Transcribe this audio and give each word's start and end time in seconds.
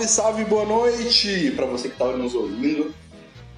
Salve, 0.00 0.08
salve, 0.08 0.44
boa 0.44 0.64
noite 0.64 1.52
para 1.56 1.66
você 1.66 1.88
que 1.88 1.94
está 1.94 2.06
nos 2.06 2.34
ouvindo. 2.34 2.94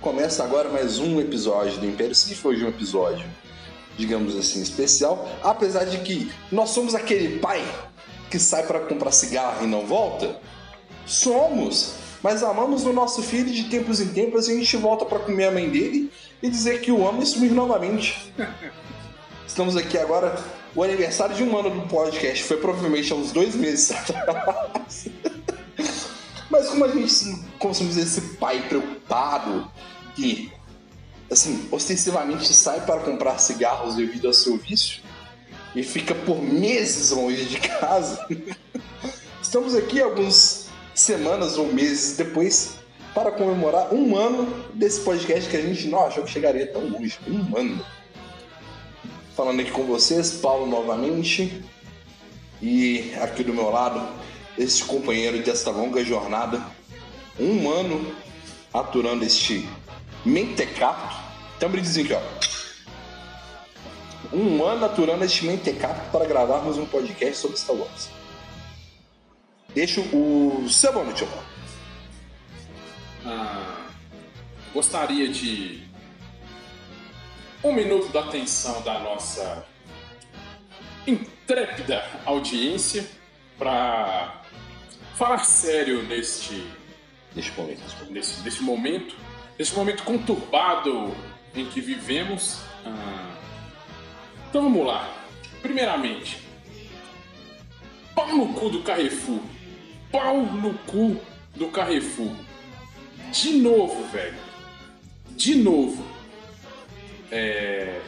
Começa 0.00 0.42
agora 0.42 0.68
mais 0.68 0.98
um 0.98 1.20
episódio 1.20 1.78
do 1.78 1.86
Império 1.86 2.14
Sif, 2.14 2.44
hoje 2.44 2.64
um 2.64 2.68
episódio, 2.68 3.24
digamos 3.96 4.36
assim, 4.36 4.60
especial, 4.60 5.28
apesar 5.42 5.84
de 5.84 5.98
que 5.98 6.32
nós 6.50 6.70
somos 6.70 6.94
aquele 6.94 7.38
pai 7.38 7.62
que 8.30 8.38
sai 8.38 8.66
para 8.66 8.80
comprar 8.80 9.12
cigarro 9.12 9.64
e 9.64 9.68
não 9.68 9.86
volta. 9.86 10.40
Somos, 11.06 11.94
mas 12.22 12.42
amamos 12.42 12.84
o 12.84 12.92
nosso 12.92 13.22
filho 13.22 13.48
e 13.48 13.52
de 13.52 13.64
tempos 13.64 14.00
em 14.00 14.08
tempos 14.08 14.48
a 14.48 14.52
gente 14.52 14.76
volta 14.76 15.04
para 15.04 15.20
comer 15.20 15.44
a 15.44 15.50
mãe 15.50 15.68
dele 15.68 16.10
e 16.42 16.48
dizer 16.48 16.80
que 16.80 16.90
o 16.90 17.06
ama 17.06 17.22
e 17.22 17.26
sumir 17.26 17.52
novamente. 17.52 18.32
Estamos 19.46 19.76
aqui 19.76 19.98
agora, 19.98 20.42
o 20.74 20.82
aniversário 20.82 21.36
de 21.36 21.44
um 21.44 21.56
ano 21.56 21.70
do 21.70 21.88
podcast 21.88 22.42
foi 22.44 22.56
provavelmente 22.56 23.12
há 23.12 23.16
uns 23.16 23.32
dois 23.32 23.54
meses 23.54 23.92
atrás. 23.92 25.06
Como 26.72 26.86
a 26.86 26.88
gente, 26.88 27.38
como 27.58 27.74
somos 27.74 27.98
esse 27.98 28.18
pai 28.38 28.66
preocupado 28.66 29.70
que, 30.16 30.50
assim, 31.30 31.68
ostensivamente 31.70 32.50
sai 32.54 32.80
para 32.86 32.98
comprar 33.00 33.38
cigarros 33.38 33.94
devido 33.94 34.26
ao 34.26 34.32
seu 34.32 34.56
vício 34.56 35.02
e 35.74 35.82
fica 35.82 36.14
por 36.14 36.40
meses 36.40 37.10
longe 37.10 37.44
de 37.44 37.58
casa, 37.60 38.26
estamos 39.42 39.74
aqui 39.74 40.00
algumas 40.00 40.68
semanas 40.94 41.58
ou 41.58 41.70
meses 41.70 42.16
depois 42.16 42.76
para 43.12 43.30
comemorar 43.30 43.92
um 43.92 44.16
ano 44.16 44.64
desse 44.72 45.00
podcast 45.00 45.50
que 45.50 45.58
a 45.58 45.60
gente 45.60 45.88
não 45.88 46.06
achou 46.06 46.24
que 46.24 46.30
chegaria 46.30 46.66
tão 46.72 46.88
longe. 46.88 47.18
Um 47.28 47.54
ano. 47.54 47.84
Falando 49.36 49.60
aqui 49.60 49.70
com 49.70 49.84
vocês, 49.84 50.32
Paulo 50.32 50.66
novamente. 50.66 51.62
E 52.62 53.12
aqui 53.20 53.44
do 53.44 53.52
meu 53.52 53.68
lado, 53.68 54.21
este 54.58 54.84
companheiro 54.84 55.42
desta 55.42 55.70
longa 55.70 56.04
jornada, 56.04 56.64
um 57.38 57.70
ano 57.70 58.14
aturando 58.72 59.24
este 59.24 59.68
mentecato. 60.24 61.16
Também 61.58 61.82
dizem 61.82 62.04
aqui, 62.04 62.14
ó. 62.14 62.42
Um 64.34 64.64
ano 64.64 64.84
aturando 64.84 65.24
este 65.24 65.44
mentecato 65.44 66.10
para 66.10 66.24
gravarmos 66.24 66.78
um 66.78 66.86
podcast 66.86 67.36
sobre 67.36 67.56
Star 67.56 67.76
Wars. 67.76 68.10
Deixo 69.74 70.00
o 70.14 70.66
seu 70.68 70.92
nome, 70.92 71.12
tio. 71.14 71.28
Ah, 73.24 73.86
gostaria 74.72 75.28
de 75.28 75.82
um 77.62 77.72
minuto 77.72 78.08
da 78.12 78.20
atenção 78.20 78.82
da 78.82 78.98
nossa 78.98 79.64
intrépida 81.06 82.04
audiência 82.24 83.08
para 83.58 84.41
falar 85.16 85.44
sério 85.44 86.02
neste 86.02 86.66
Neste 87.34 87.52
momento. 87.58 87.80
nesse, 88.10 88.42
nesse 88.42 88.62
momento, 88.62 89.16
nesse 89.58 89.74
momento 89.74 90.02
conturbado 90.02 91.14
em 91.54 91.66
que 91.66 91.80
vivemos. 91.80 92.60
Ah, 92.84 93.34
então 94.48 94.62
vamos 94.62 94.86
lá. 94.86 95.08
Primeiramente, 95.62 96.38
pau 98.14 98.28
no 98.36 98.52
cu 98.52 98.68
do 98.68 98.82
Carrefour. 98.82 99.40
Pau 100.10 100.42
no 100.42 100.74
cu 100.80 101.18
do 101.54 101.68
Carrefour. 101.68 102.34
De 103.30 103.52
novo, 103.54 104.04
velho. 104.10 104.36
De 105.30 105.54
novo. 105.54 106.04
É. 107.30 108.00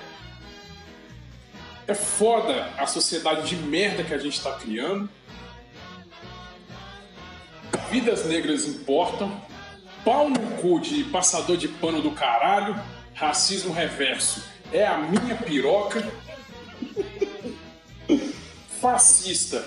É 1.87 1.95
foda 1.95 2.71
a 2.79 2.87
sociedade 2.87 3.49
de 3.49 3.57
merda 3.57 4.03
que 4.03 4.13
a 4.13 4.19
gente 4.19 4.43
tá 4.43 4.53
criando. 4.53 5.09
Vidas 7.91 8.25
negras 8.27 8.67
importam. 8.67 9.41
Pau 10.05 10.29
no 10.29 10.41
cu 10.61 10.81
de 10.81 11.05
passador 11.05 11.57
de 11.57 11.69
pano 11.69 12.03
do 12.03 12.13
caralho. 12.13 12.79
Racismo 13.15 13.73
reverso 13.73 14.45
é 14.73 14.87
a 14.87 14.99
minha 14.99 15.37
piroca. 15.37 16.07
Fascista 18.81 19.65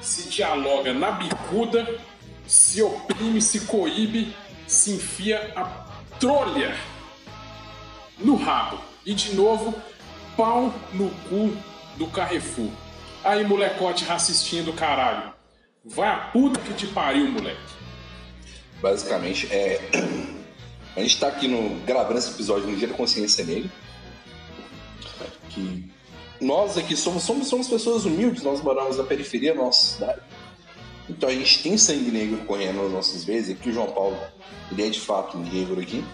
se 0.00 0.28
dialoga 0.28 0.92
na 0.92 1.10
bicuda, 1.12 1.98
se 2.46 2.82
oprime, 2.82 3.42
se 3.42 3.60
coíbe, 3.60 4.34
se 4.66 4.92
enfia 4.92 5.52
a 5.54 5.64
trolha 6.18 6.74
no 8.18 8.36
rabo. 8.36 8.80
E 9.04 9.14
de 9.14 9.34
novo, 9.34 9.74
pau 10.36 10.74
no 10.92 11.10
cu 11.28 11.56
do 11.96 12.06
Carrefour. 12.08 12.70
Aí, 13.24 13.44
molecote 13.44 14.04
racistinha 14.04 14.62
do 14.62 14.72
caralho. 14.72 15.37
Vai 15.88 16.08
a 16.08 16.16
puta 16.16 16.60
que 16.60 16.74
te 16.74 16.86
pariu, 16.86 17.30
moleque. 17.30 17.60
Basicamente, 18.80 19.46
é. 19.52 19.80
A 20.96 21.00
gente 21.00 21.20
tá 21.20 21.28
aqui 21.28 21.46
no, 21.46 21.78
gravando 21.84 22.18
esse 22.18 22.30
episódio 22.30 22.66
no 22.66 22.76
Dia 22.76 22.88
da 22.88 22.94
Consciência 22.94 23.44
Negra. 23.44 23.70
Que 25.50 25.88
nós 26.40 26.76
aqui 26.76 26.96
somos, 26.96 27.22
somos, 27.22 27.46
somos 27.46 27.68
pessoas 27.68 28.04
humildes, 28.04 28.42
nós 28.42 28.60
moramos 28.60 28.96
na 28.96 29.04
periferia 29.04 29.54
da 29.54 29.62
nossa 29.62 29.94
cidade. 29.94 30.20
Então 31.08 31.28
a 31.28 31.32
gente 31.32 31.62
tem 31.62 31.78
sangue 31.78 32.10
negro 32.10 32.38
correndo 32.46 32.82
nas 32.82 32.92
nossas 32.92 33.24
vezes. 33.24 33.56
Aqui 33.56 33.70
o 33.70 33.72
João 33.72 33.92
Paulo, 33.92 34.18
ele 34.72 34.86
é 34.86 34.90
de 34.90 34.98
fato 34.98 35.38
negro 35.38 35.80
aqui. 35.80 36.04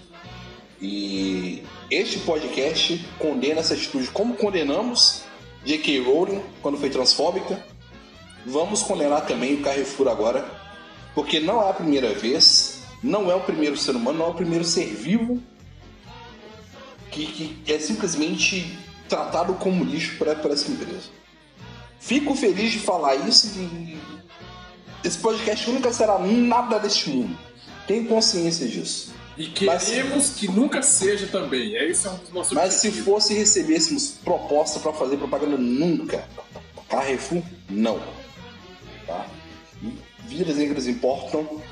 E 0.80 1.62
este 1.90 2.18
podcast 2.20 3.02
condena 3.18 3.60
essa 3.60 3.72
atitude 3.72 4.10
como 4.10 4.34
condenamos 4.34 5.22
J.K. 5.64 6.00
Rowling 6.00 6.42
quando 6.60 6.76
foi 6.76 6.90
transfóbica. 6.90 7.64
Vamos 8.46 8.82
condenar 8.82 9.26
também 9.26 9.54
o 9.54 9.62
Carrefour 9.62 10.08
agora, 10.08 10.44
porque 11.14 11.40
não 11.40 11.62
é 11.62 11.70
a 11.70 11.72
primeira 11.72 12.12
vez, 12.14 12.82
não 13.02 13.30
é 13.30 13.34
o 13.34 13.40
primeiro 13.40 13.76
ser 13.76 13.96
humano, 13.96 14.18
não 14.18 14.26
é 14.26 14.30
o 14.30 14.34
primeiro 14.34 14.64
ser 14.64 14.86
vivo 14.86 15.42
que, 17.10 17.26
que 17.64 17.72
é 17.72 17.78
simplesmente 17.78 18.76
tratado 19.08 19.54
como 19.54 19.84
lixo 19.84 20.16
por, 20.18 20.34
por 20.36 20.50
essa 20.50 20.70
empresa. 20.70 21.08
Fico 21.98 22.34
feliz 22.34 22.72
de 22.72 22.80
falar 22.80 23.14
isso 23.14 23.48
e 23.58 23.98
esse 25.02 25.18
podcast 25.18 25.70
nunca 25.70 25.92
será 25.92 26.18
nada 26.18 26.78
deste 26.78 27.10
mundo. 27.10 27.38
Tenho 27.86 28.06
consciência 28.06 28.66
disso. 28.66 29.14
E 29.36 29.46
queremos 29.46 30.30
que 30.30 30.48
nunca 30.48 30.82
seja 30.82 31.26
também. 31.26 31.76
É 31.76 31.88
esse 31.88 32.06
é 32.06 32.10
um 32.10 32.16
dos 32.16 32.30
nossos 32.30 32.52
Mas 32.52 32.74
se 32.74 32.88
objetivos. 32.88 33.04
fosse 33.04 33.34
recebêssemos 33.34 34.18
proposta 34.24 34.78
para 34.80 34.92
fazer 34.92 35.16
propaganda, 35.16 35.56
nunca. 35.56 36.28
Carrefour, 36.88 37.42
não. 37.68 38.00
Tá? 39.06 39.26
Vidas 40.26 40.56
negras 40.56 40.86
importam. 40.86 41.62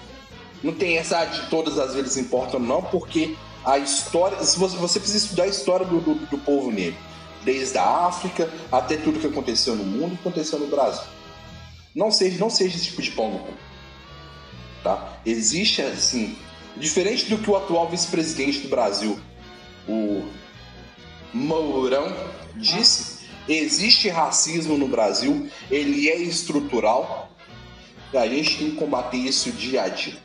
Não 0.63 0.73
tem 0.73 0.99
essa 0.99 1.25
de 1.25 1.49
todas 1.49 1.79
as 1.79 1.95
vidas 1.95 2.17
importam, 2.17 2.61
não, 2.61 2.83
porque 2.83 3.37
a 3.65 3.79
história. 3.79 4.37
Você, 4.39 5.01
precisa 5.01 5.25
estudar 5.25 5.45
a 5.45 5.49
história 5.49 5.87
do, 5.87 6.01
do, 6.01 6.15
do 6.15 6.39
povo 6.39 6.71
negro, 6.71 6.99
desde 7.45 7.79
a 7.79 8.07
África 8.07 8.49
até 8.71 8.97
tudo 8.97 9.19
que 9.19 9.27
aconteceu 9.27 9.75
no 9.75 9.85
mundo, 9.85 10.15
aconteceu 10.21 10.59
no 10.59 10.69
Brasil. 10.69 11.03
Não 11.95 12.11
seja, 12.11 12.39
não 12.39 12.49
seja 12.49 12.77
esse 12.77 12.87
tipo 12.87 13.03
de 13.03 13.11
pão 13.11 13.31
no 13.31 13.39
cu. 13.41 13.53
Tá? 14.83 15.21
Existe 15.25 15.83
assim. 15.83 16.37
Diferente 16.77 17.27
do 17.27 17.37
que 17.37 17.51
o 17.51 17.57
atual 17.57 17.89
vice-presidente 17.89 18.61
do 18.61 18.69
Brasil, 18.69 19.21
o 19.87 20.27
Mourão, 21.33 22.17
disse, 22.57 23.27
existe 23.47 24.09
racismo 24.09 24.79
no 24.79 24.89
Brasil, 24.89 25.51
ele 25.71 26.09
é 26.09 26.17
estrutural, 26.17 27.22
a 28.17 28.27
gente 28.29 28.59
tem 28.59 28.71
que 28.71 28.77
combater 28.77 29.17
isso 29.17 29.51
dia 29.53 29.83
a 29.83 29.89
dia. 29.89 30.17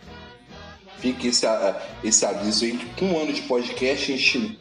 Fica 0.99 1.27
esse, 1.27 1.45
esse 2.03 2.25
aviso 2.25 2.65
aí, 2.65 2.77
que 2.77 2.85
com 2.99 3.05
um 3.13 3.21
ano 3.21 3.31
de 3.31 3.41
podcast 3.43 4.11
a 4.11 4.15
gente 4.17 4.59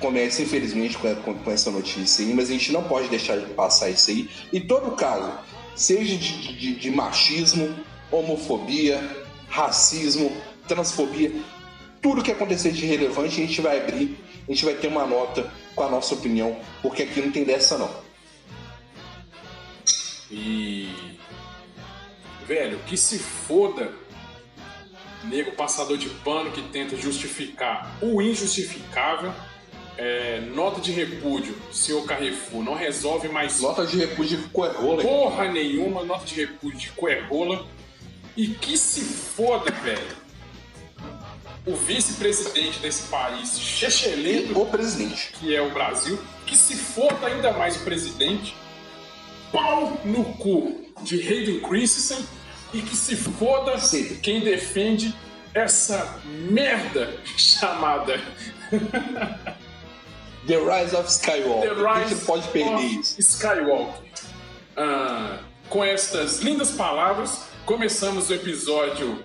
começa, 0.00 0.42
infelizmente, 0.42 0.96
com 0.98 1.50
essa 1.50 1.70
notícia 1.70 2.24
aí, 2.24 2.32
mas 2.32 2.48
a 2.48 2.52
gente 2.52 2.70
não 2.72 2.84
pode 2.84 3.08
deixar 3.08 3.36
de 3.38 3.46
passar 3.46 3.90
isso 3.90 4.10
aí. 4.10 4.28
E 4.52 4.60
todo 4.60 4.92
caso, 4.92 5.32
seja 5.74 6.16
de, 6.16 6.56
de- 6.56 6.74
de 6.76 6.90
machismo, 6.90 7.74
homofobia, 8.10 9.00
racismo, 9.48 10.30
transfobia, 10.68 11.32
tudo 12.00 12.22
que 12.22 12.30
acontecer 12.30 12.70
de 12.72 12.86
relevante 12.86 13.42
a 13.42 13.46
gente 13.46 13.60
vai 13.60 13.78
abrir, 13.78 14.16
a 14.48 14.52
gente 14.52 14.64
vai 14.64 14.74
ter 14.74 14.86
uma 14.86 15.06
nota 15.06 15.50
com 15.74 15.82
a 15.82 15.90
nossa 15.90 16.14
opinião, 16.14 16.56
porque 16.82 17.02
aqui 17.02 17.20
não 17.20 17.32
tem 17.32 17.42
dessa 17.42 17.76
não. 17.76 17.90
E 20.30 21.15
velho, 22.46 22.78
que 22.86 22.96
se 22.96 23.18
foda 23.18 23.90
nego 25.24 25.52
passador 25.52 25.98
de 25.98 26.08
pano 26.08 26.50
que 26.52 26.62
tenta 26.62 26.96
justificar 26.96 27.96
o 28.00 28.22
injustificável. 28.22 29.32
É, 29.98 30.40
nota 30.54 30.78
de 30.78 30.92
repúdio, 30.92 31.56
senhor 31.72 32.04
Carrefour, 32.04 32.62
não 32.62 32.74
resolve 32.74 33.28
mais 33.28 33.62
Nota 33.62 33.86
de 33.86 33.96
repúdio 33.96 34.36
de 34.36 34.48
coerrola. 34.48 35.02
porra 35.02 35.48
nenhuma, 35.50 36.04
nota 36.04 36.26
de 36.26 36.34
repúdio 36.34 36.78
de 36.78 36.90
coerrola. 36.90 37.66
E 38.36 38.48
que 38.48 38.76
se 38.76 39.00
foda, 39.00 39.70
velho. 39.70 40.26
O 41.64 41.74
vice-presidente 41.74 42.78
desse 42.78 43.08
país, 43.08 43.58
chechelento, 43.58 44.60
o 44.60 44.66
presidente. 44.66 45.32
que 45.40 45.56
é 45.56 45.62
o 45.62 45.70
Brasil, 45.70 46.20
que 46.44 46.56
se 46.56 46.76
foda 46.76 47.26
ainda 47.26 47.52
mais 47.52 47.76
o 47.76 47.80
presidente, 47.80 48.54
pau 49.56 49.98
no 50.04 50.24
cu 50.36 50.84
de 51.02 51.16
Hayden 51.16 51.60
Christensen 51.60 52.26
e 52.74 52.82
que 52.82 52.94
se 52.94 53.16
foda 53.16 53.78
Sim. 53.78 54.16
quem 54.16 54.40
defende 54.40 55.14
essa 55.54 56.20
merda 56.50 57.16
chamada 57.36 58.20
The 60.46 60.58
Rise 60.58 60.94
of 60.94 61.08
Skywalker. 61.08 61.74
The 61.74 61.82
Rise 61.82 62.14
você 62.14 62.24
pode 62.24 62.48
perder 62.48 62.74
of 62.74 62.84
isso? 62.84 63.20
Skywalker. 63.20 64.04
Ah, 64.76 65.38
com 65.68 65.82
estas 65.82 66.40
lindas 66.40 66.70
palavras, 66.72 67.46
começamos 67.64 68.28
o 68.30 68.34
episódio 68.34 69.24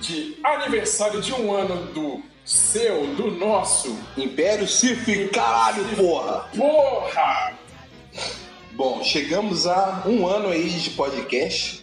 de 0.00 0.36
aniversário 0.44 1.22
de 1.22 1.32
um 1.32 1.54
ano 1.54 1.86
do 1.92 2.22
seu, 2.44 3.06
do 3.14 3.30
nosso. 3.30 3.98
Império 4.16 4.68
Sith, 4.68 5.30
caralho, 5.32 5.84
porra! 5.96 6.48
Porra! 6.54 7.65
Bom, 8.76 9.02
chegamos 9.02 9.66
a 9.66 10.02
um 10.04 10.26
ano 10.26 10.50
aí 10.50 10.68
de 10.68 10.90
podcast. 10.90 11.82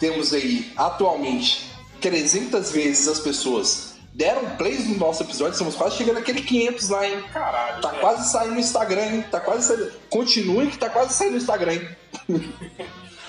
Temos 0.00 0.32
aí, 0.32 0.72
atualmente, 0.76 1.70
300 2.00 2.72
vezes 2.72 3.06
as 3.06 3.20
pessoas 3.20 3.94
deram 4.12 4.56
plays 4.56 4.88
no 4.88 4.96
nosso 4.96 5.22
episódio. 5.22 5.52
Estamos 5.52 5.76
quase 5.76 5.98
chegando 5.98 6.16
naquele 6.16 6.42
500 6.42 6.88
lá, 6.88 7.06
hein? 7.06 7.22
Caralho. 7.32 7.80
Tá 7.80 7.90
velho. 7.90 8.00
quase 8.00 8.32
saindo 8.32 8.54
no 8.54 8.60
Instagram, 8.60 9.02
hein? 9.02 9.24
Tá 9.30 9.38
quase 9.38 9.68
saindo. 9.68 9.92
Continue 10.10 10.66
que 10.66 10.78
tá 10.78 10.90
quase 10.90 11.14
saindo 11.14 11.32
no 11.32 11.38
Instagram, 11.38 11.74
hein? 11.74 11.88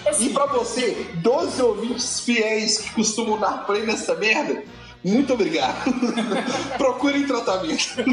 Assim, 0.08 0.26
E 0.26 0.30
pra 0.34 0.48
você, 0.48 1.08
12 1.18 1.62
ouvintes 1.62 2.22
fiéis 2.22 2.80
que 2.80 2.96
costumam 2.96 3.38
dar 3.38 3.64
play 3.68 3.86
nessa 3.86 4.16
merda, 4.16 4.64
muito 5.04 5.34
obrigado. 5.34 5.94
Procurem 6.80 7.28
tratamento. 7.28 7.90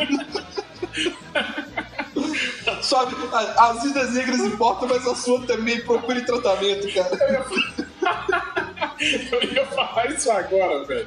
Só, 2.84 3.08
a- 3.32 3.70
as 3.70 3.82
vidas 3.82 4.10
negras 4.12 4.40
importam, 4.40 4.88
mas 4.88 5.06
a 5.06 5.14
sua 5.14 5.40
também. 5.46 5.80
Procure 5.80 6.20
tratamento, 6.22 6.86
cara. 6.92 7.84
Eu 9.00 9.42
ia 9.52 9.66
falar 9.66 10.06
isso 10.10 10.30
agora, 10.30 10.84
velho. 10.84 11.06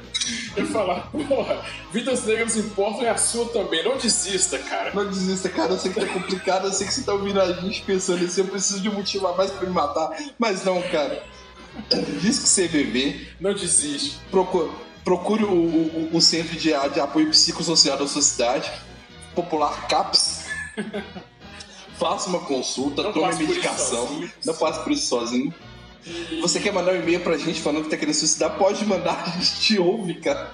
Eu 0.56 0.64
ia 0.64 0.70
falar, 0.70 1.10
porra, 1.10 1.64
vidas 1.92 2.24
negras 2.24 2.56
importam 2.56 3.02
e 3.02 3.08
a 3.08 3.16
sua 3.16 3.46
também. 3.48 3.82
Não 3.84 3.96
desista, 3.96 4.58
cara. 4.58 4.92
Não 4.94 5.06
desista, 5.08 5.48
cara. 5.48 5.72
Eu 5.72 5.78
sei 5.78 5.92
que 5.92 6.00
tá 6.00 6.06
complicado. 6.06 6.66
Eu 6.66 6.72
sei 6.72 6.86
que 6.86 6.92
você 6.94 7.02
tá 7.02 7.12
ouvindo 7.12 7.40
a 7.40 7.52
gente 7.52 7.82
pensando 7.82 8.24
assim. 8.24 8.42
Eu 8.42 8.48
preciso 8.48 8.80
de 8.80 8.88
um 8.88 8.94
motivo 8.94 9.26
a 9.26 9.36
mais 9.36 9.50
pra 9.50 9.66
me 9.66 9.72
matar. 9.72 10.10
Mas 10.38 10.64
não, 10.64 10.82
cara. 10.82 11.22
Diz 12.20 12.38
que 12.40 12.68
CVV. 12.68 13.28
Não 13.40 13.54
desiste. 13.54 14.18
Procure, 14.30 14.70
procure 15.04 15.44
o, 15.44 15.48
o- 15.52 16.10
o 16.12 16.20
Centro 16.20 16.56
de, 16.56 16.70
de 16.92 17.00
Apoio 17.00 17.30
Psicossocial 17.30 17.96
da 17.96 18.06
sua 18.06 18.22
cidade, 18.22 18.70
popular 19.34 19.86
CAPS. 19.88 20.46
Faça 21.98 22.28
uma 22.28 22.40
consulta, 22.40 23.02
Não 23.02 23.12
tome 23.12 23.34
medicação. 23.36 24.28
Não 24.44 24.54
passe 24.54 24.80
por 24.84 24.92
isso 24.92 25.06
sozinho. 25.06 25.52
Você 26.40 26.60
quer 26.60 26.72
mandar 26.72 26.92
um 26.92 26.96
e-mail 26.96 27.20
pra 27.20 27.36
gente 27.36 27.60
falando 27.60 27.84
que 27.84 27.90
tá 27.90 27.96
querendo 27.96 28.14
suicidar? 28.14 28.56
Pode 28.56 28.84
mandar, 28.86 29.22
a 29.26 29.30
gente 29.38 29.60
te 29.60 29.78
ouve, 29.78 30.14
cara. 30.14 30.52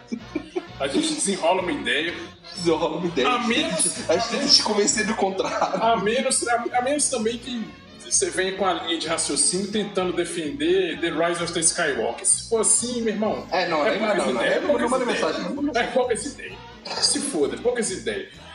A 0.81 0.89
gente 0.89 1.13
desenrola 1.15 1.63
uma 1.63 1.71
ideia. 1.73 2.15
Desenrola 2.57 2.97
uma 2.97 3.07
ideia. 3.07 3.29
A 3.29 3.37
A 3.39 3.43
gente 3.43 3.49
menos- 3.59 3.83
tenta- 3.85 4.13
a 4.13 4.17
gente 4.19 4.29
tenta 4.31 4.49
te 4.49 4.63
convencer 4.63 5.07
do 5.07 5.15
contrário. 5.15 5.83
A 5.83 5.97
menos, 5.97 6.47
a, 6.49 6.65
a 6.79 6.83
menos 6.83 7.09
também 7.09 7.39
que 7.39 7.65
você 8.05 8.31
venha 8.31 8.57
com 8.57 8.65
a 8.67 8.73
linha 8.73 8.99
de 8.99 9.07
raciocínio 9.07 9.71
tentando 9.71 10.13
defender 10.13 10.99
The 11.01 11.11
Rise 11.11 11.43
of 11.43 11.53
the 11.53 11.61
Skywalker. 11.61 12.27
Se 12.27 12.49
for 12.49 12.61
assim, 12.63 13.03
meu 13.03 13.13
irmão. 13.15 13.47
É, 13.53 13.69
não, 13.69 13.87
é 13.87 13.99
não, 13.99 13.99
poucas 14.07 14.17
não, 14.27 14.33
não, 14.33 14.41
ideias, 14.43 14.63
não, 14.63 14.79
não 14.79 14.89
manda 14.89 15.05
ideias. 15.05 15.21
mensagem, 15.23 15.55
não. 15.55 15.73
É 15.81 15.83
poucas 15.89 16.25
ideias. 16.27 16.55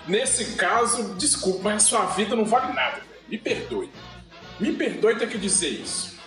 Nesse 0.08 0.54
caso, 0.56 1.16
desculpa, 1.16 1.60
mas 1.66 1.84
a 1.84 1.88
sua 1.88 2.06
vida 2.08 2.36
não 2.36 2.46
vale 2.46 2.74
nada. 2.74 2.98
velho. 2.98 3.06
Me 3.28 3.38
perdoe. 3.38 3.90
Me 4.60 4.74
perdoe 4.74 5.16
ter 5.16 5.30
que 5.30 5.38
dizer 5.38 5.70
isso. 5.70 6.18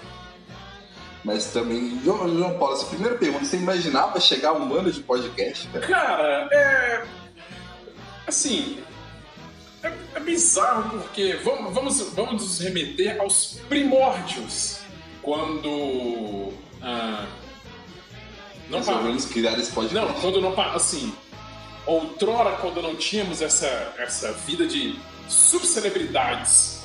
Mas 1.25 1.47
também, 1.53 2.01
João, 2.05 2.29
João 2.37 2.59
Paulo, 2.59 2.75
essa 2.75 2.87
primeira 2.87 3.17
pergunta, 3.17 3.45
você 3.45 3.57
imaginava 3.57 4.19
chegar 4.19 4.53
um 4.55 4.75
ano 4.75 4.91
de 4.91 5.01
podcast, 5.01 5.69
cara? 5.69 5.87
Cara, 5.87 6.49
é. 6.53 7.05
Assim. 8.27 8.79
É, 9.83 9.93
é 10.15 10.21
bizarro 10.21 10.99
porque. 10.99 11.35
Vamos, 11.45 11.73
vamos, 11.75 12.01
vamos 12.15 12.43
nos 12.43 12.59
remeter 12.61 13.21
aos 13.21 13.61
primórdios. 13.69 14.81
Quando. 15.23 16.53
ah, 16.81 17.27
não, 18.69 18.79
Resolvemos 18.79 19.27
criar 19.27 19.59
esse 19.59 19.71
podcast. 19.71 20.07
não, 20.07 20.21
quando 20.21 20.41
não. 20.41 20.61
Assim. 20.75 21.15
Outrora, 21.87 22.57
quando 22.57 22.81
não 22.81 22.95
tínhamos 22.95 23.43
essa, 23.43 23.95
essa 23.99 24.33
vida 24.33 24.67
de 24.67 24.99
subcelebridades 25.29 26.83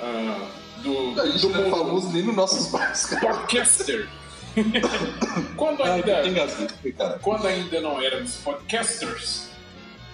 ah, 0.00 0.48
do, 0.82 1.20
A 1.20 1.26
gente 1.26 1.40
do 1.40 1.48
não 1.50 1.60
é 1.60 1.62
mundo 1.64 1.76
famoso 1.76 2.12
nem 2.12 2.22
nos 2.22 2.36
nossos 2.36 2.68
bares, 2.68 3.06
cara. 3.06 3.20
podcaster. 3.20 4.08
quando 5.56 5.82
Ai, 5.82 6.02
ainda 6.02 6.48
cara. 6.96 7.18
quando 7.20 7.46
ainda 7.46 7.80
não 7.80 8.00
éramos 8.00 8.36
podcasters. 8.36 9.48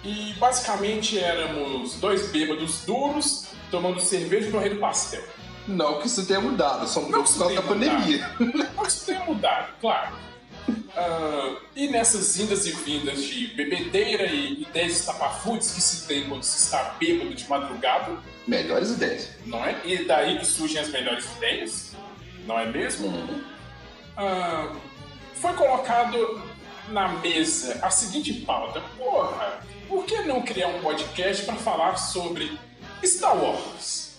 E 0.03 0.33
basicamente 0.33 1.17
éramos 1.17 1.95
dois 1.95 2.29
bêbados 2.29 2.83
duros 2.85 3.47
tomando 3.71 3.99
cerveja 3.99 4.49
e 4.49 4.51
correndo 4.51 4.79
pastel. 4.79 5.23
Não 5.67 5.99
que 5.99 6.05
isso 6.05 6.25
tenha 6.27 6.39
mudado, 6.39 6.87
só 6.87 7.01
mudou 7.01 7.17
Não 7.17 7.23
por 7.23 7.33
que 7.33 7.39
causa 7.39 7.55
da 7.55 7.61
pandemia. 7.63 8.31
Mas 8.75 8.93
isso 8.93 9.05
tenha 9.07 9.23
mudado, 9.25 9.69
claro. 9.81 10.15
Ah, 10.95 11.57
e 11.75 11.87
nessas 11.87 12.39
indas 12.39 12.65
e 12.65 12.71
vindas 12.71 13.23
de 13.23 13.47
bebedeira 13.47 14.25
e 14.27 14.61
ideias 14.63 14.93
estapafúrdias 14.99 15.73
que 15.73 15.81
se 15.81 16.07
tem 16.07 16.27
quando 16.27 16.43
se 16.43 16.63
está 16.63 16.95
bêbado 16.99 17.33
de 17.35 17.47
madrugada, 17.49 18.17
Melhores 18.47 18.91
ideias. 18.91 19.29
não 19.45 19.63
é? 19.65 19.79
E 19.83 20.05
daí 20.05 20.37
que 20.39 20.45
surgem 20.45 20.79
as 20.81 20.89
melhores 20.89 21.25
ideias, 21.37 21.91
não 22.47 22.59
é 22.59 22.65
mesmo? 22.65 23.43
Ah, 24.17 24.73
foi 25.35 25.53
colocado 25.53 26.41
na 26.89 27.09
mesa 27.09 27.79
a 27.81 27.89
seguinte 27.89 28.33
pauta: 28.41 28.81
porra, 28.97 29.59
por 29.87 30.05
que 30.05 30.21
não 30.23 30.41
criar 30.41 30.67
um 30.69 30.81
podcast 30.81 31.45
para 31.45 31.55
falar 31.55 31.97
sobre 31.97 32.57
Star 33.03 33.35
Wars? 33.35 34.15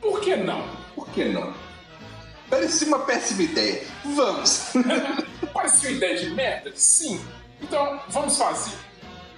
Por 0.00 0.20
que 0.20 0.36
não? 0.36 0.62
Por 0.94 1.08
que 1.10 1.24
não? 1.24 1.54
Parecia 2.52 2.86
uma 2.86 2.98
péssima 2.98 3.44
ideia. 3.44 3.82
Vamos! 4.14 4.64
Parecia 5.54 5.88
uma 5.88 5.96
ideia 5.96 6.18
de 6.18 6.28
merda? 6.34 6.70
Sim. 6.74 7.18
Então, 7.62 7.98
vamos 8.10 8.36
fazer. 8.36 8.72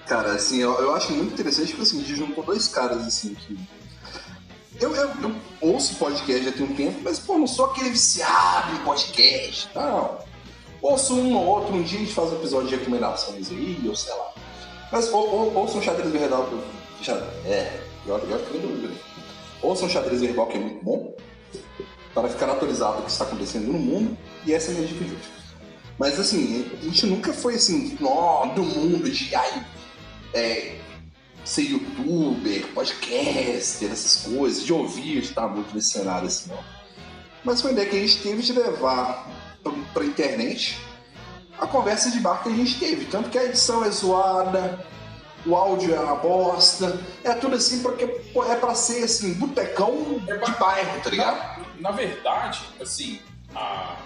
Cara, 0.04 0.32
assim, 0.32 0.58
eu, 0.58 0.72
eu 0.80 0.92
acho 0.96 1.12
muito 1.12 1.32
interessante, 1.32 1.68
tipo 1.68 1.82
assim, 1.82 2.04
juntou 2.04 2.42
dois 2.42 2.66
caras, 2.66 3.06
assim, 3.06 3.34
que... 3.34 3.56
Eu, 4.80 4.92
eu, 4.96 5.08
eu 5.22 5.34
ouço 5.60 5.94
podcast 5.94 6.44
já 6.44 6.50
tem 6.50 6.64
um 6.66 6.74
tempo, 6.74 6.98
mas, 7.04 7.20
pô, 7.20 7.38
não 7.38 7.46
sou 7.46 7.66
aquele 7.66 7.90
viciado 7.90 8.74
em 8.74 8.78
podcast, 8.78 9.68
não. 9.76 10.18
Ouço 10.82 11.14
um 11.14 11.36
ou 11.36 11.46
outro, 11.46 11.72
um 11.72 11.82
dia 11.84 12.00
a 12.00 12.02
gente 12.02 12.12
faz 12.12 12.32
um 12.32 12.34
episódio 12.34 12.68
de 12.68 12.74
recomendações 12.74 13.48
aí, 13.48 13.80
ou 13.86 13.94
sei 13.94 14.12
lá. 14.12 14.32
Mas 14.90 15.08
ou, 15.12 15.54
ou, 15.54 15.64
um 15.64 15.80
xadrez 15.80 16.10
verbal, 16.10 16.48
que- 16.98 17.04
xa- 17.04 17.30
é, 17.46 17.80
pior, 18.04 18.20
pior 18.22 18.40
que 18.40 18.54
eu 18.56 18.60
não 18.60 18.70
lembro. 18.74 18.96
Ouça 19.62 19.84
um 19.84 19.88
xadrez 19.88 20.20
verbal 20.20 20.48
que 20.48 20.56
é 20.56 20.60
muito 20.60 20.84
bom, 20.84 21.14
para 22.14 22.28
ficar 22.28 22.48
atualizado 22.48 22.98
do 22.98 23.02
que 23.04 23.10
está 23.10 23.24
acontecendo 23.24 23.66
no 23.66 23.78
mundo, 23.78 24.16
e 24.46 24.52
essa 24.52 24.70
é 24.70 24.74
a 24.74 24.78
minha 24.78 24.86
dica 24.86 25.04
de 25.04 25.10
hoje. 25.10 25.32
Mas 25.98 26.18
assim, 26.18 26.70
a 26.80 26.84
gente 26.84 27.06
nunca 27.06 27.32
foi 27.32 27.56
assim, 27.56 27.96
nó, 28.00 28.46
do 28.46 28.62
mundo 28.62 29.10
de 29.10 29.34
ai, 29.34 29.66
é, 30.32 30.76
ser 31.44 31.62
youtuber, 31.62 32.66
podcaster, 32.68 33.90
essas 33.90 34.24
coisas, 34.32 34.64
de 34.64 34.72
ouvir, 34.72 35.18
estar 35.18 35.48
muito 35.48 35.74
nesse 35.74 35.90
cenário 35.90 36.26
assim, 36.26 36.50
não. 36.50 36.64
Mas 37.44 37.60
foi 37.60 37.70
uma 37.70 37.74
ideia 37.74 37.90
que 37.90 37.96
a 37.96 38.00
gente 38.00 38.22
teve 38.22 38.42
de 38.42 38.52
levar 38.52 39.28
pra, 39.62 39.72
pra 39.92 40.04
internet 40.04 40.78
a 41.58 41.66
conversa 41.66 42.10
de 42.10 42.18
bar 42.20 42.42
que 42.42 42.48
a 42.48 42.52
gente 42.52 42.78
teve. 42.78 43.04
Tanto 43.04 43.28
que 43.30 43.38
a 43.38 43.44
edição 43.44 43.84
é 43.84 43.90
zoada, 43.90 44.84
o 45.46 45.54
áudio 45.54 45.94
é 45.94 46.00
uma 46.00 46.16
bosta, 46.16 46.98
é 47.22 47.34
tudo 47.34 47.56
assim 47.56 47.82
porque 47.82 48.04
é 48.04 48.56
pra 48.56 48.74
ser 48.74 49.04
assim, 49.04 49.34
botecão 49.34 50.22
É 50.26 50.36
de 50.36 50.52
bairro, 50.52 51.00
tá 51.02 51.10
ligado? 51.10 51.64
Na, 51.84 51.90
verdade, 51.90 52.62
assim, 52.80 53.20
a, 53.54 53.98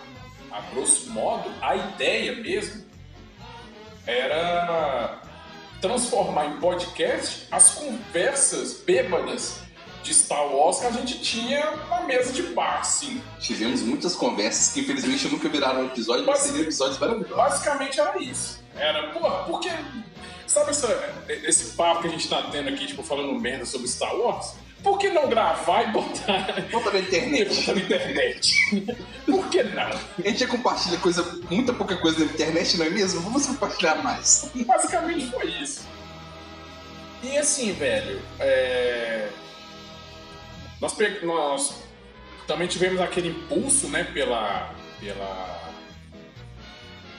a 0.50 0.61
grosso 0.73 1.11
modo, 1.11 1.49
a 1.62 1.76
ideia 1.76 2.35
mesmo 2.35 2.85
era 4.04 5.23
transformar 5.80 6.47
em 6.47 6.56
podcast 6.56 7.47
as 7.52 7.76
conversas 7.76 8.82
bêbadas 8.85 9.61
de 10.02 10.12
Star 10.12 10.44
Wars 10.52 10.80
que 10.80 10.87
a 10.87 10.90
gente 10.90 11.20
tinha 11.20 11.70
na 11.88 12.00
mesa 12.00 12.32
de 12.32 12.42
bar, 12.52 12.82
sim. 12.82 13.23
Tivemos 13.38 13.82
muitas 13.82 14.16
conversas 14.16 14.75
que 14.75 14.80
infelizmente 14.80 15.28
nunca 15.28 15.49
viraram 15.49 15.87
episódio, 15.87 16.26
mas 16.26 16.40
seriam 16.40 16.64
episódios 16.64 16.99
maravilhosos. 16.99 17.37
Basicamente 17.37 18.00
era 18.00 18.18
isso. 18.20 18.61
Era, 18.75 19.12
porra, 19.12 19.44
porque. 19.44 19.70
Sabe 20.49 20.70
essa, 20.70 21.14
esse 21.28 21.76
papo 21.76 22.00
que 22.00 22.08
a 22.08 22.11
gente 22.11 22.28
tá 22.28 22.42
tendo 22.50 22.70
aqui, 22.70 22.88
tipo, 22.88 23.04
falando 23.04 23.38
merda 23.38 23.64
sobre 23.64 23.87
Star 23.87 24.16
Wars? 24.16 24.54
Por 24.82 24.99
que 24.99 25.11
não 25.11 25.28
gravar 25.28 25.82
e 25.82 25.92
botar. 25.92 26.68
Bota 26.70 26.90
na 26.92 27.00
internet. 27.00 27.54
botar 27.54 27.75
na 27.75 27.80
internet? 27.80 28.54
Por 29.26 29.49
que 29.49 29.62
não? 29.62 29.90
A 29.90 30.28
gente 30.28 30.38
já 30.38 30.47
compartilha 30.47 30.99
coisa, 30.99 31.40
muita 31.50 31.73
pouca 31.73 31.97
coisa 31.97 32.20
na 32.20 32.26
internet, 32.26 32.76
não 32.76 32.87
é 32.87 32.90
mesmo? 32.90 33.20
Vamos 33.20 33.47
compartilhar 33.47 33.97
mais. 33.97 34.50
Basicamente 34.54 35.30
foi 35.30 35.47
isso. 35.47 35.87
E 37.23 37.37
assim, 37.37 37.73
velho, 37.73 38.20
é... 38.38 39.28
nós, 40.80 40.97
nós 41.23 41.82
também 42.47 42.68
tivemos 42.68 43.00
aquele 43.00 43.28
impulso, 43.28 43.88
né, 43.88 44.04
pela, 44.04 44.73
pela, 45.00 45.67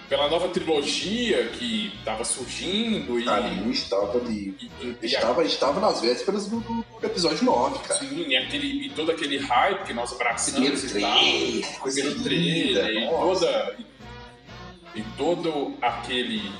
pela 0.09 0.27
nova 0.27 0.47
trilogia 0.49 1.45
que 1.49 1.93
estava 1.99 2.23
surgindo 2.25 3.19
e... 3.19 3.29
Ali 3.29 3.71
estava 3.71 4.17
ali. 4.17 4.55
e- 4.59 4.65
e- 4.81 4.95
e 5.01 5.05
Estava, 5.05 5.43
estava 5.45 5.79
nas 5.79 6.01
vésperas 6.01 6.47
do, 6.47 6.59
do 6.59 6.83
episódio 7.03 7.45
9, 7.45 7.79
cara. 7.87 7.99
Sim, 7.99 8.25
e, 8.27 8.35
aquele, 8.35 8.87
e 8.87 8.89
todo 8.89 9.11
aquele 9.11 9.37
hype 9.37 9.85
que 9.85 9.93
nós 9.93 10.11
abraçamos 10.11 10.81
Primeiro 10.81 11.63
e 11.63 11.63
tal. 11.63 11.81
primeiro 11.83 12.23
trailer, 12.23 12.89
e 12.89 13.05
nossa. 13.05 13.45
toda. 13.45 13.77
E 14.95 15.01
todo 15.15 15.75
aquele. 15.81 16.51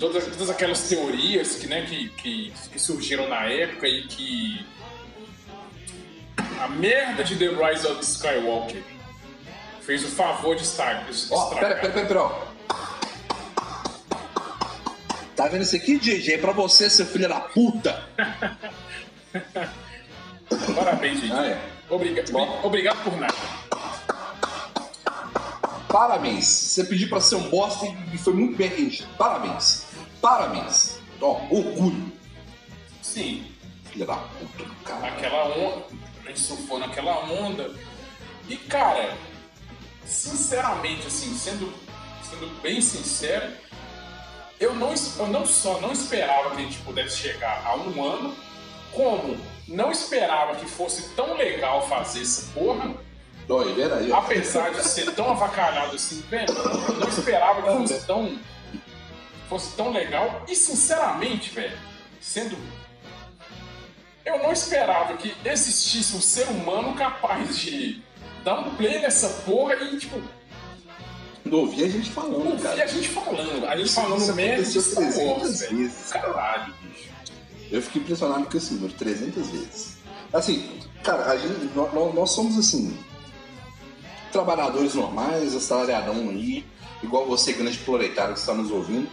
Todas, 0.00 0.24
todas 0.26 0.50
aquelas 0.50 0.88
teorias 0.88 1.54
que, 1.56 1.66
né, 1.66 1.86
que, 1.88 2.08
que, 2.10 2.52
que 2.72 2.78
surgiram 2.78 3.28
na 3.28 3.44
época 3.46 3.86
e 3.86 4.02
que. 4.08 4.66
A 6.60 6.68
merda 6.68 7.22
de 7.24 7.36
The 7.36 7.46
Rise 7.48 7.86
of 7.86 8.00
Skywalker 8.02 8.82
fez 9.84 10.04
o 10.04 10.08
favor 10.08 10.56
de 10.56 10.62
estar. 10.62 11.04
Ó, 11.06 11.10
estragar. 11.10 11.58
pera, 11.58 11.74
pera, 11.76 11.92
pera, 11.92 12.06
pera. 12.06 12.54
Tá 15.36 15.48
vendo 15.48 15.62
isso 15.62 15.74
aqui, 15.76 15.98
DJ? 15.98 16.34
É 16.34 16.38
pra 16.38 16.52
você, 16.52 16.88
seu 16.88 17.04
filho 17.06 17.28
da 17.28 17.40
puta! 17.40 18.02
Parabéns, 20.74 21.20
gente. 21.20 21.32
Ah, 21.32 21.46
é. 21.46 21.60
Obriga- 21.90 22.24
Bom. 22.30 22.60
Obrigado 22.62 23.02
por 23.02 23.16
nada. 23.18 23.34
Parabéns! 25.88 26.44
Você 26.46 26.84
pediu 26.84 27.08
pra 27.08 27.20
ser 27.20 27.36
um 27.36 27.48
bosta 27.50 27.86
e 28.12 28.18
foi 28.18 28.32
muito 28.32 28.56
bem 28.56 28.68
atendido. 28.68 29.08
Parabéns! 29.18 29.86
Parabéns! 30.20 30.98
Ó, 31.20 31.40
orgulho! 31.50 32.12
Sim, 33.02 33.46
Filha 33.90 34.06
da 34.06 34.16
puta 34.16 34.64
do 34.64 34.74
cara. 34.84 35.00
naquela 35.02 35.44
onda. 35.56 35.84
A 36.24 36.28
gente 36.28 36.40
surfou 36.40 36.78
naquela 36.80 37.24
onda. 37.30 37.70
E, 38.48 38.56
cara, 38.56 39.14
sinceramente, 40.06 41.06
assim, 41.06 41.36
sendo, 41.36 41.72
sendo 42.22 42.60
bem 42.60 42.80
sincero, 42.80 43.52
eu 44.60 44.74
não, 44.74 44.94
eu 45.18 45.26
não 45.28 45.46
só 45.46 45.80
não 45.80 45.92
esperava 45.92 46.50
que 46.50 46.62
a 46.62 46.64
gente 46.64 46.78
pudesse 46.78 47.18
chegar 47.18 47.62
a 47.66 47.76
um 47.76 48.04
ano, 48.04 48.36
como 48.92 49.36
não 49.66 49.90
esperava 49.90 50.54
que 50.56 50.66
fosse 50.66 51.10
tão 51.14 51.34
legal 51.34 51.86
fazer 51.88 52.22
essa 52.22 52.52
porra, 52.52 52.94
é 53.48 53.72
verdade. 53.74 54.12
apesar 54.12 54.70
de 54.72 54.82
ser 54.82 55.12
tão 55.14 55.30
avacalhado 55.30 55.96
assim, 55.96 56.22
velho, 56.22 56.50
eu 56.50 56.94
não 56.94 57.08
esperava 57.08 57.62
que 57.62 57.78
fosse 57.78 58.06
tão, 58.06 58.38
fosse 59.48 59.76
tão 59.76 59.92
legal. 59.92 60.44
E 60.48 60.54
sinceramente, 60.54 61.50
velho, 61.50 61.76
sendo. 62.20 62.56
Eu 64.24 64.42
não 64.42 64.52
esperava 64.52 65.14
que 65.18 65.36
existisse 65.44 66.16
um 66.16 66.20
ser 66.20 66.48
humano 66.48 66.94
capaz 66.94 67.58
de 67.58 68.02
dar 68.44 68.60
um 68.60 68.74
play 68.76 69.00
nessa 69.00 69.28
porra 69.44 69.74
e, 69.74 69.98
tipo, 69.98 70.20
Não 71.44 71.58
ouvi 71.60 71.84
a 71.84 71.88
gente 71.88 72.10
falando, 72.10 72.60
cara. 72.62 72.82
a 72.82 72.86
gente 72.86 73.08
falando. 73.08 73.66
A 73.66 73.76
gente 73.76 73.86
Isso- 73.86 73.94
falando 74.00 74.20
isso 74.22 74.34
merda 74.34 74.62
de 74.62 74.78
aconteceu 74.78 74.82
Star 75.12 75.26
Wars, 75.26 75.42
300 75.42 75.60
velho. 75.60 75.76
vezes. 75.78 76.10
Caralho, 76.10 76.74
bicho. 76.82 77.08
Eu 77.70 77.82
fiquei 77.82 78.02
impressionado 78.02 78.46
com 78.46 78.56
esse 78.56 78.74
número, 78.74 78.92
300 78.94 79.48
vezes. 79.50 79.96
Assim, 80.32 80.80
cara, 81.02 81.30
a 81.30 81.36
gente, 81.36 81.70
nó- 81.74 81.88
nó- 81.92 82.12
nós, 82.12 82.30
somos 82.30 82.58
assim, 82.58 82.96
trabalhadores 84.32 84.94
normais, 84.94 85.54
assalariadão 85.54 86.28
aí, 86.30 86.64
igual 87.02 87.26
você, 87.26 87.52
grande 87.52 87.78
proletário 87.78 88.34
que 88.34 88.40
está 88.40 88.54
nos 88.54 88.70
ouvindo. 88.70 89.08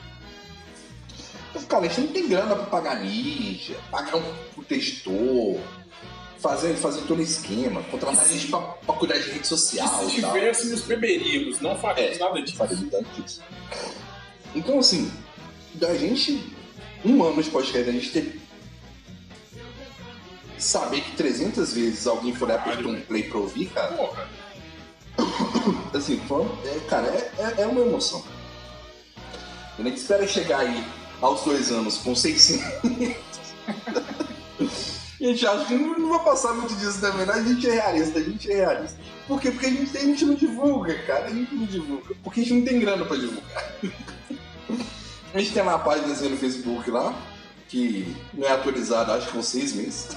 Então, 1.51 1.61
cara, 1.63 1.85
a 1.85 1.87
gente 1.89 2.01
não 2.01 2.13
tem 2.13 2.27
grana 2.29 2.55
pra 2.55 2.65
pagar 2.65 3.01
mídia, 3.01 3.77
pagar 3.91 4.17
um 4.17 4.23
editor, 4.69 5.59
fazer, 6.41 6.75
fazer 6.75 7.01
todo 7.01 7.21
esquema, 7.21 7.83
contratar 7.83 8.27
gente 8.27 8.47
pra, 8.47 8.59
pra 8.59 8.95
cuidar 8.95 9.19
de 9.19 9.29
rede 9.29 9.47
social 9.47 10.09
se 10.09 10.15
tivéssemos, 10.15 10.81
beberíamos, 10.81 11.61
não 11.61 11.77
faríamos 11.77 12.17
É, 12.17 12.19
nada 12.19 12.41
disso. 12.41 12.57
faria 12.57 12.77
nada 12.77 13.05
disso. 13.15 13.41
Então, 14.55 14.79
assim, 14.79 15.11
da 15.75 15.95
gente, 15.95 16.43
um 17.05 17.23
ano 17.23 17.41
de 17.41 17.49
podcast, 17.49 17.89
a 17.89 17.93
gente 17.93 18.11
ter. 18.11 18.41
Saber 20.57 21.01
que 21.01 21.15
300 21.15 21.73
vezes 21.73 22.05
alguém 22.05 22.35
for 22.35 22.47
lá 22.47 22.55
apertou 22.55 22.91
um 22.91 23.01
play 23.01 23.23
pra 23.23 23.39
ouvir, 23.39 23.65
cara, 23.67 23.93
Porra, 23.93 24.29
assim, 25.93 26.21
foi, 26.27 26.45
é, 26.65 26.79
cara, 26.87 27.07
é, 27.07 27.31
é, 27.39 27.61
é 27.63 27.67
uma 27.67 27.81
emoção. 27.81 28.23
A 29.79 29.81
gente 29.81 29.97
espera 29.97 30.27
chegar 30.27 30.59
aí 30.59 30.85
aos 31.19 31.41
dois 31.41 31.71
anos 31.71 31.97
com 31.97 32.15
600. 32.15 32.63
A 35.21 35.27
gente 35.27 35.45
acha 35.45 35.65
que 35.65 35.75
não, 35.75 36.09
vai 36.09 36.23
passar 36.23 36.53
muito 36.53 36.75
disso 36.75 36.99
também, 36.99 37.27
né? 37.27 37.33
A 37.33 37.43
gente 37.43 37.69
é 37.69 37.73
realista, 37.73 38.17
a 38.17 38.23
gente 38.23 38.51
é 38.51 38.55
realista. 38.55 38.99
Por 39.27 39.39
quê? 39.39 39.51
Porque 39.51 39.67
a 39.67 39.69
gente, 39.69 39.97
a 39.97 40.01
gente 40.01 40.25
não 40.25 40.33
divulga, 40.33 40.97
cara. 41.03 41.25
A 41.25 41.29
gente 41.29 41.53
não 41.53 41.65
divulga. 41.65 42.15
Porque 42.23 42.41
a 42.41 42.43
gente 42.43 42.53
não 42.55 42.65
tem 42.65 42.79
grana 42.79 43.05
pra 43.05 43.15
divulgar. 43.15 43.75
A 45.33 45.39
gente 45.39 45.53
tem 45.53 45.61
uma 45.61 45.77
página 45.77 46.07
no 46.07 46.37
Facebook 46.37 46.89
lá, 46.89 47.15
que 47.69 48.15
não 48.33 48.47
é 48.47 48.51
atualizada, 48.51 49.13
acho 49.13 49.27
que 49.27 49.33
com 49.33 49.41
seis 49.41 49.73
meses. 49.73 50.09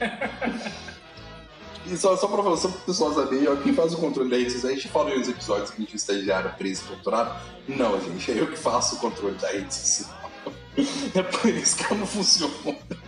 E 1.84 1.96
só, 1.96 2.16
só 2.16 2.28
pra 2.28 2.42
falar, 2.42 2.56
só 2.56 2.68
pro 2.68 2.80
pessoal 2.82 3.12
saber, 3.12 3.48
ó, 3.48 3.56
quem 3.56 3.74
faz 3.74 3.92
o 3.92 3.96
controle 3.96 4.30
da 4.30 4.36
rede 4.36 4.54
a 4.54 4.70
gente 4.70 4.88
falou 4.88 5.18
nos 5.18 5.28
episódios 5.28 5.70
que 5.70 5.78
a 5.78 5.84
gente 5.84 5.94
é 5.94 5.96
estagiário 5.96 6.54
preso 6.56 6.84
torturado. 6.84 7.34
Não, 7.66 8.00
gente, 8.00 8.30
é 8.30 8.40
eu 8.40 8.46
que 8.46 8.56
faço 8.56 8.96
o 8.96 8.98
controle 9.00 9.36
da 9.36 9.50
rede. 9.50 9.74
É 11.14 11.22
por 11.22 11.46
isso 11.50 11.76
que 11.76 11.94
não 11.94 12.06
funciono. 12.06 12.54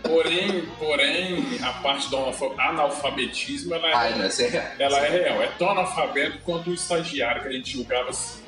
porém, 0.03 0.65
porém, 0.77 1.43
a 1.63 1.73
parte 1.73 2.09
do 2.09 2.17
analfa- 2.17 2.53
analfabetismo, 2.61 3.73
ela 3.73 3.87
é 3.87 3.93
Ai, 3.93 4.15
não, 4.15 4.25
é 4.25 4.47
real. 4.47 4.65
Ela 4.77 4.99
é 4.99 5.09
real, 5.09 5.41
é 5.41 5.47
tão 5.57 5.69
analfabeto 5.71 6.37
quanto 6.45 6.69
o 6.69 6.73
estagiário 6.73 7.41
que 7.41 7.47
a 7.47 7.51
gente 7.51 7.71
julgava 7.73 8.09
assim. 8.11 8.39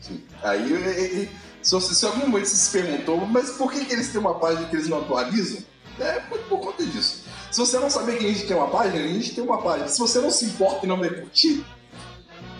Sim. 0.00 0.22
Aí, 0.42 0.62
e- 0.72 1.22
e- 1.24 1.28
se, 1.62 1.78
se 1.94 2.06
algum 2.06 2.20
momento 2.28 2.46
você 2.46 2.56
se 2.56 2.70
perguntou, 2.70 3.18
mas 3.26 3.50
por 3.50 3.70
que, 3.70 3.84
que 3.84 3.92
eles 3.92 4.08
têm 4.10 4.20
uma 4.20 4.38
página 4.38 4.66
que 4.66 4.74
eles 4.76 4.88
não 4.88 5.00
atualizam? 5.00 5.62
É 5.98 6.20
por, 6.20 6.38
por 6.44 6.60
conta 6.60 6.86
disso. 6.86 7.24
Se 7.50 7.58
você 7.58 7.78
não 7.78 7.90
saber 7.90 8.16
que 8.16 8.24
a 8.24 8.28
gente 8.32 8.46
tem 8.46 8.56
uma 8.56 8.68
página, 8.68 8.94
a 9.04 9.06
gente 9.08 9.34
tem 9.34 9.44
uma 9.44 9.60
página. 9.60 9.88
Se 9.88 9.98
você 9.98 10.18
não 10.20 10.30
se 10.30 10.46
importa 10.46 10.86
e 10.86 10.88
não 10.88 10.96
vai 10.98 11.10
curtir, 11.10 11.62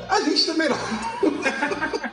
a 0.06 0.20
gente 0.20 0.44
também 0.44 0.68
não. 0.68 0.76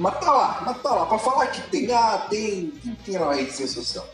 mas 0.00 0.18
tá 0.18 0.32
lá, 0.32 0.62
mas 0.64 0.82
tá 0.82 0.94
lá. 0.94 1.06
Pra 1.06 1.18
falar 1.18 1.46
que 1.48 1.60
tem, 1.70 1.92
ah, 1.92 2.26
tem, 2.30 2.70
tem, 2.70 2.94
tem 2.94 3.18
lá 3.18 3.26
uma 3.26 3.34
rede 3.34 3.52
social. 3.52 4.08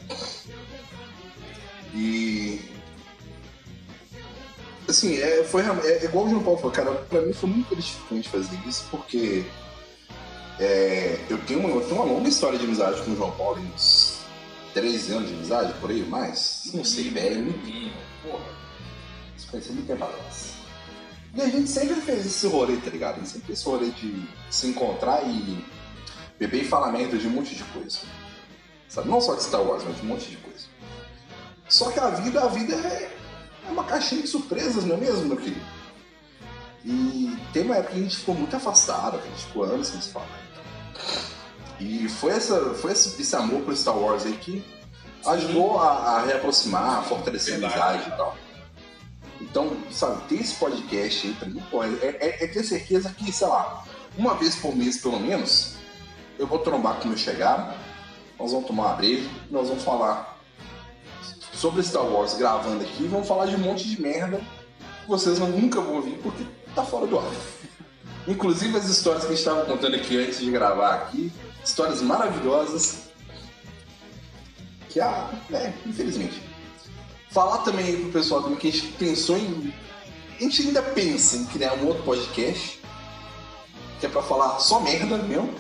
E. 1.95 2.61
Assim, 4.89 5.17
é, 5.17 5.45
foi, 5.45 5.63
é, 5.63 5.89
é 5.89 6.05
igual 6.05 6.27
o 6.27 6.31
João 6.31 6.43
Paulo 6.43 6.59
falou, 6.59 6.73
cara, 6.73 6.93
pra 6.93 7.23
mim 7.23 7.33
foi 7.33 7.51
muito 7.51 7.71
gratificante 7.71 8.29
fazer 8.29 8.59
isso, 8.67 8.87
porque 8.91 9.45
é, 10.59 11.21
eu, 11.31 11.39
tenho 11.39 11.61
uma, 11.61 11.69
eu 11.69 11.81
tenho 11.83 11.97
uma 11.97 12.05
longa 12.05 12.29
história 12.29 12.59
de 12.59 12.65
amizade 12.65 13.03
com 13.03 13.13
o 13.13 13.17
João 13.17 13.31
Paulo, 13.33 13.61
uns 13.61 14.19
13 14.75 15.13
anos 15.13 15.29
de 15.29 15.35
amizade, 15.35 15.73
por 15.81 15.91
aí, 15.91 16.05
mais? 16.05 16.69
Não 16.75 16.85
sei, 16.85 17.11
velho. 17.11 17.45
Menino, 17.45 17.95
porra. 18.25 18.45
Isso 19.37 19.49
foi 19.49 19.61
muito 19.61 19.87
tempo 19.87 20.05
atrás. 20.05 20.55
E 21.35 21.41
a 21.43 21.49
gente 21.49 21.69
sempre 21.69 21.97
fez 21.97 22.27
esse 22.27 22.47
rolê, 22.47 22.77
tá 22.77 22.91
ligado? 22.91 23.17
A 23.17 23.19
gente 23.19 23.29
sempre 23.29 23.47
fez 23.47 23.59
esse 23.61 23.69
rolê 23.69 23.91
de 23.91 24.29
se 24.51 24.67
encontrar 24.69 25.23
e 25.27 25.65
beber 26.39 26.63
e 26.63 26.69
falar 26.69 26.93
merda 26.93 27.17
de 27.19 27.27
um 27.27 27.31
monte 27.31 27.55
de 27.55 27.65
coisa. 27.65 27.99
Sabe? 28.89 29.09
Não 29.09 29.21
só 29.21 29.35
de 29.35 29.43
Star 29.43 29.63
Wars, 29.63 29.83
mas 29.85 29.97
de 29.97 30.03
um 30.03 30.07
monte 30.07 30.31
de 30.31 30.37
coisa. 30.37 30.67
Só 31.69 31.91
que 31.91 31.99
a 31.99 32.11
vida, 32.11 32.43
a 32.43 32.47
vida 32.49 32.75
é, 32.75 33.11
é 33.69 33.71
uma 33.71 33.85
caixinha 33.85 34.23
de 34.23 34.29
surpresas, 34.29 34.85
não 34.85 34.95
é 34.97 34.99
mesmo, 34.99 35.27
meu 35.27 35.37
querido? 35.37 35.61
E 36.85 37.37
tem 37.53 37.65
uma 37.65 37.75
época 37.77 37.95
que 37.95 37.99
a 37.99 38.03
gente 38.03 38.17
ficou 38.17 38.35
muito 38.35 38.55
afastado, 38.55 39.19
que 39.19 39.27
a 39.27 39.31
gente 39.33 39.45
ficou 39.47 39.65
anos 39.65 39.89
sem 39.89 40.01
se 40.01 40.11
falar. 40.11 40.29
então. 40.53 40.63
E 41.81 42.09
foi, 42.09 42.33
essa, 42.33 42.75
foi 42.75 42.93
esse, 42.93 43.21
esse 43.21 43.35
amor 43.37 43.63
por 43.63 43.77
Star 43.77 43.97
Wars 43.99 44.25
aí 44.25 44.35
que 44.37 44.65
ajudou 45.27 45.81
a, 45.81 45.91
a 45.91 46.25
reaproximar, 46.25 46.99
a 46.99 47.03
fortalecer 47.03 47.55
a 47.55 47.57
amizade 47.57 48.09
e 48.09 48.13
tal. 48.17 48.37
Então, 49.41 49.77
sabe, 49.91 50.23
ter 50.29 50.37
esse 50.37 50.55
podcast 50.55 51.27
aí 51.27 51.35
pra 51.35 51.49
mim, 51.49 51.63
pô, 51.71 51.83
é, 51.83 51.89
é- 52.03 52.45
é 52.45 52.47
ter 52.47 52.63
certeza 52.63 53.11
que, 53.11 53.31
sei 53.33 53.47
lá, 53.49 53.85
uma 54.17 54.35
vez 54.35 54.55
por 54.55 54.75
mês 54.75 54.99
pelo 54.99 55.19
menos, 55.19 55.75
eu 56.39 56.47
vou 56.47 56.59
trombar 56.59 56.97
com 56.97 57.05
o 57.05 57.09
meu 57.09 57.19
chegado, 57.19 57.75
nós 58.39 58.53
vamos 58.53 58.67
tomar 58.67 58.87
uma 58.87 58.95
breja, 58.95 59.29
nós 59.51 59.69
vamos 59.69 59.83
falar 59.83 60.39
sobre 61.53 61.83
Star 61.83 62.05
Wars 62.05 62.35
gravando 62.35 62.85
aqui 62.85 63.07
vamos 63.07 63.27
falar 63.27 63.47
de 63.47 63.57
um 63.57 63.61
monte 63.61 63.89
de 63.89 64.01
merda 64.01 64.39
que 65.07 65.09
vocês 65.09 65.39
nunca 65.39 65.81
vão 65.81 65.97
ouvir 65.97 66.19
porque 66.23 66.45
tá 66.75 66.83
fora 66.85 67.07
do 67.07 67.19
ar. 67.19 67.25
Inclusive 68.27 68.77
as 68.77 68.89
histórias 68.89 69.23
que 69.23 69.33
a 69.33 69.37
gente 69.37 69.39
estava 69.39 69.65
contando 69.65 69.95
aqui 69.95 70.19
antes 70.19 70.41
de 70.41 70.51
gravar 70.51 70.95
aqui, 70.95 71.33
histórias 71.65 72.03
maravilhosas. 72.03 73.05
Que 74.89 75.01
ah, 75.01 75.31
é, 75.53 75.73
infelizmente. 75.87 76.43
Falar 77.31 77.59
também 77.59 77.87
aí 77.87 77.97
pro 78.01 78.13
pessoal 78.13 78.43
também 78.43 78.59
que 78.59 78.69
a 78.69 78.73
gente 78.73 78.89
pensou 78.95 79.39
em. 79.39 79.73
A 80.39 80.43
gente 80.43 80.63
ainda 80.63 80.83
pensa 80.83 81.37
em 81.37 81.47
criar 81.47 81.75
um 81.75 81.87
outro 81.87 82.03
podcast. 82.03 82.81
Que 84.01 84.07
é 84.07 84.09
pra 84.09 84.23
falar 84.23 84.59
só 84.59 84.81
merda 84.81 85.19
mesmo. 85.19 85.55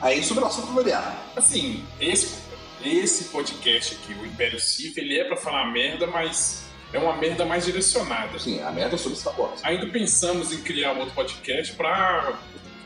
Aí 0.00 0.22
sobre 0.22 0.44
o 0.44 0.46
assunto 0.46 0.72
variado. 0.72 1.16
Assim, 1.36 1.84
esse, 2.00 2.38
esse 2.84 3.24
podcast 3.24 3.96
aqui, 3.96 4.14
o 4.14 4.26
Império 4.26 4.58
Sif, 4.58 4.98
ele 4.98 5.18
é 5.18 5.24
pra 5.24 5.36
falar 5.36 5.66
merda, 5.70 6.06
mas 6.06 6.64
é 6.92 6.98
uma 6.98 7.16
merda 7.16 7.44
mais 7.44 7.66
direcionada. 7.66 8.38
Sim, 8.38 8.62
a 8.62 8.70
merda 8.70 8.94
é 8.94 8.98
sobre 8.98 9.18
Star 9.18 9.38
Wars. 9.38 9.60
Ainda 9.62 9.86
pensamos 9.86 10.52
em 10.52 10.62
criar 10.62 10.94
um 10.94 11.00
outro 11.00 11.14
podcast 11.14 11.74
pra 11.74 12.32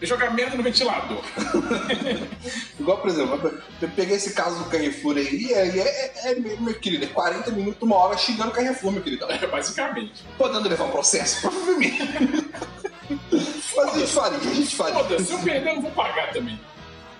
jogar 0.02 0.32
merda 0.32 0.56
no 0.56 0.62
ventilador. 0.62 1.22
Igual, 2.78 2.98
por 2.98 3.08
exemplo, 3.08 3.60
eu 3.80 3.88
peguei 3.90 4.16
esse 4.16 4.34
caso 4.34 4.62
do 4.62 4.68
Carrefour 4.68 5.16
aí, 5.16 5.52
é, 5.52 5.78
é, 5.78 6.32
é 6.32 6.34
meu 6.34 6.74
querido, 6.74 7.04
é 7.04 7.08
40 7.08 7.50
minutos, 7.52 7.80
uma 7.82 7.96
hora 7.96 8.16
xingando 8.16 8.50
o 8.50 8.52
Carrefour, 8.52 8.92
meu 8.92 9.02
querido. 9.02 9.24
É, 9.30 9.46
basicamente. 9.46 10.24
Podendo 10.36 10.68
levar 10.68 10.84
um 10.84 10.90
processo? 10.90 11.40
Provavelmente. 11.40 11.98
Mas 13.76 13.94
a 13.94 13.98
gente 13.98 14.12
faria, 14.12 14.38
a 14.38 14.54
gente 14.54 14.76
faria. 14.76 14.94
Foda-se, 14.94 15.24
se 15.24 15.32
eu 15.32 15.38
perder, 15.40 15.76
eu 15.76 15.80
vou 15.80 15.90
pagar 15.90 16.32
também. 16.32 16.58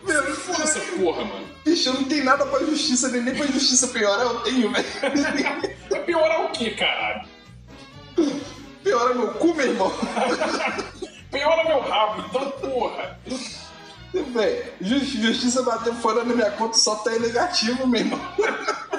Meu, 0.07 0.23
Foda 0.37 0.63
essa 0.65 0.81
porra, 0.81 1.25
mano. 1.25 1.47
Bicho, 1.65 1.89
eu 1.89 1.95
não 1.95 2.05
tenho 2.05 2.25
nada 2.25 2.45
pra 2.47 2.61
justiça, 2.61 3.09
nem, 3.09 3.23
nem 3.23 3.35
pra 3.35 3.47
justiça 3.47 3.89
piorar 3.89 4.27
eu 4.27 4.41
tenho, 4.41 4.71
velho. 4.71 4.85
Vai 5.91 6.01
piorar 6.01 6.45
o 6.45 6.51
quê, 6.51 6.71
caralho? 6.73 7.27
Piora 8.83 9.15
meu 9.15 9.29
cu, 9.35 9.55
meu 9.55 9.67
irmão. 9.67 9.93
Piora 11.31 11.65
meu 11.65 11.81
rabo, 11.81 12.23
então 12.29 12.51
porra. 12.53 13.19
Véi, 14.13 14.73
justi- 14.81 15.21
justiça 15.23 15.63
bateu 15.63 15.95
fora 15.95 16.23
na 16.23 16.35
minha 16.35 16.51
conta 16.53 16.77
só 16.77 16.95
tá 16.97 17.15
em 17.17 17.19
negativo, 17.21 17.87
meu 17.87 18.01
irmão. 18.01 18.21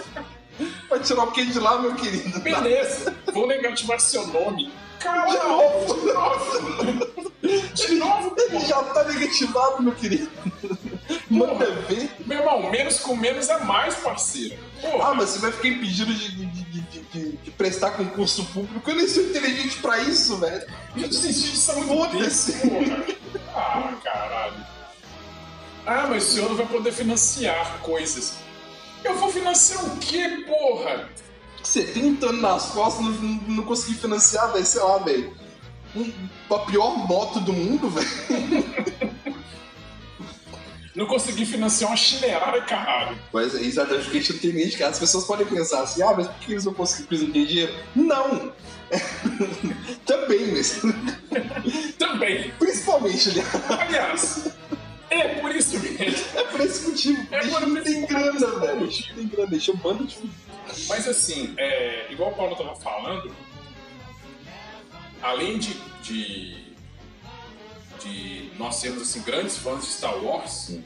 Vai 0.89 0.99
tirar 0.99 1.23
o 1.23 1.31
que 1.31 1.45
de 1.45 1.59
lá, 1.59 1.79
meu 1.79 1.93
querido? 1.95 2.39
Beleza, 2.39 3.13
vou 3.33 3.47
negativar 3.47 3.99
seu 3.99 4.25
nome. 4.27 4.71
Caralho, 4.99 5.31
De 5.31 5.47
novo. 5.47 5.95
de 5.99 6.13
novo. 6.13 7.31
De 7.75 7.95
novo, 7.95 8.35
Ele 8.37 8.59
já 8.65 8.81
tá 8.83 9.03
negativado, 9.03 9.83
meu 9.83 9.93
querido. 9.93 10.29
Manda 11.29 11.71
ver. 11.87 12.11
Meu 12.25 12.39
irmão, 12.39 12.69
menos 12.69 12.99
com 12.99 13.15
menos 13.15 13.49
é 13.49 13.59
mais, 13.63 13.95
parceiro. 13.95 14.57
Porra. 14.81 15.09
Ah, 15.09 15.13
mas 15.15 15.29
você 15.29 15.39
vai 15.39 15.51
ficar 15.51 15.67
impedido 15.69 16.13
de, 16.13 16.31
de, 16.35 16.45
de, 16.45 16.81
de- 16.81 16.99
de- 17.01 17.31
de 17.37 17.51
prestar 17.51 17.91
concurso 17.91 18.45
público. 18.45 18.87
Eu 18.89 18.95
nem 18.95 19.07
sou 19.07 19.23
inteligente 19.23 19.77
pra 19.77 19.99
isso, 19.99 20.37
velho. 20.37 20.65
Já 20.95 21.07
desisti 21.07 21.71
há 21.71 21.73
muito 21.75 21.87
Foda-se. 22.11 22.53
Ah, 23.55 23.93
caralho. 24.03 24.65
Ah, 25.85 26.07
mas 26.09 26.23
o 26.29 26.33
senhor 26.33 26.49
não 26.49 26.57
vai 26.57 26.65
poder 26.67 26.91
financiar 26.91 27.79
coisas. 27.81 28.35
Eu 29.03 29.15
vou 29.17 29.29
financiar 29.31 29.83
o 29.85 29.97
quê, 29.97 30.43
porra? 30.47 31.09
Você 31.63 31.83
tem 31.85 32.05
um 32.05 32.31
nas 32.33 32.67
costas 32.67 33.03
não, 33.03 33.11
não, 33.11 33.41
não 33.55 33.63
consegui 33.63 33.95
financiar, 33.97 34.51
velho. 34.53 34.65
Sei 34.65 34.81
lá, 34.81 34.97
velho. 34.99 35.35
Um, 35.95 36.11
a 36.53 36.59
pior 36.59 37.07
moto 37.07 37.39
do 37.39 37.53
mundo, 37.53 37.89
velho. 37.89 39.14
Não 40.95 41.05
consegui 41.05 41.45
financiar 41.45 41.89
uma 41.91 41.97
chineirada, 41.97 42.61
caralho. 42.61 43.17
Mas 43.33 43.53
é 43.53 43.61
exatamente 43.61 44.05
porque 44.05 44.17
a 44.17 44.21
gente 44.21 44.33
não 44.33 44.39
tem 44.39 44.53
nem 44.53 44.67
de 44.67 44.77
casa. 44.77 44.91
As 44.91 44.99
pessoas 44.99 45.25
podem 45.25 45.45
pensar 45.45 45.81
assim, 45.81 46.01
ah, 46.01 46.13
mas 46.15 46.27
por 46.27 46.35
que 46.37 46.51
eles 46.53 46.63
não 46.63 46.73
conseguiram, 46.73 47.31
têm 47.31 47.45
dinheiro? 47.45 47.73
Não! 47.95 48.53
Também, 50.05 50.53
mas 50.53 50.81
Também. 51.97 52.51
principalmente, 52.57 53.29
aliás. 53.29 53.55
Aliás, 53.69 54.55
é 55.09 55.27
por 55.39 55.53
isso 55.53 55.79
mesmo. 55.79 56.25
É 56.35 56.43
por 56.43 56.61
esse 56.61 56.87
motivo. 56.87 57.27
É 57.31 57.47
por 57.47 57.67
não 57.67 57.83
tem 57.83 58.05
grana, 58.05 58.59
velho. 58.59 58.79
Não 58.81 58.87
tem 58.87 59.27
grana, 59.27 59.49
deixa 59.49 59.71
eu 59.71 59.77
bando 59.77 60.05
de 60.05 60.17
Mas 60.87 61.07
assim, 61.07 61.53
é, 61.57 62.07
igual 62.11 62.31
o 62.31 62.35
Paulo 62.35 62.55
tava 62.55 62.75
falando, 62.75 63.35
além 65.21 65.57
de, 65.57 65.73
de, 66.01 66.64
de 68.05 68.51
nós 68.57 68.75
sermos 68.75 69.01
assim, 69.01 69.21
grandes 69.21 69.57
fãs 69.57 69.81
de 69.81 69.91
Star 69.91 70.23
Wars, 70.23 70.77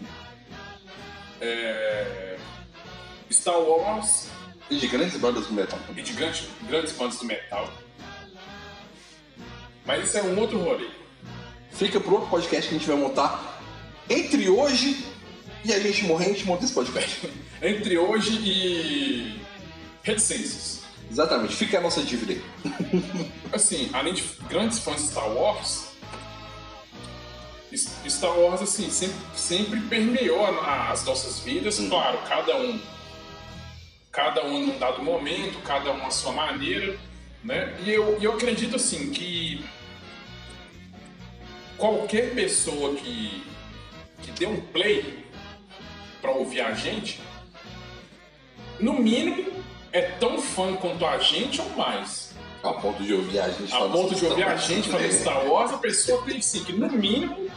é, 1.41 2.37
Star 3.31 3.59
Wars 3.59 4.27
E 4.69 4.77
de 4.77 4.87
grandes 4.87 5.17
bandas 5.17 5.47
do 5.47 5.53
metal. 5.53 5.79
e 5.95 6.01
de 6.01 6.13
grandes, 6.13 6.47
grandes 6.67 6.91
fãs 6.93 7.17
do 7.17 7.25
metal. 7.25 7.71
Mas 9.85 10.07
isso 10.07 10.17
é 10.17 10.23
um 10.23 10.39
outro 10.39 10.59
rolê. 10.59 10.87
Fica 11.71 11.99
pro 11.99 12.15
outro 12.15 12.29
podcast 12.29 12.69
que 12.69 12.75
a 12.75 12.77
gente 12.77 12.87
vai 12.87 12.97
montar 12.97 13.61
entre 14.09 14.49
hoje 14.49 15.05
e 15.63 15.73
a 15.73 15.79
gente 15.79 16.05
morrer, 16.05 16.25
a 16.25 16.29
gente 16.29 16.45
monta 16.45 16.65
esse 16.65 16.73
podcast. 16.73 17.29
Entre 17.61 17.97
hoje 17.97 18.31
e 18.41 19.41
reticências. 20.03 20.81
Exatamente, 21.11 21.55
fica 21.55 21.77
a 21.77 21.81
nossa 21.81 22.01
dívida 22.01 22.33
aí. 22.33 22.41
assim, 23.51 23.89
além 23.91 24.13
de 24.13 24.23
grandes 24.47 24.79
fãs 24.79 25.01
de 25.01 25.09
Star 25.09 25.29
Wars, 25.29 25.88
Star 27.77 28.37
Wars 28.37 28.61
assim 28.61 28.89
sempre, 28.89 29.15
sempre 29.35 29.79
permeou 29.81 30.45
as 30.45 31.05
nossas 31.05 31.39
vidas, 31.39 31.79
claro, 31.79 32.17
cada 32.27 32.57
um 32.57 32.79
cada 34.11 34.43
um 34.43 34.65
num 34.65 34.79
dado 34.79 35.03
momento, 35.03 35.61
cada 35.63 35.91
um 35.91 36.05
à 36.05 36.09
sua 36.09 36.31
maneira, 36.31 36.97
né? 37.43 37.77
E 37.85 37.91
eu, 37.91 38.17
eu 38.19 38.33
acredito 38.33 38.75
assim 38.75 39.11
que 39.11 39.63
qualquer 41.77 42.33
pessoa 42.33 42.95
que 42.95 43.43
que 44.21 44.31
dê 44.31 44.45
um 44.45 44.59
play 44.59 45.23
para 46.21 46.31
ouvir 46.31 46.61
a 46.61 46.73
gente, 46.73 47.21
no 48.79 48.93
mínimo 48.93 49.51
é 49.91 50.01
tão 50.01 50.39
fã 50.39 50.75
quanto 50.75 51.05
a 51.05 51.17
gente 51.19 51.61
ou 51.61 51.69
mais. 51.71 52.29
A 52.61 52.73
ponto 52.73 53.01
de 53.01 53.13
ouvir 53.13 53.39
a 53.39 53.49
gente 53.49 53.73
A 53.73 53.87
ponto 53.87 54.13
de 54.13 54.25
ouvir 54.25 54.43
a 54.43 54.57
gente 54.57 54.89
falar 54.89 55.09
Star 55.11 55.45
Wars, 55.45 55.71
a 55.71 55.77
pessoa 55.77 56.21
tem 56.25 56.41
sim, 56.41 56.63
que 56.63 56.73
no 56.73 56.89
mínimo 56.89 57.48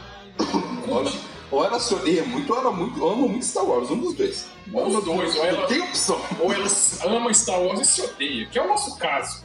Ou- 0.88 1.32
Ou 1.50 1.62
ela 1.64 1.78
se 1.78 1.92
odeia 1.94 2.24
muito, 2.24 2.50
ou 2.50 2.58
ela 2.58 2.72
muito, 2.72 3.06
ama 3.06 3.28
muito 3.28 3.44
Star 3.44 3.64
Wars, 3.66 3.90
um 3.90 3.98
dos 4.00 4.14
dois. 4.14 4.46
Ou 4.72 4.86
os 4.86 5.04
dois, 5.04 5.36
ou 5.36 5.44
ela- 5.44 5.66
Tem 5.66 5.80
opção. 5.82 6.18
ou 6.40 6.50
ela 6.50 6.66
ama 7.04 7.34
Star 7.34 7.60
Wars 7.60 7.80
e 7.80 7.84
se 7.84 8.00
odeia, 8.00 8.46
que 8.46 8.58
é 8.58 8.62
o 8.62 8.68
nosso 8.68 8.96
caso. 8.96 9.44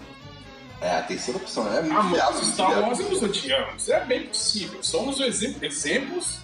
É, 0.80 0.90
a 1.00 1.02
terceira 1.04 1.38
opção, 1.38 1.68
é 1.68 1.82
muito 1.82 1.92
Amamos 1.92 2.14
viável, 2.14 2.44
Star. 2.46 2.82
Wars 2.82 3.00
e 3.00 3.04
nos 3.04 3.22
odiamos. 3.24 3.90
É 3.90 4.06
bem 4.06 4.28
possível. 4.28 4.82
Somos 4.84 5.20
exe- 5.20 5.58
exemplos 5.62 6.38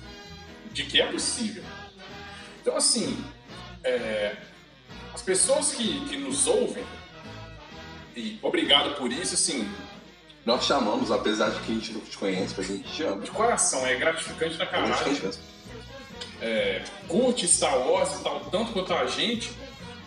de 0.74 0.84
que 0.84 1.00
é 1.00 1.06
possível. 1.06 1.64
Então, 2.62 2.76
assim, 2.76 3.24
é, 3.86 4.36
as 5.14 5.22
pessoas 5.22 5.72
que, 5.72 6.02
que 6.10 6.18
nos 6.18 6.46
ouvem, 6.46 6.84
e 8.18 8.38
obrigado 8.42 8.96
por 8.98 9.12
isso, 9.14 9.36
assim, 9.36 9.66
Nós 10.46 10.66
chamamos, 10.66 11.10
apesar 11.10 11.50
de 11.52 11.60
que 11.62 11.72
a 11.72 11.76
gente 11.76 11.94
não 11.94 12.02
te 12.02 12.18
conhece, 12.18 12.54
mas 12.58 12.70
a 12.70 12.74
gente 12.74 12.92
te 12.92 13.04
ama. 13.04 13.22
de 13.22 13.32
coração, 13.32 13.86
é 13.88 13.96
gratificante 13.96 14.58
na 14.58 14.66
A 14.66 14.86
gente 14.86 14.90
caralho. 14.98 15.16
te 15.16 15.26
mesmo. 15.26 15.44
curte 17.08 17.48
Star 17.48 17.78
Wars 17.88 18.20
e 18.20 18.24
tal, 18.24 18.42
tanto 18.52 18.74
quanto 18.74 18.94
a 18.94 19.06
gente. 19.06 19.52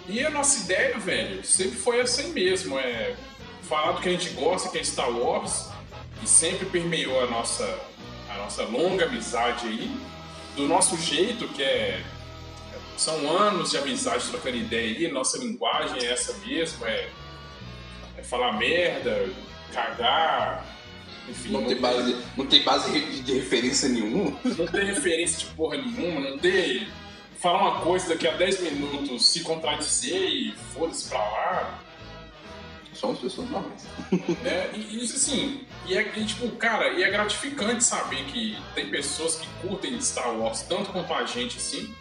E 0.09 0.25
a 0.25 0.31
nossa 0.31 0.65
ideia, 0.65 0.99
velho, 0.99 1.43
sempre 1.45 1.77
foi 1.77 2.01
aí 2.01 2.29
mesmo, 2.29 2.79
é 2.79 3.17
falar 3.63 3.93
do 3.93 4.01
que 4.01 4.09
a 4.09 4.13
gente 4.13 4.31
gosta, 4.31 4.69
que 4.69 4.79
é 4.79 4.85
Star 4.85 5.11
Wars, 5.11 5.69
e 6.23 6.29
sempre 6.29 6.67
permeou 6.67 7.23
a 7.23 7.27
nossa, 7.27 7.65
a 8.31 8.37
nossa 8.37 8.63
longa 8.65 9.07
amizade 9.07 9.67
aí, 9.67 9.91
do 10.55 10.67
nosso 10.69 10.97
jeito, 10.99 11.49
que 11.49 11.63
é. 11.63 12.03
São 12.97 13.31
anos 13.31 13.71
de 13.71 13.79
amizade 13.79 14.27
trocando 14.29 14.57
ideia 14.57 14.97
aí, 14.97 15.13
nossa 15.13 15.37
linguagem 15.39 15.99
é 16.03 16.13
essa 16.13 16.33
mesmo, 16.47 16.87
é, 16.87 17.09
é 18.17 18.23
falar 18.23 18.53
merda, 18.53 19.29
cagar, 19.73 20.65
enfim. 21.29 21.51
Não 21.53 21.65
tem 21.65 21.77
base, 21.77 22.17
não 22.37 22.47
tem 22.47 22.63
base 22.63 23.01
de, 23.23 23.35
referência 23.35 23.89
nenhuma. 23.89 24.39
não 24.45 24.67
ter 24.67 24.85
referência 24.85 25.39
de 25.39 25.55
porra 25.55 25.77
nenhuma, 25.77 26.31
não 26.31 26.39
ter. 26.39 26.89
falar 27.39 27.63
uma 27.63 27.81
coisa 27.81 28.09
daqui 28.09 28.27
a 28.29 28.33
10 28.33 28.61
minutos, 28.61 29.27
se 29.27 29.41
contradizer 29.41 30.29
e 30.29 30.55
foda-se 30.73 31.09
pra 31.09 31.19
lá, 31.19 31.83
Somos 32.97 33.19
pessoas 33.19 33.51
normais. 33.51 33.87
né? 34.43 34.71
E 34.75 34.97
e 34.97 35.05
isso 35.05 35.17
assim, 35.17 35.61
e 35.87 35.97
é 35.97 36.13
e, 36.17 36.25
tipo, 36.25 36.49
cara, 36.53 36.89
e 36.89 37.03
é 37.03 37.11
gratificante 37.11 37.85
saber 37.85 38.25
que 38.25 38.57
tem 38.75 38.89
pessoas 38.89 39.37
que 39.37 39.47
curtem 39.61 40.01
Star 40.01 40.35
Wars 40.35 40.63
tanto 40.63 40.91
quanto 40.93 41.13
a 41.13 41.25
gente, 41.27 41.59
assim. 41.59 41.95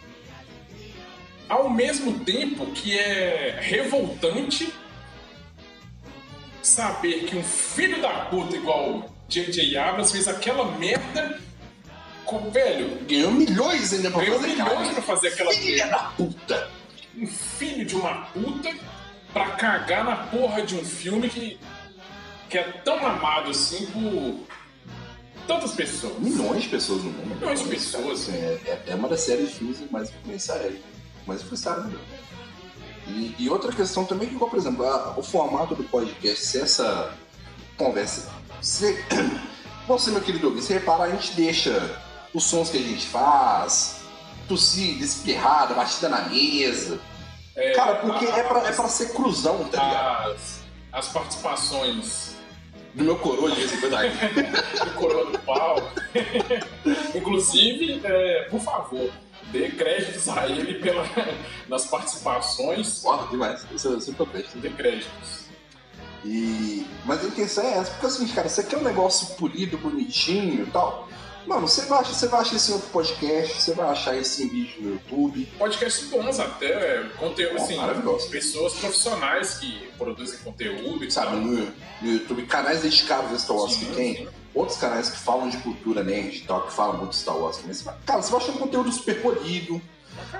Ao 1.48 1.68
mesmo 1.68 2.24
tempo 2.24 2.66
que 2.72 2.98
é 2.98 3.58
revoltante 3.60 4.72
saber 6.66 7.24
que 7.24 7.36
um 7.36 7.42
filho 7.42 8.00
da 8.02 8.26
puta 8.26 8.56
igual 8.56 9.08
J.J. 9.28 9.76
Abrams 9.76 10.12
fez 10.12 10.28
aquela 10.28 10.72
merda 10.72 11.40
com, 12.24 12.50
velho, 12.50 12.98
Ganhou 13.06 13.30
milhões 13.30 13.92
ainda 13.92 14.10
pra 14.10 14.20
ganhou 14.20 14.40
fazer 14.40 14.52
milhões 14.52 14.88
pra 14.92 15.02
fazer 15.02 15.28
aquela 15.28 15.52
Filha 15.52 15.86
merda. 15.86 15.90
da 15.90 16.02
puta! 16.10 16.70
um 17.18 17.26
filho 17.26 17.84
de 17.86 17.94
uma 17.96 18.26
puta 18.26 18.74
pra 19.32 19.50
cagar 19.52 20.04
na 20.04 20.16
porra 20.16 20.62
de 20.62 20.74
um 20.74 20.84
filme 20.84 21.30
que, 21.30 21.58
que 22.50 22.58
é 22.58 22.64
tão 22.84 22.98
amado 23.06 23.50
assim 23.50 23.86
por 23.86 24.40
tantas 25.46 25.72
pessoas. 25.72 26.18
Milhões 26.18 26.64
de 26.64 26.68
pessoas 26.68 27.04
no 27.04 27.10
mundo. 27.10 27.36
Milhões 27.36 27.60
de 27.62 27.68
pessoas. 27.68 28.28
É, 28.28 28.60
é, 28.66 28.82
é 28.88 28.94
uma 28.94 29.08
das 29.08 29.20
séries 29.20 29.48
de 29.50 29.54
filmes 29.54 29.90
mais 29.90 30.10
influenciadas. 30.10 30.74
Mais 31.26 31.40
influenciadas. 31.40 31.92
E, 33.08 33.34
e 33.38 33.48
outra 33.50 33.72
questão 33.72 34.04
também 34.04 34.28
que, 34.28 34.34
igual, 34.34 34.50
por 34.50 34.58
exemplo, 34.58 34.84
a- 34.86 35.14
o 35.16 35.22
formato 35.22 35.74
do 35.74 35.84
podcast, 35.84 36.44
se 36.44 36.60
essa 36.60 37.12
conversa. 37.76 38.28
Se, 38.60 38.98
você, 39.86 40.10
meu 40.10 40.20
querido 40.20 40.48
ouvinte, 40.48 40.66
se 40.66 40.72
reparar, 40.72 41.04
a 41.04 41.10
gente 41.10 41.32
deixa 41.32 42.00
os 42.34 42.44
sons 42.44 42.68
que 42.70 42.78
a 42.78 42.80
gente 42.82 43.06
faz, 43.06 44.00
tossida, 44.48 45.04
espirrada, 45.04 45.74
batida 45.74 46.08
na 46.08 46.22
mesa. 46.28 46.98
É, 47.54 47.72
Cara, 47.72 47.94
porque 47.96 48.26
a- 48.26 48.38
é 48.38 48.42
pra, 48.42 48.60
é 48.68 48.72
pra 48.72 48.88
ser 48.88 49.12
cruzão, 49.12 49.64
tá 49.64 49.82
ligado? 49.84 50.32
as, 50.32 50.60
as 50.92 51.08
participações 51.08 52.34
Do 52.94 53.04
meu 53.04 53.16
coroa 53.18 53.50
de 53.50 53.56
vez 53.56 53.72
em 53.72 53.80
quando. 53.80 53.96
Do 54.84 54.90
Coroa 54.94 55.30
do 55.30 55.38
Pau. 55.40 55.76
Inclusive, 57.14 58.00
é, 58.04 58.42
por 58.50 58.60
favor, 58.60 59.10
dê 59.52 59.70
créditos 59.70 60.28
a 60.28 60.46
ele 60.46 60.74
pela, 60.74 61.04
nas 61.68 61.86
participações. 61.86 63.00
Foda 63.00 63.28
demais. 63.28 63.66
Isso 63.74 63.88
eu 63.88 64.00
sempre 64.00 64.26
presto. 64.26 64.58
Dê 64.58 64.70
créditos. 64.70 65.46
E... 66.24 66.86
Mas 67.04 67.24
a 67.24 67.28
intenção 67.28 67.64
é 67.64 67.78
essa, 67.78 67.90
porque 67.92 68.06
assim, 68.06 68.26
cara, 68.28 68.48
você 68.48 68.62
quer 68.62 68.78
um 68.78 68.82
negócio 68.82 69.36
polido, 69.36 69.78
bonitinho 69.78 70.64
e 70.64 70.70
tal. 70.70 71.08
Mano, 71.46 71.68
você 71.68 71.82
vai, 71.82 72.00
achar, 72.00 72.12
você 72.12 72.26
vai 72.26 72.40
achar 72.40 72.56
esse 72.56 72.72
outro 72.72 72.88
podcast, 72.88 73.62
você 73.62 73.72
vai 73.72 73.88
achar 73.88 74.16
esse 74.16 74.48
vídeo 74.48 74.82
no 74.82 74.90
YouTube. 74.94 75.46
Podcasts 75.56 76.08
bons 76.08 76.40
até, 76.40 77.04
conteúdo 77.16 77.60
Ó, 77.60 77.62
assim, 77.62 77.76
maravilhoso. 77.76 78.28
pessoas 78.28 78.72
profissionais 78.74 79.58
que 79.58 79.88
produzem 79.96 80.40
conteúdo 80.40 81.04
e 81.04 81.10
Sabe, 81.10 81.30
tal. 81.30 81.40
no, 81.40 81.72
no 82.02 82.12
YouTube, 82.12 82.44
canais 82.46 82.82
dedicados 82.82 83.32
a 83.32 83.38
Star 83.38 83.56
Wars 83.56 83.76
que 83.76 83.84
tem, 83.94 84.16
sim. 84.16 84.28
Outros 84.56 84.78
canais 84.78 85.10
que 85.10 85.18
falam 85.18 85.48
de 85.48 85.58
cultura 85.58 86.02
nerd 86.02 86.38
e 86.38 86.40
tal, 86.40 86.66
que 86.66 86.72
falam 86.72 86.96
muito 86.96 87.10
de 87.10 87.16
Star 87.16 87.36
Wars 87.36 87.58
também. 87.58 87.76
Cara, 88.06 88.22
você 88.22 88.32
vai 88.32 88.40
achar 88.40 88.52
um 88.52 88.58
conteúdo 88.58 88.90
super 88.90 89.20
polido. 89.20 89.80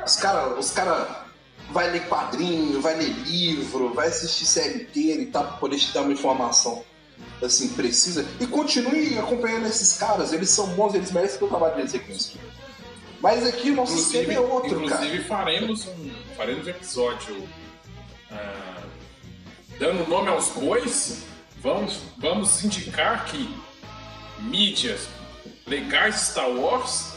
Os 0.04 0.16
caras 0.16 0.58
os 0.58 0.70
cara 0.72 1.26
vai 1.70 1.90
ler 1.90 2.08
quadrinho, 2.08 2.80
vai 2.80 2.96
ler 2.96 3.08
livro, 3.08 3.92
vai 3.92 4.08
assistir 4.08 4.46
série 4.46 4.82
inteira 4.82 5.20
e 5.20 5.26
tal, 5.26 5.44
pra 5.44 5.56
poder 5.58 5.76
te 5.76 5.92
dar 5.92 6.02
uma 6.02 6.12
informação 6.12 6.82
assim, 7.42 7.68
precisa. 7.68 8.26
E 8.40 8.46
continue 8.46 9.18
acompanhando 9.18 9.66
esses 9.66 9.98
caras, 9.98 10.32
eles 10.32 10.48
são 10.48 10.68
bons, 10.68 10.94
eles 10.94 11.12
merecem 11.12 11.44
o 11.44 11.48
trabalho 11.48 11.76
deles 11.76 11.92
reconhecido. 11.92 12.40
Mas 13.20 13.46
aqui 13.46 13.70
o 13.70 13.74
nosso 13.74 13.92
Inclusive, 13.92 14.18
esquema 14.20 14.32
é 14.32 14.40
outro, 14.40 14.84
inclusive 14.84 15.24
faremos 15.24 15.86
um 15.86 16.10
faremos 16.36 16.66
um 16.66 16.70
episódio 16.70 17.48
ah, 18.30 18.82
dando 19.78 20.08
nome 20.08 20.28
aos 20.28 20.48
bois. 20.50 21.24
Vamos, 21.60 21.98
vamos 22.18 22.62
indicar 22.64 23.24
que 23.24 23.52
mídias 24.40 25.08
legais 25.66 26.14
de 26.14 26.20
Star 26.22 26.50
Wars 26.50 27.14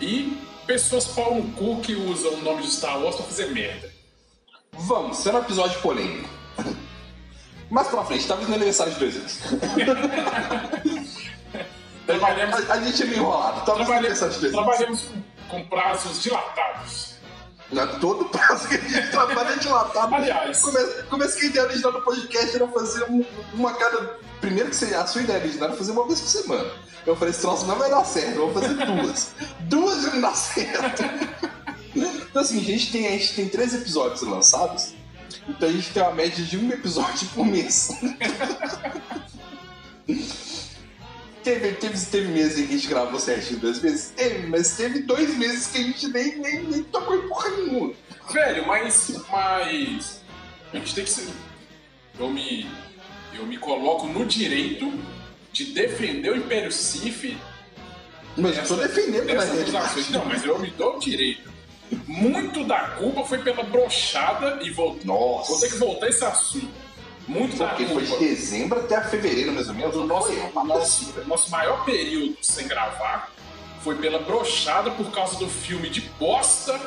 e 0.00 0.38
pessoas 0.66 1.06
pau 1.06 1.34
no 1.34 1.52
cu 1.52 1.80
que 1.80 1.94
usam 1.94 2.34
o 2.34 2.42
nome 2.42 2.62
de 2.62 2.70
Star 2.70 3.00
Wars 3.00 3.16
pra 3.16 3.24
fazer 3.24 3.50
merda. 3.50 3.90
Vamos, 4.72 5.18
será 5.18 5.38
um 5.38 5.42
episódio 5.42 5.80
polêmico. 5.80 6.28
Mais 7.70 7.88
pra 7.88 8.04
frente, 8.04 8.26
talvez 8.26 8.48
no 8.48 8.54
aniversário 8.54 8.92
de 8.94 8.98
dois 8.98 9.16
anos. 9.16 9.38
A, 12.08 12.72
a 12.72 12.80
gente 12.80 13.02
é 13.02 13.06
meio 13.06 13.18
enrolado, 13.18 13.64
talvez 13.64 13.88
no 13.88 13.94
trabalhamos, 13.94 14.22
aniversário 14.22 14.34
de 14.34 14.40
dois 14.40 14.54
anos. 14.54 14.66
trabalhamos 14.66 15.06
com 15.48 15.64
prazos 15.68 16.22
dilatados. 16.22 17.09
Não 17.72 17.82
é 17.82 17.86
todo 17.98 18.24
prazo 18.26 18.68
que 18.68 18.74
a 18.74 18.78
gente 18.80 19.10
trabalha 19.10 19.56
dilatado. 19.56 20.14
Aliás. 20.14 20.60
Começa, 20.60 21.02
começa 21.04 21.38
que 21.38 21.46
a 21.46 21.48
ideia 21.48 21.66
original 21.66 21.92
do 21.92 22.02
podcast 22.02 22.56
era 22.56 22.66
fazer 22.68 23.04
um- 23.04 23.24
uma 23.54 23.72
cada. 23.74 24.18
Primeiro 24.40 24.70
que 24.70 24.76
você, 24.76 24.94
a 24.94 25.06
sua 25.06 25.22
ideia 25.22 25.38
original 25.40 25.68
era 25.68 25.76
fazer 25.78 25.92
uma 25.92 26.06
vez 26.06 26.20
por 26.20 26.28
semana. 26.28 26.70
Eu 27.06 27.14
falei, 27.16 27.30
esse 27.30 27.40
troço 27.40 27.66
não 27.66 27.76
vai 27.76 27.88
dar 27.90 28.04
certo, 28.04 28.36
eu 28.36 28.50
vou 28.50 28.62
fazer 28.62 28.74
duas. 28.74 29.28
duas 29.60 30.04
não 30.12 30.20
dá 30.20 30.34
certo. 30.34 31.02
então 31.94 32.42
assim, 32.42 32.58
a 32.60 32.64
gente 32.64 32.90
tem, 32.92 33.06
a 33.06 33.10
gente 33.12 33.34
tem 33.34 33.48
três 33.48 33.72
episódios 33.74 34.20
lançados. 34.22 34.94
Então 35.48 35.68
a 35.68 35.72
gente 35.72 35.90
tem 35.92 36.02
uma 36.02 36.12
média 36.12 36.44
de 36.44 36.56
um 36.58 36.70
episódio 36.70 37.26
por 37.34 37.46
mês. 37.46 37.90
Teve, 41.42 41.72
teve, 41.72 42.06
teve 42.06 42.28
meses 42.28 42.58
em 42.58 42.66
que 42.66 42.74
a 42.74 42.76
gente 42.76 42.88
gravou 42.88 43.18
certinho 43.18 43.60
duas 43.60 43.78
vezes? 43.78 44.12
Teve, 44.14 44.46
mas 44.46 44.76
teve 44.76 45.00
dois 45.00 45.36
meses 45.38 45.68
que 45.68 45.78
a 45.78 45.82
gente 45.82 46.08
nem, 46.08 46.36
nem, 46.38 46.62
nem 46.64 46.82
tocou 46.84 47.16
em 47.16 47.28
porra 47.28 47.48
nenhuma. 47.50 47.94
Velho, 48.32 48.66
mas. 48.66 49.22
Mas. 49.30 50.20
A 50.72 50.76
gente 50.76 50.94
tem 50.94 51.04
que 51.04 51.10
ser. 51.10 51.28
Eu 52.18 52.28
me. 52.28 52.66
Eu 53.34 53.46
me 53.46 53.56
coloco 53.56 54.06
no 54.06 54.26
direito 54.26 54.92
de 55.52 55.66
defender 55.66 56.30
o 56.32 56.36
Império 56.36 56.70
Sif 56.70 57.36
Mas 58.36 58.56
eu 58.58 58.66
tô 58.66 58.76
defendendo 58.76 59.24
na 59.26 59.34
dessas 59.34 59.54
realidade. 59.54 59.76
acusações. 59.76 60.10
Não, 60.10 60.24
mas 60.26 60.44
eu 60.44 60.58
me 60.58 60.70
dou 60.70 60.96
o 60.96 61.00
direito. 61.00 61.50
Muito 62.06 62.64
da 62.64 62.80
culpa 62.90 63.24
foi 63.24 63.38
pela 63.38 63.62
brochada 63.64 64.60
e 64.62 64.70
vou, 64.70 64.98
Nossa. 65.04 65.50
vou 65.50 65.60
ter 65.60 65.70
que 65.70 65.76
voltar 65.78 66.08
esse 66.08 66.24
assunto. 66.24 66.70
Muito 67.28 67.56
Porque 67.56 67.86
foi 67.86 68.04
de 68.04 68.16
dezembro 68.18 68.80
até 68.80 69.00
fevereiro, 69.02 69.52
mais 69.52 69.68
ou 69.68 69.74
menos. 69.74 69.94
O 69.96 70.04
nosso, 70.04 70.28
Foi 70.32 70.64
nosso, 70.64 71.04
loucura. 71.04 71.26
nosso 71.26 71.50
maior 71.50 71.84
período 71.84 72.36
sem 72.42 72.66
gravar 72.66 73.30
foi 73.82 73.94
pela 73.96 74.18
brochada 74.18 74.90
por 74.90 75.10
causa 75.10 75.38
do 75.38 75.48
filme 75.48 75.88
de 75.88 76.02
bosta 76.18 76.78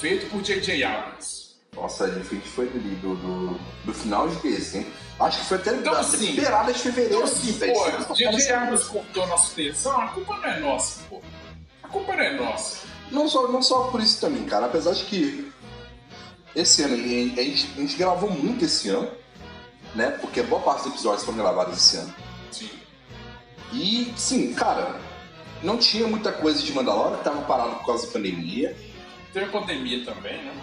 feito 0.00 0.26
por 0.30 0.42
J.J. 0.42 0.84
Abrams. 0.84 1.42
Nossa, 1.74 2.04
a 2.04 2.10
gente 2.10 2.40
foi 2.48 2.66
do, 2.66 3.14
do, 3.16 3.60
do 3.84 3.94
final 3.94 4.28
de 4.28 4.36
dezembro. 4.36 4.90
Acho 5.18 5.38
que 5.40 5.46
foi 5.46 5.56
até 5.56 5.70
Então, 5.74 5.92
da 5.94 6.00
assim, 6.00 6.18
de 6.34 6.78
fevereiro. 6.80 7.14
Então, 7.14 7.24
assim, 7.24 7.50
assim, 7.50 8.04
pô, 8.06 8.14
J.J. 8.14 8.52
Abrams 8.52 8.84
cortou 8.88 9.26
nosso 9.26 9.54
tesão, 9.54 10.00
a 10.00 10.08
culpa 10.08 10.36
não 10.36 10.44
é 10.44 10.60
nossa, 10.60 11.00
pô. 11.08 11.20
A 11.82 11.88
culpa 11.88 12.14
não 12.14 12.22
é 12.22 12.32
nossa. 12.36 12.78
Não 13.10 13.28
só, 13.28 13.48
não 13.48 13.62
só 13.62 13.84
por 13.84 14.00
isso 14.00 14.20
também, 14.20 14.44
cara. 14.44 14.66
Apesar 14.66 14.92
de 14.92 15.04
que 15.04 15.50
esse 16.54 16.82
ano 16.82 16.94
a 16.94 16.98
gente- 17.42 17.72
a 17.76 17.80
gente 17.80 17.96
gravou 17.96 18.30
muito 18.30 18.64
esse 18.64 18.88
ano, 18.90 19.10
né? 19.94 20.10
Porque 20.20 20.42
boa 20.42 20.62
parte 20.62 20.84
dos 20.84 20.94
episódios 20.94 21.24
foram 21.24 21.38
gravados 21.38 21.76
esse 21.76 21.96
ano. 21.96 22.14
Sim. 22.50 22.70
E, 23.72 24.12
sim, 24.16 24.52
cara, 24.54 25.00
não 25.62 25.78
tinha 25.78 26.06
muita 26.06 26.32
coisa 26.32 26.62
de 26.62 26.72
Mandalorian, 26.72 27.18
tava 27.18 27.42
parado 27.42 27.76
por 27.76 27.86
causa 27.86 28.06
da 28.06 28.12
pandemia. 28.12 28.76
Teve 29.32 29.46
pandemia 29.46 30.04
também, 30.04 30.44
né? 30.44 30.54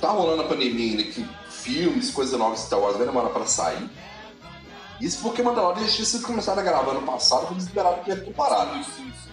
Tá 0.00 0.10
rolando 0.10 0.42
a 0.42 0.46
pandemia 0.46 0.90
ainda 0.90 1.04
que 1.04 1.26
filmes, 1.50 2.10
coisas 2.10 2.38
novas 2.38 2.60
de 2.60 2.66
Star 2.66 2.78
Wars 2.78 2.96
vai 2.96 3.06
demorar 3.06 3.30
pra 3.30 3.46
sair. 3.46 3.88
Isso 5.00 5.20
porque 5.22 5.42
Mandalorian 5.42 5.84
já 5.86 5.92
tinha 5.92 6.06
sido 6.06 6.26
começado 6.26 6.58
a 6.58 6.62
gravar 6.62 6.92
ano 6.92 7.02
passado, 7.02 7.48
foi 7.48 7.56
liberado 7.56 8.02
que 8.02 8.10
ia 8.10 8.16
ter 8.16 8.32
parado. 8.32 8.72
Sim, 8.84 8.84
sim, 8.84 9.12
sim. 9.12 9.30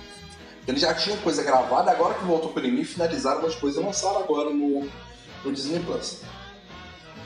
Ele 0.67 0.79
já 0.79 0.93
tinha 0.93 1.17
coisa 1.17 1.43
gravada, 1.43 1.91
agora 1.91 2.13
que 2.13 2.23
voltou 2.23 2.49
a 2.51 2.53
pandemia, 2.53 2.85
finalizaram 2.85 3.41
umas 3.41 3.55
coisas 3.55 3.81
e 3.81 3.85
lançaram 3.85 4.19
agora 4.19 4.49
no, 4.49 4.89
no 5.43 5.51
Disney 5.51 5.79
Plus. 5.81 6.21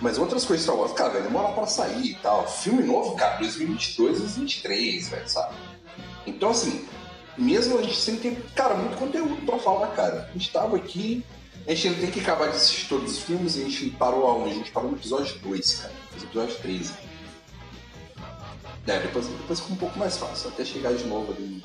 Mas 0.02 0.18
outras 0.18 0.46
coisas 0.46 0.64
Star 0.64 0.78
Wars, 0.78 0.94
cara, 0.94 1.10
vai 1.10 1.22
demorar 1.24 1.50
pra 1.50 1.66
sair 1.66 2.12
e 2.12 2.16
tal. 2.16 2.48
Filme 2.48 2.84
novo, 2.84 3.16
cara, 3.16 3.38
2022, 3.38 4.20
2023, 4.20 5.10
velho, 5.10 5.30
sabe? 5.30 5.56
Então, 6.26 6.50
assim, 6.50 6.88
mesmo 7.38 7.80
a 7.80 7.82
gente 7.82 7.98
sem 7.98 8.18
ter, 8.18 8.40
cara, 8.56 8.76
muito 8.76 8.98
conteúdo 8.98 9.44
pra 9.46 9.58
falar, 9.58 9.88
cara. 9.88 10.30
A 10.30 10.34
gente 10.34 10.52
tava 10.52 10.78
aqui, 10.78 11.26
a 11.66 11.74
gente 11.74 11.88
ainda 11.88 12.02
tem 12.02 12.12
que 12.12 12.20
acabar 12.20 12.50
de 12.50 12.58
assistir 12.58 12.88
todos 12.88 13.12
os 13.12 13.20
filmes 13.20 13.56
e 13.56 13.62
a 13.62 13.66
gente 13.66 13.90
parou 13.92 14.28
aonde? 14.28 14.52
A 14.52 14.56
gente 14.56 14.72
parou 14.72 14.92
no 14.92 14.98
episódio 14.98 15.38
2, 15.40 15.76
cara. 15.76 15.94
Fez 16.12 16.24
o 16.24 16.26
episódio 16.28 16.56
13. 16.58 16.94
É, 18.88 19.00
depois, 19.00 19.28
depois 19.28 19.60
fica 19.60 19.74
um 19.74 19.78
pouco 19.78 20.00
mais 20.00 20.18
fácil, 20.18 20.50
até 20.50 20.64
chegar 20.64 20.94
de 20.94 21.04
novo 21.06 21.34
ali 21.34 21.62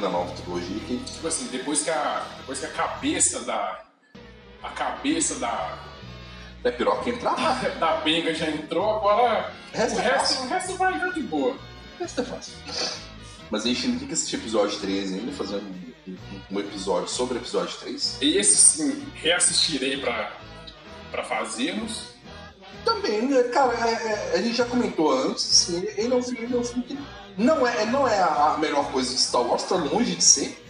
na 0.00 0.08
nova 0.08 0.32
trilogia 0.32 0.78
que 0.80 0.98
Tipo 0.98 1.26
assim, 1.26 1.46
depois 1.46 1.82
que 1.82 1.90
a, 1.90 2.26
depois 2.38 2.60
que 2.60 2.66
a 2.66 2.70
cabeça 2.70 3.40
da. 3.40 3.85
A 4.66 4.70
cabeça 4.70 5.36
da. 5.36 5.78
é 6.64 6.70
piroca 6.70 7.08
entrar, 7.08 7.34
Da 7.78 7.96
benga 7.98 8.34
já 8.34 8.48
entrou, 8.50 8.96
agora. 8.96 9.52
O 9.72 9.76
resto 9.76 9.96
o, 9.96 10.00
é 10.00 10.02
resto, 10.04 10.42
o 10.42 10.48
resto 10.48 10.74
vai 10.76 10.98
já 10.98 11.08
de 11.08 11.22
boa. 11.22 11.56
Essa 12.00 12.22
é 12.22 12.24
fácil. 12.24 12.52
Mas 13.50 13.64
a 13.64 13.68
gente 13.68 13.86
não 13.88 13.98
tem 13.98 14.08
que 14.08 14.14
assistir 14.14 14.36
episódio 14.36 14.78
13 14.80 15.14
ainda, 15.20 15.32
fazendo 15.32 15.62
um, 16.08 16.16
um- 16.56 16.60
episódio 16.60 17.08
sobre 17.08 17.38
o 17.38 17.40
episódio 17.40 17.76
3. 17.78 18.18
Esse 18.20 18.56
sim, 18.56 19.06
reassistirei 19.14 19.98
pra, 19.98 20.32
pra 21.12 21.22
fazermos. 21.22 22.08
Também, 22.84 23.22
né, 23.22 23.44
cara, 23.44 23.72
é- 23.88 23.92
é- 23.92 24.32
a 24.34 24.42
gente 24.42 24.56
já 24.56 24.64
comentou 24.64 25.12
antes, 25.12 25.44
assim, 25.44 25.76
ele, 25.78 25.94
ele 25.96 26.14
é 26.14 26.16
um 26.16 26.22
filme, 26.22 26.40
ele 26.42 26.54
é 26.56 26.58
um 26.58 26.64
filme 26.64 26.82
que 26.84 26.98
não 27.38 27.64
é, 27.66 27.86
não 27.86 28.06
é 28.08 28.20
a 28.20 28.56
melhor 28.58 28.90
coisa 28.90 29.12
de 29.14 29.20
Star 29.20 29.42
Wars, 29.42 29.62
tá 29.62 29.76
longe 29.76 30.14
de 30.16 30.24
ser, 30.24 30.64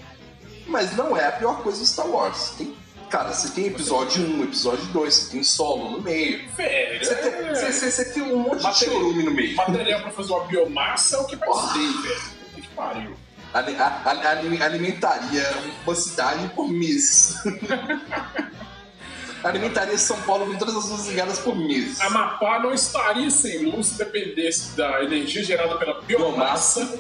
mas 0.67 0.95
não 0.97 1.17
é 1.17 1.27
a 1.27 1.33
pior 1.33 1.63
coisa 1.63 1.79
de 1.81 1.87
Star 1.87 2.07
Wars. 2.09 2.51
Tem, 2.59 2.76
cara, 3.11 3.33
você 3.33 3.49
tem 3.51 3.67
episódio 3.67 4.23
1, 4.25 4.45
episódio 4.45 4.85
2, 4.87 5.15
você 5.15 5.31
tem 5.31 5.43
solo 5.43 5.91
no 5.93 6.01
meio. 6.01 6.49
Velho, 6.57 7.05
Você 7.05 7.15
tem, 7.17 7.31
você- 7.55 7.73
você- 7.73 7.91
você 7.91 8.05
tem 8.13 8.23
um 8.23 8.39
monte 8.39 8.67
de 8.67 8.75
chorume 8.85 9.23
no 9.23 9.31
meio. 9.33 9.55
material 9.57 10.01
pra 10.03 10.11
fazer 10.11 10.33
uma 10.33 10.45
biomassa 10.47 11.17
é 11.17 11.19
o 11.21 11.25
que 11.27 11.37
vai 11.37 11.49
Porra. 11.49 11.73
ter, 11.73 11.79
velho. 11.81 12.21
Puta 12.21 12.61
que 12.61 12.69
pariu. 12.69 13.17
A- 13.55 13.61
a- 13.61 14.31
ali- 14.33 14.63
alimentaria 14.63 15.51
uma 15.87 15.95
cidade 15.95 16.49
por 16.55 16.69
mês. 16.69 17.37
alimentaria 19.43 19.97
São 19.97 20.21
Paulo 20.23 20.47
com 20.47 20.59
todas 20.59 20.77
as 20.77 20.89
luzes 20.91 21.07
ligadas 21.07 21.39
por 21.39 21.55
mês. 21.57 22.01
Amapá 22.01 22.59
não 22.59 22.75
estaria 22.75 23.31
sem 23.31 23.65
luz 23.65 23.89
se 23.89 23.99
dependesse 23.99 24.77
da 24.77 25.03
energia 25.05 25.43
gerada 25.45 25.77
pela 25.79 26.03
biomassa 26.03 26.99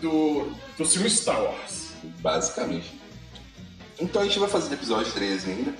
do, 0.00 0.50
do 0.78 0.84
filme 0.84 1.08
Star 1.10 1.40
Wars. 1.40 1.90
Basicamente. 2.20 3.00
Então 4.02 4.20
a 4.20 4.24
gente 4.24 4.38
vai 4.38 4.48
fazer 4.48 4.70
o 4.70 4.74
episódio 4.74 5.12
13 5.12 5.50
ainda. 5.50 5.74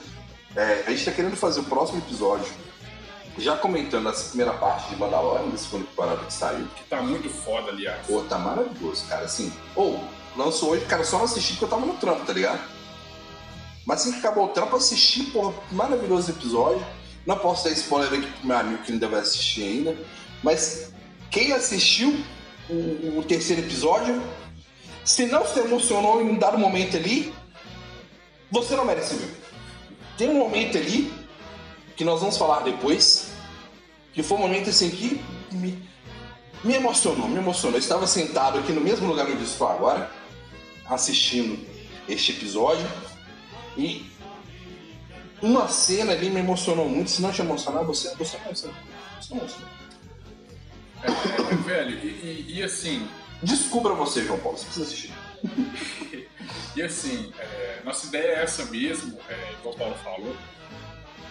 É, 0.55 0.85
a 0.87 0.91
gente 0.91 1.05
tá 1.05 1.11
querendo 1.11 1.37
fazer 1.37 1.61
o 1.61 1.65
próximo 1.65 1.99
episódio 1.99 2.47
já 3.39 3.57
comentando 3.57 4.09
essa 4.09 4.29
primeira 4.29 4.53
parte 4.53 4.91
de 4.91 4.97
Mandalorian, 4.97 5.49
da 5.49 5.57
segunda 5.57 5.87
temporada 5.87 6.25
que 6.25 6.33
saiu. 6.33 6.67
Que 6.77 6.85
tá 6.85 7.03
muito 7.03 7.29
foda, 7.29 7.71
aliás. 7.71 8.07
Pô, 8.07 8.21
tá 8.23 8.39
maravilhoso, 8.39 9.07
cara. 9.07 9.25
Assim, 9.25 9.53
ou 9.75 10.03
lançou 10.37 10.71
hoje, 10.71 10.85
cara, 10.85 11.03
só 11.03 11.19
não 11.19 11.25
assisti 11.25 11.55
porque 11.55 11.65
eu 11.65 11.69
tava 11.69 11.85
no 11.85 11.95
trampo, 11.95 12.25
tá 12.25 12.33
ligado? 12.33 12.61
Mas 13.85 14.03
assim 14.03 14.13
que 14.13 14.19
acabou 14.19 14.45
o 14.45 14.49
trampo, 14.49 14.77
assisti, 14.77 15.25
porra, 15.25 15.53
maravilhoso 15.73 16.31
episódio. 16.31 16.85
Não 17.27 17.39
posso 17.39 17.65
dar 17.65 17.71
spoiler 17.71 18.21
aqui 18.21 18.31
pro 18.39 18.47
meu 18.47 18.57
amigo 18.57 18.83
que 18.85 18.93
ainda 18.93 19.09
vai 19.09 19.21
assistir 19.21 19.65
ainda. 19.65 19.97
Mas 20.43 20.93
quem 21.29 21.53
assistiu 21.53 22.17
o, 22.71 23.19
o 23.19 23.25
terceiro 23.27 23.63
episódio, 23.63 24.23
se 25.05 25.27
não 25.27 25.45
se 25.45 25.59
emocionou 25.59 26.21
em 26.21 26.31
um 26.31 26.39
dado 26.39 26.59
momento 26.59 26.97
ali, 26.97 27.33
você 28.53 28.77
não 28.77 28.85
merece 28.85 29.15
ver. 29.17 29.35
Tem 30.17 30.29
um 30.29 30.35
momento 30.35 30.77
ali 30.77 31.13
que 31.97 32.05
nós 32.05 32.21
vamos 32.21 32.37
falar 32.37 32.61
depois, 32.61 33.33
que 34.13 34.23
foi 34.23 34.37
um 34.37 34.41
momento 34.43 34.69
assim 34.69 34.91
que 34.91 35.21
me, 35.51 35.83
me 36.63 36.75
emocionou, 36.75 37.29
me 37.29 37.39
emocionou. 37.39 37.77
Eu 37.77 37.81
estava 37.81 38.07
sentado 38.07 38.59
aqui 38.59 38.73
no 38.73 38.81
mesmo 38.81 39.09
lugar 39.09 39.27
onde 39.27 39.43
estou 39.43 39.69
agora, 39.69 40.11
assistindo 40.87 41.67
este 42.07 42.33
episódio, 42.33 42.87
e 43.77 44.05
uma 45.41 45.67
cena 45.69 46.13
ali 46.13 46.29
me 46.29 46.41
emocionou 46.41 46.87
muito. 46.87 47.11
Se 47.11 47.23
não 47.23 47.33
te 47.33 47.41
emocionar, 47.41 47.85
você, 47.85 48.15
você 48.17 48.37
não 48.45 48.55
você, 48.55 48.69
você 49.19 49.35
não 49.35 49.41
é, 51.03 51.53
é, 51.53 51.57
velho, 51.57 51.99
e, 51.99 52.07
e, 52.07 52.59
e, 52.59 52.63
assim. 52.63 53.09
Descubra 53.43 53.93
você, 53.93 54.25
João 54.25 54.39
Paulo, 54.39 54.57
você 54.57 54.67
precisa 54.67 54.87
assistir. 54.87 55.13
e 56.77 56.83
assim, 56.83 57.33
é, 57.39 57.81
nossa 57.85 58.07
ideia 58.07 58.39
é 58.39 58.43
essa 58.43 58.65
mesmo, 58.67 59.19
é, 59.29 59.53
igual 59.59 59.75
o 59.75 59.79
Paulo 59.79 59.95
falou. 60.03 60.37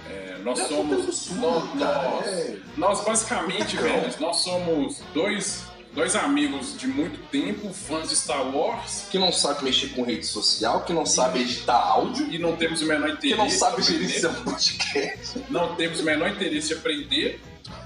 É, 0.10 0.38
nós 0.44 0.60
é 0.60 0.68
somos. 0.68 1.30
Nós, 1.32 1.76
nós, 1.76 2.28
é. 2.28 2.58
nós, 2.76 3.04
basicamente, 3.04 3.78
velho, 3.78 4.14
nós 4.20 4.38
somos 4.38 5.02
dois, 5.14 5.64
dois 5.94 6.16
amigos 6.16 6.78
de 6.78 6.88
muito 6.88 7.20
tempo, 7.30 7.72
fãs 7.74 8.10
de 8.10 8.16
Star 8.16 8.54
Wars. 8.56 9.08
Que 9.10 9.18
não 9.18 9.32
sabe 9.32 9.64
mexer 9.64 9.90
com 9.90 10.04
rede 10.04 10.26
social, 10.26 10.84
que 10.84 10.92
não 10.92 11.06
sabe 11.06 11.42
editar 11.42 11.78
áudio. 11.78 12.28
E 12.32 12.38
não 12.38 12.56
temos 12.56 12.82
o 12.82 12.86
menor 12.86 13.10
interesse. 13.10 13.36
Que 13.36 13.42
não 13.42 13.50
sabe 13.50 13.82
gerenciar 13.82 14.32
um 14.40 14.44
podcast. 14.44 15.46
Não 15.50 15.76
temos 15.76 16.00
o 16.00 16.04
menor 16.04 16.30
interesse 16.30 16.70
de 16.70 16.74
aprender. 16.74 17.40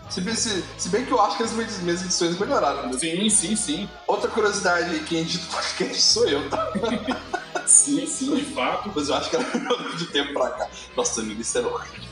Se 0.10 0.22
bem, 0.22 0.36
se, 0.36 0.64
se 0.78 0.90
bem 0.90 1.06
que 1.06 1.12
eu 1.12 1.22
acho 1.22 1.38
que 1.38 1.44
as 1.44 1.52
minhas, 1.52 1.78
minhas 1.80 2.02
edições 2.02 2.38
melhoraram. 2.40 2.88
Né? 2.88 2.98
Sim, 2.98 3.30
sim, 3.30 3.56
sim. 3.56 3.90
Outra 4.08 4.30
curiosidade, 4.30 5.00
quem 5.02 5.20
edita 5.20 5.46
podcast 5.52 6.02
sou 6.02 6.28
eu, 6.28 6.50
tá? 6.50 6.72
sim, 7.66 8.06
sim, 8.06 8.36
de 8.36 8.46
fato. 8.46 8.92
Mas 8.96 9.10
eu 9.10 9.16
acho 9.16 9.30
que 9.30 9.36
era 9.36 9.46
de 9.98 10.06
tempo 10.08 10.34
pra 10.34 10.50
cá. 10.52 10.70
Nossa, 10.96 11.22
amigo, 11.22 11.42
isso 11.42 11.58
era 11.58 11.68
horrível. 11.68 12.06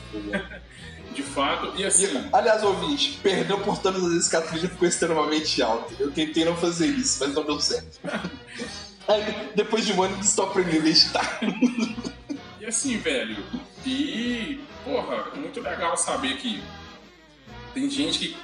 De 1.14 1.22
fato, 1.22 1.72
e 1.76 1.84
assim. 1.84 2.06
E, 2.06 2.28
aliás, 2.32 2.62
ouvinte, 2.64 3.20
perdão 3.22 3.60
por 3.60 3.78
todas 3.78 4.02
as 4.02 4.10
vezes 4.10 4.28
que 4.28 4.36
a 4.36 4.42
trilha 4.42 4.68
ficou 4.68 4.88
extremamente 4.88 5.62
alta. 5.62 5.94
Eu 5.98 6.10
tentei 6.10 6.44
não 6.44 6.56
fazer 6.56 6.88
isso, 6.88 7.18
mas 7.20 7.34
não 7.34 7.44
deu 7.44 7.60
certo. 7.60 8.00
Aí, 9.06 9.50
depois 9.54 9.86
de 9.86 9.92
um 9.92 10.02
ano, 10.02 10.18
estou 10.20 10.46
aprendendo 10.46 10.86
a 10.86 10.88
editar. 10.88 11.40
E 12.60 12.66
assim, 12.66 12.98
velho, 12.98 13.44
e. 13.86 14.60
Porra, 14.84 15.30
é 15.34 15.38
muito 15.38 15.60
legal 15.60 15.96
saber 15.96 16.36
que 16.36 16.62
tem 17.74 17.90
gente 17.90 18.18
que, 18.20 18.36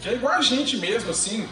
que 0.00 0.08
é 0.08 0.14
igual 0.14 0.34
a 0.34 0.42
gente 0.42 0.76
mesmo, 0.76 1.10
assim, 1.10 1.48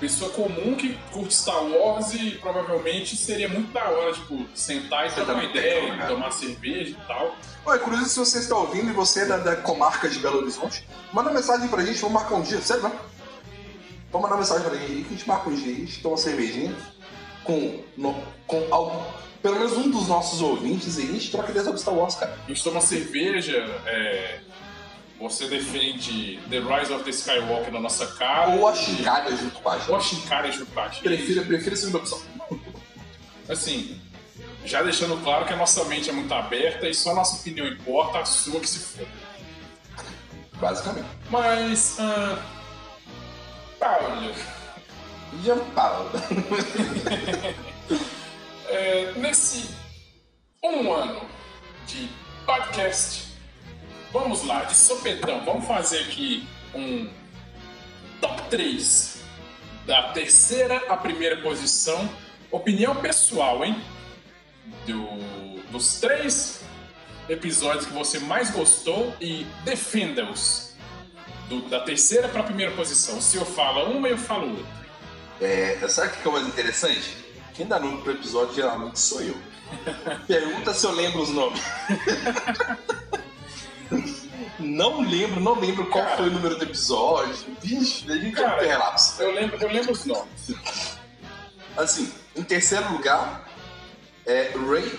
pessoa 0.00 0.30
comum 0.30 0.74
que 0.74 0.98
curte 1.12 1.34
Star 1.34 1.62
Wars 1.62 2.14
e 2.14 2.30
provavelmente 2.40 3.14
seria 3.14 3.48
muito 3.48 3.70
da 3.70 3.84
hora, 3.84 4.12
tipo, 4.14 4.46
sentar 4.54 5.06
e 5.06 5.12
trocar 5.12 5.34
uma 5.34 5.44
ideia, 5.44 5.94
né? 5.94 6.06
tomar 6.06 6.30
cerveja 6.32 6.90
e 6.92 7.06
tal. 7.06 7.36
Oi, 7.66 7.76
inclusive, 7.76 8.08
se 8.08 8.18
você 8.18 8.38
está 8.38 8.56
ouvindo 8.56 8.88
e 8.88 8.94
você 8.94 9.20
é 9.20 9.26
da, 9.26 9.36
da, 9.36 9.56
comarca 9.56 10.08
de 10.08 10.18
Belo 10.18 10.38
Horizonte, 10.38 10.88
manda 11.12 11.30
mensagem 11.30 11.68
pra 11.68 11.84
gente, 11.84 12.00
vamos 12.00 12.14
marcar 12.14 12.36
um 12.36 12.42
dia, 12.42 12.60
sério, 12.62 12.82
não? 12.82 12.92
Vamos 14.10 14.28
mandar 14.28 14.40
mensagem 14.40 14.68
pra 14.68 14.76
gente 14.76 15.02
que 15.02 15.14
a 15.14 15.16
gente 15.16 15.28
marca 15.28 15.50
um 15.50 15.54
dia, 15.54 15.72
a 15.72 15.76
gente 15.76 16.02
toma 16.02 16.14
uma 16.14 16.20
cervejinha 16.20 16.74
com, 17.44 17.84
no, 17.96 18.14
com 18.46 18.66
algo, 18.70 19.06
pelo 19.42 19.56
menos 19.56 19.72
um 19.74 19.90
dos 19.90 20.08
nossos 20.08 20.40
ouvintes 20.40 20.98
e 20.98 21.02
a 21.02 21.06
gente 21.06 21.30
troca 21.30 21.50
ideias 21.50 21.66
sobre 21.66 21.80
Star 21.80 21.94
Wars, 21.94 22.14
cara. 22.14 22.36
A 22.44 22.48
gente 22.48 22.64
toma 22.64 22.80
cerveja, 22.80 23.56
é 23.86 24.40
você 25.20 25.46
defende 25.46 26.40
The 26.48 26.60
Rise 26.60 26.90
of 26.92 27.04
the 27.04 27.10
Skywalker 27.10 27.70
na 27.70 27.80
nossa 27.80 28.06
cara. 28.06 28.52
Ou 28.52 28.66
a 28.66 28.74
Shinkara 28.74 29.36
junto 29.36 29.60
com 29.60 29.68
a 29.68 29.78
gente. 29.78 29.90
Ou 29.90 29.96
a 29.96 30.00
Shinkara 30.00 30.50
junto 30.50 30.72
com 30.72 30.80
a 30.80 30.88
gente. 30.88 31.02
Prefiro, 31.02 31.44
prefiro 31.44 31.74
a 31.74 31.76
segunda 31.76 31.98
opção. 31.98 32.22
Assim, 33.46 34.00
já 34.64 34.82
deixando 34.82 35.22
claro 35.22 35.44
que 35.44 35.52
a 35.52 35.56
nossa 35.56 35.84
mente 35.84 36.08
é 36.08 36.12
muito 36.12 36.32
aberta 36.32 36.88
e 36.88 36.94
só 36.94 37.10
a 37.10 37.14
nossa 37.14 37.36
opinião 37.36 37.66
importa, 37.66 38.20
a 38.20 38.24
sua 38.24 38.60
que 38.60 38.68
se 38.68 38.78
for. 38.78 39.06
Basicamente. 40.54 41.08
Mas. 41.28 41.98
Uh, 41.98 42.38
Paulo. 43.78 44.34
Já 45.44 45.56
Paulo. 45.74 46.10
é, 48.68 49.12
nesse 49.16 49.68
um 50.62 50.92
ano 50.92 51.22
de 51.86 52.08
podcast 52.46 53.29
Vamos 54.12 54.44
lá, 54.44 54.64
de 54.64 54.74
sopetão, 54.74 55.44
vamos 55.44 55.66
fazer 55.66 56.00
aqui 56.00 56.44
um 56.74 57.08
top 58.20 58.42
3 58.50 59.22
da 59.86 60.12
terceira 60.12 60.82
à 60.88 60.96
primeira 60.96 61.36
posição. 61.36 62.10
Opinião 62.50 62.96
pessoal, 62.96 63.64
hein? 63.64 63.80
Do, 64.84 65.62
dos 65.70 66.00
três 66.00 66.60
episódios 67.28 67.86
que 67.86 67.92
você 67.92 68.18
mais 68.18 68.50
gostou 68.50 69.14
e 69.20 69.46
defenda-os. 69.64 70.74
Da 71.68 71.80
terceira 71.80 72.28
para 72.28 72.40
a 72.40 72.44
primeira 72.44 72.72
posição. 72.72 73.18
O 73.18 73.22
senhor 73.22 73.44
fala 73.44 73.88
uma 73.88 74.08
e 74.08 74.12
eu 74.12 74.18
falo 74.18 74.50
outra. 74.50 74.80
É, 75.40 75.88
sabe 75.88 76.08
o 76.08 76.10
que 76.20 76.26
é 76.26 76.30
o 76.30 76.32
mais 76.32 76.46
interessante? 76.46 77.16
Quem 77.54 77.66
dá 77.66 77.78
nome 77.78 78.02
pro 78.02 78.12
episódio 78.12 78.54
geralmente 78.54 78.98
sou 78.98 79.20
eu. 79.22 79.36
Pergunta 80.26 80.74
se 80.74 80.84
eu 80.84 80.92
lembro 80.92 81.22
os 81.22 81.30
nomes. 81.30 81.60
Não 84.58 85.00
lembro, 85.00 85.40
não 85.40 85.58
lembro 85.58 85.86
qual 85.86 86.04
cara, 86.04 86.16
foi 86.18 86.28
o 86.28 86.32
número 86.32 86.56
do 86.56 86.64
episódio. 86.64 87.34
Vixe, 87.62 88.10
a 88.10 88.16
gente 88.16 88.36
cara, 88.36 88.62
é 88.62 88.78
um 88.78 89.22
Eu 89.22 89.32
lembro, 89.32 89.56
eu 89.58 89.68
lembro 89.72 89.92
os 89.92 90.04
nomes. 90.04 90.52
Assim, 91.76 92.12
em 92.36 92.42
terceiro 92.42 92.92
lugar, 92.92 93.48
é 94.26 94.52
Ray 94.68 94.98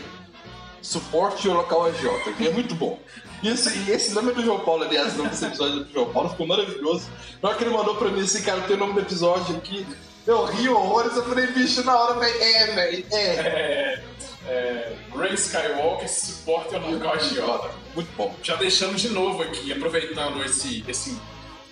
Suporte 0.82 1.48
o 1.48 1.54
Local 1.54 1.86
AJ, 1.86 2.34
que 2.38 2.48
é 2.48 2.52
muito 2.52 2.74
bom. 2.74 3.00
E 3.44 3.50
esse, 3.50 3.92
esse 3.92 4.14
nome 4.14 4.32
é 4.32 4.36
do 4.36 4.44
João 4.44 4.62
Paulo, 4.62 4.84
aliás, 4.84 5.14
o 5.14 5.18
nome 5.18 5.30
desse 5.30 5.46
episódio 5.46 5.82
é 5.82 5.84
do 5.84 5.94
João 5.94 6.12
Paulo 6.12 6.30
ficou 6.30 6.48
maravilhoso. 6.48 7.08
Na 7.42 7.50
hora 7.50 7.58
que 7.58 7.64
ele 7.64 7.74
mandou 7.74 7.96
pra 7.96 8.10
mim 8.10 8.22
assim, 8.22 8.42
cara, 8.42 8.62
tem 8.62 8.76
o 8.76 8.80
nome 8.80 8.94
do 8.94 9.02
episódio 9.02 9.56
aqui. 9.58 9.86
Eu 10.26 10.46
ri 10.46 10.70
horrores, 10.70 11.16
eu 11.16 11.24
falei, 11.24 11.48
bicho, 11.48 11.84
na 11.84 11.96
hora, 11.96 12.20
velho, 12.20 12.42
é, 12.42 12.68
velho, 12.68 13.06
é. 13.12 13.18
é 13.18 14.04
é, 14.48 14.96
Ray 15.16 15.34
Skywalker 15.36 16.10
suporte 16.10 16.76
ao 16.76 16.82
local 16.82 17.14
agiota. 17.14 17.70
Muito 17.96 18.10
bom. 18.16 18.36
Já 18.42 18.56
deixando 18.56 18.96
de 18.96 19.10
novo 19.10 19.44
aqui, 19.44 19.72
aproveitando 19.72 20.44
esse, 20.44 20.84
esse, 20.88 21.18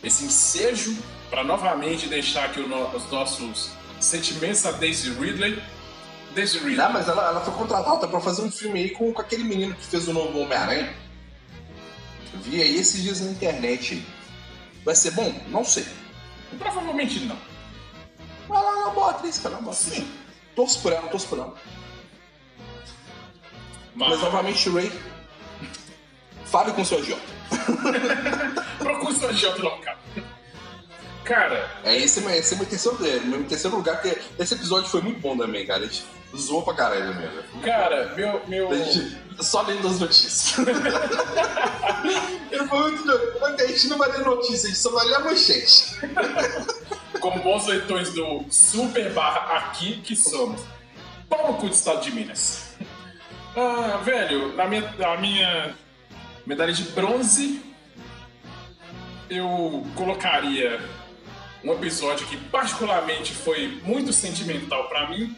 esse 0.04 0.26
ensejo, 0.26 0.98
para 1.30 1.44
novamente 1.44 2.08
deixar 2.08 2.46
aqui 2.46 2.60
no, 2.60 2.88
os 2.96 3.10
nossos 3.10 3.72
sentimentos 4.00 4.66
a 4.66 4.72
Daisy 4.72 5.12
Ridley. 5.12 5.62
Daisy 6.36 6.58
Ridley. 6.58 6.76
Não, 6.76 6.92
mas 6.92 7.08
ela, 7.08 7.28
ela 7.28 7.42
foi 7.42 7.54
contratada 7.54 8.08
para 8.08 8.20
fazer 8.20 8.42
um 8.42 8.52
filme 8.52 8.80
aí 8.80 8.90
com, 8.90 9.14
com 9.14 9.22
aquele 9.22 9.44
menino 9.44 9.76
que 9.76 9.86
fez 9.86 10.08
o 10.08 10.14
novo 10.14 10.40
Homem-Aranha. 10.40 10.94
Vi 12.36 12.62
aí 12.62 12.78
esses 12.78 13.02
dias 13.02 13.22
na 13.22 13.32
internet. 13.32 14.04
Vai 14.84 14.96
ser 14.96 15.12
bom? 15.12 15.34
Não 15.50 15.64
sei. 15.64 15.86
Provavelmente 16.58 17.20
não. 17.22 17.38
Mas 18.48 18.58
ela 18.60 18.72
é 18.72 18.76
uma 18.84 18.92
boa 18.92 19.12
atriz, 19.12 19.38
cara. 19.38 19.56
É 19.56 19.58
uma 19.58 19.64
boa 19.66 19.76
atriz. 19.76 19.96
Sim. 19.96 20.12
Torço 20.56 20.82
por 20.82 20.92
ela, 20.92 21.08
torço 21.08 21.28
por 21.28 21.40
ela. 21.40 21.56
Mas, 23.96 24.10
Mas 24.10 24.22
novamente, 24.22 24.70
Ray, 24.70 24.92
fale 26.50 26.74
com 26.74 26.84
seu 26.84 27.00
agiota. 27.00 27.22
Procure 28.80 29.16
seu 29.16 29.30
agiota 29.30 29.62
local. 29.62 29.96
Cara. 31.24 31.70
É, 31.84 31.96
esse, 31.96 32.20
esse 32.26 32.54
é 32.56 32.58
meu 32.58 32.66
terceiro, 32.66 32.98
é, 33.06 33.20
meu 33.20 33.44
terceiro 33.44 33.78
lugar, 33.78 34.02
porque 34.02 34.20
esse 34.40 34.56
episódio 34.56 34.90
foi 34.90 35.02
muito 35.02 35.20
bom 35.20 35.38
também, 35.38 35.66
cara. 35.66 35.84
A 35.84 35.86
gente 35.86 36.04
zoou 36.36 36.64
pra 36.64 36.74
caralho 36.74 37.14
mesmo. 37.16 37.44
Cara, 37.64 38.14
meu. 38.16 38.42
meu... 38.48 38.76
Gente, 38.76 39.16
só 39.40 39.62
lendo 39.62 39.88
as 39.88 40.00
notícias. 40.00 40.58
Ele 42.52 42.68
foi 42.68 42.92
muito. 42.92 43.12
A 43.44 43.68
gente 43.68 43.88
não 43.88 43.98
vai 43.98 44.12
ler 44.12 44.26
notícias, 44.26 44.66
a 44.66 44.68
gente 44.70 44.80
só 44.80 44.92
vai 44.92 45.06
ler 45.06 45.16
a 45.16 45.20
manchete. 45.20 46.00
Como 47.22 47.44
bons 47.44 47.68
leitores 47.68 48.14
do 48.14 48.46
Super 48.50 49.12
Barra 49.14 49.58
aqui 49.58 50.02
que 50.02 50.16
somos. 50.16 50.62
Pau 51.30 51.52
no 51.52 51.58
cu 51.58 51.68
do 51.68 51.74
estado 51.74 52.02
de 52.02 52.12
Minas. 52.12 52.70
Ah, 53.56 54.00
velho, 54.04 54.56
na 54.56 54.66
minha, 54.68 54.94
na 54.98 55.18
minha 55.18 55.76
Medalha 56.50 56.74
de 56.74 56.82
bronze, 56.82 57.62
eu 59.30 59.86
colocaria 59.94 60.82
um 61.64 61.72
episódio 61.74 62.26
que 62.26 62.38
particularmente 62.38 63.36
foi 63.36 63.80
muito 63.84 64.12
sentimental 64.12 64.90
pra 64.90 65.08
mim, 65.12 65.38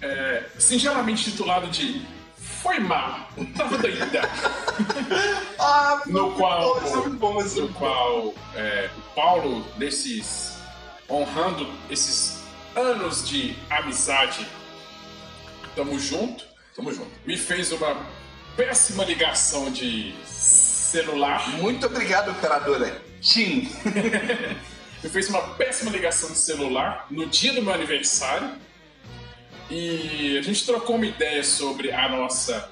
é, 0.00 0.44
singelamente 0.58 1.24
titulado 1.24 1.66
de 1.66 2.00
Foi 2.38 2.78
Mal, 2.78 3.28
Tava 3.54 3.76
Doidão. 3.76 4.22
Ah, 5.60 6.02
no 6.08 6.32
qual, 6.32 6.78
é 6.78 7.60
no 7.60 7.68
qual 7.74 8.34
é, 8.54 8.88
o 8.96 9.14
Paulo, 9.14 9.60
desses 9.76 10.56
honrando 11.08 11.70
esses 11.90 12.42
anos 12.74 13.28
de 13.28 13.54
amizade, 13.68 14.48
tamo 15.76 15.98
junto, 15.98 16.46
Tamo 16.74 16.90
junto. 16.92 17.10
me 17.26 17.36
fez 17.36 17.70
uma 17.72 18.23
péssima 18.56 19.04
ligação 19.04 19.70
de 19.70 20.14
celular. 20.24 21.48
Muito 21.58 21.86
obrigado, 21.86 22.30
operadora. 22.30 23.00
Tim. 23.20 23.68
Me 25.02 25.10
fez 25.10 25.28
uma 25.28 25.42
péssima 25.54 25.90
ligação 25.90 26.30
de 26.30 26.38
celular 26.38 27.06
no 27.10 27.26
dia 27.26 27.52
do 27.52 27.62
meu 27.62 27.74
aniversário. 27.74 28.52
E 29.70 30.36
a 30.38 30.42
gente 30.42 30.64
trocou 30.64 30.96
uma 30.96 31.06
ideia 31.06 31.42
sobre 31.42 31.90
a 31.92 32.08
nossa 32.08 32.70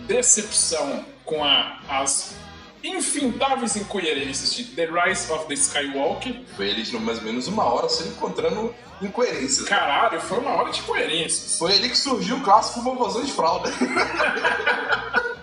decepção 0.00 1.04
com 1.24 1.42
a- 1.44 1.80
as 1.88 2.34
infindáveis 2.82 3.76
incoerências 3.76 4.52
de 4.54 4.64
The 4.64 4.86
Rise 4.86 5.32
of 5.32 5.46
the 5.46 5.54
Skywalker. 5.54 6.42
Foi 6.56 6.68
eles 6.68 6.90
mais 6.92 7.18
ou 7.18 7.24
menos 7.24 7.48
uma 7.48 7.64
hora 7.64 7.88
se 7.88 8.06
encontrando 8.08 8.74
incoerências. 9.02 9.68
Caralho, 9.68 10.20
foi 10.20 10.38
uma 10.38 10.50
hora 10.52 10.70
de 10.70 10.82
coerências. 10.82 11.58
Foi 11.58 11.72
ali 11.72 11.88
que 11.90 11.96
surgiu 11.98 12.36
o 12.36 12.40
clássico 12.42 12.82
vovôzão 12.82 13.22
de 13.24 13.32
fralda. 13.32 13.70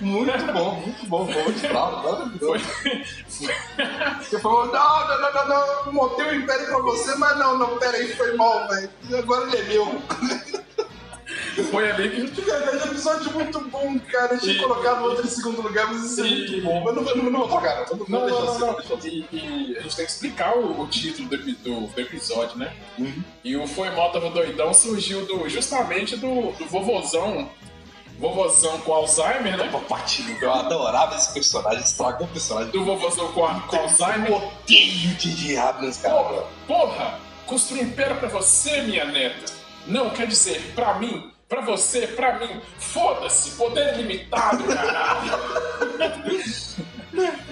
muito 0.00 0.52
bom, 0.52 0.74
muito 0.80 1.06
bom, 1.06 1.24
vovô 1.26 1.50
de 1.52 1.68
fralda. 1.68 2.10
Maravilhoso. 2.10 2.64
foi- 2.64 3.04
Você 4.22 4.38
falou, 4.40 4.66
não, 4.66 5.08
não, 5.08 5.20
não, 5.20 5.32
não, 5.48 5.84
não, 5.86 5.92
montei 5.92 6.26
o 6.26 6.34
império 6.34 6.66
pra 6.66 6.78
você, 6.78 7.14
mas 7.16 7.36
não, 7.38 7.58
não, 7.58 7.76
pera 7.78 7.96
aí, 7.96 8.14
foi 8.16 8.36
mal, 8.36 8.68
velho. 8.68 8.90
Agora 9.18 9.44
ele 9.46 9.56
é 9.58 9.62
meu. 9.74 10.02
Foi 11.62 11.90
ali 11.90 12.28
que. 12.30 12.42
Cara, 12.42 12.64
é 12.64 12.82
um 12.82 12.86
episódio 12.90 13.32
muito 13.32 13.60
bom, 13.68 13.98
cara. 14.10 14.34
Eu 14.34 14.40
tinha 14.40 14.54
E- 14.54 14.58
colocado 14.58 15.02
outro 15.04 15.24
em 15.24 15.28
segundo 15.30 15.62
lugar, 15.62 15.92
mas 15.92 16.04
isso 16.04 16.20
é 16.20 16.24
muito 16.28 16.60
bom. 16.62 16.82
Mas 16.84 16.94
não, 16.94 17.02
não, 17.02 17.30
não 17.30 17.38
vou 17.40 17.48
trocar, 17.48 17.86
não. 17.90 17.96
Não, 18.08 18.28
Não, 18.28 18.48
assim, 18.50 18.60
não. 18.60 18.98
E, 19.04 19.28
e 19.32 19.76
a 19.78 19.82
gente 19.82 19.96
tem 19.96 20.04
que 20.06 20.10
explicar 20.12 20.56
o, 20.56 20.80
o 20.82 20.86
título 20.88 21.28
do, 21.28 21.36
do- 21.38 21.86
do 21.86 22.00
episódio, 22.00 22.58
né? 22.58 22.72
Uhum. 22.98 23.22
E 23.44 23.56
o 23.56 23.66
Foi 23.66 23.90
Mal 23.90 24.10
Tava 24.12 24.30
Doidão 24.30 24.74
surgiu 24.74 25.24
do, 25.26 25.48
justamente 25.48 26.16
do, 26.16 26.52
do 26.52 26.66
vovozão. 26.66 27.48
Vovozão 28.18 28.78
com 28.82 28.92
Alzheimer, 28.94 29.56
né? 29.56 29.68
Papatinho, 29.72 30.38
eu 30.40 30.52
adorava 30.52 31.16
esse 31.16 31.32
personagem, 31.34 31.80
estragou 31.82 32.26
o 32.26 32.30
personagem. 32.30 32.70
Do 32.70 32.84
vovozão 32.84 33.32
com, 33.32 33.44
a- 33.44 33.60
com 33.60 33.76
Alzheimer. 33.76 34.30
Eu 34.30 34.36
odeio 34.36 35.14
Didi 35.16 35.56
Abrams, 35.56 35.98
cara. 36.00 36.14
Porra, 36.14 36.44
porra, 36.68 37.18
construir 37.44 37.80
um 37.80 37.84
império 37.84 38.16
pra 38.16 38.28
você, 38.28 38.82
minha 38.82 39.04
neta. 39.04 39.52
Não, 39.86 40.10
quer 40.10 40.26
dizer, 40.28 40.72
pra 40.76 40.94
mim, 40.94 41.30
pra 41.48 41.60
você, 41.60 42.06
pra 42.06 42.38
mim. 42.38 42.60
Foda-se, 42.78 43.50
poder 43.52 43.94
ilimitado, 43.94 44.64
caralho. 44.64 45.32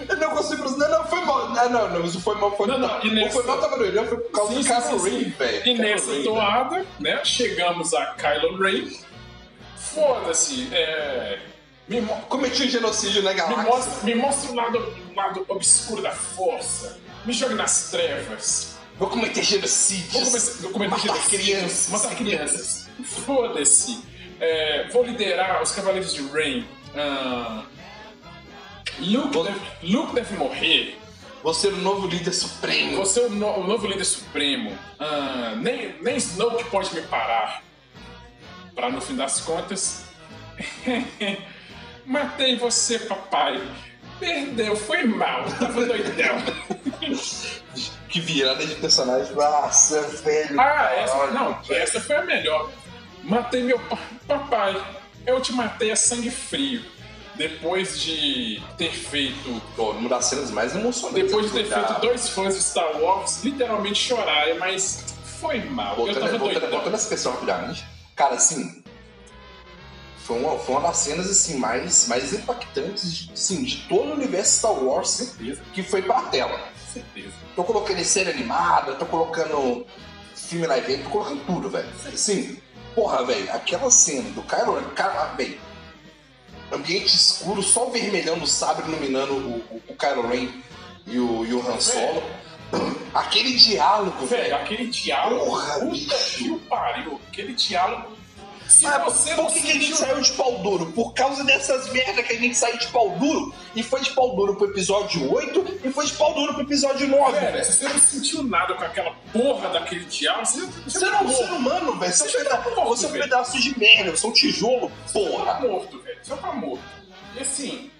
Eu 0.08 0.16
não 0.18 0.30
consigo 0.30 0.68
Não, 0.76 0.88
não, 0.90 1.04
foi 1.06 1.20
mal. 1.24 1.50
Não, 1.50 1.68
não, 1.70 1.88
não, 1.90 2.04
isso 2.04 2.20
foi 2.20 2.34
mal. 2.36 2.56
Foi, 2.56 2.66
Não, 2.66 2.78
não, 2.78 3.04
e 3.04 3.08
o 3.08 3.12
nessa- 3.14 3.34
foi 3.34 3.44
mal 3.46 3.60
tava 3.60 3.76
doido, 3.78 4.04
foi 4.06 4.18
por 4.18 4.30
causa 4.32 4.52
Sim, 4.52 4.58
do 4.60 4.64
Kylo 4.64 5.02
Ren, 5.02 5.30
velho. 5.30 5.66
E 5.68 5.74
nessa 5.78 6.22
toada, 6.24 6.86
né, 6.98 7.20
chegamos 7.24 7.94
a 7.94 8.06
Kylo 8.14 8.56
Ren. 8.60 8.90
Foda-se, 9.76 10.68
é... 10.72 11.38
Me. 11.88 12.00
Cometi 12.28 12.62
um 12.64 12.68
genocídio 12.68 13.22
na 13.22 13.32
me, 13.32 13.36
galáxia. 13.36 13.64
mostra, 13.64 14.04
me 14.04 14.14
mostra 14.14 14.52
o 14.52 14.54
lado, 14.54 14.78
o 15.10 15.14
lado 15.16 15.44
obscuro 15.48 16.00
da 16.00 16.12
força. 16.12 16.98
Me 17.24 17.32
jogue 17.32 17.54
nas 17.54 17.90
trevas. 17.90 18.71
Vou 19.02 19.10
cometer 19.10 19.42
genocídios. 19.42 20.12
Vou 20.12 20.24
começar, 20.26 20.62
vou 20.62 20.70
cometer 20.70 20.90
Matar 20.92 21.02
genocídio, 21.08 21.38
crianças. 21.40 21.88
Matar 21.90 22.14
crianças. 22.14 22.88
Foda-se. 23.04 24.04
É, 24.38 24.86
vou 24.92 25.02
liderar 25.02 25.60
os 25.60 25.72
Cavaleiros 25.72 26.14
de 26.14 26.22
Rain. 26.28 26.64
Ah, 26.94 27.64
Luke, 29.00 29.34
Vou- 29.34 29.42
deve, 29.42 29.60
Luke 29.82 30.14
deve 30.14 30.36
morrer. 30.36 31.00
Vou 31.42 31.52
ser 31.52 31.72
o 31.72 31.76
novo 31.78 32.06
líder 32.06 32.32
supremo. 32.32 32.96
Você 32.98 33.18
é 33.22 33.26
o, 33.26 33.30
no- 33.30 33.58
o 33.58 33.66
novo 33.66 33.88
líder 33.88 34.04
supremo. 34.04 34.78
Ah, 35.00 35.54
nem, 35.56 35.96
nem 36.00 36.16
Snoke 36.16 36.62
pode 36.66 36.94
me 36.94 37.02
parar. 37.02 37.60
Pra 38.72 38.88
no 38.88 39.00
fim 39.00 39.16
das 39.16 39.40
contas. 39.40 40.04
Matei 42.06 42.54
você, 42.54 43.00
papai. 43.00 43.60
Perdeu, 44.20 44.76
foi 44.76 45.02
mal. 45.02 45.44
Tava 45.58 45.86
doidão. 45.86 46.36
Que 48.12 48.20
virada 48.20 48.64
de 48.66 48.74
personagem. 48.76 49.34
Nossa, 49.34 50.02
velho. 50.02 50.60
Ah, 50.60 50.92
essa, 50.96 51.26
não, 51.28 51.58
essa 51.70 52.00
foi 52.00 52.16
a 52.16 52.22
melhor. 52.22 52.70
Matei 53.24 53.62
meu 53.62 53.78
pa- 53.78 53.98
papai. 54.28 54.80
Eu 55.26 55.40
te 55.40 55.52
matei 55.52 55.90
a 55.90 55.96
sangue 55.96 56.30
frio. 56.30 56.84
Depois 57.34 57.98
de 58.00 58.62
ter 58.76 58.92
feito. 58.92 59.62
Pô, 59.74 59.92
uma 59.92 60.08
das 60.10 60.26
cenas 60.26 60.50
mais 60.50 60.76
emocionantes. 60.76 61.24
Depois 61.24 61.46
de 61.46 61.52
ter 61.62 61.68
da- 61.68 61.86
feito 61.86 62.00
dois 62.02 62.28
fãs 62.28 62.54
de 62.54 62.62
Star 62.62 63.00
Wars 63.00 63.42
literalmente 63.42 63.98
chorarem, 63.98 64.58
mas 64.58 65.02
foi 65.40 65.60
mal. 65.64 65.92
Eu 65.92 66.04
Voltando, 66.04 66.20
tava 66.26 66.38
voltando, 66.38 66.70
voltando 66.70 66.94
essa 66.94 67.08
questão 67.08 67.32
rapidamente, 67.32 67.84
cara, 68.14 68.34
assim. 68.34 68.82
Foi 70.18 70.38
uma, 70.38 70.58
foi 70.58 70.74
uma 70.76 70.88
das 70.88 70.98
cenas 70.98 71.28
assim, 71.30 71.56
mais, 71.56 72.06
mais 72.06 72.32
impactantes 72.32 73.12
de, 73.12 73.32
assim, 73.32 73.64
de 73.64 73.76
todo 73.88 74.10
o 74.10 74.12
universo 74.12 74.58
Star 74.58 74.72
Wars 74.72 75.08
Certeza, 75.10 75.62
que 75.72 75.82
foi 75.82 76.02
pra 76.02 76.20
tela. 76.24 76.60
certeza. 76.92 77.32
Tô 77.54 77.64
colocando 77.64 78.02
série 78.04 78.30
animada, 78.30 78.94
tô 78.94 79.04
colocando 79.06 79.86
filme 80.34 80.66
live 80.66 80.98
tô 80.98 81.10
colocando 81.10 81.44
tudo, 81.46 81.70
velho. 81.70 81.88
Sim, 82.14 82.58
porra, 82.94 83.24
velho, 83.24 83.50
aquela 83.52 83.90
cena 83.90 84.28
do 84.30 84.42
Kylo 84.42 84.78
Ren, 84.78 84.88
cara, 84.94 85.34
velho, 85.34 85.58
ambiente 86.72 87.14
escuro, 87.14 87.62
só 87.62 87.88
o 87.88 87.90
vermelhão 87.90 88.38
do 88.38 88.46
sabre 88.46 88.88
iluminando 88.90 89.34
o, 89.34 89.58
o, 89.58 89.82
o 89.88 89.96
Kylo 89.96 90.26
Ren 90.28 90.48
e 91.06 91.18
o, 91.18 91.44
e 91.44 91.52
o 91.52 91.60
Han 91.70 91.80
Solo. 91.80 92.22
Aquele 93.12 93.54
diálogo, 93.54 94.24
Velho, 94.24 94.42
velho. 94.44 94.56
aquele 94.56 94.86
diálogo. 94.86 95.44
Porra, 95.44 95.74
puta 95.74 95.90
bicho. 95.90 96.38
que 96.38 96.58
pariu. 96.60 97.20
Aquele 97.28 97.52
diálogo. 97.52 98.16
Se 98.68 98.86
Ah, 98.86 98.98
você 98.98 99.34
por 99.34 99.52
que, 99.52 99.60
que 99.60 99.70
a 99.70 99.74
gente 99.74 99.94
saiu 99.96 100.20
de 100.20 100.32
pau 100.32 100.58
duro? 100.58 100.86
Por 100.92 101.12
causa 101.12 101.44
dessas 101.44 101.90
merdas 101.92 102.26
que 102.26 102.32
a 102.32 102.36
gente 102.38 102.56
saiu 102.56 102.78
de 102.78 102.86
pau 102.88 103.10
duro 103.18 103.54
e 103.74 103.82
foi 103.82 104.00
de 104.00 104.10
pau 104.10 104.34
duro 104.34 104.56
pro 104.56 104.66
episódio 104.70 105.30
8 105.32 105.80
e 105.84 105.90
foi 105.92 106.06
de 106.06 106.12
pau 106.14 106.32
duro 106.34 106.54
pro 106.54 106.62
episódio 106.62 107.06
9. 107.08 107.38
Velho, 107.38 107.64
se 107.64 107.72
você 107.72 107.88
não 107.88 107.98
sentiu 107.98 108.42
nada 108.44 108.74
com 108.74 108.84
aquela 108.84 109.12
porra 109.32 109.68
daquele 109.68 110.04
diálogo, 110.06 110.46
você, 110.46 110.60
Você 110.86 111.04
não 111.06 111.18
é 111.18 111.22
um 111.22 111.28
ser 111.32 111.52
humano, 111.52 111.98
velho. 111.98 112.12
Você, 112.12 112.24
é 112.24 112.40
um 112.40 112.44
peda- 112.44 112.84
você 112.84 113.06
é 113.06 113.08
um 113.08 113.12
pedaço 113.12 113.60
de 113.60 113.78
merda, 113.78 114.10
você 114.16 114.26
é 114.26 114.28
um 114.28 114.32
tijolo, 114.32 114.88
tá 114.90 115.12
porra. 115.12 115.60
morto, 115.60 115.98
velho. 116.00 116.18
Só 116.22 116.36
tá 116.36 116.52
morto. 116.52 116.82
E 117.36 117.40
assim, 117.40 117.90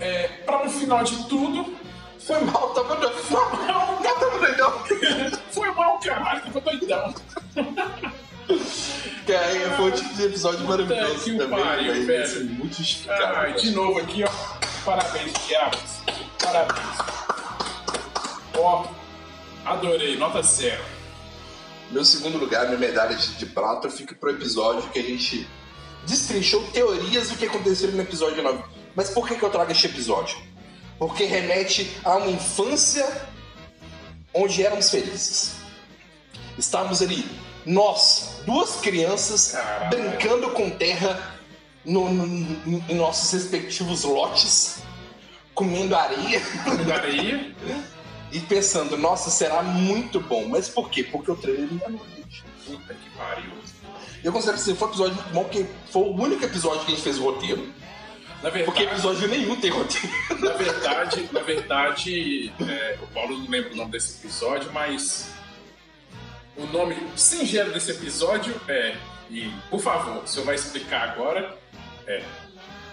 é, 0.00 0.28
pra 0.46 0.64
no 0.64 0.70
final 0.70 1.02
de 1.04 1.16
tudo, 1.28 1.74
Foi 2.18 2.38
mal, 2.40 2.70
tava 2.74 2.96
doido. 2.96 3.16
Não, 3.30 3.50
não 3.94 4.02
tava 4.02 4.38
doidão. 4.38 4.72
foi 5.50 5.70
mal, 5.72 5.98
caralho, 5.98 6.42
tava 6.42 6.60
doidão. 6.60 7.14
Que 9.26 9.32
aí 9.32 9.60
foi 9.76 9.90
o 9.90 9.92
tipo 9.92 10.14
de 10.14 10.24
episódio 10.24 10.66
maravilhoso 10.66 11.24
que 11.24 11.36
também, 11.36 11.62
pariu, 11.62 11.92
velho. 11.92 12.06
velho. 12.06 12.24
Assim, 12.24 12.44
muito. 12.44 12.76
Ai, 13.36 13.54
de 13.54 13.70
novo 13.70 13.98
aqui, 13.98 14.24
ó. 14.24 14.30
Parabéns, 14.84 15.32
Diabos. 15.46 15.80
Parabéns. 16.42 16.98
Ó, 18.58 18.86
adorei, 19.64 20.16
nota 20.16 20.42
zero. 20.42 20.82
Meu 21.90 22.04
segundo 22.04 22.38
lugar, 22.38 22.66
minha 22.66 22.78
medalha 22.78 23.16
de, 23.16 23.34
de 23.34 23.46
prata, 23.46 23.90
fica 23.90 24.14
pro 24.14 24.30
episódio 24.30 24.88
que 24.90 24.98
a 24.98 25.02
gente 25.02 25.46
destrinchou 26.06 26.62
teorias 26.72 27.30
do 27.30 27.36
que 27.36 27.46
aconteceu 27.46 27.90
no 27.92 28.00
episódio 28.00 28.42
9. 28.42 28.62
Mas 28.94 29.10
por 29.10 29.26
que, 29.26 29.36
que 29.36 29.42
eu 29.42 29.50
trago 29.50 29.70
este 29.70 29.86
episódio? 29.86 30.36
Porque 30.98 31.24
remete 31.24 31.90
a 32.04 32.16
uma 32.16 32.30
infância 32.30 33.28
onde 34.34 34.64
éramos 34.64 34.90
felizes. 34.90 35.56
Estávamos 36.58 37.00
ali, 37.02 37.24
nós, 37.66 38.40
duas 38.46 38.76
crianças, 38.76 39.52
Caralho. 39.52 39.90
brincando 39.90 40.50
com 40.50 40.70
terra 40.70 41.34
no- 41.84 42.12
no- 42.12 42.26
no- 42.26 42.84
em 42.88 42.94
nossos 42.94 43.30
respectivos 43.32 44.04
lotes, 44.04 44.82
comendo 45.54 45.94
areia. 45.96 46.40
Da 46.86 46.94
areia. 46.96 47.54
E 48.32 48.38
pensando, 48.38 48.96
nossa, 48.96 49.28
será 49.28 49.60
muito 49.60 50.20
bom. 50.20 50.46
Mas 50.48 50.68
por 50.68 50.88
quê? 50.88 51.02
Porque 51.02 51.32
o 51.32 51.34
trailer 51.34 51.62
me 51.66 51.74
enganou, 51.74 52.00
gente. 52.16 52.44
Puta 52.64 52.94
que 52.94 53.10
pariu. 53.18 53.50
Eu 54.22 54.32
considero 54.32 54.56
que 54.56 54.62
esse 54.62 54.74
foi 54.76 54.86
um 54.86 54.90
episódio 54.92 55.14
muito 55.16 55.30
bom, 55.32 55.42
porque 55.42 55.66
foi 55.90 56.02
o 56.02 56.14
único 56.14 56.44
episódio 56.44 56.78
que 56.84 56.92
a 56.92 56.94
gente 56.94 57.02
fez 57.02 57.18
roteiro. 57.18 57.68
Na 58.40 58.48
verdade, 58.50 58.64
Porque 58.66 58.82
episódio 58.84 59.26
nenhum 59.26 59.56
tem 59.56 59.72
roteiro. 59.72 60.08
na 60.38 60.52
verdade, 60.52 61.28
na 61.32 61.40
verdade 61.40 62.52
é, 62.60 62.98
o 63.02 63.06
Paulo 63.08 63.36
não 63.36 63.48
lembra 63.50 63.72
o 63.72 63.76
nome 63.76 63.90
desse 63.90 64.18
episódio, 64.24 64.70
mas 64.72 65.26
o 66.60 66.66
nome 66.66 66.96
singelo 67.16 67.72
desse 67.72 67.90
episódio 67.90 68.54
é, 68.68 68.96
e 69.30 69.50
por 69.70 69.80
favor, 69.80 70.22
o 70.22 70.26
senhor 70.26 70.44
vai 70.44 70.54
explicar 70.54 71.10
agora, 71.10 71.56
é 72.06 72.22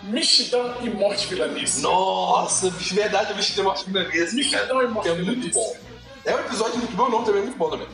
Mexidão 0.03 0.77
e 0.81 0.89
Morte 0.89 1.27
Vilanesca. 1.27 1.81
Nossa, 1.81 2.69
verdade, 2.69 3.33
o 3.33 3.35
bicho 3.35 3.55
tem 3.55 3.63
morte 3.63 3.85
vilanesca, 3.85 4.35
Mexidão 4.35 4.81
e 4.81 4.87
Morte 4.87 5.09
Que 5.09 5.15
é 5.15 5.21
muito 5.21 5.53
bom. 5.53 5.77
É 6.23 6.35
um 6.35 6.39
episódio 6.39 6.77
muito 6.77 6.95
bom, 6.95 7.09
não, 7.09 7.23
também 7.23 7.41
é 7.41 7.45
muito 7.45 7.57
bom 7.57 7.69
também. 7.69 7.87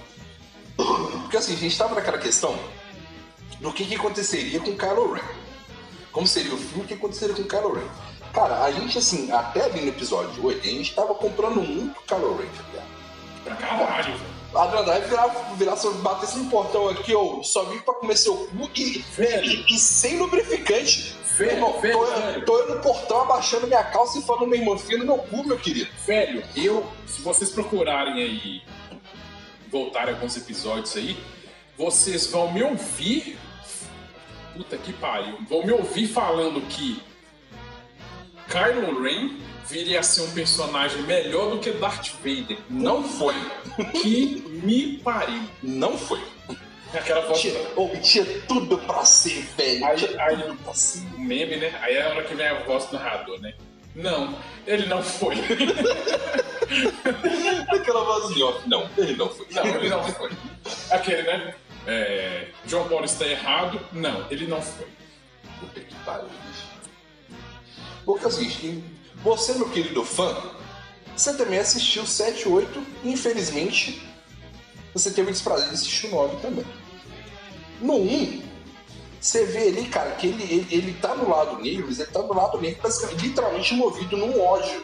Porque 0.75 1.37
assim, 1.37 1.53
a 1.53 1.57
gente 1.57 1.77
tava 1.77 1.95
naquela 1.95 2.17
questão 2.17 2.57
do 3.59 3.71
que, 3.71 3.85
que 3.85 3.95
aconteceria 3.95 4.59
com 4.59 4.75
Kylo 4.75 5.13
Ren. 5.13 5.23
Como 6.11 6.27
seria 6.27 6.53
o 6.53 6.57
filme, 6.57 6.83
o 6.83 6.87
que 6.87 6.93
aconteceria 6.93 7.35
com 7.35 7.43
Kylo 7.43 7.73
Ren. 7.73 7.87
Cara, 8.33 8.63
a 8.63 8.71
gente, 8.71 8.97
assim, 8.97 9.31
até 9.31 9.63
ali 9.65 9.81
no 9.81 9.87
episódio 9.89 10.45
8, 10.45 10.61
a 10.61 10.71
gente 10.71 10.93
tava 10.93 11.13
comprando 11.15 11.61
muito 11.61 12.01
Kylo 12.01 12.37
Ren, 12.37 12.47
tá 12.47 12.63
ligado? 12.69 12.87
Pra 13.43 13.55
caralho, 13.55 14.17
velho. 14.17 14.42
A 14.55 14.63
Adriana 14.63 14.99
virar, 14.99 15.27
virar, 15.57 15.75
batesse 16.01 16.37
no 16.37 16.49
portão 16.49 16.87
aqui, 16.87 17.11
eu 17.11 17.41
só 17.43 17.63
vim 17.65 17.79
pra 17.79 17.93
comer 17.95 18.15
seu 18.15 18.35
cu 18.47 18.69
e, 18.75 19.03
e, 19.17 19.75
e 19.75 19.79
sem 19.79 20.19
lubrificante. 20.19 21.15
Velho, 21.37 21.51
irmão, 21.51 21.81
velho, 21.81 21.93
tô, 21.93 22.05
velho. 22.05 22.45
tô 22.45 22.59
eu 22.59 22.75
no 22.75 22.81
portão 22.81 23.21
abaixando 23.21 23.65
minha 23.65 23.83
calça 23.83 24.19
e 24.19 24.21
falando, 24.21 24.47
meu 24.47 24.59
irmão, 24.59 24.77
fio 24.77 24.99
no 24.99 25.05
meu 25.05 25.17
cu, 25.17 25.43
meu 25.43 25.57
querido. 25.57 25.89
Velho, 26.05 26.43
eu, 26.55 26.85
se 27.07 27.21
vocês 27.23 27.49
procurarem 27.49 28.21
aí, 28.21 28.61
voltarem 29.71 30.13
alguns 30.13 30.37
episódios 30.37 30.95
aí, 30.95 31.17
vocês 31.75 32.27
vão 32.27 32.53
me 32.53 32.61
ouvir. 32.61 33.39
Puta 34.55 34.77
que 34.77 34.93
pariu. 34.93 35.39
Vão 35.49 35.65
me 35.65 35.71
ouvir 35.71 36.07
falando 36.07 36.61
que 36.67 37.01
Kylo 38.47 39.01
Ren 39.01 39.39
viria 39.67 39.99
a 39.99 40.03
ser 40.03 40.21
um 40.21 40.31
personagem 40.31 41.01
melhor 41.03 41.51
do 41.51 41.59
que 41.59 41.71
Darth 41.71 42.09
Vader. 42.23 42.57
Não 42.69 43.03
foi. 43.03 43.35
Que 44.01 44.43
me 44.63 44.97
pariu. 44.99 45.43
Não 45.61 45.97
foi. 45.97 46.21
Aquela 46.93 47.21
voz. 47.21 47.39
Tinha, 47.41 47.55
oh, 47.75 47.89
tinha 48.01 48.23
tudo 48.47 48.77
pra 48.77 49.03
ser, 49.03 49.41
velho. 49.57 49.83
Aí- 49.85 49.97
tinha 49.97 50.23
aí- 50.23 50.37
tudo 50.37 50.55
pra 50.63 50.73
ser. 50.73 50.99
O 51.15 51.19
meme, 51.19 51.55
né? 51.57 51.73
Aí 51.81 51.95
é 51.95 52.03
a 52.05 52.09
hora 52.09 52.23
que 52.23 52.35
vem 52.35 52.47
a 52.47 52.63
voz 52.63 52.85
do 52.85 52.93
narrador, 52.93 53.39
né? 53.41 53.53
Não, 53.95 54.37
ele 54.67 54.85
não 54.87 55.01
foi. 55.03 55.35
Aquela 57.69 58.03
voz 58.03 58.35
em 58.35 58.43
off. 58.43 58.67
Não, 58.67 58.89
ele 58.97 59.15
não 59.15 59.29
foi. 59.29 59.47
Não, 59.51 59.65
ele 59.65 59.89
não 59.89 60.03
foi. 60.03 60.31
Aquele, 60.91 61.23
né? 61.23 61.55
É, 61.85 62.47
João 62.65 62.87
Paulo 62.87 63.05
está 63.05 63.25
errado. 63.27 63.79
Não, 63.91 64.25
ele 64.31 64.47
não 64.47 64.61
foi. 64.61 64.87
Puta 65.59 65.79
que 65.79 65.95
pariu, 66.05 66.27
bicho. 66.47 67.37
Porque 68.05 68.25
assim, 68.25 68.83
você, 69.21 69.53
meu 69.53 69.69
querido 69.69 70.03
fã, 70.03 70.35
você 71.15 71.33
também 71.33 71.59
assistiu 71.59 72.05
7 72.05 72.47
8, 72.47 72.85
infelizmente, 73.03 74.01
você 74.93 75.11
teve 75.11 75.29
o 75.29 75.33
desprazer 75.33 75.69
de 75.69 75.75
assistir 75.75 76.07
o 76.07 76.11
9 76.11 76.37
também. 76.37 76.65
No 77.81 77.95
1, 77.95 78.41
você 79.19 79.45
vê 79.45 79.69
ali, 79.69 79.87
cara, 79.87 80.11
que 80.11 80.27
ele, 80.27 80.43
ele, 80.43 80.67
ele 80.69 80.93
tá 80.95 81.15
do 81.15 81.29
lado 81.29 81.61
negro, 81.61 81.85
mas 81.87 81.99
ele 81.99 82.11
tá 82.11 82.21
do 82.21 82.33
lado 82.33 82.59
negro, 82.59 82.81
basicamente, 82.81 83.27
literalmente 83.27 83.73
movido 83.73 84.17
num 84.17 84.41
ódio. 84.41 84.83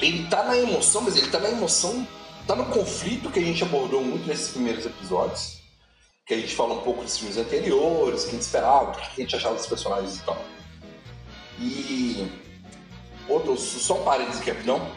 Ele 0.00 0.26
tá 0.28 0.44
na 0.44 0.56
emoção, 0.56 1.02
mas 1.02 1.16
ele 1.16 1.28
tá 1.28 1.38
na 1.38 1.50
emoção, 1.50 2.06
tá 2.46 2.54
no 2.54 2.66
conflito 2.66 3.30
que 3.30 3.38
a 3.38 3.42
gente 3.42 3.62
abordou 3.62 4.02
muito 4.02 4.26
nesses 4.26 4.48
primeiros 4.48 4.86
episódios. 4.86 5.60
Que 6.26 6.34
a 6.34 6.38
gente 6.38 6.54
fala 6.54 6.74
um 6.74 6.82
pouco 6.82 7.02
dos 7.02 7.18
filmes 7.18 7.36
anteriores, 7.36 8.22
o 8.22 8.24
que 8.24 8.30
a 8.30 8.34
gente 8.34 8.42
esperava, 8.42 8.90
o 8.90 8.92
que 8.92 9.00
a 9.00 9.24
gente 9.24 9.36
achava 9.36 9.56
dos 9.56 9.66
personagens 9.66 10.18
e 10.18 10.22
tal. 10.22 10.44
E. 11.58 12.41
Outro, 13.28 13.56
só 13.56 14.00
um 14.00 14.04
parênteses, 14.04 14.44
capitão. 14.44 14.90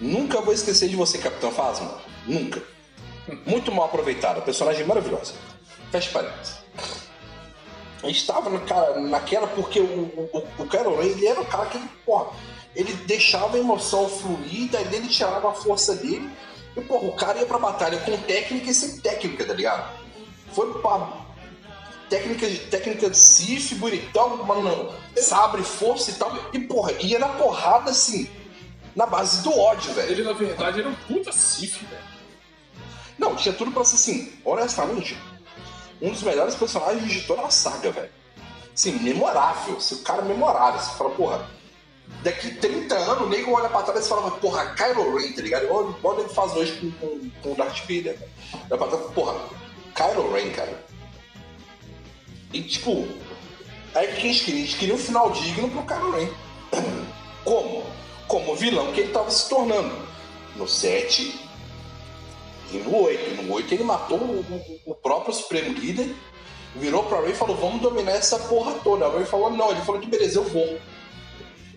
Nunca 0.00 0.40
vou 0.40 0.54
esquecer 0.54 0.88
de 0.88 0.96
você, 0.96 1.18
Capitão 1.18 1.50
Phasma. 1.50 1.98
Nunca. 2.26 2.62
Muito 3.46 3.72
mal 3.72 3.86
aproveitado. 3.86 4.42
Personagem 4.42 4.84
maravilhosa. 4.86 5.34
Fecha 5.90 6.10
parênteses. 6.10 6.58
A 8.02 8.06
gente 8.06 8.26
tava 8.26 8.48
na, 8.48 8.60
cara, 8.60 9.00
naquela 9.00 9.48
porque 9.48 9.80
o, 9.80 9.84
o, 9.84 10.46
o 10.58 10.96
Ren, 10.96 11.06
ele 11.06 11.26
era 11.26 11.40
o 11.40 11.46
cara 11.46 11.66
que 11.66 11.78
ele, 11.78 11.88
porra, 12.06 12.30
ele 12.76 12.92
deixava 12.92 13.56
a 13.56 13.60
emoção 13.60 14.08
fluir, 14.08 14.70
daí 14.70 14.86
ele 14.94 15.08
tirava 15.08 15.50
a 15.50 15.54
força 15.54 15.96
dele. 15.96 16.30
E, 16.76 16.80
porra, 16.80 17.08
o 17.08 17.12
cara 17.12 17.38
ia 17.40 17.46
pra 17.46 17.58
batalha 17.58 17.98
com 17.98 18.16
técnica 18.18 18.70
e 18.70 18.74
sem 18.74 19.00
técnica, 19.00 19.44
tá 19.44 19.52
ligado? 19.52 19.98
Foi 20.52 20.72
pra 20.72 20.80
técnica 22.08 22.48
de, 22.48 22.58
técnica 22.58 23.10
de 23.10 23.16
Sif, 23.16 23.74
bonitão, 23.74 24.44
mano, 24.44 24.92
sabre, 25.16 25.62
força 25.62 26.10
e 26.10 26.14
tal. 26.14 26.36
E, 26.52 26.58
porra, 26.60 26.92
ia 27.00 27.18
na 27.18 27.28
porrada 27.28 27.90
assim, 27.90 28.28
na 28.94 29.06
base 29.06 29.42
do 29.42 29.56
ódio, 29.56 29.92
velho. 29.92 30.10
Ele, 30.10 30.22
na 30.22 30.32
verdade, 30.32 30.80
era 30.80 30.88
um 30.88 30.94
puta 30.94 31.32
Sif, 31.32 31.84
velho. 31.84 32.18
Não, 33.18 33.34
tinha 33.34 33.54
tudo 33.54 33.72
pra 33.72 33.84
ser 33.84 33.96
assim, 33.96 34.32
honestamente, 34.44 35.18
um 36.00 36.10
dos 36.10 36.22
melhores 36.22 36.54
personagens 36.54 37.10
de 37.10 37.22
toda 37.22 37.42
a 37.42 37.50
saga, 37.50 37.90
velho. 37.90 38.10
Assim, 38.72 38.92
memorável. 38.92 39.76
Esse 39.76 39.96
cara 39.96 40.22
é 40.22 40.24
memorável. 40.24 40.80
Você 40.80 40.96
fala, 40.96 41.10
porra, 41.10 41.50
daqui 42.22 42.54
30 42.54 42.94
anos 42.94 43.22
o 43.22 43.28
nego 43.28 43.52
olha 43.52 43.68
pra 43.68 43.82
trás 43.82 44.06
e 44.06 44.08
fala, 44.08 44.30
porra, 44.30 44.66
Kylo 44.76 45.16
Ren, 45.16 45.32
tá 45.32 45.42
ligado? 45.42 45.66
Olha 45.68 45.94
olha 46.04 46.20
ele 46.20 46.28
faz 46.28 46.54
hoje 46.54 46.72
com, 46.78 46.90
com, 46.92 47.30
com 47.42 47.52
o 47.52 47.54
Darth 47.56 47.80
Vader, 47.80 48.16
cara. 48.16 48.30
Olha 48.70 48.78
pra 48.78 48.86
trás, 48.86 49.12
porra, 49.12 49.34
Kylo 49.96 50.32
Ren, 50.32 50.50
cara. 50.52 50.87
E 52.52 52.62
tipo, 52.62 53.06
aí 53.94 54.06
o 54.08 54.16
que 54.16 54.28
a 54.28 54.32
gente 54.32 54.44
queria? 54.44 54.62
A 54.62 54.66
gente 54.66 54.76
queria 54.78 54.94
um 54.94 54.98
final 54.98 55.30
digno 55.30 55.68
pro 55.70 55.82
Kylo 55.82 56.10
Ren. 56.12 56.28
Como? 57.44 57.82
Como 58.26 58.52
o 58.52 58.56
vilão 58.56 58.92
que 58.92 59.00
ele 59.00 59.12
tava 59.12 59.30
se 59.30 59.48
tornando. 59.48 59.94
No 60.56 60.66
7 60.68 61.38
e 62.72 62.76
no 62.78 63.02
8. 63.02 63.42
No 63.42 63.54
8 63.54 63.74
ele 63.74 63.84
matou 63.84 64.18
o, 64.18 64.40
o- 64.40 64.90
o 64.90 64.94
próprio 64.94 65.32
Supremo 65.32 65.72
Líder, 65.78 66.14
virou 66.76 67.04
pra 67.04 67.20
Ray 67.20 67.30
e 67.30 67.34
falou: 67.34 67.56
Vamos 67.56 67.80
dominar 67.80 68.12
essa 68.12 68.38
porra 68.40 68.72
toda. 68.82 69.06
A 69.06 69.10
Ray 69.12 69.24
falou: 69.24 69.50
Não, 69.50 69.70
ele 69.70 69.80
falou: 69.82 70.00
Que 70.00 70.08
beleza, 70.08 70.38
eu 70.40 70.44
vou. 70.44 70.78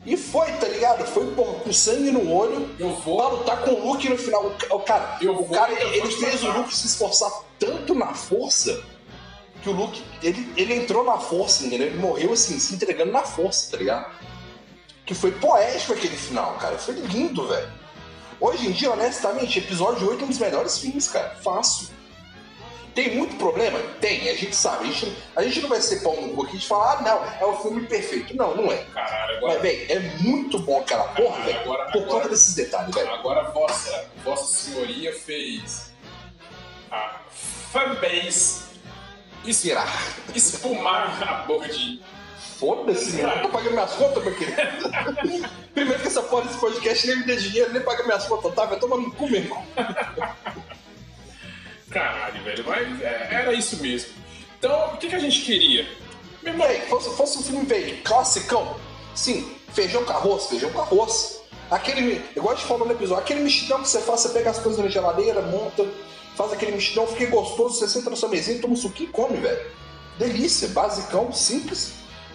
E 0.03 0.17
foi, 0.17 0.51
tá 0.53 0.67
ligado? 0.67 1.05
Foi 1.05 1.27
porra, 1.35 1.59
com 1.59 1.71
sangue 1.71 2.11
no 2.11 2.33
olho. 2.33 2.67
Eu 2.79 2.89
vou. 2.95 3.17
Pra 3.17 3.27
lutar 3.27 3.61
com 3.61 3.71
o 3.71 3.87
Luke 3.91 4.09
no 4.09 4.17
final. 4.17 4.47
O, 4.47 4.51
ca- 4.55 4.75
o 4.75 4.79
cara, 4.79 5.17
Eu 5.21 5.33
o 5.33 5.43
vou, 5.45 5.49
cara 5.55 5.71
eu 5.73 5.93
ele 5.93 6.07
te 6.07 6.15
fez 6.17 6.43
o. 6.43 6.51
Luke 6.51 6.75
se 6.75 6.87
esforçar 6.87 7.31
tanto 7.59 7.93
na 7.93 8.13
força 8.15 8.83
que 9.61 9.69
o 9.69 9.71
Luke 9.71 10.03
ele, 10.23 10.51
ele 10.57 10.73
entrou 10.73 11.03
na 11.03 11.17
força, 11.17 11.65
entendeu? 11.65 11.87
Ele 11.87 11.97
morreu 11.99 12.33
assim, 12.33 12.59
se 12.59 12.73
entregando 12.73 13.11
na 13.11 13.23
força, 13.23 13.71
tá 13.71 13.77
ligado? 13.77 14.11
Que 15.05 15.13
foi 15.13 15.31
poético 15.31 15.93
aquele 15.93 16.15
final, 16.15 16.55
cara. 16.55 16.77
Foi 16.77 16.95
lindo, 16.95 17.47
velho. 17.47 17.71
Hoje 18.39 18.67
em 18.67 18.71
dia, 18.71 18.91
honestamente, 18.91 19.59
episódio 19.59 20.09
8 20.09 20.21
é 20.21 20.25
um 20.25 20.29
dos 20.29 20.39
melhores 20.39 20.79
filmes, 20.79 21.07
cara. 21.07 21.35
Fácil. 21.43 21.89
Tem 22.95 23.15
muito 23.15 23.35
problema? 23.37 23.79
Tem, 24.01 24.29
a 24.29 24.35
gente 24.35 24.55
sabe. 24.55 24.83
A 24.83 24.91
gente, 24.91 25.17
a 25.35 25.43
gente 25.43 25.61
não 25.61 25.69
vai 25.69 25.79
ser 25.79 26.01
pau 26.01 26.19
no 26.19 26.33
cu 26.33 26.43
aqui 26.43 26.57
de 26.57 26.67
falar, 26.67 26.97
ah, 26.97 27.01
não, 27.01 27.47
é 27.47 27.51
o 27.51 27.57
filme 27.61 27.85
perfeito. 27.87 28.35
Não, 28.35 28.55
não 28.55 28.71
é. 28.71 28.77
Caralho, 28.93 29.37
agora. 29.37 29.53
Mas, 29.53 29.61
velho, 29.61 29.91
é 29.91 29.99
muito 30.21 30.59
bom 30.59 30.79
aquela 30.79 31.05
porra, 31.09 31.39
velho. 31.41 31.63
Por 31.63 31.79
agora- 31.79 31.91
conta 32.07 32.29
desses 32.29 32.55
detalhes, 32.55 32.93
velho. 32.93 33.13
Agora 33.13 33.43
vossa, 33.51 34.05
vossa 34.23 34.45
senhoria 34.45 35.13
fez 35.13 35.91
a 36.89 37.21
fanbase 37.71 38.70
Virar. 39.43 39.87
espumar 40.35 41.23
a 41.23 41.33
boca 41.43 41.67
de. 41.67 41.99
Foda-se, 42.59 43.13
meu. 43.13 43.27
Eu 43.27 43.41
tô 43.41 43.49
pagando 43.49 43.73
minhas 43.73 43.91
contas, 43.93 44.23
meu 44.23 44.35
querido. 44.35 44.61
Primeiro 45.73 45.99
que 45.99 46.07
essa 46.07 46.21
porra 46.21 46.43
desse 46.43 46.59
podcast 46.59 47.07
nem 47.07 47.17
me 47.17 47.23
dê 47.23 47.35
dinheiro, 47.35 47.73
nem 47.73 47.81
paga 47.81 48.03
minhas 48.03 48.25
contas, 48.25 48.53
tá? 48.53 48.65
Vai 48.65 48.79
tomar 48.79 48.97
no 48.97 49.11
cu, 49.11 49.27
meu 49.27 49.41
irmão. 49.41 49.65
Caralho, 51.89 52.43
velho, 52.43 52.63
mas 52.67 53.01
é, 53.01 53.27
era 53.31 53.53
isso 53.53 53.77
mesmo. 53.77 54.11
Então, 54.59 54.93
o 54.93 54.97
que, 54.97 55.07
que 55.07 55.15
a 55.15 55.19
gente 55.19 55.41
queria? 55.41 55.87
Meu 56.43 56.53
irmão, 56.53 56.67
Véi, 56.67 56.81
fosse, 56.81 57.09
fosse 57.17 57.37
um 57.39 57.43
filme, 57.43 57.65
velho, 57.65 58.01
classicão. 58.03 58.79
Sim, 59.15 59.55
feijão 59.73 60.05
com 60.05 60.13
arroz, 60.13 60.47
feijão 60.47 60.71
com 60.71 60.81
arroz. 60.81 61.41
Aquele, 61.69 62.23
igual 62.35 62.53
a 62.53 62.55
gente 62.55 62.67
falou 62.67 62.85
no 62.85 62.93
episódio, 62.93 63.23
aquele 63.23 63.41
mexidão 63.41 63.81
que 63.81 63.87
você 63.87 64.01
faz, 64.01 64.21
você 64.21 64.29
pega 64.29 64.51
as 64.51 64.59
coisas 64.59 64.83
na 64.83 64.89
geladeira, 64.89 65.41
monta, 65.41 65.85
faz 66.35 66.53
aquele 66.53 66.73
mexidão, 66.73 67.07
fica 67.07 67.25
gostoso, 67.27 67.79
você 67.79 67.87
senta 67.87 68.09
na 68.09 68.15
sua 68.15 68.29
mesinha, 68.29 68.59
toma 68.59 68.73
um 68.73 68.77
suquinho 68.77 69.09
e 69.09 69.11
come, 69.11 69.37
velho. 69.37 69.59
Delícia, 70.17 70.67
basicão, 70.69 71.31
simples, 71.31 71.93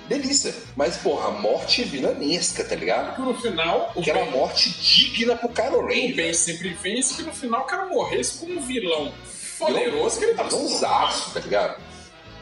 delícia. 0.09 0.55
Mas, 0.75 0.97
porra, 0.97 1.31
morte 1.31 1.85
vilanesca, 1.85 2.65
tá 2.65 2.75
ligado? 2.75 3.21
no 3.21 3.35
final, 3.35 3.93
Aquela 3.97 4.23
bem, 4.23 4.31
morte 4.31 4.71
digna 4.71 5.37
pro 5.37 5.49
Kylo 5.49 5.87
Ren, 5.87 6.13
o 6.13 6.17
bem 6.17 6.33
sempre 6.33 6.71
vence, 6.71 7.15
que 7.15 7.23
no 7.23 7.33
final 7.33 7.63
o 7.63 7.65
cara 7.65 7.87
morresse 7.87 8.39
como 8.39 8.59
um 8.59 8.63
vilão 8.67 9.13
poderoso 9.59 10.19
que 10.19 10.25
ele 10.25 10.35
tava 10.35 10.49
tornando. 10.49 10.69
Vilãozaço, 10.69 11.31
tá 11.33 11.41
ligado? 11.41 11.81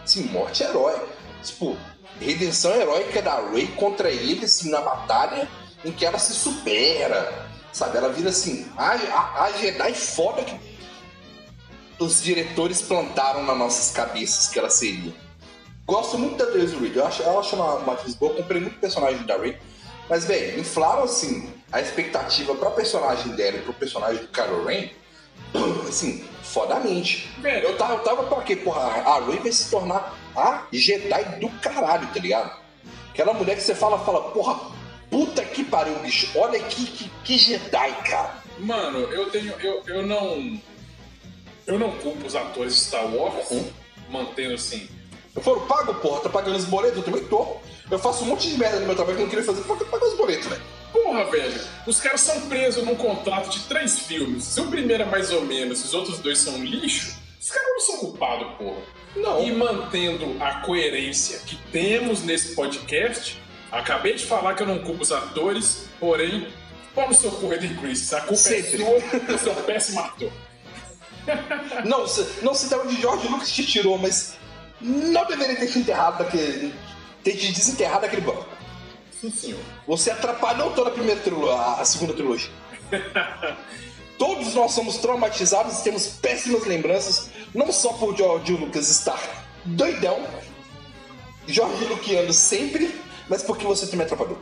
Sim, 0.04 0.24
morte 0.24 0.62
herói. 0.62 1.00
Tipo, 1.42 1.76
redenção 2.20 2.74
heróica 2.74 3.20
da 3.22 3.40
Rey 3.50 3.66
contra 3.68 4.10
ele, 4.10 4.44
assim, 4.44 4.70
na 4.70 4.80
batalha 4.80 5.48
em 5.84 5.92
que 5.92 6.04
ela 6.04 6.18
se 6.18 6.32
supera. 6.32 7.46
Sabe? 7.72 7.98
Ela 7.98 8.08
vira 8.08 8.30
assim, 8.30 8.66
a, 8.76 8.92
a, 8.92 9.44
a 9.44 9.52
Jedi 9.52 9.94
foda 9.94 10.42
que 10.42 10.54
os 11.98 12.22
diretores 12.22 12.82
plantaram 12.82 13.42
nas 13.44 13.56
nossas 13.56 13.90
cabeças 13.90 14.48
que 14.48 14.58
ela 14.58 14.70
seria. 14.70 15.12
Gosto 15.86 16.18
muito 16.18 16.36
da 16.36 16.46
Daisy 16.46 16.76
Ridley, 16.76 16.96
eu 16.96 17.06
acho, 17.06 17.22
eu 17.22 17.38
acho 17.38 17.56
uma, 17.56 17.74
uma 17.74 17.92
atriz 17.92 18.14
boa, 18.14 18.34
comprei 18.34 18.60
muito 18.60 18.78
personagem 18.78 19.22
da 19.24 19.36
Rey. 19.36 19.58
Mas, 20.08 20.24
velho, 20.24 20.58
inflaram, 20.58 21.04
assim, 21.04 21.52
a 21.70 21.80
expectativa 21.80 22.54
pra 22.54 22.70
personagem 22.70 23.32
dela 23.32 23.58
e 23.58 23.62
pro 23.62 23.72
personagem 23.74 24.22
do 24.22 24.28
Kylo 24.28 24.64
Ren, 24.64 24.88
assim, 25.88 26.24
fodamente. 26.42 27.30
Velho. 27.38 27.68
Eu 27.68 27.76
tava, 27.76 27.94
eu 27.94 27.98
tava 28.00 28.22
pra 28.24 28.42
quê? 28.42 28.56
Porra, 28.56 28.80
a 28.80 29.20
Rey 29.20 29.38
vai 29.38 29.52
se 29.52 29.70
tornar 29.70 30.14
a 30.36 30.66
Jedi 30.72 31.38
do 31.40 31.48
caralho, 31.60 32.06
tá 32.08 32.20
ligado? 32.20 32.64
Aquela 33.10 33.32
mulher 33.34 33.56
que 33.56 33.62
você 33.62 33.74
fala, 33.74 33.98
fala, 33.98 34.30
porra, 34.30 34.72
puta 35.10 35.44
que 35.44 35.64
pariu, 35.64 35.94
bicho. 36.00 36.30
Olha 36.34 36.58
que, 36.60 36.86
que, 36.86 37.10
que 37.22 37.38
Jedi, 37.38 37.92
cara. 38.08 38.42
Mano, 38.58 39.00
eu 39.00 39.30
tenho. 39.30 39.52
Eu, 39.60 39.82
eu 39.86 40.06
não. 40.06 40.60
Eu 41.66 41.78
não 41.78 41.92
culpo 41.98 42.26
os 42.26 42.34
atores 42.34 42.74
de 42.74 42.80
Star 42.82 43.06
Wars, 43.14 43.50
Uhum. 43.50 43.70
mantendo 44.10 44.54
assim. 44.54 44.88
Eu 45.34 45.42
falo, 45.42 45.62
pago, 45.62 45.94
porra, 45.94 46.20
tá 46.20 46.28
pagando 46.28 46.56
os 46.56 46.64
boletos? 46.64 46.98
Eu 46.98 47.02
também 47.04 47.24
tô. 47.24 47.56
Eu 47.90 47.98
faço 47.98 48.22
um 48.24 48.28
monte 48.28 48.48
de 48.50 48.56
merda 48.58 48.80
no 48.80 48.86
meu 48.86 48.94
trabalho 48.94 49.16
que 49.16 49.22
eu 49.22 49.26
não 49.26 49.30
queria 49.30 49.44
fazer 49.44 49.62
porque 49.62 49.82
eu 49.82 49.88
pago 49.88 50.06
os 50.06 50.16
boletos, 50.16 50.46
velho. 50.46 50.62
Porra, 50.92 51.24
velho, 51.24 51.60
os 51.86 52.00
caras 52.00 52.20
são 52.20 52.40
presos 52.42 52.84
num 52.84 52.94
contrato 52.94 53.50
de 53.50 53.60
três 53.64 53.98
filmes. 54.00 54.44
Se 54.44 54.60
o 54.60 54.66
primeiro 54.68 55.02
é 55.02 55.06
mais 55.06 55.32
ou 55.32 55.40
menos, 55.42 55.80
se 55.80 55.86
os 55.86 55.94
outros 55.94 56.18
dois 56.20 56.38
são 56.38 56.62
lixo, 56.64 57.16
os 57.40 57.50
caras 57.50 57.68
não 57.68 57.80
são 57.80 57.98
culpados, 57.98 58.56
porra. 58.56 58.76
Não. 59.16 59.44
E 59.44 59.52
mantendo 59.52 60.36
a 60.40 60.60
coerência 60.60 61.38
que 61.40 61.56
temos 61.72 62.22
nesse 62.22 62.54
podcast, 62.54 63.40
acabei 63.72 64.14
de 64.14 64.24
falar 64.24 64.54
que 64.54 64.62
eu 64.62 64.66
não 64.68 64.78
culpo 64.78 65.02
os 65.02 65.10
atores, 65.12 65.86
porém, 65.98 66.46
pau 66.94 67.08
no 67.08 67.14
seu 67.14 67.30
Hayden 67.50 67.74
Chris. 67.76 68.12
A 68.12 68.20
culpa 68.20 68.36
Sempre. 68.36 68.82
é 68.84 69.38
sua, 69.38 69.52
é 69.52 69.56
um 69.56 69.62
péssimo 69.62 70.00
ator. 70.00 70.32
Não, 71.84 72.00
não 72.42 72.54
sei 72.54 72.68
de 72.68 72.74
onde 72.74 73.00
George 73.00 73.28
Lucas 73.28 73.50
te 73.50 73.64
tirou, 73.64 73.98
mas 73.98 74.34
não 74.80 75.24
deveria 75.26 75.56
ter 75.56 75.70
te 75.70 75.78
enterrado 75.78 76.18
daquele. 76.18 76.74
ter 77.22 77.36
te 77.36 77.52
desenterrado 77.52 78.02
daquele 78.02 78.22
banco. 78.22 78.46
Sim, 79.10 79.30
senhor. 79.30 79.60
Você 79.86 80.10
atrapalhou 80.10 80.72
toda 80.72 80.90
a 80.90 80.92
primeira 80.92 81.20
trilogia, 81.20 81.54
a 81.54 81.84
segunda 81.84 82.12
trilogia. 82.12 82.50
Todos 84.18 84.54
nós 84.54 84.72
somos 84.72 84.98
traumatizados 84.98 85.80
e 85.80 85.84
temos 85.84 86.06
péssimas 86.06 86.64
lembranças, 86.66 87.30
não 87.54 87.72
só 87.72 87.94
por 87.94 88.16
George 88.16 88.52
Lucas 88.52 88.88
estar 88.88 89.18
doidão, 89.64 90.24
Jorge 91.48 91.84
Luciano 91.84 92.32
sempre, 92.32 92.94
mas 93.28 93.42
porque 93.42 93.66
você 93.66 93.86
também 93.86 94.06
atrapalhou. 94.06 94.38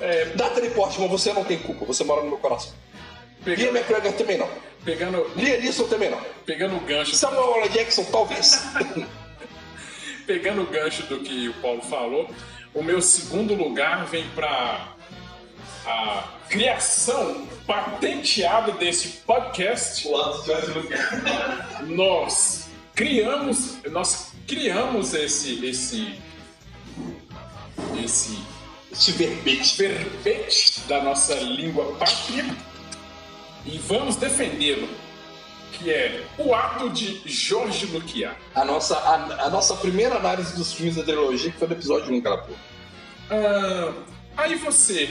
É, 0.00 0.34
Natalie 0.34 0.70
Portman, 0.70 1.08
você 1.08 1.32
não 1.32 1.44
tem 1.44 1.58
culpa, 1.58 1.84
você 1.84 2.04
mora 2.04 2.22
no 2.22 2.28
meu 2.28 2.38
coração. 2.38 2.72
Pegando, 3.44 3.76
McGregor 3.76 4.12
também 4.12 4.38
não. 4.38 4.48
Pegando, 4.84 5.30
Liam 5.36 5.60
Neeson 5.60 5.86
também 5.88 6.10
não. 6.10 6.20
pegando 6.44 6.76
o 6.76 6.80
gancho 6.80 7.14
Samuel 7.14 7.62
L. 7.62 7.68
Jackson, 7.68 8.04
talvez. 8.04 8.62
pegando 10.26 10.62
o 10.62 10.66
gancho 10.66 11.02
do 11.04 11.20
que 11.20 11.48
o 11.48 11.54
Paulo 11.54 11.82
falou, 11.82 12.30
o 12.72 12.82
meu 12.82 13.02
segundo 13.02 13.54
lugar 13.54 14.06
vem 14.06 14.24
para 14.30 14.94
a 15.86 16.24
criação 16.48 17.46
patenteada 17.66 18.72
desse 18.72 19.08
podcast. 19.26 20.08
Nós 21.86 22.68
criamos, 22.94 23.78
nós 23.90 24.32
criamos 24.46 25.14
esse 25.14 25.64
esse 25.64 26.20
esse 28.02 28.38
Esse 28.92 29.12
verbete. 29.12 29.76
verbete 29.76 30.80
da 30.88 31.02
nossa 31.02 31.34
língua 31.34 31.94
pátria 31.96 32.44
e 33.66 33.78
vamos 33.78 34.16
defendê-lo, 34.16 34.88
que 35.72 35.90
é 35.90 36.24
o 36.38 36.54
ato 36.54 36.90
de 36.90 37.22
Jorge 37.26 37.86
Luquiar. 37.86 38.36
A 38.54 38.64
nossa, 38.64 38.96
a, 38.96 39.46
a 39.46 39.50
nossa 39.50 39.74
primeira 39.76 40.16
análise 40.16 40.56
dos 40.56 40.72
filmes 40.72 40.96
da 40.96 41.02
trilogia, 41.02 41.50
que 41.50 41.58
foi 41.58 41.68
no 41.68 41.74
episódio 41.74 42.12
1, 42.14 42.20
cara. 42.20 42.44
Ah, 43.30 43.92
aí 44.36 44.54
você, 44.56 45.06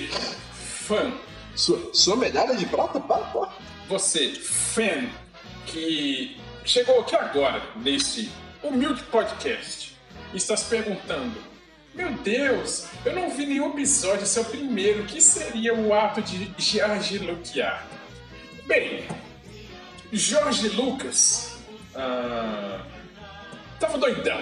fã, 0.85 1.11
Sua, 1.55 1.89
sua 1.93 2.15
medalha 2.15 2.55
de 2.55 2.65
prata, 2.65 2.99
pá, 2.99 3.17
pô. 3.31 3.47
você, 3.87 4.31
fã, 4.33 5.07
que 5.65 6.37
chegou 6.65 6.99
aqui 7.01 7.15
agora 7.15 7.61
nesse 7.77 8.29
humilde 8.61 9.01
podcast 9.03 9.95
e 10.33 10.37
está 10.37 10.55
se 10.57 10.65
perguntando: 10.65 11.35
Meu 11.93 12.11
Deus, 12.13 12.87
eu 13.05 13.15
não 13.15 13.29
vi 13.29 13.45
nenhum 13.45 13.69
episódio, 13.71 14.23
esse 14.23 14.37
é 14.37 14.41
o 14.41 14.45
primeiro, 14.45 15.03
o 15.03 15.05
que 15.05 15.21
seria 15.21 15.73
o 15.73 15.93
ato 15.93 16.21
de 16.21 16.53
Jorge 16.57 17.17
Luquiar? 17.19 17.87
Bem, 18.69 19.03
Jorge 20.13 20.69
Lucas 20.69 21.57
ah, 21.95 22.81
tava 23.79 23.97
doidão. 23.97 24.39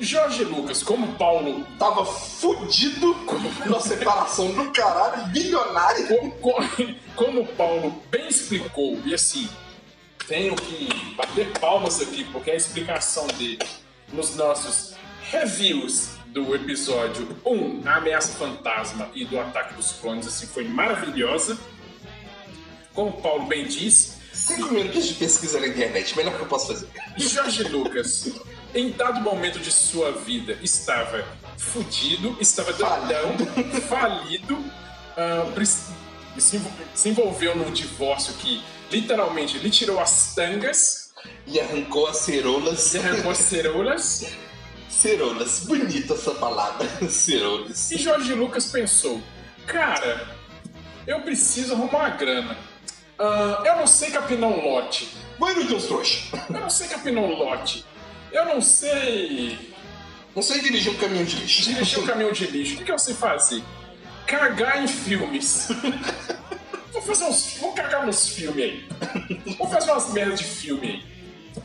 Jorge 0.00 0.42
Lucas, 0.44 0.82
como 0.82 1.14
Paulo 1.16 1.66
Tava 1.78 2.02
fudido 2.06 3.14
na 3.66 3.78
separação 3.78 4.50
do 4.52 4.70
caralho, 4.72 5.26
bilionário. 5.26 6.06
Co- 6.08 6.30
co- 6.40 6.94
Como 7.14 7.42
o 7.42 7.46
Paulo 7.46 8.02
bem 8.10 8.26
explicou, 8.28 8.98
e 9.04 9.12
assim, 9.12 9.46
tenho 10.26 10.56
que 10.56 10.88
bater 11.14 11.50
palmas 11.58 12.00
aqui, 12.00 12.24
porque 12.32 12.50
a 12.50 12.54
explicação 12.54 13.26
dele 13.26 13.58
nos 14.10 14.34
nossos 14.34 14.94
reviews 15.30 16.10
do 16.28 16.54
episódio 16.54 17.36
1, 17.44 17.82
A 17.86 17.96
Ameaça 17.96 18.32
Fantasma 18.38 19.10
e 19.14 19.26
do 19.26 19.38
Ataque 19.38 19.74
dos 19.74 19.92
Clones, 19.92 20.26
assim, 20.26 20.46
foi 20.46 20.64
maravilhosa. 20.64 21.58
Como 22.98 23.10
o 23.10 23.22
Paulo 23.22 23.46
bem 23.46 23.64
disse, 23.64 24.14
Cinco 24.32 24.74
minutos 24.74 25.06
de 25.06 25.14
pesquisa 25.14 25.60
na 25.60 25.68
internet, 25.68 26.16
melhor 26.16 26.34
que 26.34 26.40
eu 26.42 26.46
posso 26.46 26.66
fazer. 26.66 26.88
Jorge 27.16 27.62
Lucas, 27.62 28.28
em 28.74 28.90
dado 28.90 29.20
momento 29.20 29.60
de 29.60 29.70
sua 29.70 30.10
vida, 30.10 30.58
estava 30.60 31.24
fudido, 31.56 32.36
estava 32.40 32.72
doidão, 32.72 33.36
falido, 33.88 34.58
ah, 35.16 35.48
prec- 35.54 35.68
se 36.38 36.60
se 36.92 37.08
envolveu 37.08 37.54
num 37.54 37.70
divórcio 37.70 38.34
que 38.34 38.60
literalmente 38.90 39.58
lhe 39.58 39.70
tirou 39.70 40.00
as 40.00 40.34
tangas, 40.34 41.12
E 41.46 41.60
arrancou 41.60 42.08
as 42.08 42.16
cerolas. 42.16 42.80
se 42.80 42.98
arrancou 42.98 43.30
as 43.30 43.38
ceroulas, 43.38 44.26
Cerolas, 44.90 45.60
bonita 45.60 46.14
essa 46.14 46.32
palavra. 46.32 46.88
Cerolas. 47.08 47.92
e 47.92 47.96
Jorge 47.98 48.34
Lucas 48.34 48.66
pensou: 48.66 49.22
cara, 49.68 50.36
eu 51.06 51.20
preciso 51.20 51.74
arrumar 51.74 51.98
uma 51.98 52.10
grana. 52.10 52.67
Ah, 53.18 53.62
eu 53.64 53.76
não 53.76 53.86
sei 53.86 54.10
capinar 54.10 54.48
um 54.50 54.64
lote. 54.64 55.08
Vai 55.38 55.54
no 55.54 55.64
Deus 55.64 55.86
trouxa. 55.86 56.36
Eu 56.48 56.60
não 56.60 56.70
sei 56.70 56.88
capinar 56.88 57.22
um 57.24 57.34
lote. 57.34 57.84
Eu 58.32 58.44
não 58.44 58.60
sei 58.60 59.74
Não 60.36 60.42
sei 60.42 60.60
dirigir 60.60 60.92
um 60.92 60.96
caminhão 60.96 61.24
de 61.24 61.36
lixo. 61.36 61.62
dirigir 61.62 61.98
um 61.98 62.06
caminhão 62.06 62.32
de 62.32 62.46
lixo. 62.46 62.74
O 62.74 62.78
que, 62.78 62.84
que 62.84 62.92
eu 62.92 62.98
sei 62.98 63.14
fazer? 63.14 63.62
Cagar 64.26 64.82
em 64.82 64.86
filmes. 64.86 65.68
Vou 66.92 67.02
fazer 67.02 67.24
uns. 67.24 67.56
Vou 67.58 67.72
cagar 67.72 68.04
nos 68.04 68.28
filmes 68.28 68.64
aí. 68.64 68.88
Vou 69.56 69.68
fazer 69.68 69.90
umas 69.90 70.12
merdas 70.12 70.38
de 70.40 70.44
filme 70.44 70.86
aí. 70.88 71.62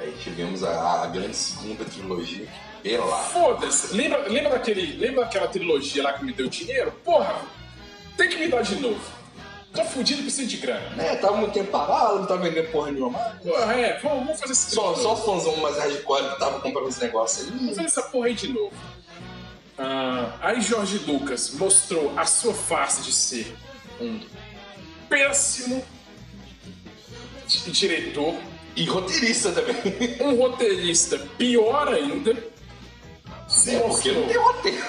Aí 0.00 0.14
tivemos 0.22 0.62
a, 0.64 1.02
a 1.02 1.06
grande 1.08 1.36
segunda 1.36 1.84
trilogia. 1.84 2.48
Pela. 2.82 3.18
Foda-se. 3.24 3.94
Lembra, 3.94 4.26
lembra, 4.28 4.50
daquele, 4.52 4.96
lembra 4.96 5.24
daquela 5.24 5.48
trilogia 5.48 6.02
lá 6.02 6.14
que 6.14 6.24
me 6.24 6.32
deu 6.32 6.48
dinheiro? 6.48 6.90
Porra, 7.04 7.36
tem 8.16 8.28
que 8.30 8.36
me 8.38 8.48
dar 8.48 8.62
de 8.62 8.76
novo. 8.76 9.00
Tô 9.72 9.84
fudido, 9.84 10.22
preciso 10.22 10.48
de 10.48 10.56
grana. 10.56 11.00
É, 11.02 11.14
tava 11.16 11.36
muito 11.36 11.52
tempo 11.52 11.70
parado, 11.70 12.18
não 12.20 12.26
tava 12.26 12.42
vendendo 12.42 12.70
porra 12.72 12.90
nenhuma. 12.90 13.18
Porra, 13.42 13.72
é, 13.74 13.98
vamos, 14.00 14.24
vamos 14.26 14.40
fazer 14.40 14.52
esse 14.52 14.70
Só, 14.74 14.94
só 14.96 15.14
fãzão 15.16 15.56
mais 15.58 15.76
hardcore 15.78 16.30
que 16.32 16.38
tava 16.40 16.60
comprando 16.60 16.88
os 16.88 16.98
negócios 16.98 17.46
aí. 17.46 17.52
Vamos 17.56 17.76
fazer 17.76 17.86
essa 17.86 18.02
porra 18.02 18.26
aí 18.26 18.34
de 18.34 18.48
novo. 18.48 18.72
Ah, 19.78 20.32
aí 20.42 20.60
Jorge 20.60 20.98
Lucas 21.06 21.52
mostrou 21.54 22.12
a 22.18 22.26
sua 22.26 22.52
face 22.52 23.02
de 23.02 23.12
ser 23.12 23.56
um 24.00 24.20
péssimo 25.08 25.82
di- 27.46 27.70
diretor, 27.70 28.34
E 28.76 28.84
roteirista 28.86 29.52
também. 29.52 29.76
um 30.20 30.34
roteirista 30.36 31.18
pior 31.38 31.88
ainda. 31.88 32.36
Se 33.50 33.74
É 33.74 33.80
porque 33.80 34.12
não 34.12 34.20
mostrou, 34.20 34.26
tem 34.28 34.36
roteiro. 34.36 34.84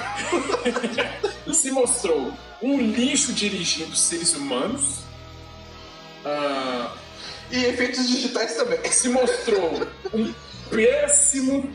se 1.53 1.71
mostrou 1.71 2.33
um 2.61 2.77
lixo 2.79 3.33
dirigindo 3.33 3.95
seres 3.95 4.33
humanos. 4.35 4.99
Ah, 6.23 6.93
E 7.51 7.65
efeitos 7.65 8.07
digitais 8.07 8.55
também. 8.55 8.79
se 8.91 9.09
mostrou 9.09 9.81
um 10.13 10.33
péssimo 10.69 11.69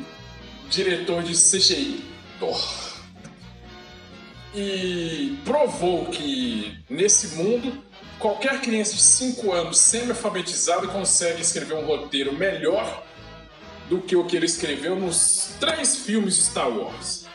diretor 0.70 1.22
de 1.22 1.32
CGI. 1.34 2.05
Porra. 2.39 2.87
e 4.55 5.39
provou 5.45 6.07
que 6.07 6.78
nesse 6.89 7.28
mundo 7.37 7.82
qualquer 8.18 8.61
criança 8.61 8.95
de 8.95 9.01
5 9.03 9.53
anos 9.53 9.78
semi-alfabetizada 9.78 10.87
consegue 10.89 11.43
escrever 11.43 11.74
um 11.74 11.84
roteiro 11.87 12.32
melhor 12.32 13.06
do 13.89 14.01
que 14.01 14.16
o 14.16 14.24
que 14.24 14.37
ele 14.37 14.47
escreveu 14.47 14.97
nos 14.97 15.55
três 15.61 15.97
filmes 15.97 16.37
de 16.37 16.43
Star 16.43 16.68
Wars. 16.68 17.26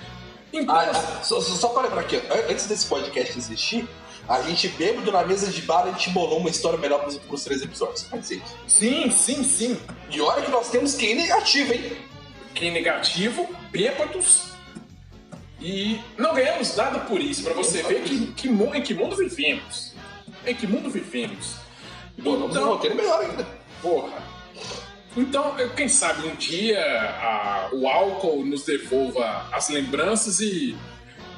Então, 0.54 0.76
Ah, 0.76 0.92
ah, 0.94 1.24
só, 1.24 1.40
só, 1.40 1.70
pra 1.70 1.84
lembrar 1.84 2.02
aqui, 2.02 2.22
antes 2.50 2.66
desse 2.68 2.86
podcast 2.88 3.38
existir, 3.38 3.88
a 4.28 4.42
gente 4.42 4.68
bêbado 4.70 5.12
na 5.12 5.24
mesa 5.24 5.50
de 5.50 5.62
bar, 5.62 5.84
a 5.88 5.92
gente 5.92 6.10
bolou 6.10 6.40
uma 6.40 6.50
história 6.50 6.78
melhor 6.78 7.02
pros, 7.02 7.18
pros 7.18 7.44
três 7.44 7.62
episódios. 7.62 8.04
Pode 8.04 8.28
ser. 8.28 8.42
sim, 8.68 9.10
sim, 9.10 9.44
sim. 9.44 9.80
E 10.10 10.20
olha 10.20 10.42
que 10.42 10.52
nós 10.52 10.70
temos 10.70 10.96
QI 10.96 11.16
negativo, 11.16 11.74
hein? 11.74 11.98
Que 12.54 12.68
é 12.68 12.72
negativo, 12.72 13.50
bêbados 13.72 14.52
e 15.62 16.02
não 16.18 16.34
ganhamos 16.34 16.76
nada 16.76 17.00
por 17.02 17.22
isso, 17.22 17.44
pra 17.44 17.54
você 17.54 17.84
ver 17.84 18.02
que, 18.02 18.28
que, 18.34 18.50
em 18.50 18.82
que 18.82 18.94
mundo 18.96 19.16
vivemos. 19.16 19.94
Em 20.46 20.56
que 20.56 20.66
mundo 20.66 20.90
vivemos. 20.90 21.56
Bolamos 22.18 22.58
um 22.58 22.66
roteiro 22.66 22.96
melhor 22.96 23.22
ainda. 23.22 23.48
Porra. 23.80 24.24
Então, 25.16 25.56
quem 25.76 25.90
sabe 25.90 26.28
um 26.28 26.36
dia 26.36 26.80
a- 26.82 27.70
o 27.74 27.88
álcool 27.88 28.46
nos 28.46 28.64
devolva 28.64 29.46
as 29.52 29.70
lembranças 29.70 30.40
e, 30.40 30.76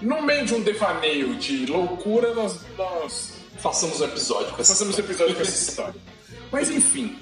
no 0.02 0.22
meio 0.22 0.46
de 0.46 0.54
um 0.54 0.62
devaneio 0.62 1.36
de 1.36 1.66
loucura, 1.66 2.34
nós, 2.34 2.60
nós 2.78 3.34
Façamos 3.60 4.02
um 4.02 4.06
episódio 4.06 4.52
com 4.54 4.62
essa 4.62 4.74
façamos 4.74 4.98
um 4.98 5.00
episódio 5.00 5.36
com 5.36 5.42
essa 5.42 5.70
história. 5.72 5.96
Mas 6.52 6.70
enfim, 6.70 7.18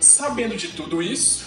sabendo 0.00 0.56
de 0.56 0.68
tudo 0.68 1.02
isso, 1.02 1.44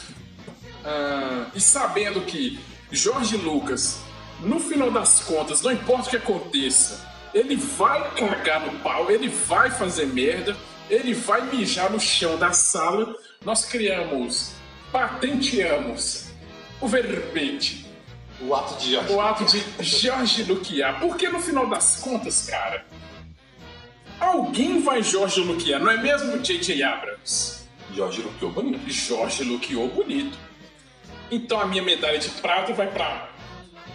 ah, 0.86 1.48
e 1.56 1.60
sabendo 1.60 2.22
que 2.22 2.60
Jorge 2.92 3.38
Lucas, 3.38 4.00
no 4.42 4.60
final 4.60 4.92
das 4.92 5.22
contas, 5.22 5.62
não 5.62 5.72
importa 5.72 6.08
o 6.08 6.10
que 6.12 6.18
aconteça, 6.18 7.04
ele 7.34 7.56
vai 7.56 8.12
cagar 8.12 8.66
no 8.66 8.78
pau, 8.80 9.10
ele 9.10 9.28
vai 9.28 9.72
fazer 9.72 10.06
merda, 10.06 10.56
ele 10.90 11.14
vai 11.14 11.42
mijar 11.42 11.92
no 11.92 12.00
chão 12.00 12.38
da 12.38 12.52
sala. 12.52 13.16
Nós 13.44 13.66
criamos, 13.66 14.52
patenteamos 14.92 16.26
o 16.82 16.88
verbete, 16.88 17.86
O 18.42 18.54
ato 18.54 18.78
de 18.80 18.94
Jorge. 18.94 19.14
o 19.14 19.22
ato 19.22 19.46
de 19.46 19.64
Jorge 19.84 20.44
Luquiar. 20.44 21.00
Porque 21.00 21.28
no 21.30 21.40
final 21.40 21.68
das 21.68 21.98
contas, 21.98 22.48
cara, 22.50 22.86
alguém 24.20 24.82
vai 24.82 25.02
Jorge 25.02 25.42
Luquiar, 25.42 25.80
não 25.80 25.92
é 25.92 25.98
mesmo 25.98 26.38
J.J. 26.40 26.84
Abrams? 26.84 27.60
Jorge 27.96 28.22
Luquiou 28.22 28.52
bonito. 28.52 28.90
Jorge 28.90 29.44
Luquiou 29.44 29.88
bonito. 29.90 30.38
Então 31.32 31.60
a 31.60 31.66
minha 31.66 31.84
medalha 31.84 32.20
de 32.20 32.30
prata 32.30 32.74
vai 32.74 32.88
para 32.88 33.30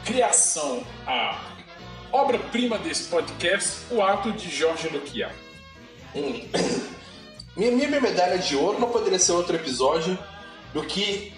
criação, 0.05 0.85
a 1.07 1.41
obra-prima 2.13 2.77
desse 2.79 3.09
podcast, 3.09 3.83
o 3.91 4.03
ato 4.03 4.33
de 4.33 4.51
Jorge 4.51 4.89
Luquiar. 4.89 5.33
Hum. 6.15 6.47
Minha, 7.57 7.71
minha, 7.73 8.01
medalha 8.01 8.39
de 8.39 8.57
ouro 8.57 8.81
não 8.81 8.91
poderia 8.91 9.19
ser 9.19 9.33
outro 9.33 9.55
episódio 9.55 10.19
do 10.73 10.83
que 10.83 11.33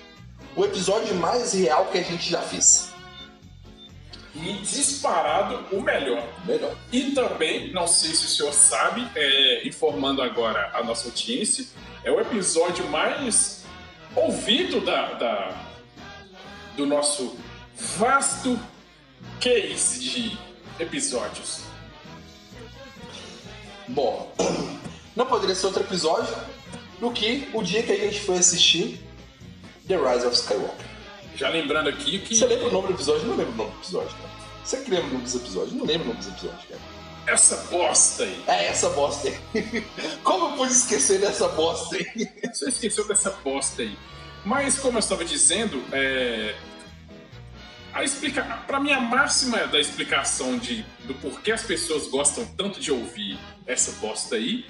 o 0.54 0.64
episódio 0.64 1.14
mais 1.14 1.52
real 1.52 1.86
que 1.86 1.98
a 1.98 2.02
gente 2.02 2.30
já 2.30 2.40
fez. 2.40 2.90
E 4.34 4.52
disparado 4.54 5.64
o 5.74 5.80
melhor. 5.80 6.26
Melhor. 6.44 6.74
E 6.92 7.12
também, 7.12 7.72
não 7.72 7.86
sei 7.86 8.10
se 8.14 8.24
o 8.24 8.28
senhor 8.28 8.52
sabe, 8.52 9.06
é, 9.14 9.66
informando 9.66 10.22
agora 10.22 10.70
a 10.74 10.82
nossa 10.82 11.08
audiência, 11.08 11.66
é 12.04 12.10
o 12.10 12.20
episódio 12.20 12.86
mais 12.88 13.64
ouvido 14.14 14.80
da, 14.80 15.12
da- 15.14 15.62
do 16.76 16.86
nosso 16.86 17.36
vasto 17.74 18.58
case 19.40 20.00
de 20.00 20.38
episódios. 20.78 21.60
Bom, 23.88 24.32
não 25.16 25.24
poderia 25.24 25.54
ser 25.54 25.66
outro 25.66 25.82
episódio 25.82 26.36
do 27.00 27.10
que 27.10 27.48
o 27.54 27.62
dia 27.62 27.82
que 27.82 27.90
a 27.90 27.96
gente 27.96 28.20
foi 28.20 28.36
assistir 28.36 29.00
The 29.88 29.96
Rise 29.96 30.26
of 30.26 30.36
Skywalker. 30.36 30.86
Já 31.34 31.48
lembrando 31.48 31.88
aqui 31.88 32.18
que 32.18 32.36
Você 32.36 32.46
lembra 32.46 32.68
o 32.68 32.72
nome 32.72 32.88
do 32.88 32.94
episódio? 32.94 33.26
Não 33.26 33.36
lembro 33.36 33.52
o 33.52 33.56
nome 33.56 33.70
do 33.70 33.78
episódio, 33.78 34.16
cara. 34.16 34.30
Você 34.64 34.78
que 34.78 34.90
lembra 34.90 35.06
o 35.06 35.12
nome 35.12 35.24
dos 35.24 35.34
episódios? 35.34 35.72
Não 35.72 35.86
lembro 35.86 36.04
o 36.04 36.08
nome 36.08 36.18
dos 36.18 36.28
episódios, 36.28 36.64
cara. 36.64 36.80
essa 37.26 37.56
bosta 37.70 38.24
aí, 38.24 38.44
É 38.46 38.66
essa 38.66 38.90
bosta 38.90 39.28
aí. 39.28 39.84
Como 40.22 40.50
eu 40.50 40.56
pude 40.56 40.72
esquecer 40.72 41.20
dessa 41.20 41.48
bosta 41.48 41.96
aí? 41.96 42.28
você 42.52 42.68
esqueceu 42.68 43.06
dessa 43.06 43.30
bosta 43.30 43.82
aí. 43.82 43.96
Mas, 44.44 44.78
como 44.78 44.96
eu 44.96 45.00
estava 45.00 45.24
dizendo, 45.24 45.82
é... 45.90 46.54
a 47.92 48.04
explica... 48.04 48.44
para 48.64 48.78
mim, 48.78 48.92
a 48.92 49.00
máxima 49.00 49.66
da 49.66 49.80
explicação 49.80 50.56
de... 50.56 50.84
do 51.04 51.14
porquê 51.14 51.50
as 51.50 51.64
pessoas 51.64 52.06
gostam 52.06 52.46
tanto 52.56 52.78
de 52.78 52.92
ouvir 52.92 53.36
essa 53.66 53.90
bosta 54.00 54.36
aí, 54.36 54.64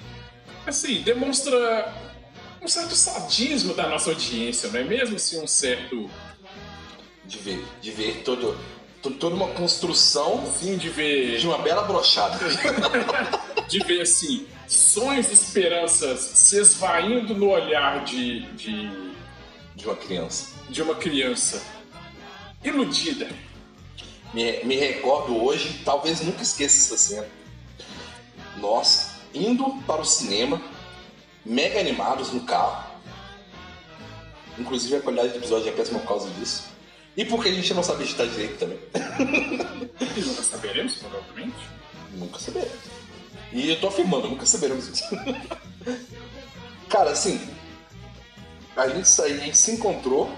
assim, 0.67 1.01
demonstra 1.01 1.93
um 2.61 2.67
certo 2.67 2.95
sadismo 2.95 3.73
da 3.73 3.87
nossa 3.87 4.09
audiência, 4.09 4.69
não 4.69 4.79
é 4.79 4.83
mesmo? 4.83 5.15
Assim, 5.15 5.41
um 5.41 5.47
certo. 5.47 6.09
De 7.25 7.37
ver, 7.39 7.65
de 7.81 7.91
ver 7.91 8.21
todo, 8.23 8.57
to- 9.01 9.11
toda 9.11 9.35
uma 9.35 9.49
construção 9.49 10.49
Fim 10.59 10.77
de 10.77 10.87
ver. 10.89 11.37
de 11.39 11.45
uma 11.47 11.57
bela 11.57 11.83
brochada. 11.83 12.37
de 13.67 13.79
ver 13.79 14.01
assim, 14.01 14.47
sonhos 14.67 15.29
e 15.29 15.33
esperanças 15.33 16.19
se 16.21 16.57
esvaindo 16.57 17.33
no 17.35 17.49
olhar 17.49 18.05
de, 18.05 18.41
de, 18.53 18.89
De 19.75 19.85
uma 19.85 19.95
criança. 19.95 20.47
de 20.69 20.81
uma 20.81 20.95
criança 20.95 21.61
iludida. 22.63 23.27
Me, 24.33 24.63
me 24.63 24.75
recordo 24.77 25.41
hoje, 25.43 25.81
talvez 25.83 26.21
nunca 26.21 26.41
esqueça 26.43 26.77
essa 26.95 26.97
cena. 26.97 27.27
Nós 28.57 29.09
indo 29.37 29.65
para 29.85 30.01
o 30.01 30.05
cinema, 30.05 30.61
mega 31.45 31.79
animados 31.79 32.31
no 32.31 32.41
carro. 32.41 32.85
Inclusive 34.57 34.95
a 34.95 35.01
qualidade 35.01 35.29
do 35.29 35.37
episódio 35.37 35.69
é 35.69 35.71
péssima 35.71 35.99
por 35.99 36.07
causa 36.07 36.29
disso. 36.31 36.63
E 37.15 37.25
porque 37.25 37.49
a 37.49 37.53
gente 37.53 37.73
não 37.73 37.83
sabe 37.83 38.03
editar 38.03 38.25
direito 38.25 38.57
também. 38.59 38.79
E 40.15 40.19
nunca 40.21 40.43
saberemos, 40.43 40.95
provavelmente. 40.95 41.55
Nunca 42.13 42.39
saberemos. 42.39 42.75
E 43.53 43.69
eu 43.69 43.79
tô 43.79 43.87
afirmando, 43.87 44.27
nunca 44.27 44.45
saberemos 44.45 44.87
isso. 44.87 45.03
Cara, 46.89 47.11
assim, 47.11 47.39
a 48.75 48.87
gente 48.87 49.07
saiu, 49.07 49.35
a 49.35 49.39
gente 49.39 49.57
se 49.57 49.71
encontrou, 49.71 50.31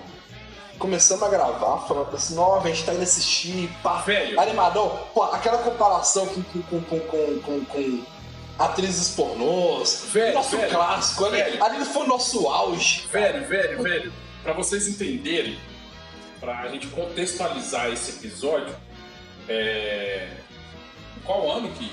começamos 0.78 1.24
a 1.24 1.30
gravar, 1.30 1.86
falando 1.88 2.16
assim, 2.16 2.36
nova, 2.36 2.68
a 2.68 2.72
gente 2.72 2.86
tá 2.86 2.94
indo 2.94 3.04
assistir, 3.04 3.70
pá, 3.84 4.02
Velho. 4.02 4.40
animadão, 4.40 5.08
pô, 5.14 5.24
aquela 5.24 5.58
comparação 5.60 6.26
com, 6.28 6.42
com, 6.44 6.62
com, 6.64 6.82
com, 6.82 7.00
com, 7.00 7.40
com- 7.42 7.66
com 7.66 8.06
atrizes 8.60 9.16
pornôs, 9.16 10.08
Velho, 10.12 10.34
nosso 10.34 10.58
velho, 10.58 10.70
clássico, 10.70 11.26
ali, 11.26 11.38
velho. 11.38 11.64
ali 11.64 11.86
foi 11.86 12.04
o 12.04 12.08
nosso 12.08 12.48
auge. 12.48 13.08
Velho, 13.12 13.48
velho, 13.48 13.82
velho, 13.82 14.14
pra 14.44 14.52
vocês 14.54 14.88
entenderem, 14.88 15.58
pra 16.42 16.68
gente 16.68 16.88
contextualizar 16.88 17.90
esse 17.90 18.12
episódio, 18.18 18.76
é... 19.48 20.28
qual 21.24 21.50
ano 21.50 21.70
que 21.72 21.90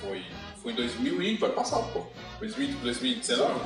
foi? 0.00 0.24
Foi 0.62 0.72
em 0.72 0.76
2000 0.76 1.22
e... 1.22 1.38
Foi 1.38 1.50
passado, 1.50 1.92
pô. 1.92 2.06
2000, 2.40 2.78
2019? 2.82 3.60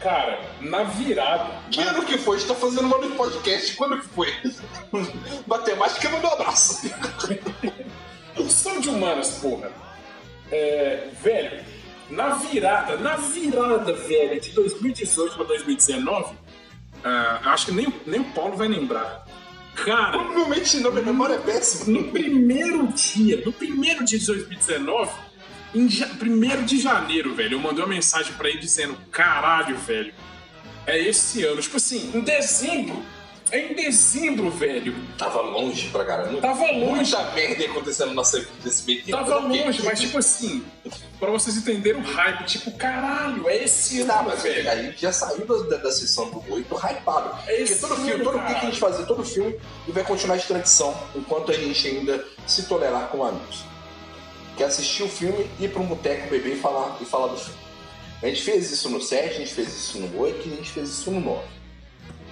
Cara, 0.00 0.40
na 0.60 0.82
virada. 0.82 1.50
Que 1.70 1.80
ano 1.80 2.04
que 2.04 2.18
foi? 2.18 2.36
A 2.36 2.38
gente 2.40 2.48
tá 2.48 2.54
fazendo 2.54 2.82
uma 2.82 2.98
no 2.98 3.14
podcast, 3.14 3.76
quando 3.76 4.00
que 4.00 4.08
foi? 4.08 4.32
Matemática 5.46 6.08
mandou 6.08 6.30
um 6.30 6.34
abraço. 6.34 6.90
São 8.50 8.80
de 8.80 8.88
humanas, 8.88 9.38
porra. 9.40 9.83
É, 10.56 11.08
velho, 11.20 11.64
na 12.10 12.34
virada, 12.36 12.96
na 12.98 13.16
virada, 13.16 13.92
velho, 13.92 14.40
de 14.40 14.50
2018 14.50 15.34
pra 15.34 15.44
2019, 15.46 16.34
ah, 17.02 17.40
acho 17.46 17.66
que 17.66 17.72
nem, 17.72 17.88
o- 17.88 18.00
nem 18.06 18.20
o 18.20 18.24
Paulo 18.26 18.56
vai 18.56 18.68
lembrar. 18.68 19.26
Cara, 19.74 20.12
Provavelmente 20.16 20.76
não, 20.76 20.92
minha 20.92 21.02
memória 21.04 21.34
é 21.34 21.38
péssima. 21.38 21.98
no 22.00 22.12
primeiro 22.12 22.86
dia, 22.88 23.42
no 23.44 23.52
primeiro 23.52 24.04
dia 24.04 24.18
de 24.20 24.26
2019, 24.26 25.10
em 25.74 25.88
ja, 25.88 26.06
primeiro 26.06 26.62
de 26.62 26.78
janeiro, 26.80 27.34
velho, 27.34 27.54
eu 27.54 27.58
mandei 27.58 27.82
uma 27.84 27.92
mensagem 27.92 28.32
pra 28.34 28.48
ele 28.48 28.58
dizendo: 28.58 28.96
caralho, 29.10 29.76
velho, 29.78 30.14
é 30.86 30.96
esse 31.00 31.42
ano. 31.44 31.60
Tipo 31.60 31.78
assim, 31.78 32.12
em 32.14 32.20
dezembro. 32.20 33.02
É 33.54 33.70
em 33.70 33.72
dezembro, 33.72 34.50
velho. 34.50 34.92
Tava 35.16 35.40
longe 35.40 35.88
pra 35.90 36.04
caramba. 36.04 36.40
Tava 36.40 36.72
longe. 36.72 36.86
Muita 36.86 37.22
merda 37.30 37.64
acontecendo 37.66 38.08
na 38.08 38.14
nossa 38.14 38.40
vida 38.40 38.50
nesse 38.64 38.84
meio 38.84 39.04
tempo. 39.04 39.16
Tava 39.16 39.48
quê? 39.48 39.62
longe, 39.62 39.82
mas 39.84 40.00
tipo 40.00 40.18
assim, 40.18 40.64
pra 41.20 41.30
vocês 41.30 41.56
entenderem 41.58 42.02
o 42.02 42.04
hype, 42.04 42.46
tipo, 42.46 42.72
caralho, 42.72 43.48
é 43.48 43.62
esse 43.62 44.00
ano, 44.00 44.08
Tá, 44.12 44.22
mas 44.24 44.42
velho. 44.42 44.68
a 44.68 44.82
gente 44.82 45.00
já 45.00 45.12
saiu 45.12 45.46
da, 45.46 45.76
da, 45.76 45.92
sessão 45.92 46.30
do 46.30 46.42
8 46.52 46.74
hypado. 46.74 47.28
É 47.28 47.32
Porque 47.46 47.62
esse 47.62 47.80
todo 47.80 47.94
filme, 47.94 48.10
ano, 48.10 48.24
todo 48.24 48.38
filme 48.40 48.54
que 48.54 48.66
a 48.66 48.70
gente 48.70 48.80
fazer, 48.80 49.06
todo 49.06 49.24
filme, 49.24 49.56
e 49.86 49.92
vai 49.92 50.02
continuar 50.02 50.36
de 50.36 50.46
tradição, 50.48 50.92
enquanto 51.14 51.52
a 51.52 51.54
gente 51.54 51.86
ainda 51.86 52.26
se 52.48 52.64
tolerar 52.64 53.06
como 53.06 53.22
amigos. 53.22 53.62
Que 54.56 54.64
é 54.64 54.66
assistir 54.66 55.04
o 55.04 55.08
filme, 55.08 55.48
ir 55.60 55.70
pra 55.70 55.80
um 55.80 55.86
boteco, 55.86 56.28
beber 56.28 56.54
e 56.54 56.58
falar, 56.58 56.98
e 57.00 57.04
falar 57.04 57.28
do 57.28 57.36
filme. 57.36 57.60
A 58.20 58.26
gente 58.26 58.42
fez 58.42 58.72
isso 58.72 58.90
no 58.90 59.00
7, 59.00 59.28
a 59.28 59.38
gente 59.38 59.54
fez 59.54 59.68
isso 59.68 60.00
no 60.00 60.18
8 60.18 60.48
e 60.48 60.52
a 60.54 60.56
gente 60.56 60.70
fez 60.72 60.88
isso 60.88 61.08
no 61.12 61.20
9. 61.20 61.54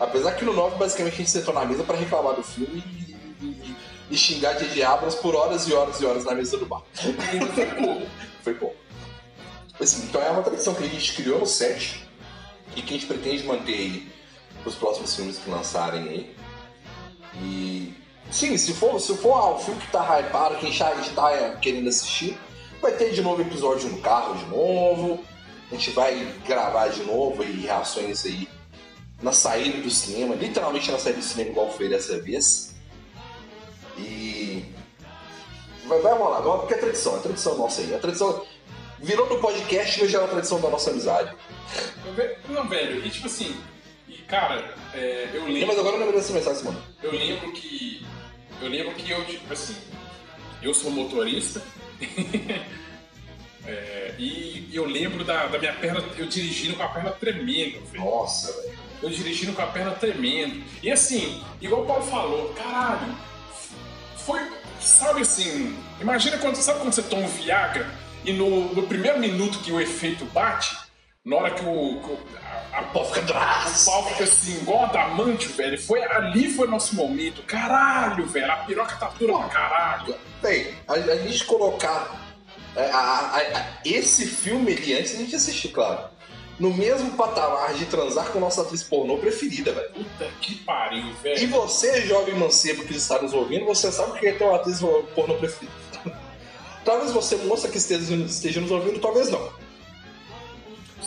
Apesar 0.03 0.33
que 0.33 0.45
no 0.45 0.53
9, 0.53 0.77
basicamente, 0.77 1.15
a 1.15 1.17
gente 1.19 1.31
sentou 1.31 1.55
na 1.55 1.65
mesa 1.65 1.85
pra 1.85 1.97
reclamar 1.97 2.35
do 2.35 2.43
filme 2.43 2.83
e, 3.41 3.45
e- 3.47 3.77
e 4.11 4.17
xingar 4.19 4.55
de 4.55 4.69
diabos 4.69 5.15
por 5.15 5.35
horas 5.35 5.67
e 5.69 5.73
horas 5.73 6.01
e 6.01 6.05
horas 6.05 6.25
na 6.25 6.35
mesa 6.35 6.59
do 6.59 6.67
bar. 6.67 6.83
Foi 6.95 7.67
pouco. 7.67 8.07
Foi 8.43 8.55
bom. 8.55 8.75
Assim, 9.81 10.03
então 10.05 10.21
é 10.23 10.31
uma 10.31 10.43
tradição 10.43 10.75
que 10.75 10.85
a 10.85 10.89
gente 10.89 11.13
criou 11.15 11.39
no 11.41 11.47
set 11.47 12.07
e 12.77 12.83
que 12.83 12.95
a 12.95 12.99
gente 12.99 13.07
pretende 13.07 13.45
manter 13.45 13.73
aí 13.75 14.13
os 14.65 14.75
próximos 14.75 15.15
filmes 15.15 15.39
que 15.39 15.49
lançarem 15.51 16.09
aí. 16.09 16.37
E 17.41 17.95
sim, 18.31 18.57
se 18.57 18.75
for, 18.75 19.01
se 19.01 19.17
for 19.17 19.35
ah, 19.35 19.51
o 19.51 19.59
filme 19.59 19.81
que 19.81 19.91
tá 19.91 20.19
hypado, 20.21 20.57
que 20.57 20.67
a 20.67 20.69
gente 20.69 20.79
tá- 20.79 20.89
a 20.89 20.95
gente 20.97 21.11
tá 21.15 21.33
é, 21.33 21.57
querendo 21.57 21.89
assistir, 21.89 22.39
vai 22.81 22.93
ter 22.93 23.13
de 23.13 23.23
novo 23.23 23.41
episódio 23.43 23.89
no 23.89 24.01
carro 24.01 24.35
de 24.37 24.45
novo. 24.47 25.25
A 25.71 25.75
gente 25.75 25.91
vai 25.93 26.35
gravar 26.47 26.89
de 26.89 27.03
novo 27.05 27.43
e 27.43 27.53
reações 27.63 28.27
aí 28.27 28.47
na 29.23 29.33
saída 29.33 29.79
do 29.79 29.91
cinema, 29.91 30.35
literalmente 30.35 30.91
na 30.91 30.99
saída 30.99 31.19
do 31.21 31.25
cinema 31.25 31.51
igual 31.51 31.71
foi 31.73 31.89
dessa 31.89 32.21
vez. 32.21 32.75
E 33.99 34.65
vai, 35.87 36.01
vai 36.01 36.13
rolar, 36.15 36.41
vai- 36.41 36.59
porque 36.59 36.75
é 36.75 36.79
tradição, 36.79 37.17
é 37.17 37.21
tradição 37.21 37.57
nossa 37.57 37.81
aí. 37.83 37.93
É 37.93 37.99
tradição. 37.99 38.45
Virou 38.99 39.29
no 39.29 39.41
podcast, 39.41 40.01
mas 40.01 40.11
já 40.11 40.19
é 40.19 40.23
uma 40.23 40.29
tradição 40.29 40.61
da 40.61 40.69
nossa 40.71 40.91
amizade. 40.91 41.35
Não, 42.49 42.69
velho, 42.69 43.05
e 43.05 43.11
tipo 43.11 43.27
assim, 43.27 43.57
E, 44.09 44.15
cara, 44.19 44.75
é, 44.95 45.31
eu 45.35 45.43
Não, 45.43 45.49
lembro. 45.49 45.69
mas 45.69 45.79
agora 45.79 45.97
eu 45.97 46.01
lembrei 46.01 46.21
dessa 46.21 46.33
mensagem, 46.33 46.65
mano. 46.65 46.83
Eu 47.03 47.11
lembro 47.13 47.51
que. 47.53 48.05
Eu 48.61 48.69
lembro 48.69 48.95
que 48.95 49.11
eu, 49.11 49.25
tipo 49.25 49.53
assim. 49.53 49.77
Eu 50.63 50.73
sou 50.75 50.91
motorista. 50.91 51.63
É, 53.65 54.17
e 54.19 54.69
eu 54.73 54.85
lembro 54.85 55.23
da, 55.23 55.47
da 55.47 55.57
minha 55.57 55.73
perna, 55.73 56.03
eu 56.19 56.27
dirigindo 56.27 56.75
com 56.77 56.83
a 56.83 56.89
perna 56.89 57.13
tremendo, 57.13 57.81
velho. 57.87 58.05
Nossa, 58.05 58.53
velho. 58.61 58.79
Eu 59.03 59.11
dirigindo 59.11 59.53
com 59.53 59.63
a 59.63 59.67
perna 59.67 59.91
tremendo. 59.93 60.63
E 60.83 60.91
assim, 60.91 61.43
igual 61.61 61.83
o 61.83 61.87
Paulo 61.87 62.03
falou, 62.05 62.49
caralho, 62.55 63.15
foi. 64.25 64.41
Sabe 64.81 65.23
assim, 65.23 65.77
imagina 66.01 66.39
quando, 66.39 66.57
sabe 66.57 66.81
quando 66.81 66.93
você 66.93 67.03
toma 67.03 67.23
um 67.23 67.29
Viagra 67.29 67.89
e 68.25 68.33
no, 68.33 68.73
no 68.75 68.83
primeiro 68.85 69.19
minuto 69.21 69.61
que 69.61 69.71
o 69.71 69.81
efeito 69.81 70.25
bate, 70.27 70.77
na 71.25 71.37
hora 71.37 71.51
que 71.53 71.63
o. 71.65 72.01
que 72.01 72.11
o- 72.11 72.19
a, 72.73 72.79
a, 72.79 72.83
Pô, 72.85 73.05
fica 73.05 73.21
o 73.21 73.85
pau 73.85 74.09
fica 74.09 74.25
assim, 74.25 74.57
igual 74.59 74.85
adamante, 74.85 75.47
velho. 75.49 75.81
Foi, 75.81 76.03
ali 76.03 76.49
foi 76.53 76.67
nosso 76.67 76.97
momento. 76.97 77.43
Caralho, 77.45 78.27
velho. 78.27 78.51
A 78.51 78.57
piroca 78.57 78.97
tá 78.97 79.09
dura 79.19 79.35
pra 79.39 79.49
caralho. 79.49 80.15
Véi, 80.43 80.75
a, 80.89 80.95
a 80.95 81.17
gente 81.19 81.45
colocar 81.45 82.21
é, 82.75 82.91
a- 82.91 82.97
a- 82.97 83.37
a- 83.59 83.67
esse 83.85 84.27
filme 84.27 84.73
ali, 84.73 84.95
antes 84.99 85.15
a 85.15 85.19
gente 85.19 85.37
assistir, 85.37 85.69
claro, 85.69 86.09
no 86.63 86.73
mesmo 86.73 87.11
patamar 87.17 87.75
de 87.75 87.87
transar 87.87 88.31
com 88.31 88.39
nossa 88.39 88.63
atriz 88.63 88.85
pornô 88.85 89.19
preferida, 89.19 89.73
velho. 89.73 89.91
Puta 89.95 90.31
que 90.41 90.55
pariu, 90.61 91.09
E 91.09 91.13
velho. 91.15 91.49
você, 91.49 92.07
jovem 92.07 92.37
mancebo 92.37 92.85
que 92.85 92.95
está 92.95 93.21
nos 93.21 93.33
ouvindo, 93.33 93.65
você 93.65 93.91
sabe 93.91 94.21
que 94.21 94.29
é 94.29 94.37
uma 94.47 94.55
atriz 94.55 94.79
pornô 95.13 95.35
preferida. 95.39 95.73
Talvez 96.85 97.11
você, 97.11 97.35
moça 97.39 97.67
que 97.67 97.79
esteja, 97.79 98.15
esteja 98.15 98.61
nos 98.61 98.71
ouvindo, 98.71 99.01
talvez 99.01 99.29
não. 99.29 99.53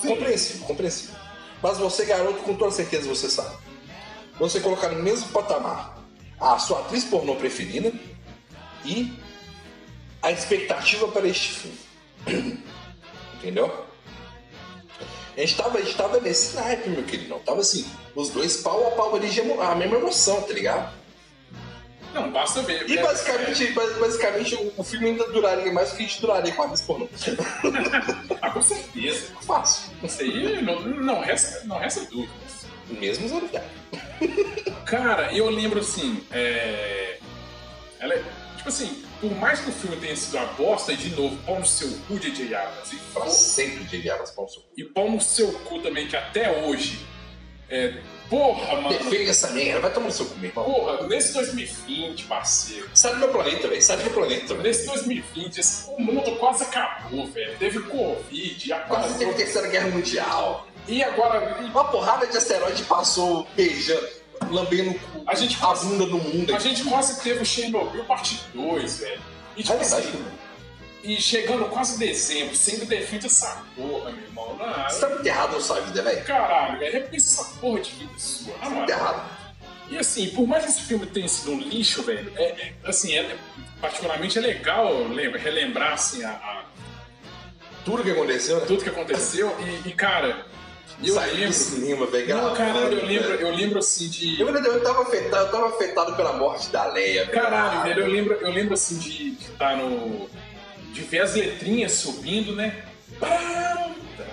Compreensível, 0.06 0.68
compreensível. 0.68 1.16
Mas 1.64 1.78
você, 1.78 2.04
garoto, 2.04 2.40
com 2.44 2.56
toda 2.56 2.72
certeza 2.72 3.08
você 3.08 3.30
sabe. 3.30 3.56
Você 4.38 4.60
colocar 4.60 4.90
no 4.90 5.02
mesmo 5.02 5.30
patamar 5.30 5.98
a 6.38 6.60
sua 6.60 6.82
atriz 6.82 7.06
pornô 7.06 7.36
preferida 7.36 7.94
e 8.84 9.14
a 10.22 10.34
expectativa 10.34 11.08
para 11.08 11.26
este 11.30 11.50
filme. 11.50 12.62
Entendeu? 13.40 13.86
A 15.36 15.40
gente 15.42 15.56
tava, 15.58 15.78
a 15.78 15.82
gente 15.82 15.96
tava 15.96 16.20
nesse 16.20 16.56
naipe, 16.56 16.90
meu 16.90 17.04
querido. 17.04 17.40
Tava 17.40 17.60
assim, 17.62 17.86
os 18.16 18.30
dois 18.30 18.58
pau 18.58 18.88
a 18.88 18.92
pau 18.92 19.16
ali, 19.16 19.28
a 19.62 19.76
mesma 19.76 19.98
emoção, 19.98 20.42
tá 20.42 20.54
ligado? 20.54 20.94
Não, 22.14 22.32
basta 22.32 22.62
ver. 22.62 22.90
E 22.90 22.98
É, 22.98 23.02
basicamente, 23.04 23.74
bas- 23.74 23.98
basicamente 23.98 24.56
o, 24.56 24.74
o 24.78 24.84
filme 24.84 25.08
ainda 25.08 25.28
duraria 25.30 25.72
mais 25.74 25.90
do 25.92 25.98
que 25.98 26.04
a 26.04 26.08
gente 26.08 26.22
duraria 26.22 26.54
com 26.54 26.64
a 26.64 26.68
é, 26.68 27.10
ah, 28.42 28.52
com 28.52 28.62
certeza. 28.62 29.34
Fácil. 29.46 29.92
Isso 30.02 30.22
aí 30.22 30.62
não, 30.62 30.80
não, 30.82 31.20
resta, 31.20 31.66
não 31.66 31.78
resta 31.78 32.06
dúvidas. 32.06 32.66
Mesmo 32.90 33.28
viagem. 33.48 33.70
Cara, 34.86 35.34
eu 35.36 35.50
lembro 35.50 35.80
assim, 35.82 36.24
é... 36.32 37.18
Ela 38.00 38.14
é- 38.14 38.24
Tipo 38.58 38.70
assim, 38.70 39.05
por 39.22 39.32
mais 39.36 39.60
que 39.60 39.70
o 39.70 39.74
filme 39.74 39.98
tenha 39.98 40.16
sido 40.16 40.38
uma 40.38 40.46
bosta, 40.54 40.94
e 40.94 40.98
de 40.98 41.10
novo, 41.16 41.36
pau 41.46 41.60
no 41.60 41.66
seu 41.66 41.90
cu, 42.08 42.18
DJ 42.20 42.54
Abrams, 42.56 42.96
e 42.96 43.00
pau, 43.14 43.30
sempre 43.30 43.84
de 43.86 43.98
viagem 43.98 44.26
para 44.36 44.44
o 44.44 44.48
seu 44.48 44.62
e 44.78 44.84
pau 44.84 45.10
no 45.10 45.22
seu 45.22 45.52
cu 45.60 45.80
também, 45.80 46.08
que 46.08 46.16
até 46.16 46.64
hoje. 46.66 47.06
É... 47.70 47.96
Porra, 48.30 48.82
mano. 48.82 48.90
Perfeita 48.98 49.30
essa 49.32 49.52
merda, 49.52 49.82
vai 49.82 49.94
tomar 49.94 50.08
no 50.08 50.12
seu 50.12 50.26
cu, 50.26 50.36
meu 50.40 50.50
irmão. 50.50 50.66
Porra, 50.66 51.08
nesse 51.08 51.32
2020, 51.34 52.24
parceiro. 52.26 52.90
Sai 52.94 53.14
do 53.14 53.20
meu 53.20 53.30
planeta, 53.30 53.68
velho. 53.68 53.82
Sai 53.82 53.98
do 53.98 54.04
meu 54.04 54.14
planeta, 54.14 54.48
velho. 54.48 54.62
Nesse 54.64 54.86
2020, 54.88 55.58
esse- 55.60 55.90
o 55.92 56.02
mundo 56.02 56.36
quase 56.38 56.64
acabou, 56.64 57.28
velho. 57.28 57.56
Teve 57.60 57.80
Covid, 57.84 58.74
a 58.74 58.80
Quase 58.82 59.18
teve 59.20 59.34
terceira 59.34 59.68
guerra 59.68 59.90
mundial. 59.90 60.68
E 60.88 61.04
agora. 61.04 61.56
Uma 61.62 61.86
porrada 61.86 62.26
de 62.28 62.36
asteroide 62.38 62.84
passou 62.84 63.48
beijando, 63.56 64.08
lambendo 64.52 65.00
A 65.28 65.34
gente 65.36 65.58
a 65.62 65.74
bunda 65.74 66.06
do 66.06 66.18
mundo. 66.18 66.56
A 66.56 66.60
gente 66.60 66.84
quase 66.84 67.22
teve 67.22 67.42
o 67.42 67.46
Chernobyl 67.46 68.04
parte 68.06 68.40
2, 68.54 69.00
velho. 69.00 69.22
E 69.58 69.64
tipo 69.64 69.74
É 69.76 69.78
verdade. 69.80 70.08
assim, 70.08 70.26
e 71.04 71.22
chegando 71.22 71.66
quase 71.70 72.00
dezembro, 72.00 72.56
sendo 72.56 72.86
defeito 72.86 73.28
essa 73.28 73.64
porra, 73.76 74.12
meu 74.12 74.24
irmão. 74.24 74.56
Não, 74.58 74.90
Você 74.90 75.00
tá 75.02 75.10
muito 75.10 75.26
errado 75.26 75.54
na 75.54 75.62
sua 75.62 75.80
vida, 75.82 76.02
velho. 76.02 76.24
caralho, 76.26 76.80
velho, 76.80 76.92
repensa 76.94 77.42
essa 77.42 77.60
porra 77.60 77.80
de 77.80 77.92
vida 77.92 78.12
sua, 78.18 78.58
na 78.58 78.70
Muito 78.70 78.82
moral. 78.82 78.90
errado. 79.00 79.30
E 79.90 79.98
assim, 80.00 80.30
por 80.30 80.48
mais 80.48 80.64
que 80.64 80.72
esse 80.72 80.82
filme 80.82 81.06
tenha 81.06 81.28
sido 81.28 81.52
um 81.52 81.60
lixo, 81.60 82.02
velho, 82.02 82.32
é, 82.36 82.44
é- 82.44 82.74
assim, 82.84 83.16
é, 83.16 83.38
particularmente 83.80 84.38
é 84.38 84.42
legal 84.42 84.92
lembra, 85.08 85.40
relembrar 85.40 85.94
assim, 85.94 86.24
a, 86.24 86.32
a- 86.32 86.64
Tudo 87.86 88.02
que 88.04 88.10
aconteceu, 88.10 88.60
né? 88.60 88.66
tudo 88.66 88.84
que 88.84 88.90
aconteceu. 88.90 89.56
E, 89.86 89.90
e, 89.90 89.94
cara, 89.94 90.48
eu 91.04 91.14
Saiu 91.14 91.34
do 91.34 91.40
lembro. 91.40 91.54
cinema, 91.54 92.06
velho. 92.08 92.36
Não, 92.38 92.54
caralho, 92.54 92.98
eu 93.00 93.06
lembro, 93.06 93.28
velho. 93.30 93.42
eu 93.48 93.56
lembro 93.56 93.80
assim 93.80 94.08
de. 94.10 94.40
Eu, 94.40 94.48
eu, 94.50 94.84
tava 94.84 95.02
afetado, 95.04 95.46
eu 95.46 95.52
tava 95.52 95.68
afetado 95.70 96.16
pela 96.16 96.34
morte 96.34 96.70
da 96.70 96.86
Leia, 96.86 97.26
velho. 97.26 97.32
Caralho, 97.34 97.84
velho, 97.84 98.02
eu 98.02 98.08
lembro, 98.08 98.34
eu 98.36 98.52
lembro 98.52 98.74
assim 98.74 98.98
de 98.98 99.34
estar 99.34 99.78
no. 99.78 100.30
de 100.94 101.02
ver 101.02 101.22
as 101.22 101.36
letrinhas 101.36 101.92
subindo, 101.94 102.56
né? 102.56 102.84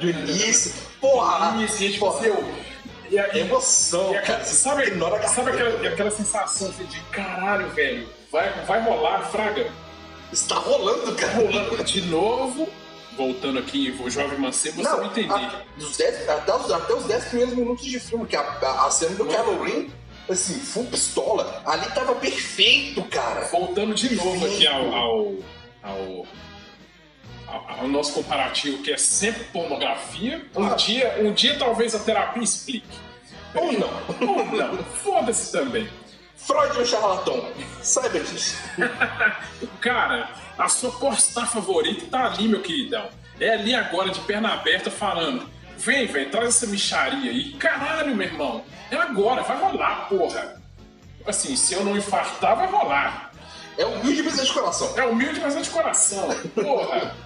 Do 0.01 0.09
início. 0.09 0.73
Porra! 1.01 1.63
Isso, 1.65 1.83
e 1.83 1.93
tipo 1.93 2.07
porra. 2.07 2.19
assim, 2.21 2.29
eu. 2.29 2.55
E, 3.11 3.19
a- 3.19 3.37
emoção, 3.37 4.13
e 4.13 4.17
a- 4.17 4.23
cara. 4.23 4.45
sabe, 4.45 4.85
ignora 4.87 5.29
sabe 5.29 5.51
aquela, 5.51 5.89
aquela 5.89 6.11
sensação 6.11 6.71
assim, 6.71 6.85
de 6.85 6.99
caralho, 7.11 7.69
velho, 7.71 8.09
vai, 8.31 8.51
vai 8.65 8.83
rolar, 8.83 9.29
Fraga. 9.31 9.67
Está 10.33 10.55
rolando, 10.55 11.15
cara. 11.15 11.33
Rolando 11.35 11.85
de 11.85 12.01
novo, 12.03 12.69
voltando 13.17 13.59
aqui, 13.59 13.95
o 14.01 14.11
jovem 14.11 14.39
mancebo, 14.39 14.83
você 14.83 15.05
entender. 15.05 15.33
a- 15.35 15.63
dos 15.77 15.97
dez- 15.97 16.29
até, 16.29 16.55
os, 16.55 16.71
até 16.71 16.95
os 16.95 17.05
10 17.05 17.25
primeiros 17.27 17.55
minutos 17.55 17.85
de 17.85 18.01
filme, 18.01 18.27
que 18.27 18.37
a, 18.37 18.41
a, 18.41 18.87
a 18.87 18.91
cena 18.91 19.15
do 19.17 19.25
Kylo 19.27 19.63
Ren, 19.63 19.87
assim, 20.31 20.55
full 20.61 20.87
pistola, 20.87 21.63
ali 21.67 21.87
tava 21.91 22.15
perfeito, 22.15 23.03
cara. 23.05 23.43
Voltando 23.49 23.95
de 23.95 24.15
novo 24.15 24.47
aqui 24.47 24.67
ao, 24.67 24.95
ao, 24.95 25.35
ao, 25.83 26.27
ao- 27.47 27.79
ao 27.81 27.89
nosso 27.89 28.13
comparativo, 28.15 28.83
que 28.83 28.93
é 28.93 28.97
sempre 28.97 29.45
pornografia. 29.45 30.45
Um, 30.57 30.65
Ah. 30.67 30.75
dia, 30.75 31.17
um 31.21 31.33
dia 31.33 31.59
talvez 31.59 31.95
a 31.95 31.99
terapia 31.99 32.43
explique. 32.43 32.89
Ou 33.55 33.73
não. 33.73 33.91
Ou 34.27 34.47
não, 34.47 34.79
foda-se 35.03 35.53
também. 35.53 35.89
Freud 36.37 36.77
é 36.77 36.81
um 36.81 36.87
charlatão. 36.87 37.49
Saiba 37.83 38.19
disso. 38.19 38.57
Cara, 39.81 40.31
a 40.59 40.69
sua 40.69 40.93
pornstar 40.93 41.51
favorita 41.51 42.07
tá 42.11 42.27
ali, 42.27 42.49
meu 42.49 42.61
queridão. 42.61 43.09
É 43.41 43.51
ali 43.51 43.75
agora, 43.75 44.11
de 44.11 44.21
perna 44.21 44.53
aberta, 44.53 44.91
falando: 44.91 45.49
vem, 45.77 46.07
velho, 46.07 46.31
traz 46.31 46.49
essa 46.49 46.67
micharia 46.67 47.31
aí. 47.31 47.53
Caralho, 47.55 48.15
meu 48.15 48.27
irmão. 48.27 48.65
É 48.91 48.97
agora, 48.97 49.43
vai 49.43 49.59
rolar, 49.59 50.09
porra. 50.09 50.61
Assim, 51.27 51.57
se 51.57 51.75
eu 51.75 51.85
não 51.85 51.97
infartar, 51.97 52.57
vai 52.57 52.67
rolar. 52.67 53.33
É 53.79 53.87
humilde, 53.87 54.23
mas 54.23 54.39
é 54.39 54.45
de 54.45 54.53
coração. 54.53 54.99
É 54.99 55.05
humilde, 55.05 55.41
mas 55.41 55.57
é 55.57 55.61
de 55.61 55.71
coração. 55.71 56.29
Porra. 56.55 57.17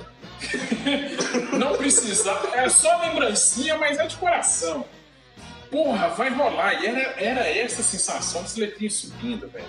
Não 1.59 1.77
precisa. 1.77 2.31
É 2.53 2.68
só 2.68 3.01
lembrancinha, 3.01 3.77
mas 3.79 3.99
é 3.99 4.07
de 4.07 4.16
coração. 4.16 4.85
Porra, 5.70 6.09
vai 6.11 6.31
rolar. 6.31 6.74
E 6.74 6.87
era, 6.87 7.01
era 7.20 7.49
essa 7.49 7.83
sensação 7.83 8.43
desse 8.43 8.61
letrinho 8.61 8.91
subindo, 8.91 9.49
velho. 9.49 9.66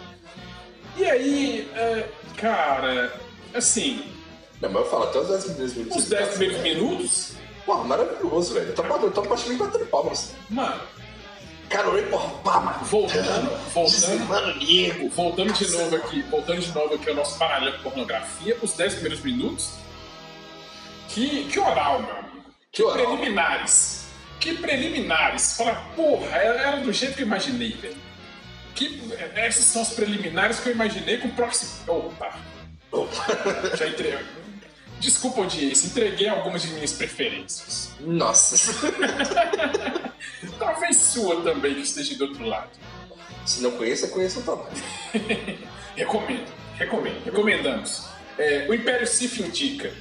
E 0.97 1.05
aí, 1.05 1.71
é, 1.75 2.07
cara, 2.37 3.13
assim, 3.53 4.03
Não, 4.61 4.69
mas 4.71 4.83
eu 4.83 4.89
falo, 4.89 5.03
até 5.05 5.19
os 5.19 5.27
10 5.27 5.43
primeiros 5.45 5.73
minutos. 5.75 5.97
os 6.03 6.09
10 6.09 6.29
primeiros 6.29 6.61
minutos, 6.61 7.31
Porra, 7.65 7.83
maravilhoso, 7.83 8.53
velho. 8.53 8.67
Eu 8.69 8.75
tô, 8.75 8.83
eu 8.83 9.11
tô 9.11 9.21
praticamente 9.23 9.61
batendo 9.63 9.85
palmas. 9.87 10.33
mano, 10.49 10.81
Kylo 11.69 11.95
Ren, 11.97 12.03
porra, 12.09 12.29
pá, 12.43 12.59
mano. 12.61 12.85
voltando, 12.85 13.49
voltando, 13.73 13.91
Dizimando 13.91 14.51
o 14.51 14.55
nego. 14.57 15.09
voltando 15.09 15.51
de 15.53 15.69
novo 15.71 15.95
aqui, 15.97 16.21
voltando 16.23 16.61
de 16.61 16.71
novo 16.73 16.93
aqui 16.95 17.09
ao 17.09 17.15
nosso 17.15 17.37
paralelo 17.37 17.75
de 17.77 17.83
pornografia, 17.83 18.57
os 18.61 18.71
10 18.73 18.93
primeiros 18.93 19.21
minutos. 19.21 19.71
Que, 21.09 21.45
que 21.45 21.59
oral, 21.59 22.01
meu 22.01 22.11
amigo. 22.15 22.45
Que 22.71 22.83
oral. 22.83 23.05
Preliminares. 23.05 24.05
Que 24.39 24.53
preliminares. 24.53 25.57
Fala, 25.57 25.75
porra, 25.95 26.37
era 26.37 26.77
do 26.77 26.93
jeito 26.93 27.15
que 27.15 27.23
eu 27.23 27.27
imaginei, 27.27 27.71
velho. 27.73 27.97
Que, 28.75 29.01
essas 29.35 29.65
são 29.65 29.81
as 29.81 29.89
preliminares 29.89 30.59
que 30.59 30.69
eu 30.69 30.73
imaginei 30.73 31.17
com 31.17 31.27
o 31.27 31.31
próximo. 31.33 31.71
Opa. 31.87 32.33
já 33.77 33.87
entreguei. 33.87 34.19
Desculpa, 34.99 35.41
audiência, 35.41 35.87
entreguei 35.87 36.27
algumas 36.27 36.63
de 36.63 36.69
minhas 36.69 36.93
preferências. 36.93 37.91
Nossa. 37.99 38.73
Talvez 40.57 40.97
sua 40.97 41.41
também, 41.41 41.75
que 41.75 41.81
esteja 41.81 42.15
do 42.15 42.25
outro 42.25 42.45
lado. 42.45 42.71
Se 43.45 43.61
não 43.61 43.71
conheça, 43.71 44.07
conheça 44.07 44.39
o 44.39 44.43
tamanho. 44.43 44.69
Recomendo, 45.95 46.45
recomendo, 46.77 47.23
recomendamos. 47.25 48.05
É, 48.37 48.67
o 48.69 48.73
Império 48.73 49.07
Sif 49.07 49.41
indica. 49.41 49.91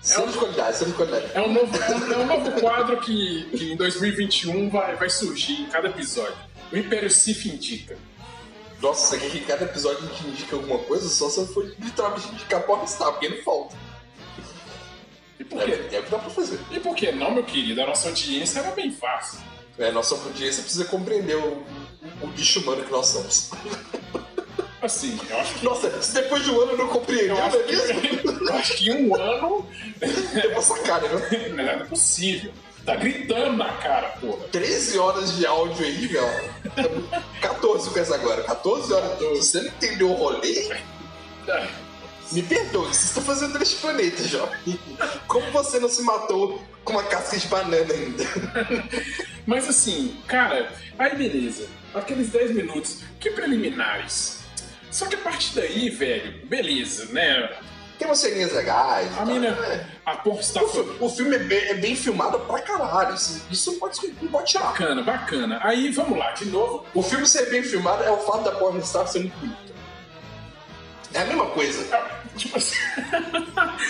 Selo 0.00 0.32
de 0.32 0.38
qualidade, 0.38 0.78
selo 0.78 0.92
de 0.92 0.96
qualidade. 0.96 1.26
É 1.34 1.42
um 1.42 1.52
novo, 1.52 1.76
é 1.76 1.94
um, 1.94 2.12
é 2.12 2.18
um 2.18 2.26
novo 2.26 2.52
quadro 2.58 2.98
que, 3.00 3.44
que 3.54 3.72
em 3.72 3.76
2021 3.76 4.70
vai, 4.70 4.96
vai 4.96 5.10
surgir 5.10 5.60
em 5.60 5.66
cada 5.66 5.88
episódio. 5.88 6.36
O 6.72 6.76
Império 6.76 7.10
Sif 7.10 7.46
indica. 7.46 7.98
Nossa, 8.84 9.16
isso 9.16 9.26
aqui 9.26 9.40
cada 9.40 9.64
episódio 9.64 10.06
que 10.08 10.28
indica 10.28 10.56
alguma 10.56 10.78
coisa, 10.80 11.08
só 11.08 11.28
se 11.30 11.38
eu 11.38 11.46
for 11.46 11.64
literalmente 11.78 12.28
indicar 12.28 12.62
Popstar, 12.64 13.12
porque 13.12 13.28
não 13.30 13.42
falta. 13.42 13.74
E 15.40 15.44
por 15.44 15.62
É, 15.62 15.64
quê? 15.66 15.96
é 15.96 16.00
o 16.00 16.02
que 16.02 16.10
dá 16.10 16.18
pra 16.18 16.30
fazer. 16.30 16.60
E 16.70 16.78
por 16.78 16.94
que 16.94 17.10
não, 17.12 17.30
meu 17.32 17.44
querido? 17.44 17.80
A 17.82 17.86
nossa 17.86 18.08
audiência 18.08 18.60
era 18.60 18.70
bem 18.72 18.92
fácil. 18.92 19.38
É, 19.78 19.90
nossa 19.90 20.14
audiência 20.14 20.62
precisa 20.62 20.84
compreender 20.84 21.36
o, 21.36 21.64
o 22.22 22.26
bicho 22.28 22.60
humano 22.60 22.84
que 22.84 22.92
nós 22.92 23.06
somos. 23.06 23.50
Assim, 24.82 25.18
eu 25.30 25.38
acho 25.40 25.54
que. 25.54 25.64
Nossa, 25.64 26.02
se 26.02 26.12
depois 26.12 26.44
de 26.44 26.50
um 26.50 26.60
ano 26.60 26.76
não 26.76 26.88
compreendeu, 26.88 27.30
Eu 27.30 27.36
não 27.36 27.46
acho, 27.46 27.56
é 27.56 27.64
mesmo? 27.66 28.00
que, 28.02 28.26
eu 28.44 28.54
acho 28.54 28.74
que 28.76 28.92
um 28.92 29.14
ano 29.16 29.66
Eu 30.44 30.52
vou 30.52 30.62
sacar, 30.62 31.00
né? 31.00 31.08
não 31.54 31.64
é 31.64 31.84
possível. 31.84 32.52
Tá 32.84 32.94
gritando 32.96 33.56
na 33.56 33.72
cara, 33.78 34.08
porra. 34.20 34.46
13 34.52 34.98
horas 34.98 35.36
de 35.38 35.46
áudio 35.46 35.86
aí, 35.86 36.06
meu. 36.12 36.53
14 37.40 37.90
com 37.90 37.98
essa 37.98 38.14
agora. 38.14 38.42
14 38.42 38.92
horas. 38.92 39.18
Se 39.18 39.26
você 39.26 39.60
não 39.62 39.68
entendeu 39.68 40.10
o 40.10 40.14
rolê, 40.14 40.76
me 42.32 42.42
perdoe, 42.42 42.88
você 42.88 43.06
está 43.06 43.20
fazendo 43.20 43.58
neste 43.58 43.76
planeta, 43.76 44.26
jovem. 44.26 44.78
Como 45.26 45.50
você 45.50 45.78
não 45.78 45.88
se 45.88 46.02
matou 46.02 46.62
com 46.84 46.94
uma 46.94 47.04
casca 47.04 47.36
de 47.36 47.46
banana 47.46 47.92
ainda? 47.92 48.24
Mas 49.46 49.68
assim, 49.68 50.16
cara, 50.26 50.72
aí 50.98 51.16
beleza. 51.16 51.68
Aqueles 51.94 52.28
10 52.30 52.52
minutos, 52.52 53.00
que 53.20 53.30
preliminares. 53.30 54.40
Só 54.90 55.06
que 55.06 55.14
a 55.14 55.18
partir 55.18 55.54
daí, 55.54 55.90
velho, 55.90 56.46
beleza, 56.46 57.06
né? 57.12 57.56
Tem 57.98 58.08
umas 58.08 58.18
ceninhas 58.18 58.52
legais. 58.52 59.16
A 59.16 59.24
mina, 59.24 59.52
né? 59.52 59.93
A 60.06 60.16
porta 60.16 60.62
O, 60.62 60.68
fi- 60.68 60.96
o 61.00 61.08
filme 61.08 61.36
é 61.36 61.38
bem, 61.38 61.58
é 61.68 61.74
bem 61.74 61.96
filmado 61.96 62.38
pra 62.40 62.60
caralho. 62.60 63.14
Isso, 63.14 63.42
isso 63.50 63.72
não, 63.72 63.78
pode, 63.78 64.14
não 64.20 64.28
pode 64.30 64.50
tirar. 64.52 64.64
Bacana, 64.66 65.02
bacana. 65.02 65.60
Aí 65.62 65.90
vamos 65.92 66.18
lá, 66.18 66.32
de 66.32 66.44
novo. 66.46 66.84
O 66.94 67.02
filme 67.02 67.26
ser 67.26 67.48
bem 67.50 67.62
filmado 67.62 68.02
é 68.04 68.10
o 68.10 68.18
fato 68.18 68.44
da 68.44 68.52
pornstar 68.52 69.06
ser 69.08 69.20
muito 69.20 69.36
bonita. 69.38 69.64
É 71.14 71.20
a 71.20 71.24
mesma 71.26 71.46
coisa. 71.46 71.84
Tipo 72.36 72.58
assim. 72.58 72.76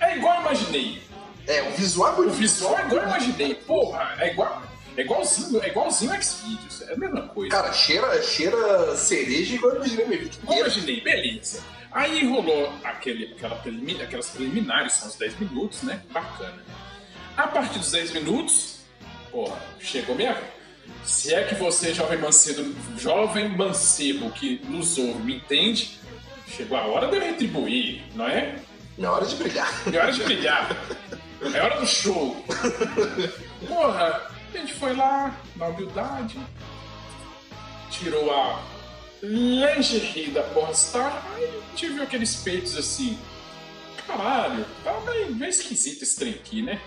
é 0.00 0.16
igual 0.16 0.34
eu 0.36 0.40
imaginei. 0.42 1.02
É, 1.46 1.62
o 1.68 1.72
visual 1.72 2.22
é 2.22 2.26
O 2.26 2.30
visual 2.30 2.78
é 2.78 2.82
igual 2.86 3.02
eu 3.02 3.08
imaginei. 3.08 3.54
Porra, 3.54 4.14
é 4.18 4.30
igual. 4.30 4.62
É 4.96 5.00
igualzinho, 5.02 5.60
é 5.62 5.68
igualzinho 5.68 6.12
X-Videos. 6.14 6.82
É 6.82 6.92
a 6.92 6.96
mesma 6.96 7.22
coisa. 7.28 7.50
Cara, 7.50 7.72
cheira, 7.72 8.22
cheira 8.22 8.96
cereja 8.96 9.54
igual 9.56 9.72
eu 9.72 9.76
imaginei 9.78 10.04
inteira. 10.06 10.60
imaginei, 10.60 11.00
beleza. 11.00 11.62
Aí 11.94 12.26
rolou 12.28 12.72
aquele, 12.82 13.32
aquela 13.34 13.54
prelimi- 13.56 14.02
aquelas 14.02 14.28
preliminares, 14.30 14.94
são 14.94 15.08
os 15.08 15.14
10 15.14 15.38
minutos, 15.38 15.82
né? 15.82 16.02
Bacana. 16.10 16.60
A 17.36 17.46
partir 17.46 17.78
dos 17.78 17.92
10 17.92 18.12
minutos, 18.12 18.80
porra, 19.30 19.56
chegou 19.78 20.16
minha. 20.16 20.36
Se 21.04 21.32
é 21.32 21.44
que 21.44 21.54
você, 21.54 21.94
jovem 21.94 22.18
mancebo, 22.18 22.74
jovem 22.98 23.48
mancebo 23.48 24.30
que 24.32 24.60
nos 24.68 24.98
ouve, 24.98 25.22
me 25.22 25.36
entende, 25.36 25.98
chegou 26.48 26.76
a 26.76 26.82
hora 26.82 27.06
de 27.08 27.16
eu 27.16 27.22
retribuir, 27.22 28.02
não 28.14 28.26
é? 28.28 28.56
Na 28.98 29.12
hora 29.12 29.24
de 29.26 29.36
brilhar. 29.36 29.68
É 29.92 29.96
hora 29.98 30.12
de 30.12 30.22
brilhar. 30.24 30.68
É 31.54 31.62
hora 31.62 31.80
do 31.80 31.86
show. 31.86 32.44
Porra, 33.66 34.30
a 34.52 34.56
gente 34.58 34.74
foi 34.74 34.94
lá, 34.94 35.34
na 35.56 35.66
humildade, 35.68 36.38
tirou 37.90 38.32
a 38.32 38.60
lingerie 39.24 40.30
da 40.30 40.42
Pornstar, 40.42 41.24
aí 41.34 41.44
a 41.44 41.70
gente 41.70 41.88
viu 41.88 42.02
aqueles 42.02 42.36
peitos 42.36 42.76
assim. 42.76 43.18
Caralho, 44.06 44.64
tá 44.84 44.92
meio, 45.00 45.44
esquisito 45.48 46.02
esse 46.02 46.16
trem 46.16 46.34
aqui, 46.34 46.62
né? 46.62 46.80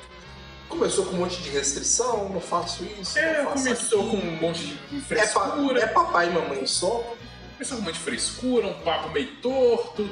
Começou 0.69 1.05
com 1.05 1.15
um 1.15 1.19
monte 1.19 1.41
de 1.41 1.49
restrição, 1.49 2.29
não 2.29 2.41
faço 2.41 2.83
isso. 2.99 3.17
É, 3.17 3.43
faço 3.43 3.63
começou 3.63 3.99
aquilo. 4.07 4.21
com 4.21 4.27
um 4.27 4.35
monte 4.41 4.59
de 4.67 4.97
É, 4.97 4.99
pa- 4.99 5.05
frescura. 5.05 5.79
é 5.81 5.88
papai 5.88 6.27
e 6.27 6.33
mamãe 6.33 6.65
só. 6.67 7.15
Começou 7.53 7.77
com 7.77 7.83
um 7.83 7.85
monte 7.85 7.95
de 7.95 8.01
frescura, 8.01 8.67
um 8.67 8.73
papo 8.81 9.09
meio 9.09 9.33
torto. 9.38 10.09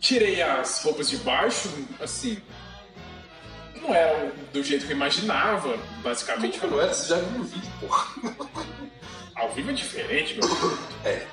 Tirei 0.00 0.40
as 0.42 0.82
roupas 0.84 1.08
de 1.10 1.16
baixo, 1.18 1.68
assim. 2.00 2.40
Não 3.80 3.94
era 3.94 4.32
do 4.52 4.62
jeito 4.62 4.86
que 4.86 4.92
eu 4.92 4.96
imaginava, 4.96 5.76
basicamente. 6.02 6.58
Como 6.58 6.72
que 6.72 6.76
não 6.78 6.82
era? 6.82 6.94
Você 6.94 7.08
já 7.08 7.16
viu 7.16 7.38
no 7.38 7.44
vídeo, 7.44 7.70
porra. 7.80 8.06
Ao 9.36 9.50
vivo 9.52 9.70
é 9.70 9.74
diferente, 9.74 10.34
meu. 10.34 10.48
filho. 10.48 10.78
É, 11.04 11.10
é. 11.10 11.26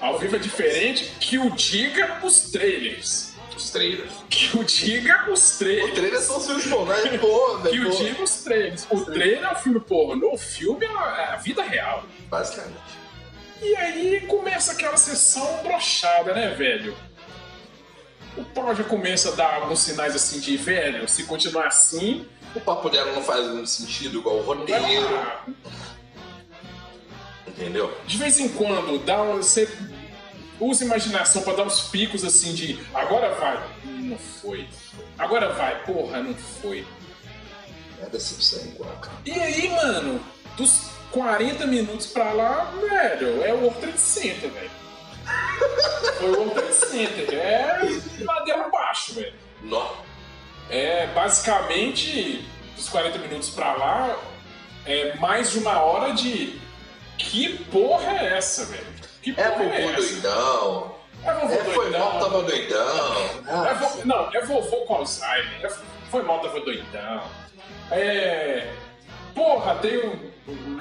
Ao 0.00 0.18
vivo 0.18 0.36
é 0.36 0.38
diferente 0.38 1.12
que 1.20 1.38
o 1.38 1.50
diga 1.50 2.20
os 2.22 2.50
trailers. 2.50 3.30
Os 3.54 3.70
trailers. 3.70 4.10
Que 4.30 4.56
o 4.56 4.64
diga 4.64 5.30
os 5.30 5.40
Os 5.52 5.58
trailers. 5.58 5.92
trailers 5.94 6.24
são 6.24 6.38
os 6.38 6.46
filmes 6.46 6.66
bons, 6.66 6.86
né? 6.86 7.18
Pô, 7.18 7.58
Que 7.68 7.80
o 7.80 7.90
pô. 7.90 7.96
diga 7.96 8.22
os 8.22 8.36
trailers. 8.42 8.86
O 8.90 9.04
trailer 9.04 9.44
é 9.44 9.52
o 9.52 9.56
filme 9.56 9.80
pornô, 9.80 10.32
o 10.32 10.38
filme 10.38 10.86
é 10.86 10.88
a, 10.88 11.26
é 11.28 11.34
a 11.34 11.36
vida 11.36 11.62
real. 11.62 12.04
Basicamente. 12.30 12.78
E 13.60 13.76
aí 13.76 14.20
começa 14.26 14.72
aquela 14.72 14.96
sessão 14.96 15.62
brochada, 15.62 16.32
né, 16.32 16.48
velho? 16.54 16.96
O 18.38 18.44
pau 18.44 18.74
já 18.74 18.84
começa 18.84 19.30
a 19.30 19.32
dar 19.32 19.54
alguns 19.56 19.80
sinais 19.80 20.14
assim 20.16 20.40
de 20.40 20.56
velho, 20.56 21.06
se 21.06 21.24
continuar 21.24 21.66
assim, 21.66 22.26
O 22.54 22.60
papo 22.60 22.88
dela 22.88 23.12
não 23.12 23.22
faz 23.22 23.46
muito 23.48 23.68
sentido 23.68 24.20
igual 24.20 24.36
o 24.38 24.42
roteiro. 24.42 25.10
lá. 25.12 25.44
Entendeu? 27.60 27.94
De 28.06 28.16
vez 28.16 28.38
em 28.40 28.48
quando, 28.48 28.98
dá 29.04 29.20
um- 29.22 29.36
você 29.36 29.68
usa 30.58 30.84
imaginação 30.84 31.42
pra 31.42 31.52
dar 31.54 31.64
uns 31.64 31.80
picos 31.88 32.24
assim 32.24 32.54
de 32.54 32.78
agora 32.94 33.34
vai. 33.34 33.62
Não 33.84 34.16
foi. 34.18 34.66
Agora 35.18 35.50
vai, 35.52 35.82
porra, 35.84 36.22
não 36.22 36.34
foi. 36.34 36.86
É 38.02 38.06
decepção 38.06 38.60
igual, 38.64 38.90
cara. 39.00 39.16
E 39.26 39.32
aí, 39.32 39.68
mano, 39.68 40.20
dos 40.56 40.88
40 41.10 41.66
minutos 41.66 42.06
pra 42.06 42.32
lá, 42.32 42.72
velho, 42.88 43.42
é 43.44 43.52
o 43.52 43.58
World 43.60 43.78
Trade 43.80 43.98
Center, 43.98 44.50
velho. 44.50 44.70
Foi 46.18 46.30
o 46.30 46.36
World 46.38 46.54
Trade 46.54 46.74
Center. 46.74 47.34
É 47.34 47.78
ladeira 48.24 48.64
abaixo, 48.64 49.14
velho. 49.14 49.34
Nó. 49.62 49.96
É 50.70 51.08
basicamente 51.08 52.42
dos 52.76 52.88
40 52.88 53.18
minutos 53.18 53.50
pra 53.50 53.74
lá, 53.74 54.16
é 54.86 55.14
mais 55.16 55.50
de 55.50 55.58
uma 55.58 55.78
hora 55.82 56.12
de 56.14 56.58
que 57.24 57.64
porra 57.64 58.12
é 58.18 58.36
essa, 58.38 58.64
velho? 58.66 58.86
Que 59.22 59.30
É 59.36 59.50
porra 59.50 59.64
é, 59.64 59.82
vovô 59.82 59.90
essa? 59.90 60.12
doidão. 60.12 60.94
É 61.24 61.32
vovô 61.34 61.54
É, 61.54 61.56
foi 61.58 61.74
doidão. 61.74 62.00
mal, 62.00 62.20
tava 62.20 62.42
doidão. 62.42 63.16
É 63.66 63.74
vo- 63.74 64.00
Não, 64.06 64.30
é 64.34 64.40
vovô 64.44 64.76
com 64.86 64.94
Alzheimer. 64.94 65.64
É- 65.64 65.90
Foi 66.10 66.22
mal, 66.22 66.40
tava 66.40 66.58
doidão. 66.60 67.22
É. 67.92 68.66
Porra, 69.34 69.76
tem 69.76 69.96
o 69.98 70.32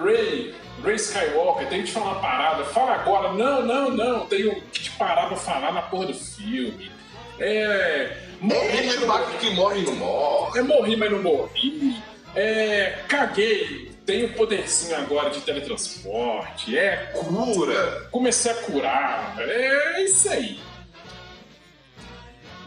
Ray, 0.04 0.56
Ray 0.84 0.96
Skywalker, 0.96 1.68
tem 1.68 1.82
que 1.82 1.88
te 1.88 1.94
falar 1.94 2.14
uma 2.14 2.20
parada. 2.22 2.64
Fala 2.66 2.94
agora. 2.94 3.34
Não, 3.34 3.62
não, 3.62 3.90
não. 3.92 4.26
Tenho 4.26 4.60
que 4.72 4.82
te 4.84 4.92
parar 4.92 5.28
pra 5.28 5.38
falar 5.38 5.72
na 5.72 5.84
porra 5.84 6.08
do 6.08 6.14
filme. 6.16 6.92
É. 7.40 8.18
Morri, 8.42 8.90
é 8.90 9.06
mas 9.06 9.36
que 9.40 9.50
morre 9.52 9.82
e 9.82 9.84
não 9.84 9.96
morre. 9.96 10.60
É 10.60 10.64
morri, 10.64 10.96
mas 10.96 11.12
não 11.12 11.22
morri. 11.22 12.02
É. 12.36 13.00
Caguei. 13.08 13.89
Tenho 14.10 14.34
poderzinho 14.34 14.98
agora 14.98 15.30
de 15.30 15.42
teletransporte. 15.42 16.76
É. 16.76 17.12
Cura. 17.14 18.08
Comecei 18.10 18.52
a 18.52 18.56
curar. 18.56 19.36
É 19.40 20.04
isso 20.04 20.28
aí. 20.30 20.60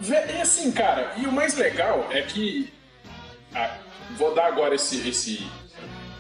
E 0.01 0.41
assim, 0.41 0.71
cara, 0.71 1.15
e 1.17 1.27
o 1.27 1.33
mais 1.33 1.57
legal 1.57 2.09
é 2.11 2.23
que. 2.23 2.73
ah, 3.55 3.77
vou 4.17 4.35
dar 4.35 4.47
agora 4.47 4.75
esse, 4.77 5.09
esse, 5.09 5.47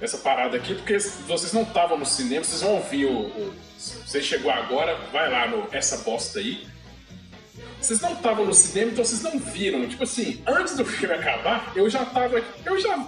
essa 0.01 0.18
parada 0.18 0.57
aqui, 0.57 0.75
porque 0.75 0.99
vocês 0.99 1.53
não 1.53 1.62
estavam 1.62 1.99
no 1.99 2.07
cinema, 2.07 2.45
vocês 2.45 2.62
vão 2.62 2.75
ouvir 2.75 3.07
o. 3.07 3.27
o 3.27 3.55
você 3.79 4.20
chegou 4.20 4.51
agora, 4.51 4.97
vai 5.12 5.31
lá 5.31 5.47
no 5.47 5.68
Essa 5.73 5.99
Bosta 5.99 6.41
aí. 6.41 6.66
Vocês 7.81 8.01
não 8.01 8.12
estavam 8.12 8.45
no 8.45 8.55
cinema, 8.55 8.93
então 8.93 9.05
vocês 9.05 9.23
não 9.23 9.39
viram. 9.39 9.89
Tipo 9.89 10.05
assim, 10.05 10.43
antes 10.47 10.77
do 10.77 10.85
filme 10.85 11.14
acabar, 11.14 11.73
eu 11.75 11.89
já 11.91 12.05
tava. 12.05 12.43
Eu 12.64 12.79
já. 12.81 13.07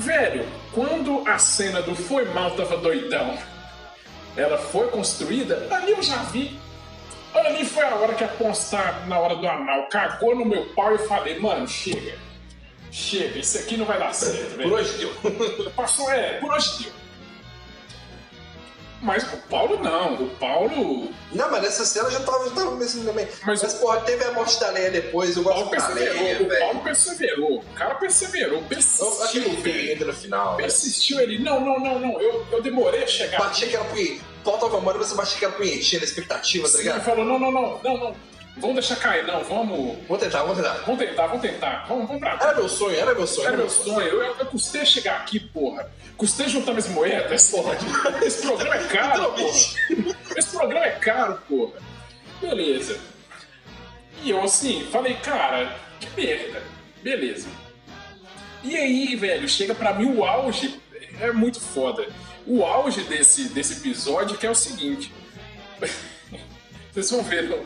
Velho, 0.00 0.46
quando 0.72 1.22
a 1.28 1.38
cena 1.38 1.82
do 1.82 1.94
Foi 1.94 2.24
Mal 2.32 2.52
tava 2.52 2.76
doidão 2.78 3.36
ela 4.36 4.56
foi 4.56 4.88
construída, 4.88 5.66
ali 5.70 5.92
eu 5.92 6.02
já 6.02 6.16
vi. 6.24 6.58
Ali 7.34 7.64
foi 7.64 7.84
a 7.84 7.94
hora 7.96 8.14
que 8.14 8.24
a 8.24 8.28
Ponstar, 8.28 9.06
na 9.06 9.18
hora 9.18 9.36
do 9.36 9.46
anal, 9.46 9.88
cagou 9.88 10.34
no 10.34 10.44
meu 10.44 10.66
pau 10.66 10.94
e 10.94 10.98
falei, 10.98 11.38
mano, 11.38 11.66
chega. 11.68 12.16
Chega, 12.90 13.38
isso 13.38 13.58
aqui 13.58 13.76
não 13.76 13.84
vai 13.84 13.98
dar 13.98 14.12
certo, 14.14 14.50
Por 14.50 14.56
velho. 14.56 14.74
hoje 14.74 14.98
deu. 14.98 15.70
Passou, 15.72 16.10
é, 16.10 16.38
por 16.38 16.52
hoje 16.52 16.84
deu. 16.84 16.92
Mas 19.02 19.22
o 19.32 19.36
Paulo 19.48 19.82
não, 19.82 20.14
o 20.14 20.30
Paulo. 20.36 21.08
Não, 21.32 21.50
mas 21.50 21.62
nessa 21.62 21.84
cena 21.86 22.10
já 22.10 22.20
tava, 22.20 22.48
já 22.48 22.54
tava 22.54 22.76
pensando 22.76 23.06
também. 23.06 23.26
Mas 23.46 23.62
Mas, 23.62 23.74
porra, 23.74 24.00
teve 24.00 24.22
a 24.24 24.32
morte 24.32 24.60
da 24.60 24.68
Leia 24.70 24.90
depois, 24.90 25.36
eu 25.36 25.42
O 25.42 25.44
gosto 25.44 25.70
Paulo 25.70 25.76
da 25.76 25.88
Leia, 25.94 26.10
perseverou, 26.12 26.46
o 26.46 26.48
velho. 26.48 26.60
Paulo 26.60 26.80
perseverou. 26.80 27.58
O 27.60 27.74
cara 27.74 27.94
perseverou, 27.94 28.58
Eu 28.58 28.64
persistiu, 28.64 29.42
que 29.44 29.48
velho. 29.62 29.90
ainda 29.92 30.04
no 30.04 30.12
final. 30.12 30.56
velho. 30.56 30.68
Persistiu 30.68 31.18
ele. 31.20 31.38
Não, 31.38 31.60
não, 31.60 31.80
não, 31.80 31.98
não. 31.98 32.20
Eu, 32.20 32.46
eu 32.52 32.60
demorei 32.62 33.02
a 33.04 33.06
chegar. 33.06 33.38
Batia 33.38 33.68
aquela 33.68 33.84
punheta. 33.86 34.20
Faltava 34.44 34.80
mano, 34.80 34.98
você 34.98 35.14
batia 35.14 35.36
aquela 35.36 35.52
punhetinha 35.52 36.00
na 36.00 36.04
expectativa, 36.06 36.64
tá 36.64 36.70
Sim, 36.70 36.78
ele 36.78 36.88
ligado? 36.88 37.04
falou, 37.04 37.24
não, 37.24 37.38
não, 37.38 37.50
não, 37.52 37.80
não, 37.82 37.98
não. 37.98 38.16
Vamos 38.56 38.74
deixar 38.74 38.96
cair, 38.96 39.26
não, 39.26 39.42
vamos. 39.44 39.96
Vamos 40.06 40.22
tentar, 40.22 40.42
vamos 40.42 40.56
tentar. 40.56 40.74
Vamos 40.84 40.98
tentar, 40.98 41.26
vamos 41.26 41.42
tentar. 41.42 41.86
Vamos, 41.88 42.06
vamos 42.06 42.20
pra 42.20 42.38
Era 42.40 42.54
meu 42.54 42.68
sonho, 42.68 42.96
era 42.96 43.14
meu 43.14 43.26
sonho. 43.26 43.48
Era 43.48 43.56
meu 43.56 43.70
sonho. 43.70 44.00
Eu, 44.00 44.22
eu, 44.22 44.36
eu 44.38 44.46
custei 44.46 44.84
chegar 44.84 45.16
aqui, 45.16 45.40
porra. 45.40 45.90
Custei 46.16 46.48
juntar 46.48 46.72
minhas 46.72 46.88
moedas. 46.88 47.50
Porra, 47.50 47.76
Esse 48.22 48.46
programa 48.46 48.74
é 48.74 48.84
caro, 48.88 49.24
porra. 49.32 49.40
Literalmente. 49.90 50.16
Esse 50.36 50.56
programa 50.56 50.86
é 50.86 50.90
caro, 50.90 51.42
porra. 51.48 51.72
Beleza. 52.40 52.98
E 54.22 54.30
eu, 54.30 54.42
assim, 54.42 54.86
falei, 54.90 55.14
cara, 55.14 55.74
que 55.98 56.08
merda. 56.20 56.62
Beleza. 57.02 57.48
E 58.62 58.76
aí, 58.76 59.16
velho, 59.16 59.48
chega 59.48 59.74
pra 59.74 59.94
mim 59.94 60.14
o 60.14 60.24
auge. 60.24 60.78
É 61.20 61.32
muito 61.32 61.60
foda. 61.60 62.06
O 62.46 62.64
auge 62.64 63.02
desse, 63.04 63.48
desse 63.48 63.74
episódio 63.74 64.36
que 64.36 64.46
é 64.46 64.50
o 64.50 64.54
seguinte. 64.54 65.12
Vocês 66.92 67.10
vão 67.10 67.22
ver? 67.22 67.64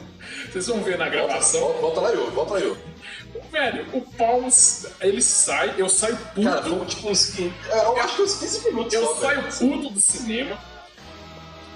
Vocês 0.52 0.66
vão 0.66 0.82
ver 0.82 0.98
na 0.98 1.08
gravação. 1.08 1.60
Volta, 1.60 1.80
volta 1.80 2.00
lá, 2.00 2.10
eu, 2.10 2.30
volta 2.30 2.54
lá, 2.54 2.60
eu. 2.60 2.76
Velho, 3.50 3.86
o 3.92 4.00
Paulo, 4.00 4.48
ele 5.00 5.22
sai, 5.22 5.74
eu 5.78 5.88
saio 5.88 6.16
puto. 6.34 6.42
Cara, 6.48 6.62
foi 6.62 6.86
tipo 6.86 7.08
uns 7.10 7.26
15. 7.30 7.52
Eu 7.70 7.96
acho 7.98 8.16
que 8.16 8.22
uns 8.22 8.34
15 8.38 8.64
minutos 8.64 8.92
eu 8.94 9.06
só, 9.06 9.14
saio 9.16 9.42
velho. 9.42 9.52
puto 9.58 9.90
do 9.94 10.00
cinema. 10.00 10.58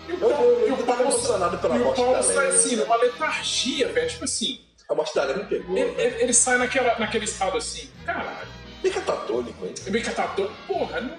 E 0.09 0.13
o 0.13 0.15
Eu- 0.15 0.19
Paulo, 0.31 0.45
eu- 0.45 0.61
eu 0.61 0.69
e 0.69 0.73
o 0.73 0.77
tava 0.79 0.87
Paulo, 0.87 1.03
emocionado 1.13 1.59
pela 1.59 1.77
e 1.77 1.81
o 1.81 1.93
Paulo 1.93 2.23
sai 2.23 2.49
assim, 2.49 2.77
numa 2.77 2.97
letargia, 2.97 3.89
velho. 3.93 4.09
Tipo 4.09 4.25
assim, 4.25 4.61
A 4.89 4.95
morte 4.95 5.15
da 5.15 5.27
me 5.37 5.45
pegou. 5.45 5.77
ele, 5.77 6.01
ele- 6.01 6.23
ele 6.23 6.33
sai 6.33 6.59
naquela, 6.59 6.99
naquele 6.99 7.25
estado 7.27 7.57
assim, 7.57 7.89
caralho. 8.05 8.49
Bem 8.83 8.93
catatônico, 8.93 9.65
hein? 9.67 9.75
Eu 9.87 10.15
tá 10.15 10.29
todo. 10.29 10.51
Porra, 10.67 11.01
não, 11.01 11.17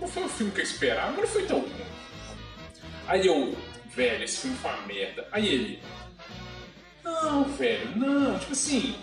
não 0.00 0.08
foi 0.08 0.24
o 0.24 0.28
filme 0.28 0.52
que 0.52 0.60
eu 0.60 0.64
esperava, 0.64 1.12
mas 1.12 1.20
não 1.20 1.28
foi 1.28 1.42
tão 1.44 1.60
ruim. 1.60 1.72
Aí 3.06 3.26
eu, 3.26 3.54
velho, 3.96 4.22
esse 4.22 4.38
filme 4.38 4.56
foi 4.58 4.70
uma 4.70 4.82
merda. 4.82 5.26
Aí 5.32 5.48
ele, 5.48 5.82
não, 7.02 7.44
velho, 7.44 7.96
não, 7.96 8.38
tipo 8.38 8.52
assim, 8.52 8.94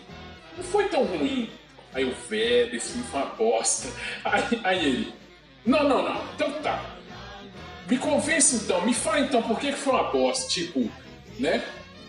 não 0.55 0.63
foi 0.63 0.87
tão 0.87 1.03
ruim. 1.03 1.49
Aí 1.93 2.03
eu, 2.03 2.13
velho, 2.29 2.75
esse 2.75 2.93
filme 2.93 3.07
foi 3.07 3.21
uma 3.21 3.29
bosta. 3.31 3.89
Aí, 4.23 4.61
aí 4.63 4.85
ele, 4.85 5.13
não, 5.65 5.87
não, 5.87 6.01
não, 6.03 6.23
então 6.33 6.51
tá. 6.61 6.83
Me 7.89 7.97
convence 7.97 8.55
então, 8.55 8.81
me 8.85 8.93
fala 8.93 9.19
então 9.19 9.43
por 9.43 9.59
que, 9.59 9.71
que 9.71 9.77
foi 9.77 9.93
uma 9.93 10.11
bosta, 10.11 10.47
tipo, 10.49 10.89
né? 11.37 11.63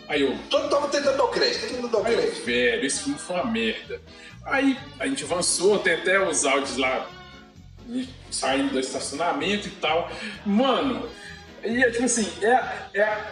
Aí 0.07 0.21
eu, 0.21 0.37
Todo 0.49 0.69
tava 0.69 0.87
tentando 0.87 1.17
dar 1.17 1.23
o 1.23 1.27
crédito, 1.29 1.67
tentando 1.67 1.89
dar 1.89 1.97
o 1.97 2.07
eu, 2.07 2.17
crédito. 2.17 2.45
velho, 2.45 2.85
esse 2.85 3.03
filme 3.03 3.19
foi 3.19 3.35
uma 3.35 3.45
merda. 3.45 4.01
Aí 4.45 4.77
a 4.99 5.07
gente 5.07 5.23
avançou, 5.23 5.79
tem 5.79 5.93
até 5.95 6.19
os 6.19 6.45
áudios 6.45 6.77
lá 6.77 7.09
saindo 8.31 8.71
do 8.73 8.79
estacionamento 8.79 9.67
e 9.67 9.71
tal. 9.71 10.09
Mano, 10.45 11.09
e 11.67 11.83
é 11.83 11.89
tipo 11.91 12.05
assim, 12.05 12.31
é, 12.41 12.51
a- 12.53 12.89
é, 12.93 13.01
a, 13.03 13.31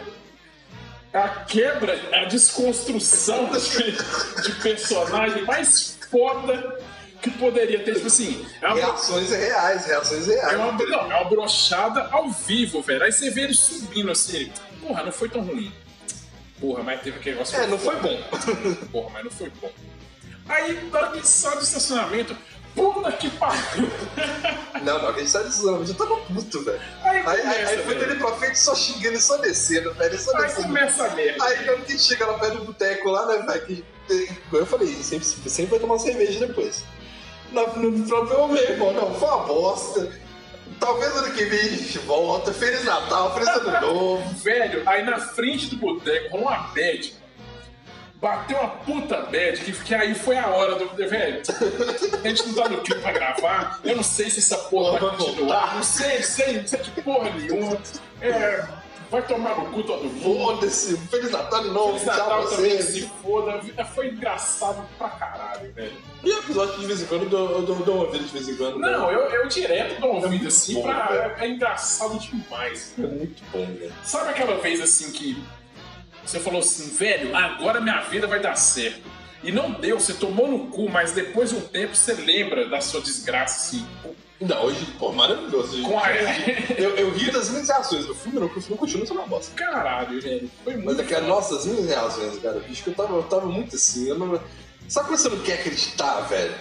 é 1.12 1.18
a 1.18 1.28
quebra, 1.46 1.98
a 2.12 2.24
desconstrução 2.26 3.50
de, 3.52 4.42
de 4.42 4.52
personagem 4.62 5.44
mais 5.44 5.98
foda 6.10 6.78
que 7.22 7.30
poderia 7.30 7.82
ter. 7.82 7.94
Tipo 7.94 8.06
assim, 8.08 8.46
é 8.60 8.66
uma, 8.68 8.74
Reações 8.76 9.30
reais, 9.30 9.86
reações 9.86 10.26
reais. 10.26 10.52
é 10.52 10.56
uma, 10.56 10.72
não, 10.72 11.12
é 11.12 11.16
uma 11.20 11.24
brochada 11.30 12.08
ao 12.10 12.30
vivo, 12.30 12.82
velho. 12.82 13.02
Aí 13.02 13.12
você 13.12 13.30
vê 13.30 13.42
ele 13.42 13.54
subindo 13.54 14.10
assim, 14.10 14.52
porra, 14.80 15.02
não 15.04 15.12
foi 15.12 15.28
tão 15.28 15.42
ruim. 15.42 15.72
Porra, 16.60 16.82
mas 16.82 17.00
teve 17.02 17.18
aquele 17.18 17.34
negócio. 17.36 17.58
É, 17.58 17.66
não 17.66 17.78
foi 17.78 17.96
foda. 17.96 18.08
bom. 18.08 18.74
Porra, 18.92 19.10
mas 19.14 19.24
não 19.24 19.30
foi 19.30 19.50
bom. 19.60 19.70
Aí, 20.48 20.88
na 20.90 20.98
hora 20.98 21.10
que 21.10 21.18
ele 21.18 21.26
sai 21.26 21.56
do 21.56 21.62
estacionamento, 21.62 22.36
puta 22.74 23.12
que 23.12 23.30
pariu! 23.30 23.88
Não, 24.82 25.00
não, 25.02 25.08
a 25.08 25.12
gente 25.12 25.30
sai 25.30 25.44
desse 25.44 25.64
eu 25.64 25.94
tava 25.94 26.16
puto, 26.18 26.62
velho. 26.64 26.80
Aí 27.02 27.22
Aí, 27.24 27.40
aí, 27.64 27.78
foi 27.84 27.94
dele 27.94 28.16
pra 28.16 28.32
frente 28.32 28.58
só 28.58 28.74
xingando 28.74 29.16
e 29.16 29.20
só 29.20 29.36
descendo, 29.38 29.92
velho. 29.94 30.18
Só 30.18 30.36
Aí 30.36 30.42
descendo. 30.46 30.66
começa 30.66 31.04
a 31.06 31.10
merda. 31.10 31.44
Aí 31.44 31.64
quando 31.64 31.84
que 31.86 31.98
chega 31.98 32.26
lá 32.26 32.38
perto 32.38 32.58
do 32.58 32.64
boteco 32.66 33.08
lá, 33.10 33.26
né, 33.26 33.38
velho? 33.46 33.66
que- 33.66 33.84
eu 34.52 34.66
falei, 34.66 34.88
sempre, 35.02 35.24
sempre 35.26 35.66
vai 35.70 35.78
tomar 35.78 35.98
cerveja 35.98 36.46
depois. 36.46 36.84
Na, 37.52 37.66
no 37.68 38.06
próprio 38.06 38.48
meu 38.48 38.62
irmão, 38.62 38.92
não, 38.92 39.14
foi 39.14 39.28
uma 39.28 39.38
bosta. 39.46 40.12
Talvez 40.80 41.16
ano 41.16 41.32
que 41.32 41.44
vem 41.44 41.60
a 41.60 41.68
gente 41.68 41.98
volta. 42.00 42.52
Feliz 42.52 42.84
Natal, 42.84 43.32
Feliz 43.32 43.48
Ano 43.48 43.80
Novo. 43.80 44.34
Velho, 44.42 44.82
aí 44.86 45.02
na 45.04 45.18
frente 45.18 45.68
do 45.68 45.76
boteco 45.76 46.36
uma 46.36 46.56
bad. 46.74 47.14
Bateu 48.24 48.56
uma 48.56 48.68
puta 48.70 49.20
bad, 49.20 49.60
que, 49.60 49.70
que 49.70 49.94
aí 49.94 50.14
foi 50.14 50.38
a 50.38 50.48
hora 50.48 50.76
do. 50.76 50.88
Velho, 50.96 51.42
a 52.24 52.28
gente 52.28 52.46
não 52.46 52.54
tá 52.54 52.70
no 52.70 52.80
clipe 52.80 53.02
pra 53.02 53.12
gravar. 53.12 53.80
Eu 53.84 53.96
não 53.96 54.02
sei 54.02 54.30
se 54.30 54.38
essa 54.38 54.56
porra 54.56 54.98
vai 54.98 55.10
continuar. 55.10 55.74
Não 55.74 55.82
sei, 55.82 56.22
sei, 56.22 56.56
não 56.60 56.66
sei 56.66 56.80
de 56.80 56.90
porra 57.02 57.28
nenhuma. 57.32 57.76
É. 58.22 58.64
Vai 59.10 59.20
tomar 59.26 59.56
no 59.58 59.66
cu 59.66 59.82
todo 59.82 60.04
mundo. 60.04 60.22
Foda-se, 60.22 60.96
Feliz 61.08 61.30
Natal 61.32 61.64
de 61.64 61.68
novo, 61.68 61.98
Feliz 61.98 62.16
tchau 62.16 62.28
Natal 62.30 62.48
também, 62.48 62.76
que 62.78 62.82
você. 62.82 62.92
se 62.92 63.10
foda. 63.22 63.60
Foi 63.94 64.08
engraçado 64.08 64.88
pra 64.96 65.08
caralho, 65.10 65.70
velho. 65.74 65.92
E 66.24 66.30
episódio 66.30 66.80
de 66.80 66.86
vez 66.86 67.02
em 67.02 67.06
quando 67.06 67.24
eu 67.24 67.28
dou, 67.28 67.50
eu 67.50 67.62
dou, 67.62 67.76
dou 67.76 67.94
uma 67.96 68.10
vida 68.10 68.24
de 68.24 68.32
vez 68.32 68.48
em 68.48 68.56
quando. 68.56 68.78
Não, 68.78 69.06
né? 69.06 69.14
eu, 69.14 69.20
eu 69.20 69.48
direto 69.48 70.00
dou 70.00 70.12
um 70.12 70.14
É 70.14 70.16
ouvido 70.24 70.30
muito 70.30 70.48
assim 70.48 70.74
bom, 70.76 70.82
pra. 70.82 71.06
velho. 71.08 71.34
É 71.38 71.46
engraçado 71.46 72.18
demais. 72.18 72.94
É 72.98 73.02
muito 73.02 73.42
bom, 73.52 73.66
velho. 73.66 73.92
Sabe 74.02 74.30
aquela 74.30 74.56
vez 74.56 74.80
assim 74.80 75.12
que 75.12 75.44
você 76.24 76.40
falou 76.40 76.60
assim, 76.60 76.88
velho, 76.96 77.34
agora 77.36 77.80
minha 77.80 78.00
vida 78.00 78.26
vai 78.26 78.40
dar 78.40 78.56
certo. 78.56 79.02
E 79.42 79.52
não 79.52 79.72
deu, 79.72 80.00
você 80.00 80.14
tomou 80.14 80.48
no 80.48 80.66
cu, 80.68 80.88
mas 80.88 81.12
depois 81.12 81.50
de 81.50 81.56
um 81.56 81.60
tempo 81.60 81.94
você 81.94 82.14
lembra 82.14 82.66
da 82.66 82.80
sua 82.80 83.00
desgraça, 83.00 83.56
assim. 83.56 83.86
Não, 84.40 84.64
hoje, 84.64 84.86
pô, 84.98 85.12
maravilhoso. 85.12 85.82
Com 85.82 85.98
a... 85.98 86.10
Eu, 86.78 86.96
eu 86.96 87.10
ri 87.10 87.30
das 87.30 87.50
minhas 87.50 87.68
reações 87.68 88.06
do 88.06 88.14
filme, 88.14 88.40
não, 88.40 88.46
porque 88.46 88.60
o 88.60 88.62
filme 88.62 88.78
continua 88.78 89.06
sendo 89.06 89.18
uma 89.18 89.26
bosta. 89.26 89.54
Caralho, 89.54 90.20
velho. 90.20 90.50
Foi 90.64 90.74
Mas 90.76 90.84
muito. 90.84 91.00
é 91.02 91.04
que, 91.04 91.20
nossa, 91.20 91.56
as 91.56 91.66
minhas 91.66 91.86
reações, 91.86 92.38
cara, 92.38 92.58
bicho, 92.60 92.82
que 92.82 92.90
eu 92.90 92.94
tava, 92.94 93.14
eu 93.14 93.22
tava 93.24 93.46
muito 93.46 93.76
assim, 93.76 94.08
eu 94.08 94.18
não... 94.18 94.40
Sabe 94.88 95.08
quando 95.08 95.18
você 95.18 95.28
não 95.28 95.38
quer 95.40 95.54
acreditar, 95.54 96.20
velho? 96.22 96.54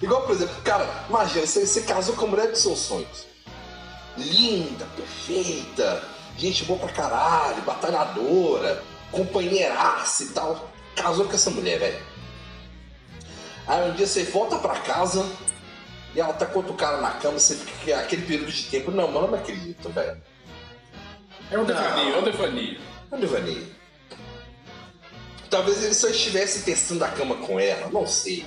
Igual, 0.00 0.22
por 0.22 0.34
exemplo, 0.34 0.54
cara, 0.62 1.04
imagina, 1.08 1.46
você, 1.46 1.66
você 1.66 1.82
casou 1.82 2.14
com 2.14 2.26
a 2.26 2.28
mulher 2.28 2.48
dos 2.48 2.60
seus 2.60 2.78
sonhos. 2.78 3.26
Linda, 4.16 4.86
perfeita, 4.96 6.02
gente 6.36 6.64
boa 6.64 6.78
pra 6.78 6.88
caralho, 6.88 7.62
batalhadora, 7.62 8.82
companheiraça 9.10 10.24
e 10.24 10.28
tal. 10.28 10.70
Casou 10.94 11.26
com 11.26 11.34
essa 11.34 11.50
mulher, 11.50 11.78
velho. 11.78 12.02
Aí 13.66 13.90
um 13.90 13.94
dia 13.94 14.06
você 14.06 14.24
volta 14.24 14.58
pra 14.58 14.78
casa 14.80 15.28
e 16.14 16.20
ela 16.20 16.32
tá 16.32 16.46
com 16.46 16.60
outro 16.60 16.74
cara 16.74 16.98
na 16.98 17.10
cama, 17.12 17.38
você 17.38 17.54
fica 17.56 17.98
aquele 17.98 18.22
período 18.22 18.50
de 18.50 18.64
tempo. 18.64 18.90
Não, 18.90 19.06
mano, 19.08 19.26
eu 19.26 19.30
não 19.32 19.38
acredito, 19.38 19.88
velho. 19.90 20.22
É 21.50 21.58
um 21.58 21.64
devaneio, 21.64 22.14
é 22.14 22.18
um 22.18 22.24
devaneio. 22.24 22.80
É 23.10 23.14
um 23.14 23.20
devaneio. 23.20 23.76
Talvez 25.50 25.84
ele 25.84 25.94
só 25.94 26.08
estivesse 26.08 26.62
testando 26.62 27.04
a 27.04 27.08
cama 27.08 27.36
com 27.36 27.58
ela, 27.60 27.88
não 27.90 28.06
sei. 28.06 28.46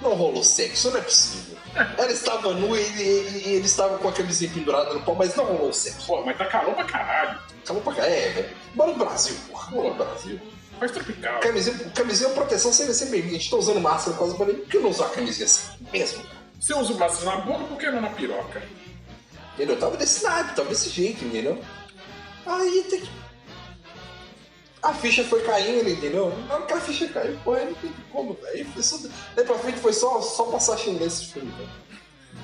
Não 0.00 0.14
rolou 0.14 0.42
sexo, 0.44 0.90
não 0.90 0.98
é 0.98 1.02
possível. 1.02 1.56
Ela 1.96 2.12
estava 2.12 2.52
nua 2.54 2.78
e 2.80 2.82
ele, 2.84 3.02
ele- 3.02 3.48
ele 3.56 3.66
estava 3.66 3.98
com 3.98 4.08
a 4.08 4.12
camisinha 4.12 4.50
pendurada 4.52 4.94
no 4.94 5.02
pau, 5.02 5.14
mas 5.14 5.34
não 5.34 5.44
rolou 5.44 5.72
sexo. 5.72 6.06
Pô, 6.06 6.24
mas 6.24 6.36
tá 6.38 6.44
calor 6.46 6.74
pra 6.74 6.84
caralho. 6.84 7.38
Calma 7.66 7.82
pra 7.82 7.94
cá, 7.94 8.06
é, 8.06 8.28
velho. 8.30 8.56
Bora 8.74 8.92
no 8.92 8.98
Brasil, 8.98 9.36
porra. 9.48 9.70
Bora 9.72 9.88
no 9.90 9.94
Brasil. 9.96 10.40
Faz 10.78 10.92
tropical. 10.92 11.40
Camisinha, 11.40 11.76
camisinha 11.94 12.30
é 12.30 12.32
proteção 12.34 12.72
sem, 12.72 12.92
sem 12.94 13.10
bem. 13.10 13.22
A 13.22 13.28
gente 13.30 13.50
tá 13.50 13.56
usando 13.56 13.80
máscara 13.80 14.16
do 14.16 14.34
pandemia. 14.36 14.62
Por 14.62 14.70
que 14.70 14.76
eu 14.76 14.82
não 14.82 14.90
usar 14.90 15.08
camisinha 15.10 15.46
assim 15.46 15.68
mesmo? 15.92 16.24
Você 16.60 16.72
usa 16.74 16.94
máscara 16.94 17.36
na 17.36 17.42
boca, 17.44 17.64
por 17.64 17.76
que 17.78 17.90
não 17.90 18.00
na 18.00 18.10
piroca? 18.10 18.62
Entendeu? 19.54 19.76
Tava 19.78 19.96
desse 19.96 20.22
naipe, 20.22 20.54
tava 20.54 20.68
desse 20.68 20.88
jeito, 20.88 21.24
entendeu? 21.24 21.60
Aí 22.46 22.86
tem 22.88 23.00
que. 23.00 23.10
A 24.82 24.94
ficha 24.94 25.24
foi 25.24 25.42
caindo, 25.42 25.88
entendeu? 25.88 26.32
Na 26.48 26.54
hora 26.54 26.66
que 26.66 26.72
a 26.72 26.80
ficha 26.80 27.08
caiu, 27.08 27.36
pô, 27.44 27.52
aí 27.54 27.66
não 27.66 27.74
tem 27.74 27.92
como, 28.12 28.34
velho. 28.34 28.54
Aí 28.56 28.64
foi 28.64 28.82
só- 28.82 29.08
Daí 29.34 29.44
pra 29.44 29.58
frente 29.58 29.78
foi 29.78 29.92
só, 29.92 30.20
só 30.20 30.44
passar 30.44 30.76
xingando 30.78 31.04
esse 31.06 31.26
filme, 31.26 31.52
velho. 31.52 31.68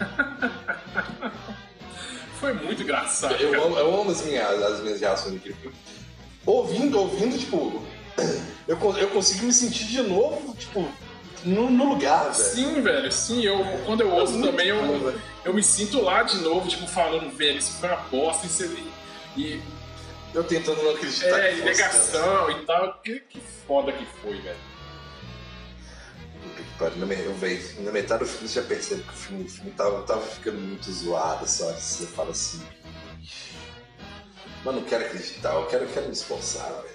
Foi 2.40 2.52
muito 2.52 2.82
engraçado. 2.82 3.34
Eu 3.36 3.52
cara. 3.52 3.62
amo, 3.64 3.78
eu 3.78 4.00
amo 4.00 4.10
as, 4.10 4.22
minhas, 4.22 4.62
as 4.62 4.80
minhas 4.80 5.00
reações 5.00 5.40
filme. 5.40 5.56
Ouvindo, 6.44 6.98
ouvindo, 6.98 7.38
tipo. 7.38 7.82
Eu, 8.66 8.78
eu 8.96 9.10
consigo 9.10 9.44
me 9.44 9.52
sentir 9.52 9.84
de 9.84 10.00
novo, 10.00 10.54
tipo, 10.56 10.88
no, 11.44 11.68
no 11.70 11.90
lugar, 11.90 12.32
velho. 12.32 12.34
Sim, 12.34 12.80
velho, 12.80 13.12
sim. 13.12 13.44
Eu, 13.44 13.62
quando 13.84 14.00
eu 14.00 14.10
ouço 14.10 14.32
Muito 14.32 14.46
também, 14.50 14.72
bom, 14.72 14.86
eu, 14.86 15.00
velho. 15.00 15.22
eu 15.44 15.52
me 15.52 15.62
sinto 15.62 16.00
lá 16.00 16.22
de 16.22 16.38
novo, 16.38 16.66
tipo, 16.66 16.86
falando, 16.86 17.30
velho, 17.36 17.58
isso 17.58 17.72
foi 17.72 17.90
uma 17.90 17.98
bosta, 18.10 18.46
isso 18.46 18.64
e, 18.64 19.40
e 19.42 19.62
Eu 20.34 20.42
tentando 20.44 20.82
não 20.82 20.90
acreditar 20.90 21.38
é, 21.38 21.54
que 21.54 21.60
e 21.60 21.64
negação 21.64 22.50
e 22.50 22.66
tal. 22.66 23.00
Que, 23.00 23.20
que 23.20 23.40
foda 23.66 23.92
que 23.92 24.04
foi, 24.20 24.40
velho. 24.40 24.74
Eu, 27.24 27.34
véi, 27.34 27.62
na 27.78 27.92
metade 27.92 28.24
do 28.24 28.28
filme 28.28 28.48
você 28.48 28.60
já 28.60 28.66
percebe 28.66 29.02
que 29.02 29.10
o 29.10 29.16
filme, 29.16 29.44
o 29.44 29.48
filme 29.48 29.70
tava, 29.70 30.02
tava 30.02 30.20
ficando 30.22 30.58
muito 30.58 30.90
zoado, 30.90 31.48
só 31.48 31.72
você 31.72 32.04
fala 32.04 32.32
assim. 32.32 32.60
Mas 34.64 34.74
não 34.74 34.82
quero 34.82 35.04
acreditar, 35.04 35.54
eu 35.54 35.66
quero, 35.66 35.84
eu 35.84 35.90
quero 35.90 36.06
me 36.06 36.12
esforçar, 36.12 36.68
velho. 36.82 36.94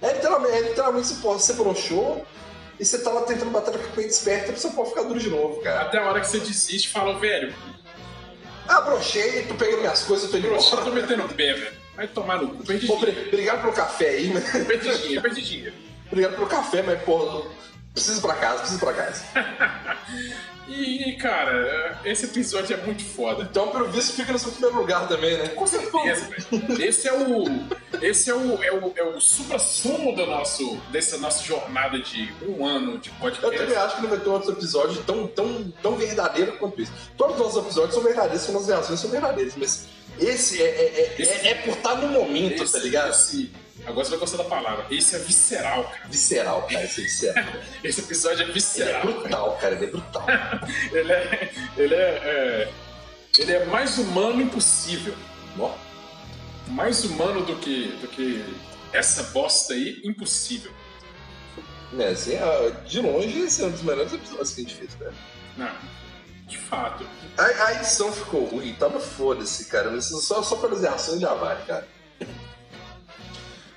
É 0.00 0.14
literalmente, 0.14 0.54
é 0.56 0.60
literalmente 0.62 1.06
você, 1.08 1.22
você 1.22 1.52
broxou 1.52 2.26
e 2.80 2.84
você 2.84 2.98
tá 2.98 3.10
lá 3.10 3.22
tentando 3.22 3.50
bater 3.50 3.78
com 3.78 3.84
a 3.84 3.90
peito 3.90 4.10
esperta 4.10 4.52
pra 4.52 4.56
você 4.56 4.70
pode 4.70 4.88
ficar 4.88 5.02
duro 5.02 5.20
de 5.20 5.28
novo, 5.28 5.60
cara. 5.60 5.82
Até 5.82 5.98
a 5.98 6.08
hora 6.08 6.20
que 6.20 6.26
você 6.26 6.40
desiste, 6.40 6.88
fala, 6.88 7.18
velho, 7.18 7.54
Ah, 8.66 8.80
brochei, 8.80 9.44
tô 9.46 9.54
pegando 9.54 9.80
minhas 9.80 10.02
coisas, 10.02 10.24
eu 10.24 10.30
tô 10.30 10.38
indo 10.38 10.46
eu 10.46 10.56
embora. 10.58 10.82
tô 10.82 10.90
metendo 10.90 11.24
o 11.24 11.28
pé, 11.28 11.52
velho. 11.52 11.83
Vai 11.96 12.08
tomar 12.08 12.40
no 12.42 12.48
cu, 12.48 12.64
perdi 12.64 12.86
Pô, 12.86 12.96
dinheiro, 12.96 13.18
obri- 13.18 13.28
obrigado 13.28 13.60
pelo 13.60 13.72
café 13.72 14.08
aí, 14.08 14.32
mas. 14.32 14.50
perdi 14.66 14.98
dinheiro, 14.98 15.22
perdi 15.22 15.42
dinheiro. 15.42 15.74
obrigado 16.06 16.34
pelo 16.34 16.46
café, 16.46 16.82
mas, 16.82 17.02
pô, 17.02 17.46
preciso 17.92 18.18
ir 18.18 18.22
pra 18.22 18.34
casa, 18.34 18.58
preciso 18.60 18.78
ir 18.78 18.84
pra 18.84 18.92
casa. 18.94 19.24
E, 20.66 21.12
cara, 21.20 22.00
esse 22.06 22.24
episódio 22.24 22.72
é 22.72 22.78
muito 22.78 23.04
foda. 23.04 23.42
Então, 23.42 23.68
pelo 23.68 23.86
visto, 23.90 24.14
fica 24.14 24.32
no 24.32 24.38
seu 24.38 24.50
primeiro 24.50 24.78
lugar 24.78 25.06
também, 25.06 25.36
né? 25.36 25.48
Com 25.48 25.66
certeza, 25.66 26.26
velho. 26.26 26.82
Esse 26.82 27.06
é 27.06 27.12
o. 27.12 27.44
esse 28.00 28.30
é 28.30 28.34
o, 28.34 28.62
é 28.64 28.72
o, 28.72 28.92
é 28.96 29.02
o 29.04 29.20
supra-sumo 29.20 30.16
do 30.16 30.24
nosso, 30.24 30.76
dessa 30.90 31.18
nossa 31.18 31.44
jornada 31.44 31.98
de 31.98 32.32
um 32.48 32.64
ano 32.64 32.96
de 32.96 33.10
Eu 33.10 33.14
podcast. 33.16 33.58
também 33.58 33.76
acho 33.76 33.96
que 33.96 34.02
não 34.04 34.08
vai 34.08 34.18
ter 34.18 34.28
outro 34.30 34.52
episódio 34.52 35.02
tão, 35.02 35.26
tão, 35.26 35.70
tão 35.82 35.96
verdadeiro 35.96 36.52
quanto 36.52 36.80
esse. 36.80 36.92
Todos 37.14 37.34
os 37.36 37.42
nossos 37.42 37.62
episódios 37.62 37.94
são 37.94 38.02
verdadeiros, 38.02 38.40
são 38.40 38.56
as 38.58 38.66
reações 38.66 39.00
são 39.00 39.10
verdadeiras, 39.10 39.52
mas 39.58 39.86
esse 40.18 40.62
é, 40.62 40.66
é, 40.66 41.14
é, 41.18 41.22
é, 41.22 41.48
é 41.50 41.54
por 41.56 41.74
estar 41.74 41.94
no 41.96 42.08
momento, 42.08 42.62
Esse- 42.62 42.72
tá 42.72 42.78
ligado? 42.78 43.10
esse- 43.10 43.50
agora 43.86 44.04
você 44.04 44.10
vai 44.10 44.18
gostar 44.20 44.36
da 44.38 44.44
palavra. 44.44 44.86
Esse 44.90 45.16
é 45.16 45.18
visceral, 45.18 45.84
cara. 45.84 46.08
Visceral, 46.08 46.62
cara, 46.66 46.84
esse 46.84 47.00
é 47.00 47.04
visceral. 47.04 47.44
Esse 47.84 48.00
episódio 48.00 48.40
é 48.40 48.42
Ele 48.42 48.50
é 48.50 48.54
visceral. 48.54 49.02
brutal, 49.02 49.58
cara, 49.60 49.74
ele 49.74 49.84
é 49.84 49.88
brutal. 49.88 50.26
Ele 50.92 51.12
é, 51.12 51.52
ele 51.76 51.94
é, 51.94 51.98
é- 51.98 52.72
ele 53.38 53.52
é 53.52 53.64
mais 53.66 53.98
humano 53.98 54.40
impossível. 54.40 55.14
Ó, 55.58 55.72
Mais 56.68 57.04
humano 57.04 57.44
do 57.44 57.56
que, 57.56 57.88
do 58.00 58.08
que 58.08 58.42
essa 58.92 59.24
bosta 59.24 59.74
aí, 59.74 60.00
impossível. 60.04 60.72
né, 61.92 62.08
assim, 62.08 62.34
é, 62.34 62.70
de 62.86 63.00
longe, 63.00 63.38
esse 63.40 63.62
é 63.62 63.66
um 63.66 63.70
dos 63.70 63.82
melhores 63.82 64.12
episódios 64.12 64.52
que 64.54 64.60
a 64.60 64.64
gente 64.64 64.74
fez, 64.76 64.94
cara. 64.94 65.12
Não, 65.56 65.70
de 66.46 66.58
fato. 66.58 67.06
A, 67.36 67.42
a 67.66 67.72
edição 67.74 68.12
ficou 68.12 68.44
ruim, 68.46 68.74
tava 68.74 69.00
foda-se, 69.00 69.66
cara. 69.66 69.90
mas 69.90 70.06
Só, 70.06 70.42
só 70.42 70.56
pelas 70.56 70.82
reações 70.82 71.20
já 71.20 71.34
vale, 71.34 71.62
cara. 71.66 71.86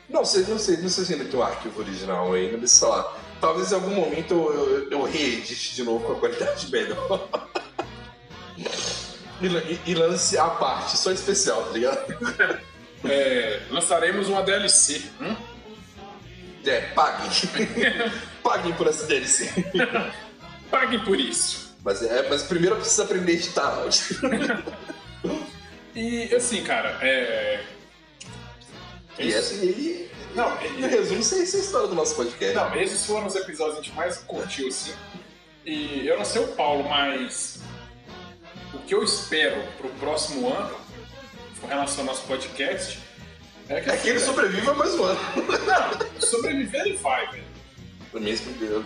Não 0.10 0.24
sei, 0.24 0.44
não 0.48 0.58
sei, 0.58 0.78
não 0.78 0.90
sei 0.90 1.04
se 1.06 1.14
ainda 1.14 1.26
tem 1.26 1.40
um 1.40 1.44
arquivo 1.44 1.80
original 1.82 2.32
ainda, 2.34 2.58
mas 2.58 2.72
sei 2.72 2.88
lá. 2.88 3.14
Talvez 3.42 3.72
em 3.72 3.76
algum 3.76 3.94
momento 3.94 4.34
eu, 4.34 4.54
eu, 4.54 4.92
eu 4.92 5.04
reedite 5.04 5.76
de 5.76 5.84
novo 5.84 6.06
com 6.06 6.14
a 6.14 6.20
qualidade 6.20 6.70
melhor. 6.72 7.28
E, 9.40 9.46
e- 9.46 9.80
e 9.92 9.94
lance 9.94 10.36
a 10.36 10.48
parte, 10.50 10.98
só 10.98 11.12
especial, 11.12 11.64
tá 11.66 11.72
ligado? 11.72 12.00
É, 13.06 13.62
lançaremos 13.70 14.28
uma 14.28 14.42
DLC. 14.42 15.04
Hum? 15.22 15.36
É, 16.66 16.82
paguem. 16.96 17.30
paguem 18.42 18.74
por 18.74 18.88
essa 18.88 19.06
DLC. 19.06 19.54
Paguem 20.72 21.00
por 21.06 21.20
isso. 21.20 21.67
Mas, 21.88 22.02
é, 22.02 22.28
mas 22.28 22.44
primeiro 22.44 22.76
eu 22.76 22.80
preciso 22.82 23.02
aprender 23.04 23.32
a 23.32 23.36
editar 23.36 23.76
áudio. 23.78 24.04
E 25.96 26.36
assim, 26.36 26.62
cara, 26.64 26.96
é. 27.02 27.64
E 29.18 29.34
essa 29.34 29.56
aí. 29.56 30.12
Não, 30.36 30.62
Em 30.62 30.88
resumo, 30.88 31.22
isso 31.22 31.34
é 31.34 31.40
isso 31.40 31.56
é 31.56 31.60
a 31.60 31.64
história 31.64 31.88
do 31.88 31.96
nosso 31.96 32.16
podcast. 32.16 32.56
Não, 32.56 32.76
esses 32.76 33.04
foram 33.04 33.26
os 33.26 33.36
episódios 33.36 33.76
que 33.76 33.80
a 33.80 33.84
gente 33.86 33.96
mais 33.96 34.18
curtiu, 34.20 34.68
assim. 34.68 34.94
E 35.66 36.06
eu 36.06 36.16
não 36.20 36.24
sei 36.24 36.44
o 36.44 36.50
Paulo, 36.50 36.88
mas 36.88 37.62
o 38.76 38.78
que 38.80 38.94
eu 38.94 39.04
espero 39.04 39.60
pro 39.80 39.90
próximo 39.92 40.54
ano, 40.54 40.78
com 41.60 41.66
relação 41.66 42.02
ao 42.02 42.12
nosso 42.12 42.28
podcast, 42.28 43.00
é 43.68 43.82
que, 43.82 43.90
É 43.90 43.98
que 43.98 44.10
ele 44.10 44.20
sobreviva 44.20 44.76
mais 44.76 44.94
um 44.94 45.04
ano. 45.04 45.20
sobreviver 46.20 46.82
ele 46.82 46.98
vai, 46.98 47.26
velho. 47.32 47.44
Pra 48.12 48.20
mim, 48.20 48.30
esse 48.30 48.44
primeiro. 48.44 48.86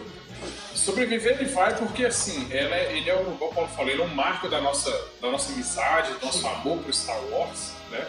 Sobreviver 0.75 1.33
ele 1.39 1.45
vai 1.49 1.75
porque, 1.77 2.05
assim, 2.05 2.47
ela 2.51 2.75
é- 2.75 2.97
ele 2.97 3.09
é 3.09 3.15
o, 3.15 3.25
Paulo 3.37 3.67
falou, 3.69 3.91
ele 3.91 4.01
é 4.01 4.05
um 4.05 4.15
marco 4.15 4.49
da 4.49 4.59
nossa, 4.61 4.89
da 5.21 5.29
nossa 5.29 5.51
amizade, 5.53 6.13
do 6.13 6.25
nosso 6.25 6.45
amor 6.47 6.79
pro 6.79 6.91
Star 6.93 7.19
Wars, 7.31 7.71
né? 7.91 8.05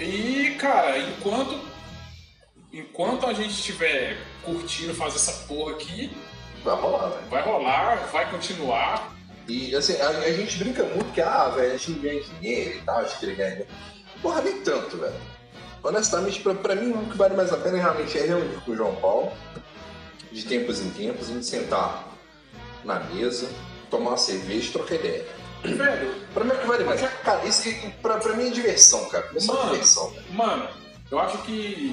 E, 0.00 0.56
cara, 0.58 0.96
enquanto, 0.98 1.60
enquanto 2.72 3.26
a 3.26 3.32
gente 3.32 3.50
estiver 3.50 4.16
curtindo 4.44 4.94
fazer 4.94 5.16
essa 5.16 5.32
porra 5.46 5.72
aqui, 5.72 6.10
Vai 6.64 6.74
rolar, 6.76 7.08
velho. 7.08 7.26
vai 7.30 7.42
rolar, 7.42 7.96
vai 8.12 8.30
continuar. 8.30 9.14
E 9.46 9.74
assim, 9.74 9.98
a, 10.00 10.08
a 10.08 10.32
gente 10.32 10.58
brinca 10.58 10.82
muito 10.84 11.12
que, 11.12 11.20
ah, 11.20 11.48
velho, 11.48 11.72
a 11.72 11.76
gente 11.76 11.90
não 11.92 11.98
ganha 12.00 12.22
dinheiro 12.22 12.78
e 12.78 12.82
tal, 12.82 12.98
a 12.98 13.04
gente 13.04 13.26
dinheiro. 13.26 13.66
Porra, 14.20 14.40
nem 14.42 14.60
tanto, 14.60 14.96
velho. 14.98 15.14
Honestamente, 15.82 16.40
pra, 16.40 16.54
pra 16.54 16.74
mim, 16.74 16.90
o 16.90 17.06
que 17.10 17.16
vale 17.16 17.34
mais 17.36 17.52
a 17.52 17.56
pena 17.56 17.78
realmente 17.78 18.18
é 18.18 18.22
reunir 18.26 18.60
com 18.64 18.72
o 18.72 18.76
João 18.76 18.96
Paulo, 18.96 19.32
de 20.32 20.44
tempos 20.44 20.80
em 20.80 20.90
tempos, 20.90 21.28
a 21.30 21.32
gente 21.32 21.46
sentar 21.46 22.08
na 22.84 23.00
mesa, 23.00 23.48
tomar 23.90 24.10
uma 24.10 24.16
cerveja 24.18 24.68
e 24.68 24.72
trocar 24.72 24.94
ideia. 24.96 25.26
Velho, 25.64 26.14
Pra 26.32 26.44
mim 26.44 26.52
é 26.52 26.56
que 26.56 26.66
vale 26.66 26.84
mais. 26.84 27.00
Cara, 27.00 27.44
isso 27.44 27.68
pra, 28.00 28.18
pra 28.18 28.34
mim 28.34 28.46
é 28.48 28.50
diversão, 28.50 29.04
cara. 29.08 29.28
É 29.34 29.40
só 29.40 29.54
Mano. 29.54 29.70
diversão, 29.72 30.10
velho. 30.10 30.32
mano, 30.32 30.68
eu 31.10 31.18
acho 31.18 31.38
que 31.38 31.92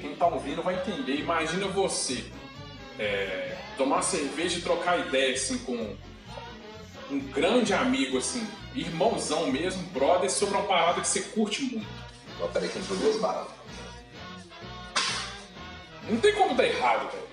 quem 0.00 0.14
tá 0.14 0.26
ouvindo 0.28 0.62
vai 0.62 0.74
entender. 0.76 1.16
Imagina 1.16 1.66
você 1.68 2.24
é, 2.98 3.56
tomar 3.76 4.02
cerveja 4.02 4.58
e 4.58 4.62
trocar 4.62 5.00
ideia, 5.06 5.34
assim, 5.34 5.58
com 5.58 5.96
um 7.10 7.18
grande 7.32 7.74
amigo, 7.74 8.18
assim, 8.18 8.46
irmãozão 8.74 9.50
mesmo, 9.50 9.82
brother, 9.88 10.30
sobre 10.30 10.56
uma 10.56 10.64
parada 10.66 11.00
que 11.00 11.08
você 11.08 11.20
curte 11.22 11.62
muito. 11.62 11.86
Ó, 12.40 12.46
peraí 12.48 12.68
que 12.68 12.78
entrou 12.78 12.96
duas 12.98 13.16
baratas. 13.20 13.53
Não 16.08 16.18
tem 16.20 16.34
como 16.34 16.54
dar 16.54 16.64
errado, 16.66 17.10
velho. 17.10 17.24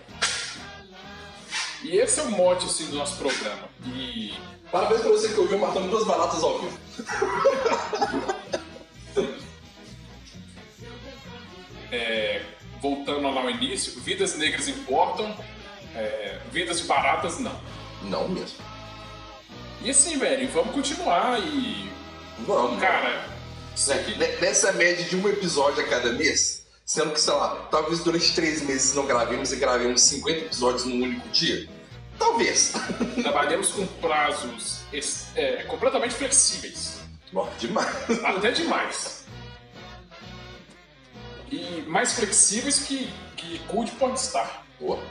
E 1.84 1.98
esse 1.98 2.20
é 2.20 2.24
o 2.24 2.32
mote, 2.32 2.66
assim, 2.66 2.86
do 2.88 2.96
nosso 2.96 3.18
programa. 3.18 3.68
E 3.86 4.34
Parabéns 4.72 5.02
pra 5.02 5.10
você 5.10 5.28
que 5.30 5.40
ouviu 5.40 5.60
matando 5.60 5.90
duas 5.90 6.06
baratas 6.06 6.42
ao 6.42 6.60
vivo. 6.60 6.80
é, 11.92 12.42
voltando 12.82 13.22
lá 13.22 13.42
ao 13.42 13.50
início, 13.50 14.00
vidas 14.02 14.38
negras 14.38 14.68
importam, 14.70 15.36
é, 15.96 16.40
vidas 16.52 16.80
de 16.80 16.88
baratas 16.88 17.40
não. 17.40 17.60
Não 18.04 18.30
mesmo. 18.30 18.58
E 19.82 19.90
assim, 19.90 20.18
velho, 20.18 20.48
vamos 20.50 20.74
continuar 20.74 21.40
e. 21.40 21.92
Vamos. 22.48 22.80
Cara. 22.80 23.26
Ne- 24.18 24.36
Nessa 24.38 24.72
média 24.74 25.04
de 25.06 25.16
um 25.16 25.28
episódio 25.28 25.84
a 25.84 25.88
cada 25.88 26.12
mês, 26.14 26.61
sendo 26.92 27.14
que, 27.14 27.22
sei 27.22 27.34
lá, 27.34 27.56
talvez 27.72 28.04
durante 28.04 28.36
três 28.36 28.62
meses 28.64 28.94
não 28.94 29.06
gravemos 29.06 29.54
e 29.54 29.56
gravemos 29.56 30.02
50 30.02 30.40
episódios 30.40 30.84
num 30.84 31.02
único 31.02 31.30
dia. 31.30 31.66
Talvez. 32.20 32.74
Trabalhamos 33.24 33.70
com 33.70 33.88
prazos 33.88 34.82
é, 35.34 35.64
completamente 35.64 36.14
flexíveis. 36.16 37.00
Bom, 37.32 37.50
demais. 37.58 37.96
Até 38.26 38.52
demais. 38.52 39.24
E 41.50 41.82
mais 41.88 42.12
flexíveis 42.12 42.80
que, 42.80 43.10
que 43.38 43.60
Good 43.70 43.92
pode 43.92 44.20
estar. 44.20 44.66
Boa. 44.78 45.02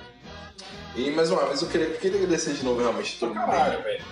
E 0.95 1.11
mais 1.13 1.31
uma 1.31 1.47
vez 1.47 1.63
eu 1.63 1.69
queria, 1.69 1.97
queria 1.97 2.19
agradecer 2.19 2.53
de 2.53 2.63
novo 2.63 2.79
realmente 2.79 3.19
todo 3.19 3.35
mundo 3.35 3.47
Caralho, 3.47 3.83
velho. 3.83 4.05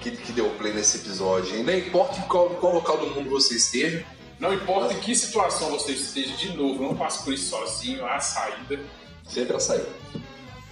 que, 0.00 0.12
que 0.12 0.30
deu 0.30 0.48
play 0.50 0.72
nesse 0.72 0.98
episódio. 0.98 1.56
E 1.56 1.64
não 1.64 1.76
importa 1.76 2.20
em 2.20 2.22
qual, 2.28 2.50
qual 2.50 2.72
local 2.72 2.98
do 2.98 3.08
mundo 3.08 3.30
você 3.30 3.56
esteja, 3.56 4.06
Não 4.40 4.52
importa 4.54 4.94
em 4.94 4.98
que 5.00 5.14
situação 5.14 5.70
você 5.70 5.92
esteja, 5.92 6.34
de 6.36 6.56
novo, 6.56 6.82
não 6.82 6.96
passe 6.96 7.22
por 7.22 7.32
isso 7.34 7.50
sozinho, 7.50 8.04
há 8.06 8.18
saída. 8.18 8.80
sempre 9.28 9.54
a 9.54 9.60
sair. 9.60 9.86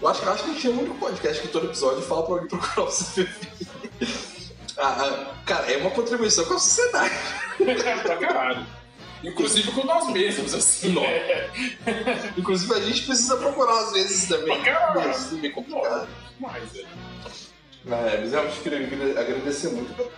Eu 0.00 0.08
acho, 0.08 0.22
eu 0.24 0.32
acho 0.32 0.44
que 0.44 0.50
a 0.50 0.52
gente 0.54 0.66
é 0.66 0.70
o 0.70 0.78
único 0.78 0.94
podcast 0.96 1.42
que 1.42 1.48
todo 1.48 1.66
episódio 1.66 2.00
fala 2.02 2.22
pra 2.22 2.34
alguém 2.34 2.48
procurar 2.48 2.82
o 2.88 2.90
CPF. 2.90 3.68
Ah, 4.80 4.96
ah, 5.00 5.34
cara, 5.44 5.72
é 5.72 5.76
uma 5.78 5.90
contribuição 5.90 6.44
com 6.44 6.54
a 6.54 6.58
sociedade. 6.60 7.12
pra 8.04 8.16
caralho. 8.16 8.64
Inclusive 9.24 9.72
com 9.72 9.84
nós 9.84 10.06
mesmos, 10.12 10.54
assim. 10.54 10.92
Não. 10.92 11.02
né? 11.02 11.50
Inclusive 12.36 12.72
a 12.72 12.80
gente 12.82 13.02
precisa 13.02 13.36
procurar 13.38 13.76
às 13.76 13.92
vezes 13.92 14.28
também. 14.28 14.62
Pra 14.62 14.72
caralho. 14.72 15.10
Isso 15.10 15.34
é 15.34 15.38
meio 15.38 15.52
complicado. 15.52 16.08
Mas, 16.38 16.62
velho. 16.70 16.86
É, 17.90 18.18
mas 18.20 18.30
realmente 18.30 18.60
queria 18.60 18.86
agra- 18.86 19.20
agradecer 19.20 19.68
muito. 19.70 20.10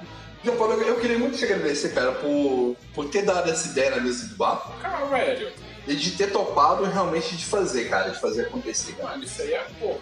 João 0.44 0.56
Paulo, 0.56 0.74
eu- 0.74 0.98
queria 1.00 1.18
muito 1.18 1.36
te 1.36 1.44
agradecer, 1.44 1.90
cara, 1.94 2.12
por, 2.12 2.76
por 2.94 3.08
ter 3.08 3.22
dado 3.22 3.50
essa 3.50 3.68
ideia 3.68 3.90
na 3.90 4.00
mesa 4.00 4.26
do 4.28 4.36
bar 4.36 4.72
Cara, 4.80 5.04
velho. 5.06 5.52
e 5.86 5.94
de 5.94 6.12
ter 6.12 6.32
topado 6.32 6.84
realmente 6.84 7.36
de 7.36 7.44
fazer, 7.44 7.88
cara, 7.90 8.10
de 8.10 8.20
fazer 8.20 8.46
acontecer, 8.46 8.92
cara. 8.94 9.10
Mano, 9.10 9.24
isso 9.24 9.42
aí 9.42 9.52
é 9.52 9.66
porra. 9.78 10.00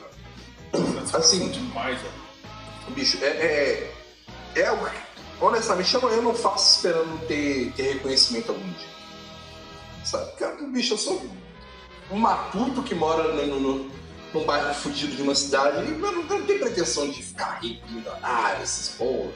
Assim. 1.15 1.49
demais, 1.49 1.99
velho. 2.01 2.13
Bicho, 2.91 3.19
é. 3.23 3.27
É, 3.27 3.93
é 4.57 4.63
que, 4.71 4.91
honestamente, 5.41 5.93
eu 5.95 6.01
não, 6.03 6.09
eu 6.11 6.23
não 6.23 6.35
faço 6.35 6.77
esperando 6.77 7.19
ter, 7.27 7.73
ter 7.73 7.95
reconhecimento 7.95 8.51
algum 8.53 8.67
dia. 8.73 8.89
Sabe? 10.05 10.33
Cara, 10.37 10.57
bicho, 10.63 10.95
eu 10.95 10.99
sou 10.99 11.27
um 12.11 12.17
matuto 12.19 12.83
que 12.83 12.95
mora 12.95 13.33
no, 13.35 13.61
no, 13.61 13.91
num 14.33 14.45
bairro 14.45 14.73
fudido 14.75 15.15
de 15.17 15.23
uma 15.23 15.35
cidade 15.35 15.85
e 15.85 15.91
eu 15.91 15.99
não, 15.99 16.09
eu 16.23 16.39
não 16.39 16.43
tenho 16.47 16.59
pretensão 16.61 17.11
de 17.11 17.23
ficar 17.23 17.59
rico, 17.61 17.87
milionário, 17.91 18.63
esses 18.63 18.89
porra. 18.91 19.31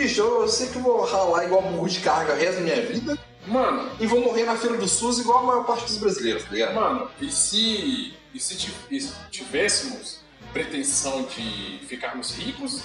Bicho, 0.00 0.22
eu, 0.22 0.48
sei 0.48 0.68
que 0.68 0.76
eu 0.76 0.82
vou 0.82 1.04
ralar 1.04 1.44
igual 1.44 1.60
burro 1.60 1.86
de 1.86 2.00
carga 2.00 2.32
o 2.32 2.36
resto 2.36 2.54
da 2.54 2.60
minha 2.62 2.80
vida 2.86 3.18
Mano, 3.46 3.90
e 4.00 4.06
vou 4.06 4.22
morrer 4.22 4.44
na 4.44 4.56
feira 4.56 4.78
do 4.78 4.88
SUS 4.88 5.18
igual 5.18 5.40
a 5.40 5.42
maior 5.42 5.64
parte 5.66 5.84
dos 5.84 5.98
brasileiros, 5.98 6.44
tá 6.44 6.50
ligado? 6.52 6.74
mano, 6.74 7.10
e 7.20 7.30
se, 7.30 8.14
e 8.32 8.40
se 8.40 8.56
ti- 8.56 8.72
se 8.98 9.12
tivéssemos 9.30 10.20
pretensão 10.54 11.24
de 11.24 11.80
ficarmos 11.86 12.32
ricos, 12.34 12.80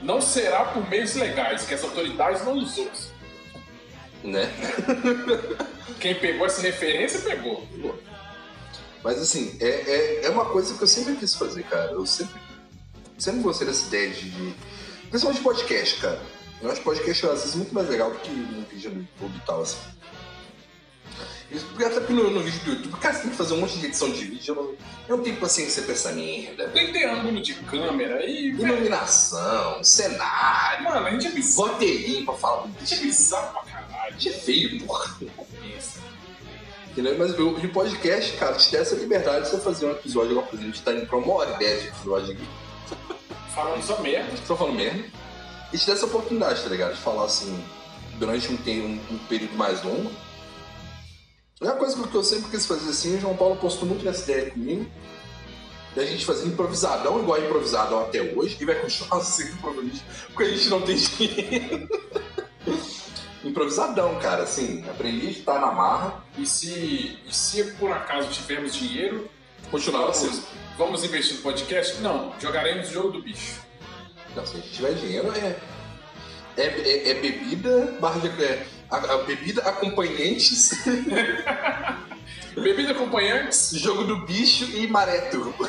não 0.00 0.20
será 0.20 0.66
por 0.66 0.88
meios 0.88 1.14
legais, 1.16 1.66
que 1.66 1.74
as 1.74 1.82
autoridades 1.82 2.44
não 2.44 2.52
usou. 2.52 2.88
Né? 4.22 4.48
Quem 5.98 6.14
pegou 6.14 6.46
essa 6.46 6.60
referência, 6.62 7.20
pegou. 7.20 7.66
Mas 9.02 9.20
assim, 9.20 9.56
é, 9.60 9.66
é, 9.66 10.26
é 10.26 10.30
uma 10.30 10.44
coisa 10.44 10.74
que 10.74 10.82
eu 10.82 10.86
sempre 10.86 11.16
quis 11.16 11.34
fazer, 11.34 11.64
cara. 11.64 11.90
Eu 11.90 12.06
sempre, 12.06 12.40
sempre 13.18 13.40
gostei 13.40 13.66
dessa 13.66 13.86
ideia 13.88 14.10
de, 14.10 14.30
de. 14.30 14.54
Principalmente 15.10 15.42
podcast, 15.42 16.00
cara. 16.00 16.35
Eu 16.62 16.70
acho 16.70 16.80
podcast 16.82 17.26
às 17.26 17.40
vezes 17.40 17.54
muito 17.54 17.74
mais 17.74 17.88
legal 17.88 18.10
do 18.10 18.18
que 18.18 18.30
um 18.30 18.64
vídeo 18.70 18.90
no 18.90 19.00
YouTube 19.00 19.36
e 19.36 19.46
tal, 19.46 19.62
assim. 19.62 19.78
Isso, 21.50 21.64
porque 21.66 21.84
até 21.84 22.00
porque 22.00 22.12
no, 22.12 22.28
no 22.30 22.40
vídeo 22.40 22.60
do 22.64 22.70
YouTube, 22.72 23.00
cara, 23.00 23.14
você 23.14 23.22
tem 23.22 23.30
que 23.30 23.36
fazer 23.36 23.54
um 23.54 23.58
monte 23.60 23.78
de 23.78 23.86
edição 23.86 24.10
de 24.10 24.24
vídeo. 24.24 24.52
Eu 24.52 24.54
não, 24.56 24.74
eu 25.08 25.16
não 25.16 25.22
tenho 25.22 25.36
paciência 25.36 25.82
pra 25.82 25.92
essa 25.92 26.10
merda. 26.12 26.68
Tem 26.70 26.86
que 26.86 26.92
ter 26.92 27.04
ângulo 27.04 27.40
de 27.40 27.54
câmera 27.54 28.24
e. 28.26 28.48
Iluminação, 28.48 29.84
cenário, 29.84 30.84
Mano, 30.84 31.06
a 31.06 31.10
gente 31.10 31.28
é 31.28 31.30
bizarro. 31.30 31.72
roteirinho 31.72 32.24
pra 32.24 32.34
falar. 32.34 32.64
A 32.64 32.80
gente 32.80 32.94
é 32.94 32.98
bizarro 32.98 33.52
pra 33.52 33.72
caralho. 33.72 34.08
A 34.08 34.10
gente 34.10 34.28
é 34.28 34.32
feio, 34.32 34.82
porra. 34.84 35.16
Entendeu? 36.90 37.16
Mas 37.18 37.38
o 37.38 37.60
de 37.60 37.68
podcast, 37.68 38.36
cara, 38.38 38.54
te 38.54 38.72
dá 38.72 38.78
essa 38.78 38.96
liberdade 38.96 39.44
de 39.44 39.50
você 39.50 39.60
fazer 39.60 39.86
um 39.86 39.90
episódio 39.92 40.30
igual, 40.30 40.46
por 40.46 40.54
exemplo, 40.54 40.72
a 40.72 40.74
gente 40.74 40.84
tá 40.84 40.92
indo 40.94 41.06
pra 41.06 41.18
uma 41.18 41.32
hora 41.34 41.54
e 41.54 41.58
dez 41.58 41.82
de 41.82 41.88
episódio 41.88 42.32
aqui. 42.32 42.48
Falando 43.54 43.82
só 43.82 44.00
merda. 44.00 44.32
Tô 44.46 44.56
falando 44.56 44.74
merda. 44.76 45.04
E 45.76 45.78
te 45.78 45.86
dá 45.88 45.92
essa 45.92 46.06
oportunidade, 46.06 46.62
tá 46.62 46.70
ligado? 46.70 46.94
De 46.94 47.00
falar 47.02 47.26
assim, 47.26 47.62
durante 48.18 48.50
um, 48.50 48.54
um, 48.54 49.00
um 49.10 49.18
período 49.28 49.54
mais 49.58 49.84
longo. 49.84 50.10
É 51.60 51.64
uma 51.66 51.74
coisa 51.74 52.02
que 52.02 52.14
eu 52.14 52.24
sempre 52.24 52.50
quis 52.50 52.64
fazer 52.64 52.88
assim, 52.88 53.18
o 53.18 53.20
João 53.20 53.36
Paulo 53.36 53.56
postou 53.56 53.86
muito 53.86 54.02
nessa 54.02 54.30
ideia 54.30 54.50
comigo. 54.50 54.86
Da 55.94 56.02
gente 56.06 56.24
fazer 56.24 56.48
improvisadão, 56.48 57.20
igual 57.20 57.38
improvisadão 57.42 58.00
até 58.00 58.22
hoje, 58.22 58.56
e 58.58 58.64
vai 58.64 58.76
continuar 58.76 59.20
sendo 59.20 59.54
provavelmente, 59.58 60.02
porque 60.32 60.44
a 60.44 60.56
gente 60.56 60.68
não 60.70 60.80
tem 60.80 60.96
dinheiro. 60.96 61.88
improvisadão, 63.44 64.18
cara, 64.18 64.44
assim, 64.44 64.82
aprendi 64.88 65.26
a 65.26 65.30
estar 65.30 65.60
na 65.60 65.72
marra, 65.72 66.24
E 66.38 66.46
se, 66.46 67.18
e 67.26 67.34
se 67.34 67.62
por 67.72 67.92
acaso 67.92 68.30
tivermos 68.30 68.74
dinheiro, 68.74 69.28
continuava 69.70 70.10
vamos, 70.10 70.36
sendo. 70.36 70.46
vamos 70.78 71.04
investir 71.04 71.36
no 71.36 71.42
podcast? 71.42 72.00
Não, 72.00 72.32
jogaremos 72.40 72.88
o 72.88 72.92
jogo 72.94 73.10
do 73.10 73.20
bicho. 73.20 73.66
Não, 74.36 74.46
se 74.46 74.56
a 74.56 74.60
gente 74.60 74.70
tiver 74.70 74.92
dinheiro, 74.92 75.32
é. 75.32 75.56
É, 76.58 76.66
é, 76.66 77.10
é 77.10 77.14
bebida, 77.14 77.96
barra 78.00 78.20
de. 78.20 78.28
É, 78.44 78.66
a, 78.90 78.96
a 78.96 79.18
bebida 79.24 79.62
acompanhantes, 79.62 80.70
Bebida 82.54 82.92
acompanhantes, 82.92 83.72
jogo 83.72 84.04
do 84.04 84.24
bicho 84.24 84.64
e 84.64 84.86
maré 84.86 85.22
turbo. 85.30 85.54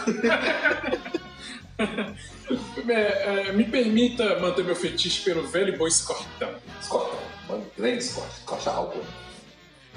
é, 2.89 3.47
é, 3.47 3.51
me 3.51 3.65
permita 3.65 4.39
manter 4.39 4.63
meu 4.63 4.75
fetiche 4.75 5.21
pelo 5.23 5.45
velho 5.47 5.73
e 5.73 5.77
bom 5.77 5.87
escortão. 5.87 6.55
Escorta, 6.81 7.17
mano, 7.49 7.65
grande 7.77 8.03
escorta, 8.03 8.33
escorta 8.37 8.71
álcool. 8.71 9.03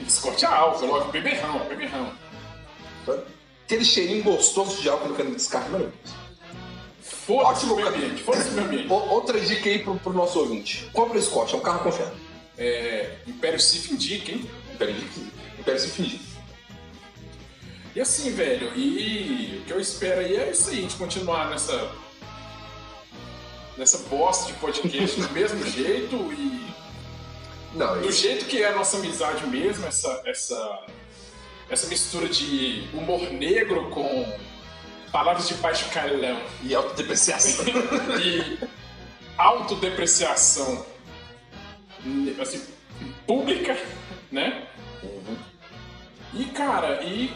Escorte 0.01 0.45
a 0.45 0.51
álcool, 0.51 0.87
logo, 0.87 1.13
beberrão, 1.13 1.61
beberrão. 1.69 2.13
Aquele 3.65 3.85
cheirinho 3.85 4.25
gostoso 4.25 4.83
de 4.83 4.89
álcool 4.89 5.11
no 5.11 5.15
cano 5.15 5.31
de 5.31 5.37
descarga, 5.37 5.69
mano. 5.69 5.93
Foda-se 7.11 7.67
o 7.67 7.75
meio 7.75 7.89
ambiente, 7.89 8.23
foda-se 8.23 8.51
o 8.51 8.53
meio 8.53 8.67
ambiente. 8.67 8.93
Outra 8.93 9.41
dica 9.41 9.69
aí 9.69 9.81
pro, 9.81 9.97
pro 9.97 10.13
nosso 10.13 10.39
ouvinte: 10.39 10.89
compra 10.93 11.19
o 11.19 11.23
Scott, 11.23 11.55
é 11.55 11.59
um 11.59 11.61
carro 11.61 11.81
confiável. 11.81 12.15
É, 12.57 13.17
Império 13.27 13.59
Sif 13.59 13.93
indica, 13.93 14.31
hein? 14.31 14.49
Império 14.75 14.95
Império 15.59 15.81
se 15.81 15.89
fingir. 15.89 16.21
E 17.95 18.01
assim, 18.01 18.31
velho, 18.31 18.73
e 18.77 19.61
o 19.61 19.65
que 19.67 19.73
eu 19.73 19.81
espero 19.81 20.21
aí 20.21 20.37
é 20.37 20.51
isso 20.51 20.71
aí, 20.71 20.79
a 20.79 20.83
gente 20.83 20.97
continuar 20.97 21.51
nessa. 21.51 21.91
nessa 23.77 23.99
bosta 24.09 24.53
de 24.53 24.59
podcast 24.59 25.21
do 25.21 25.31
mesmo 25.31 25.65
jeito 25.67 26.17
e. 26.33 26.71
Não, 27.75 28.01
do 28.01 28.11
jeito 28.11 28.47
que 28.47 28.63
é 28.63 28.69
a 28.69 28.77
nossa 28.77 28.97
amizade 28.99 29.45
mesmo, 29.49 29.87
essa. 29.87 30.23
essa. 30.25 30.87
essa 31.69 31.89
mistura 31.89 32.29
de 32.29 32.89
humor 32.95 33.21
negro 33.33 33.91
com 33.91 34.50
palavras 35.13 35.49
de 35.49 35.55
baixo 35.55 35.89
calão 35.91 36.41
E 36.63 36.75
autodepreciação. 36.75 37.65
e 38.23 38.59
autodepreciação 39.37 40.87
assim, 42.41 42.63
pública, 43.27 43.77
né? 44.33 44.67
Uhum. 45.03 45.37
E 46.35 46.45
cara, 46.47 47.03
e 47.05 47.33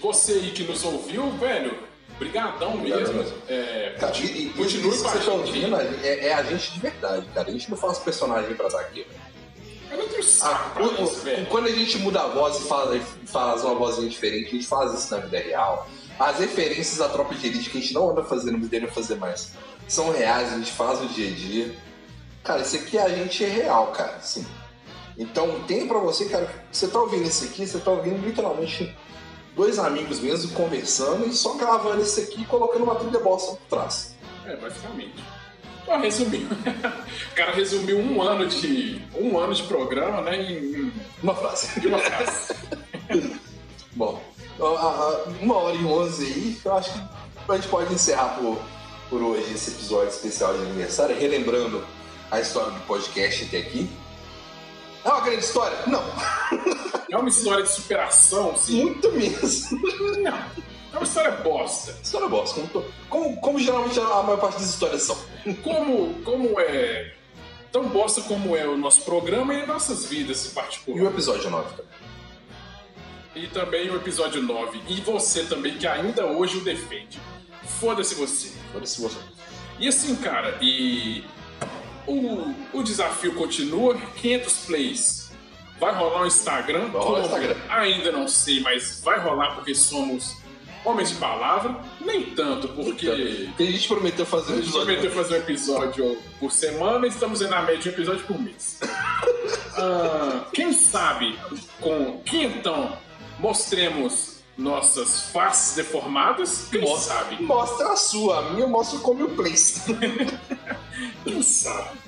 você 0.00 0.32
aí 0.32 0.50
que 0.50 0.64
nos 0.64 0.84
ouviu, 0.84 1.30
velho, 1.32 1.78
brigadão 2.18 2.74
Obrigado 2.74 3.12
mesmo. 3.14 3.34
É, 3.48 3.96
Cara, 3.98 4.16
e, 4.18 4.50
continue 4.50 4.90
isso 4.94 5.10
que 5.10 5.24
tá 5.24 5.30
ouvindo 5.32 5.76
é, 5.76 6.26
é 6.28 6.34
a 6.34 6.42
gente 6.42 6.72
de 6.72 6.80
verdade, 6.80 7.26
cara. 7.34 7.48
A 7.48 7.52
gente 7.52 7.70
não 7.70 7.76
faz 7.78 7.98
personagem 7.98 8.54
pra 8.54 8.66
estar 8.66 8.80
aqui. 8.80 9.06
Eu 9.90 9.98
não 9.98 10.08
tenho 10.08 10.20
Ah, 10.20 10.24
saco 10.24 10.70
pra 10.70 10.82
o- 10.84 11.04
isso, 11.04 11.20
velho. 11.20 11.46
quando 11.46 11.66
a 11.66 11.70
gente 11.72 11.98
muda 11.98 12.22
a 12.22 12.26
voz 12.28 12.58
e 12.58 12.68
faz, 12.68 13.02
faz 13.26 13.62
uma 13.64 13.74
vozinha 13.74 14.08
diferente, 14.08 14.48
a 14.48 14.50
gente 14.52 14.66
faz 14.66 14.92
isso 14.94 15.14
na 15.14 15.20
vida 15.20 15.38
real. 15.38 15.88
As 16.22 16.38
referências 16.38 17.00
à 17.00 17.08
tropa 17.08 17.34
de 17.34 17.48
elite 17.48 17.68
que 17.68 17.78
a 17.78 17.80
gente 17.80 17.94
não 17.94 18.10
anda 18.10 18.22
fazendo, 18.22 18.56
deveria 18.58 18.86
fazer 18.86 19.16
mais, 19.16 19.54
são 19.88 20.12
reais, 20.12 20.52
a 20.52 20.56
gente 20.56 20.70
faz 20.70 21.00
no 21.00 21.08
dia 21.08 21.28
a 21.28 21.34
dia. 21.34 21.74
Cara, 22.44 22.62
isso 22.62 22.76
aqui 22.76 22.96
a 22.96 23.08
gente 23.08 23.44
é 23.44 23.48
real, 23.48 23.88
cara, 23.88 24.20
sim. 24.20 24.46
Então 25.18 25.60
tem 25.66 25.88
pra 25.88 25.98
você, 25.98 26.26
cara, 26.26 26.48
você 26.70 26.86
tá 26.86 27.00
ouvindo 27.00 27.24
isso 27.24 27.44
aqui, 27.44 27.66
você 27.66 27.78
tá 27.80 27.90
ouvindo 27.90 28.24
literalmente 28.24 28.96
dois 29.56 29.80
amigos 29.80 30.20
mesmo 30.20 30.52
conversando 30.52 31.26
e 31.26 31.32
só 31.32 31.54
gravando 31.54 32.00
isso 32.02 32.20
aqui 32.20 32.42
e 32.42 32.44
colocando 32.44 32.84
uma 32.84 32.94
trilha 32.94 33.18
bosta 33.18 33.56
por 33.56 33.78
trás. 33.78 34.16
É, 34.46 34.54
basicamente. 34.54 35.24
Ó, 35.88 35.98
resumiu. 35.98 36.46
o 37.32 37.34
cara 37.34 37.50
resumiu 37.50 37.98
um 37.98 38.22
ano 38.22 38.46
de. 38.46 39.02
um 39.16 39.36
ano 39.40 39.52
de 39.52 39.64
programa, 39.64 40.20
né? 40.20 40.40
Em, 40.40 40.92
Uma 41.20 41.34
frase. 41.34 41.80
em 41.84 41.88
uma 41.88 41.98
frase. 41.98 42.54
Bom, 43.94 44.22
uma 45.40 45.56
hora 45.56 45.76
e 45.76 45.84
onze 45.84 46.24
aí, 46.26 46.60
eu 46.64 46.72
acho 46.74 46.92
que 46.92 47.00
a 47.48 47.54
gente 47.56 47.68
pode 47.68 47.92
encerrar 47.92 48.36
por, 48.38 48.58
por 49.10 49.22
hoje 49.22 49.52
esse 49.52 49.70
episódio 49.70 50.08
especial 50.08 50.54
de 50.54 50.62
aniversário, 50.62 51.18
relembrando 51.18 51.84
a 52.30 52.40
história 52.40 52.70
do 52.70 52.80
podcast 52.80 53.44
até 53.44 53.58
aqui. 53.58 53.90
É 55.04 55.08
uma 55.08 55.20
grande 55.20 55.44
história? 55.44 55.76
Não, 55.86 56.02
É 57.10 57.16
uma 57.16 57.28
história 57.28 57.64
de 57.64 57.70
superação, 57.70 58.56
sim. 58.56 58.82
muito 58.84 59.10
mesmo. 59.12 59.80
Não. 60.22 60.62
É 60.92 60.96
uma 60.96 61.02
história 61.04 61.30
bosta. 61.32 61.96
História 62.02 62.28
bosta, 62.28 62.60
como, 62.60 62.84
como, 63.08 63.36
como 63.40 63.58
geralmente 63.58 63.98
a 63.98 64.22
maior 64.22 64.38
parte 64.38 64.60
das 64.60 64.68
histórias 64.70 65.02
são. 65.02 65.16
Como, 65.64 66.14
como 66.22 66.60
é. 66.60 67.14
Tão 67.72 67.88
bosta 67.88 68.20
como 68.22 68.54
é 68.54 68.66
o 68.66 68.76
nosso 68.76 69.00
programa 69.02 69.54
e 69.54 69.66
nossas 69.66 70.04
vidas 70.04 70.44
em 70.44 70.48
E 70.48 70.50
o 70.50 70.54
particular. 70.54 71.06
episódio 71.06 71.50
9 71.50 71.68
também. 71.70 71.86
E 73.34 73.46
também 73.46 73.88
o 73.90 73.96
episódio 73.96 74.42
9. 74.42 74.80
E 74.88 75.00
você 75.00 75.44
também, 75.44 75.76
que 75.78 75.86
ainda 75.86 76.26
hoje 76.26 76.58
o 76.58 76.60
defende. 76.60 77.18
Foda-se 77.80 78.14
você. 78.14 78.52
Foda-se 78.72 79.00
você. 79.00 79.16
E 79.78 79.88
assim, 79.88 80.14
cara, 80.16 80.58
e 80.60 81.24
o, 82.06 82.54
o 82.72 82.82
desafio 82.82 83.34
continua, 83.34 83.96
500 84.20 84.54
plays. 84.66 85.32
Vai 85.80 85.94
rolar 85.94 86.22
um 86.22 86.26
Instagram, 86.26 86.88
Vai 86.88 87.02
rolar? 87.02 87.22
Instagram. 87.24 87.56
ainda 87.68 88.12
não 88.12 88.28
sei, 88.28 88.60
mas 88.60 89.00
vai 89.02 89.18
rolar 89.18 89.54
porque 89.56 89.74
somos 89.74 90.36
homens 90.84 91.08
de 91.10 91.16
palavra. 91.16 91.76
Nem 92.00 92.22
tanto, 92.34 92.68
porque 92.68 93.08
a 93.58 93.62
gente 93.62 93.88
prometeu 93.88 94.24
fazer 94.26 94.52
um 94.52 94.56
gente 94.56 94.64
episódio. 94.66 94.86
prometeu 94.86 95.10
fazer 95.10 95.34
um 95.34 95.38
episódio 95.38 96.18
por 96.38 96.52
semana 96.52 97.06
e 97.06 97.08
estamos 97.08 97.42
aí 97.42 97.48
na 97.48 97.62
média 97.62 97.78
de 97.78 97.88
um 97.88 97.92
episódio 97.92 98.24
por 98.26 98.38
mês. 98.38 98.78
Ah, 99.74 100.44
quem 100.52 100.72
sabe 100.74 101.36
com 101.80 102.20
quinhentão 102.26 102.96
mostremos 103.42 104.36
nossas 104.56 105.22
faces 105.32 105.74
deformadas? 105.74 106.66
Quem 106.70 106.80
Mostra, 106.80 107.14
sabe? 107.14 107.42
mostra 107.42 107.88
a 107.92 107.96
sua, 107.96 108.38
a 108.38 108.50
minha 108.52 108.66
mostra 108.66 108.98
como 109.00 109.24
o 109.24 109.30
place. 109.34 109.80
Quem 111.24 111.42
sabe? 111.42 111.98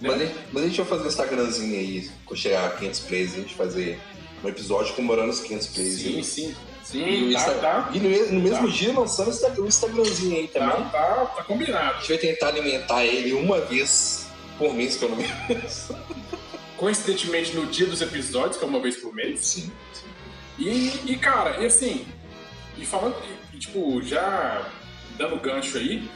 Mas, 0.00 0.12
a 0.14 0.18
gente- 0.18 0.34
mas 0.52 0.62
a 0.62 0.66
gente 0.66 0.76
vai 0.78 0.86
fazer 0.86 1.04
um 1.04 1.08
Instagramzinho 1.08 1.78
aí, 1.78 2.10
quando 2.24 2.40
chegar 2.40 2.66
a 2.66 2.70
500 2.70 3.00
plays, 3.00 3.34
a 3.34 3.36
gente 3.36 3.54
fazer 3.54 4.00
um 4.42 4.48
episódio 4.48 4.94
comemorando 4.94 5.30
os 5.30 5.40
500 5.40 5.66
plays. 5.68 5.94
Sim, 6.00 6.16
aí. 6.16 6.24
sim. 6.24 6.56
E, 6.82 6.92
Sim, 6.92 7.26
no 7.26 7.32
tá, 7.34 7.38
Insta- 7.38 7.54
tá. 7.60 7.90
e 7.94 8.00
no, 8.00 8.32
no 8.32 8.40
mesmo 8.40 8.66
Tá. 8.66 8.74
dia 8.74 8.92
lançando 8.98 9.28
o 9.28 9.30
Insta- 9.30 9.60
o 9.60 9.66
Instagramzinho 9.66 10.36
aí 10.38 10.48
também. 10.48 10.70
Tá, 10.70 10.76
tá, 10.90 11.26
tá 11.26 11.40
A 11.42 11.44
combinado. 11.44 11.98
gente 12.00 12.08
vai 12.08 12.18
tentar 12.18 12.48
alimentar 12.48 13.04
ele 13.04 13.32
uma 13.34 13.60
vez 13.60 14.26
por 14.58 14.74
mês, 14.74 14.96
pelo 14.96 15.14
menos. 15.14 15.90
Coincidentemente 16.76 17.54
no 17.54 17.66
dia 17.66 17.86
dos 17.86 18.00
episódios, 18.00 18.56
que 18.56 18.64
é 18.64 18.66
uma 18.66 18.80
vez 18.80 18.96
por 18.96 19.14
mês. 19.14 19.38
Sim. 19.40 19.70
E, 20.60 21.12
e, 21.12 21.16
cara, 21.16 21.56
e 21.62 21.66
assim, 21.66 22.06
e 22.76 22.84
falando, 22.84 23.16
e, 23.54 23.58
tipo, 23.58 24.02
já 24.02 24.70
dando 25.16 25.40
gancho 25.40 25.78
aí, 25.78 26.06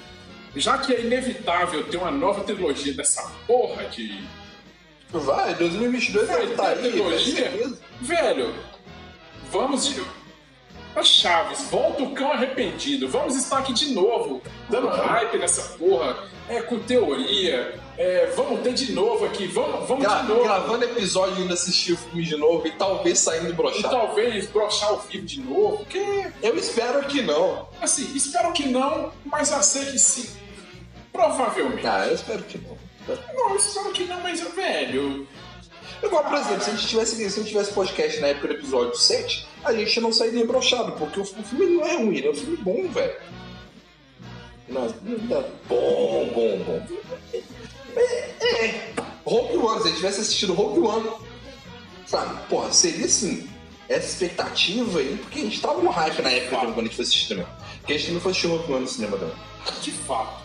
já 0.54 0.76
que 0.76 0.92
é 0.94 1.00
inevitável 1.00 1.82
ter 1.84 1.96
uma 1.96 2.10
nova 2.10 2.44
trilogia 2.44 2.92
dessa 2.92 3.22
porra 3.46 3.84
de. 3.84 4.22
Vai, 5.10 5.54
2022 5.54 6.28
Vai, 6.28 6.44
estar 6.44 6.68
aí, 6.68 6.92
tem 6.92 7.78
velho, 8.02 8.54
vamos 9.50 9.86
de. 9.86 10.02
As 10.96 11.08
chaves, 11.08 11.62
volta 11.70 12.02
o 12.04 12.10
cão 12.14 12.30
arrependido. 12.32 13.08
Vamos 13.08 13.34
estar 13.36 13.58
aqui 13.58 13.72
de 13.72 13.92
novo, 13.92 14.40
dando 14.70 14.86
hype 14.88 15.38
nessa 15.38 15.76
porra, 15.76 16.16
é, 16.48 16.62
com 16.62 16.78
teoria. 16.78 17.80
é, 17.98 18.26
vamos 18.36 18.60
ter 18.60 18.72
de 18.74 18.92
novo 18.92 19.24
aqui, 19.24 19.46
vamos, 19.46 19.88
vamos 19.88 20.04
Gra- 20.04 20.22
de 20.22 20.28
novo. 20.28 20.42
gravando 20.44 20.84
episódio 20.84 21.44
indo 21.44 21.52
assistir 21.52 21.92
o 21.92 21.96
filme 21.96 22.22
de 22.24 22.36
novo 22.36 22.66
e 22.66 22.70
talvez 22.72 23.18
saindo 23.18 23.50
E 23.50 23.52
broxado. 23.52 23.88
talvez 23.94 24.46
brochar 24.46 24.92
o 24.94 24.98
vivo 24.98 25.24
de 25.26 25.40
novo, 25.40 25.78
porque 25.78 26.26
Eu 26.42 26.56
espero 26.56 27.04
que 27.06 27.22
não. 27.22 27.68
Assim, 27.80 28.10
espero 28.14 28.52
que 28.52 28.68
não, 28.68 29.12
mas 29.24 29.50
eu 29.50 29.62
sei 29.62 29.86
que 29.86 29.98
sim. 29.98 30.28
Provavelmente. 31.12 31.86
Ah, 31.86 32.06
eu 32.08 32.14
espero 32.14 32.42
que 32.44 32.58
não. 32.58 32.76
Não, 33.34 33.50
eu 33.50 33.56
espero 33.56 33.90
que 33.92 34.04
não, 34.04 34.20
mas, 34.20 34.40
velho. 34.40 35.26
Igual, 36.05 36.24
por 36.24 36.35
exemplo, 36.35 36.62
se 36.62 36.70
a 36.70 36.74
gente 36.74 36.86
tivesse, 36.86 37.16
se 37.16 37.24
a 37.24 37.28
gente 37.28 37.48
tivesse 37.48 37.72
podcast 37.72 38.20
na 38.20 38.28
época 38.28 38.48
do 38.48 38.55
episódio 38.55 38.94
7, 38.94 39.47
a 39.64 39.72
gente 39.72 40.01
não 40.01 40.12
sairia 40.12 40.47
brochado, 40.47 40.93
porque 40.93 41.18
o, 41.18 41.24
filme 41.24 41.76
não 41.76 41.85
é 41.85 41.97
ruim, 41.97 42.16
ele 42.16 42.28
é 42.28 42.31
um 42.31 42.35
filme 42.35 42.56
bom, 42.59 42.89
velho. 42.89 43.14
Não, 44.68 44.82
não 45.02 45.36
é 45.39 45.44
bom, 45.68 46.31
bom, 46.35 46.59
bom. 46.64 46.86
É, 47.97 48.66
é. 48.66 48.93
Rogue 49.24 49.56
One, 49.56 49.81
se 49.81 49.86
a 49.86 49.90
gente 49.90 49.97
tivesse 49.97 50.20
assistido 50.20 50.52
Rogue 50.52 50.81
One, 50.81 51.10
sabe? 52.06 52.39
Porra, 52.48 52.70
seria 52.72 53.06
assim, 53.06 53.48
essa 53.89 54.06
expectativa 54.06 54.98
aí, 54.98 55.16
porque 55.22 55.39
a 55.39 55.43
gente 55.43 55.60
tava 55.60 55.81
no 55.81 55.90
hype 55.90 56.20
na 56.20 56.31
época 56.31 56.56
quando 56.56 56.78
a 56.81 56.82
gente 56.82 56.97
foi 56.97 57.05
assistir 57.05 57.28
também. 57.28 57.47
Porque 57.81 57.94
a 57.94 57.98
gente 57.98 58.12
não 58.12 58.20
foi 58.20 58.32
assistir 58.32 58.48
Rogue 58.48 58.72
One 58.72 58.82
no 58.82 58.89
cinema 58.89 59.16
também. 59.16 59.36
De 59.81 59.90
fato. 59.90 60.43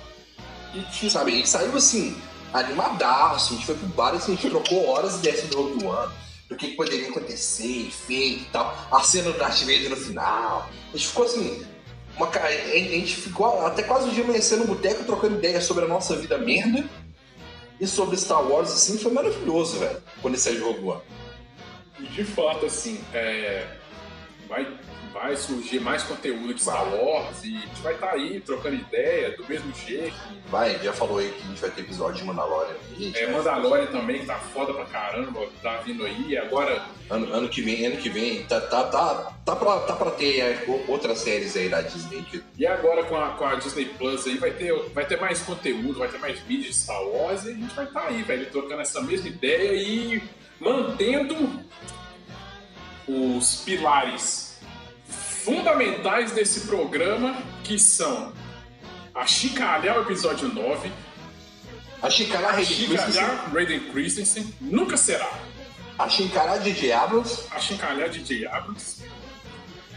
E 0.73 0.81
tipo, 0.91 1.09
Sabe, 1.09 1.33
a 1.33 1.35
gente 1.35 1.49
saiu 1.49 1.75
assim, 1.75 2.15
animadaço, 2.53 3.53
a 3.53 3.55
gente 3.55 3.65
foi 3.65 3.75
pro 3.75 3.87
bar 3.87 4.13
assim, 4.13 4.33
a 4.33 4.35
gente 4.35 4.49
trocou 4.49 4.87
horas 4.89 5.15
e 5.15 5.19
ideias 5.19 5.41
sobre 5.41 5.55
Rogue 5.55 5.85
One, 5.85 6.13
do 6.49 6.55
que, 6.55 6.69
poderia 6.69 7.09
acontecer, 7.09 7.87
efeito 7.87 8.43
e 8.43 8.49
tal, 8.51 8.75
a 8.91 9.01
cena 9.01 9.31
do 9.31 9.37
Darth 9.37 9.59
Vader 9.59 9.89
no 9.89 9.95
final. 9.95 10.69
A 10.93 10.97
gente 10.97 11.07
ficou 11.07 11.25
assim, 11.25 11.65
uma, 12.17 12.27
a 12.27 12.51
gente 12.51 13.15
ficou 13.15 13.65
até 13.65 13.83
quase 13.83 14.09
o 14.09 14.11
dia 14.11 14.23
amanhecer 14.23 14.57
no 14.57 14.65
boteco 14.65 15.03
trocando 15.03 15.37
ideias 15.37 15.63
sobre 15.63 15.85
a 15.85 15.87
nossa 15.87 16.15
vida 16.15 16.37
merda 16.37 16.83
e 17.79 17.87
sobre 17.87 18.17
Star 18.17 18.43
Wars, 18.43 18.71
assim, 18.71 18.97
foi 18.97 19.11
maravilhoso, 19.11 19.79
velho, 19.79 20.01
quando 20.21 20.33
ele 20.33 20.41
saiu 20.41 20.57
de 20.57 20.63
Rogue 20.63 20.83
One. 20.85 21.01
E 21.99 22.03
de 22.07 22.23
fato, 22.25 22.65
assim, 22.65 22.99
é, 23.13 23.67
vai, 24.47 24.67
vai 25.13 25.35
surgir 25.35 25.79
mais 25.79 26.03
conteúdo 26.03 26.53
de 26.53 26.61
Star. 26.61 26.87
Wars 26.93 27.43
e 27.43 27.55
a 27.57 27.59
gente 27.59 27.81
vai 27.81 27.93
estar 27.93 28.11
aí 28.11 28.39
trocando 28.41 28.75
ideia 28.75 29.35
do 29.35 29.45
mesmo 29.47 29.73
jeito. 29.73 30.15
Vai, 30.47 30.77
já 30.79 30.93
falou 30.93 31.17
aí 31.19 31.29
que 31.31 31.43
a 31.43 31.47
gente 31.47 31.61
vai 31.61 31.69
ter 31.71 31.81
episódio 31.81 32.15
de 32.17 32.23
Mandalorian. 32.25 32.75
aí, 32.97 33.13
É? 33.15 33.27
Mandalorian 33.31 33.87
também, 33.87 34.19
que 34.21 34.25
tá 34.25 34.39
foda 34.39 34.73
pra 34.73 34.85
caramba, 34.85 35.47
tá 35.61 35.77
vindo 35.77 36.05
aí. 36.05 36.37
Agora, 36.37 36.81
Ano, 37.09 37.33
ano 37.33 37.49
que 37.49 37.61
vem, 37.61 37.85
ano 37.87 37.97
que 37.97 38.07
vem, 38.07 38.43
tá, 38.43 38.61
tá, 38.61 38.83
tá, 38.83 39.33
tá, 39.43 39.55
pra, 39.55 39.79
tá 39.79 39.95
pra 39.95 40.11
ter 40.11 40.39
é, 40.41 40.63
outras 40.87 41.17
séries 41.17 41.57
aí 41.57 41.67
da 41.67 41.81
Disney. 41.81 42.23
e 42.55 42.67
agora 42.67 43.03
com 43.03 43.17
a, 43.17 43.29
com 43.29 43.45
a 43.45 43.55
Disney 43.55 43.85
Plus 43.85 44.27
aí 44.27 44.37
vai 44.37 44.51
ter, 44.51 44.71
vai 44.93 45.05
ter 45.07 45.19
mais 45.19 45.41
conteúdo, 45.41 45.97
vai 45.97 46.07
ter 46.07 46.19
mais 46.19 46.39
vídeos 46.41 46.67
de 46.67 46.73
Star 46.75 47.01
Wars 47.03 47.45
e 47.45 47.49
a 47.49 47.53
gente 47.53 47.73
vai 47.73 47.85
estar 47.85 48.03
aí, 48.03 48.21
velho, 48.21 48.45
trocando 48.51 48.81
essa 48.81 49.01
mesma 49.01 49.27
ideia 49.27 49.73
e 49.73 50.21
mantendo 50.59 51.35
os 53.07 53.55
pilares 53.65 54.48
fundamentais 55.49 56.31
desse 56.31 56.61
programa, 56.61 57.35
que 57.63 57.79
são 57.79 58.31
achicalhar 59.15 59.97
o 59.97 60.01
episódio 60.03 60.47
9, 60.47 60.91
A 62.01 62.07
achicalhar 62.07 62.55
Raiden 63.51 63.79
Christensen, 63.91 64.53
nunca 64.61 64.95
será, 64.95 65.29
a 65.97 66.07
Chicará 66.07 66.57
de 66.57 66.71
Diablos, 66.71 67.45
achicalhar 67.51 68.09
DJ 68.09 68.45
Abrams, 68.45 69.03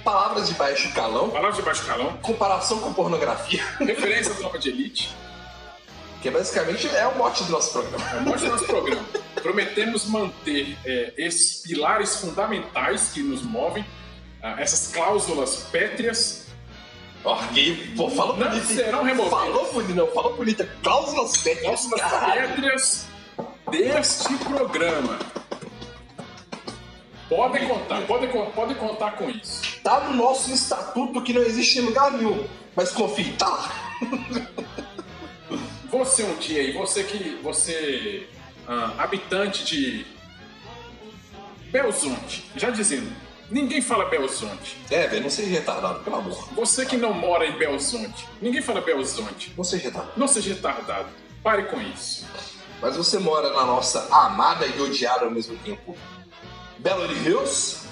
Palavras 0.03 0.49
de 0.49 0.55
Baixo 0.55 0.93
Calão, 0.95 1.31
palavra 1.31 1.53
de 1.53 1.63
baixo 1.63 1.87
calão, 1.87 2.17
comparação 2.17 2.81
com 2.81 2.93
pornografia, 2.93 3.63
referência 3.79 4.33
à 4.33 4.35
tropa 4.35 4.59
de 4.59 4.71
elite, 4.71 5.15
que 6.21 6.29
basicamente 6.29 6.89
é 6.89 7.07
o 7.07 7.17
mote 7.17 7.45
do 7.45 7.53
nosso 7.53 7.73
programa. 7.73 8.11
É 8.11 8.17
o 8.17 8.23
mote 8.23 8.45
do 8.45 8.51
nosso 8.51 8.65
programa. 8.65 9.07
Prometemos 9.35 10.07
manter 10.07 10.77
é, 10.85 11.13
esses 11.17 11.63
pilares 11.63 12.17
fundamentais 12.17 13.11
que 13.13 13.23
nos 13.23 13.43
movem, 13.43 13.85
ah, 14.43 14.57
essas 14.59 14.89
cláusulas 14.93 15.69
pétreas, 15.71 16.43
Ó, 17.25 17.37
gay, 17.53 17.93
pô, 17.97 18.11
falou 18.11 18.37
Não 18.37 18.49
bonito. 18.49 18.67
serão 18.67 19.05
removidas. 19.05 19.39
Falou 19.39 19.73
bonito, 19.73 19.95
não, 19.95 20.07
falou 20.09 20.37
bonita. 20.37 20.69
Cláusulas 20.83 21.33
técnicas. 21.35 21.87
cláusulas 21.87 22.35
pétreas 22.35 23.07
deste 23.71 24.35
programa. 24.39 25.19
Podem 27.29 27.69
contar, 27.69 28.03
podem, 28.09 28.29
con- 28.29 28.51
podem 28.51 28.75
contar 28.77 29.13
com 29.13 29.31
isso. 29.31 29.63
Tá 29.85 30.01
no 30.01 30.17
nosso 30.17 30.53
estatuto 30.53 31.23
que 31.23 31.33
não 31.33 31.43
existe 31.43 31.79
em 31.79 31.83
lugar 31.83 32.11
nenhum. 32.13 32.45
Mas 32.75 32.91
confie, 32.91 33.33
tá. 33.35 33.71
Você 35.91 36.25
um 36.25 36.37
dia 36.39 36.61
aí, 36.63 36.73
você 36.73 37.05
que. 37.05 37.39
Você. 37.43 38.27
ah, 38.67 38.95
habitante 38.99 39.65
de. 39.65 40.07
Belzonte, 41.71 42.51
já 42.57 42.69
dizendo, 42.71 43.11
ninguém 43.53 43.81
fala 43.81 44.07
Belzonte. 44.07 44.79
É, 44.91 45.07
velho, 45.07 45.23
não 45.23 45.31
seja 45.31 45.51
retardado, 45.51 46.01
pelo 46.01 46.17
amor. 46.17 46.49
Você 46.55 46.87
que 46.87 46.97
não 46.97 47.13
mora 47.13 47.47
em 47.47 47.57
Belzonte, 47.59 48.27
ninguém 48.41 48.63
fala 48.63 48.81
Belzonte. 48.81 49.53
Não 49.57 49.63
seja 49.65 49.85
retardado. 49.85 50.13
Não 50.17 50.27
seja 50.27 50.55
retardado. 50.55 51.09
Pare 51.43 51.65
com 51.65 51.81
isso. 51.81 52.27
Mas 52.81 52.97
você 52.97 53.19
mora 53.19 53.53
na 53.53 53.65
nossa 53.65 54.09
amada 54.11 54.67
e 54.67 54.81
odiada 54.81 55.25
ao 55.25 55.31
mesmo 55.31 55.57
tempo 55.59 55.97
Belo 56.79 57.05
Hills? 57.13 57.83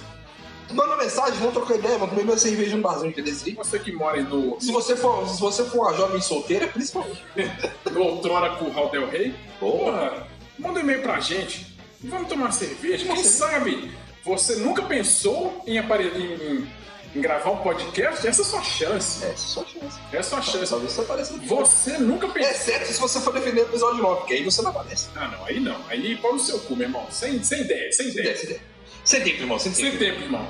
Manda 0.73 0.97
mensagem, 0.97 1.37
vamos 1.39 1.55
trocar 1.55 1.75
ideia, 1.75 1.99
vamos 1.99 2.11
comer 2.11 2.25
minha 2.25 2.39
cerveja 2.39 2.77
no 2.77 2.83
barzinho 2.83 3.13
desse 3.15 3.51
aí. 3.51 3.55
Você 3.57 3.79
que 3.79 3.93
mora 3.93 4.23
no, 4.23 4.61
Se 4.61 4.71
você 4.71 4.97
for, 4.97 5.29
se 5.29 5.41
você 5.41 5.65
for 5.65 5.81
uma 5.81 5.95
jovem 5.95 6.21
solteira, 6.21 6.69
principalmente. 6.69 7.25
no 7.91 8.03
outrora 8.03 8.57
Curral 8.57 8.89
Del 8.91 9.09
Rey, 9.09 9.35
Porra. 9.59 9.93
porra, 9.93 10.27
manda 10.59 10.79
um 10.79 10.83
e-mail 10.83 11.03
pra 11.03 11.19
gente. 11.19 11.77
Vamos 12.03 12.29
tomar 12.29 12.53
cerveja. 12.53 13.05
Quem 13.05 13.23
sabe 13.25 13.93
você 14.25 14.57
nunca 14.57 14.83
pensou 14.83 15.63
em, 15.67 15.79
apare... 15.79 16.05
em, 16.09 16.69
em 17.17 17.21
gravar 17.21 17.51
um 17.51 17.57
podcast? 17.59 18.27
Essa 18.27 18.43
é 18.43 18.45
a 18.45 18.49
sua 18.49 18.63
chance. 18.63 19.25
É, 19.25 19.35
só 19.37 19.65
chance. 19.65 19.99
Essa 20.13 20.17
é 20.17 20.19
a 20.19 20.23
sua 20.23 20.43
chance. 20.43 20.71
Talvez 20.71 20.93
você 20.93 21.01
apareça 21.01 21.33
no 21.35 21.43
Você 21.43 21.99
nunca 21.99 22.29
pensou. 22.29 22.51
Exceto 22.51 22.87
se 22.87 23.01
você 23.01 23.21
for 23.21 23.33
defender 23.33 23.63
o 23.63 23.65
episódio 23.65 24.03
9, 24.03 24.17
porque 24.21 24.35
aí 24.35 24.45
você 24.45 24.63
não 24.63 24.71
aparece. 24.71 25.09
Ah, 25.17 25.29
não, 25.29 25.45
aí 25.45 25.61
não. 25.61 25.77
Aí 25.89 26.17
pau 26.17 26.33
no 26.35 26.39
seu 26.39 26.59
cu, 26.61 26.77
meu 26.77 26.87
irmão. 26.87 27.07
Sem, 27.11 27.43
sem 27.43 27.63
ideia, 27.63 27.91
sem 27.93 28.09
ideia. 28.09 28.37
Sem 28.37 28.45
ideia. 28.45 28.61
Sem 29.03 29.23
tempo, 29.23 29.41
irmão, 29.41 29.59
sem 29.59 29.73
Sem 29.73 29.87
tempo. 29.87 29.99
tempo, 29.99 30.21
irmão. 30.21 30.47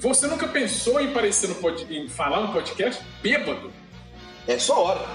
Você 0.00 0.26
nunca 0.26 0.48
pensou 0.48 1.00
em 1.00 1.08
aparecer 1.10 1.48
no 1.48 1.54
pod... 1.54 1.86
em 1.88 2.08
falar 2.08 2.40
no 2.40 2.52
podcast 2.52 3.02
bêbado? 3.22 3.72
É 4.48 4.58
só 4.58 4.82
hora. 4.84 5.06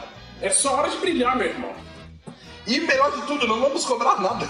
É 0.41 0.49
só 0.49 0.76
hora 0.76 0.89
de 0.89 0.97
brilhar, 0.97 1.35
meu 1.35 1.47
irmão. 1.47 1.73
E 2.69 2.79
melhor 2.81 3.11
de 3.11 3.25
tudo, 3.25 3.47
não 3.47 3.59
vamos 3.59 3.83
cobrar 3.83 4.21
nada. 4.21 4.47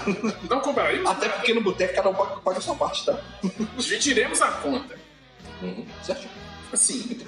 Não 0.48 0.60
cobraremos 0.60 1.10
Até 1.10 1.26
nada. 1.26 1.38
porque 1.38 1.54
no 1.54 1.62
boteco 1.62 1.94
cada 1.94 2.10
um 2.10 2.14
paga, 2.14 2.58
a 2.58 2.60
sua 2.60 2.74
parte, 2.74 3.06
tá? 3.06 3.18
Dividiremos 3.78 4.42
a 4.42 4.48
conta. 4.48 4.98
Uhum, 5.62 5.86
certo? 6.02 6.28
Assim, 6.70 7.18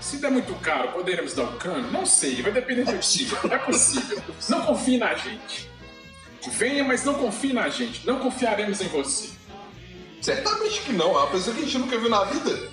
se 0.00 0.16
der 0.16 0.30
muito 0.30 0.54
caro, 0.62 0.92
poderemos 0.92 1.34
dar 1.34 1.44
o 1.44 1.52
cano? 1.58 1.92
Não 1.92 2.06
sei, 2.06 2.40
vai 2.40 2.52
depender 2.52 2.84
do 2.84 2.98
tipo. 2.98 3.36
É 3.52 3.58
possível. 3.58 4.22
Não 4.48 4.62
confie 4.62 4.96
na 4.96 5.14
gente. 5.14 5.68
Venha, 6.52 6.82
mas 6.84 7.04
não 7.04 7.14
confie 7.14 7.52
na 7.52 7.68
gente. 7.68 8.06
Não 8.06 8.18
confiaremos 8.18 8.80
em 8.80 8.88
você. 8.88 9.28
Certamente 10.22 10.80
que 10.80 10.92
não, 10.92 11.10
é 11.18 11.18
uma 11.18 11.26
pessoa 11.26 11.54
que 11.54 11.62
a 11.62 11.64
gente 11.64 11.78
nunca 11.78 11.98
viu 11.98 12.08
na 12.08 12.24
vida. 12.24 12.70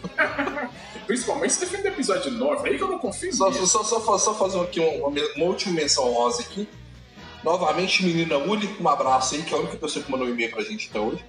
Principalmente 1.06 1.54
se 1.54 1.60
defende 1.60 1.90
o 1.90 1.92
episódio 1.92 2.32
9. 2.32 2.70
Aí 2.70 2.78
que 2.78 2.84
eu 2.84 2.88
não 2.88 3.00
confio 3.00 3.34
Só, 3.34 3.52
só, 3.52 3.84
só, 3.84 4.18
só, 4.18 4.34
fazer 4.36 4.60
aqui 4.62 4.80
uma, 4.80 5.10
uma 5.10 5.46
última 5.46 5.74
menção 5.74 6.12
rosa 6.14 6.42
aqui. 6.42 6.68
Novamente, 7.44 8.04
menina 8.04 8.38
Uli, 8.38 8.76
um 8.80 8.88
abraço 8.88 9.36
aí, 9.36 9.44
que 9.44 9.54
é 9.54 9.58
a 9.58 9.60
única 9.60 9.78
pessoa 9.78 10.04
que 10.04 10.12
mandou 10.12 10.28
um 10.28 10.32
e-mail 10.32 10.52
pra 10.52 10.64
gente 10.64 10.90
até 10.90 11.00
hoje. 11.00 11.24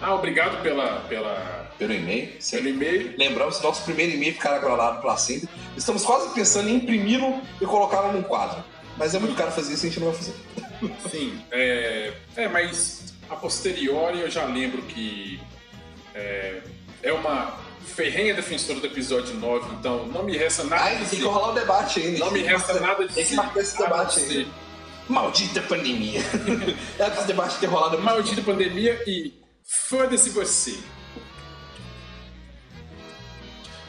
Ah, 0.00 0.14
obrigado 0.14 0.62
pela, 0.62 1.00
pela, 1.08 1.70
Pelo 1.78 1.92
e-mail. 1.92 2.28
pelo 2.50 2.68
e-mail. 2.68 3.14
Lembramos 3.16 3.58
que 3.58 3.64
nosso 3.64 3.82
primeiro 3.84 4.12
e-mail 4.12 4.34
ficará 4.34 4.58
guardado 4.58 5.00
para 5.00 5.16
sempre. 5.16 5.48
Estamos 5.76 6.04
quase 6.04 6.34
pensando 6.34 6.68
em 6.68 6.76
imprimi-lo 6.76 7.40
e 7.60 7.64
colocá-lo 7.64 8.12
num 8.12 8.22
quadro. 8.22 8.62
Mas 8.96 9.14
é 9.14 9.18
muito 9.18 9.34
caro 9.34 9.50
fazer 9.52 9.74
isso, 9.74 9.86
a 9.86 9.88
gente 9.88 10.00
não 10.00 10.10
vai 10.10 10.16
fazer. 10.16 10.34
Sim, 11.10 11.40
é, 11.50 12.12
é, 12.36 12.48
mas 12.48 13.14
a 13.28 13.36
posteriori 13.36 14.20
eu 14.20 14.30
já 14.30 14.44
lembro 14.44 14.82
que 14.82 15.40
é, 16.14 16.60
é 17.02 17.12
uma 17.12 17.58
ferrenha 17.84 18.34
defensora 18.34 18.80
do 18.80 18.86
episódio 18.86 19.34
9, 19.34 19.74
então 19.78 20.06
não 20.06 20.22
me 20.22 20.36
resta 20.36 20.64
nada. 20.64 20.82
a 20.82 20.86
Ainda 20.88 21.04
tem 21.06 21.18
que 21.18 21.24
rolar 21.24 21.50
o 21.50 21.54
debate 21.54 22.00
ainda. 22.00 22.18
Não 22.18 22.30
me 22.30 22.42
resta 22.42 22.78
nada 22.80 23.06
de 23.06 23.14
Tem 23.14 23.24
que 23.24 23.34
marcar 23.34 23.60
esse 23.60 23.78
debate 23.78 24.20
ainda. 24.20 24.50
Maldita 25.08 25.62
pandemia. 25.62 26.20
Era 26.98 27.10
pra 27.10 27.18
esse 27.18 27.26
debate 27.26 27.58
ter 27.58 27.66
rolado 27.66 27.98
Maldita 28.00 28.42
pandemia 28.42 29.02
e 29.06 29.32
foda-se 29.64 30.30
você. 30.30 30.78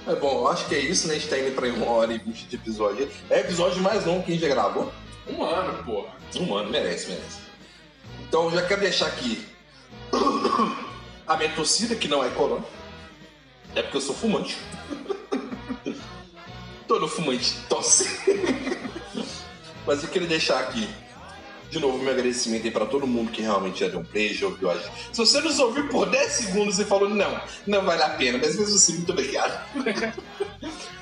É 0.07 0.15
bom, 0.15 0.39
eu 0.39 0.47
acho 0.47 0.67
que 0.67 0.75
é 0.75 0.79
isso, 0.79 1.07
né? 1.07 1.15
A 1.15 1.19
gente 1.19 1.29
tá 1.29 1.37
indo 1.37 1.53
pra 1.53 1.67
uma 1.67 1.89
hora 1.91 2.13
e 2.13 2.17
vinte 2.17 2.45
de 2.45 2.55
episódio. 2.55 3.11
É 3.29 3.37
o 3.37 3.39
episódio 3.39 3.81
mais 3.81 4.05
longo 4.05 4.23
que 4.23 4.31
a 4.31 4.33
gente 4.33 4.41
já 4.41 4.47
gravou. 4.47 4.91
Um 5.27 5.43
ano, 5.43 5.83
porra. 5.83 6.15
Um 6.39 6.55
ano, 6.55 6.69
merece, 6.69 7.09
merece. 7.09 7.39
Então 8.21 8.45
eu 8.45 8.51
já 8.51 8.61
quero 8.65 8.79
deixar 8.79 9.07
aqui 9.07 9.45
a 11.27 11.35
minha 11.35 11.49
torcida, 11.51 11.95
que 11.95 12.07
não 12.07 12.23
é 12.23 12.29
corona. 12.29 12.63
É 13.75 13.81
porque 13.81 13.97
eu 13.97 14.01
sou 14.01 14.15
fumante. 14.15 14.57
Todo 16.87 17.07
fumante 17.07 17.57
tosse. 17.67 18.07
Mas 19.85 20.03
eu 20.03 20.09
queria 20.09 20.27
deixar 20.27 20.59
aqui, 20.59 20.87
de 21.69 21.79
novo, 21.79 21.97
meu 21.97 22.11
agradecimento 22.11 22.65
aí 22.65 22.71
pra 22.71 22.85
todo 22.85 23.05
mundo 23.05 23.31
que 23.31 23.41
realmente 23.41 23.81
já 23.81 23.87
deu 23.87 23.99
um 23.99 24.05
play, 24.05 24.33
já 24.33 24.47
ouviu 24.47 24.71
a 24.71 24.75
gente. 24.75 24.91
Se 25.11 25.17
você 25.17 25.41
nos 25.41 25.59
ouviu 25.59 25.87
por 25.89 26.09
10 26.09 26.31
segundos 26.31 26.79
e 26.79 26.85
falou, 26.85 27.09
não, 27.09 27.41
não 27.65 27.83
vale 27.83 28.03
a 28.03 28.09
pena, 28.11 28.37
mas 28.37 28.55
mesmo 28.55 28.75
assim, 28.75 28.93
muito 28.95 29.11
obrigado. 29.11 29.59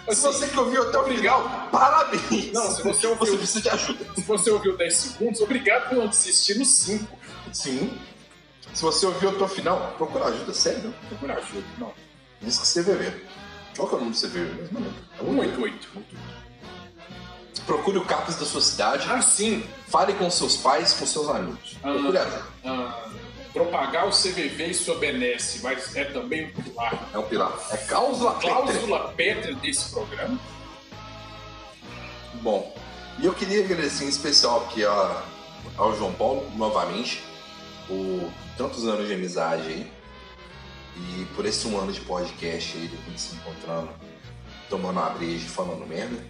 Se 0.10 0.22
você 0.22 0.48
que 0.48 0.60
ouviu 0.60 0.84
até 0.84 1.00
o 1.00 1.04
final, 1.04 1.70
parabéns! 1.72 2.52
Não, 2.54 2.70
se 2.70 2.84
você 2.84 3.08
você 3.08 3.08
ouviu, 3.08 3.38
precisa 3.38 3.62
de 3.62 3.70
ajuda. 3.70 4.06
se 4.16 4.22
você 4.22 4.52
ouviu 4.52 4.78
10 4.78 4.94
segundos, 4.94 5.42
obrigado 5.42 5.90
por 5.90 5.98
não 5.98 6.08
desistir 6.08 6.58
no 6.58 6.66
5. 6.66 7.18
Sim. 7.52 7.98
Se 8.74 8.82
você 8.82 9.06
ouviu 9.06 9.30
até 9.30 9.44
o 9.44 9.48
final, 9.48 9.96
procura 9.98 10.26
ajuda, 10.26 10.54
sério. 10.54 10.94
Procura 11.10 11.36
ajuda. 11.36 11.66
Não. 11.80 11.94
Diz 12.42 12.60
que 12.60 12.82
CVV. 12.82 13.14
Qual 13.76 13.88
que 13.88 13.96
é 13.96 13.98
o 13.98 14.02
nome 14.02 14.12
do 14.12 14.18
CVV 14.18 14.54
mesmo? 14.54 14.80
Não 14.80 14.82
lembro. 14.82 15.04
É 15.20 15.24
um 15.24 15.54
188. 15.54 15.90
Procure 17.66 17.98
o 17.98 18.06
CAPES 18.06 18.36
da 18.36 18.46
sua 18.46 18.62
cidade. 18.62 19.08
Ah, 19.10 19.22
sim. 19.22 19.68
Fale 19.88 20.14
com 20.14 20.30
seus 20.30 20.58
pais, 20.58 20.94
com 20.94 21.06
seus 21.06 21.30
amigos. 21.30 21.78
Ah. 21.84 21.92
Procure 21.94 22.18
ajuda. 22.18 22.44
Ah, 22.66 23.10
propagar 23.54 24.08
o 24.08 24.12
CVV 24.12 24.68
em 24.68 24.74
sua 24.74 24.96
benesse, 24.98 25.62
mas 25.62 25.96
é 25.96 26.06
também 26.06 26.46
um 26.48 26.62
pilar. 26.62 27.10
É 27.14 27.18
um 27.18 27.24
pilar. 27.24 27.54
É 27.72 27.78
cláusula. 27.78 28.34
Cláusula 28.36 29.14
pétrea 29.16 29.56
desse 29.56 29.90
programa. 29.92 30.38
Bom, 32.42 32.76
e 33.20 33.26
eu 33.26 33.34
queria 33.34 33.64
agradecer 33.64 34.06
em 34.06 34.10
especial 34.10 34.66
aqui 34.66 34.84
a- 34.86 35.24
ao 35.78 35.96
João 35.98 36.14
Paulo, 36.14 36.50
novamente, 36.56 37.24
por 37.88 38.30
tantos 38.58 38.86
anos 38.86 39.08
de 39.08 39.14
amizade 39.14 39.64
aí. 39.68 39.92
E 40.98 41.26
por 41.36 41.46
esse 41.46 41.68
um 41.68 41.78
ano 41.80 41.92
de 41.92 42.00
podcast 42.02 42.78
aí, 42.78 42.90
se 43.18 43.36
encontrando, 43.36 43.90
tomando 44.70 44.98
uma 45.00 45.10
breja 45.10 45.46
e 45.46 45.50
falando 45.50 45.86
merda. 45.88 46.24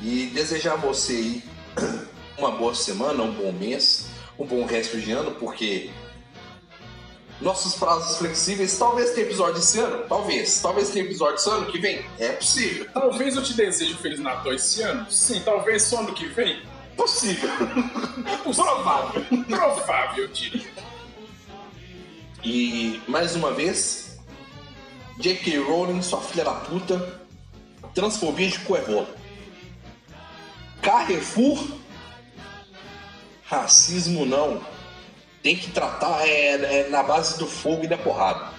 E 0.00 0.26
desejar 0.26 0.74
a 0.74 0.76
você 0.76 1.12
aí 1.12 1.42
uma 2.38 2.50
boa 2.50 2.74
semana, 2.74 3.22
um 3.22 3.32
bom 3.32 3.52
mês, 3.52 4.06
um 4.38 4.44
bom 4.44 4.64
resto 4.64 5.00
de 5.00 5.12
ano, 5.12 5.32
porque 5.32 5.90
nossos 7.40 7.74
prazos 7.74 8.18
flexíveis, 8.18 8.76
talvez 8.78 9.10
tenha 9.10 9.26
episódio 9.26 9.58
esse 9.58 9.78
ano, 9.78 10.04
talvez, 10.08 10.60
talvez 10.60 10.90
tenha 10.90 11.04
episódio 11.04 11.36
esse 11.36 11.50
ano 11.50 11.66
que 11.66 11.78
vem, 11.78 12.04
é 12.18 12.30
possível. 12.30 12.86
Talvez 12.92 13.36
eu 13.36 13.42
te 13.42 13.54
deseje 13.54 13.94
um 13.94 13.98
Feliz 13.98 14.20
Natal 14.20 14.52
esse 14.52 14.82
ano. 14.82 15.10
Sim, 15.10 15.42
talvez 15.44 15.82
só 15.82 16.00
ano 16.00 16.12
que 16.12 16.26
vem. 16.26 16.62
Possível. 16.96 17.50
É 18.26 18.36
provável. 18.38 19.24
Provável, 19.48 20.24
eu 20.24 20.28
diria. 20.28 20.66
E 22.42 23.02
mais 23.06 23.34
uma 23.34 23.52
vez, 23.52 24.18
J.K. 25.18 25.58
Rowling, 25.58 26.00
sua 26.02 26.20
filha 26.20 26.44
da 26.44 26.52
puta, 26.52 27.20
transfobia 27.94 28.48
de 28.48 28.58
cu 28.60 28.76
é. 28.76 29.06
Carrefour, 30.84 31.66
racismo 33.44 34.26
não. 34.26 34.60
Tem 35.42 35.56
que 35.56 35.70
tratar 35.70 36.28
é, 36.28 36.82
é 36.82 36.88
na 36.90 37.02
base 37.02 37.38
do 37.38 37.46
fogo 37.46 37.84
e 37.84 37.88
da 37.88 37.96
porrada. 37.96 38.52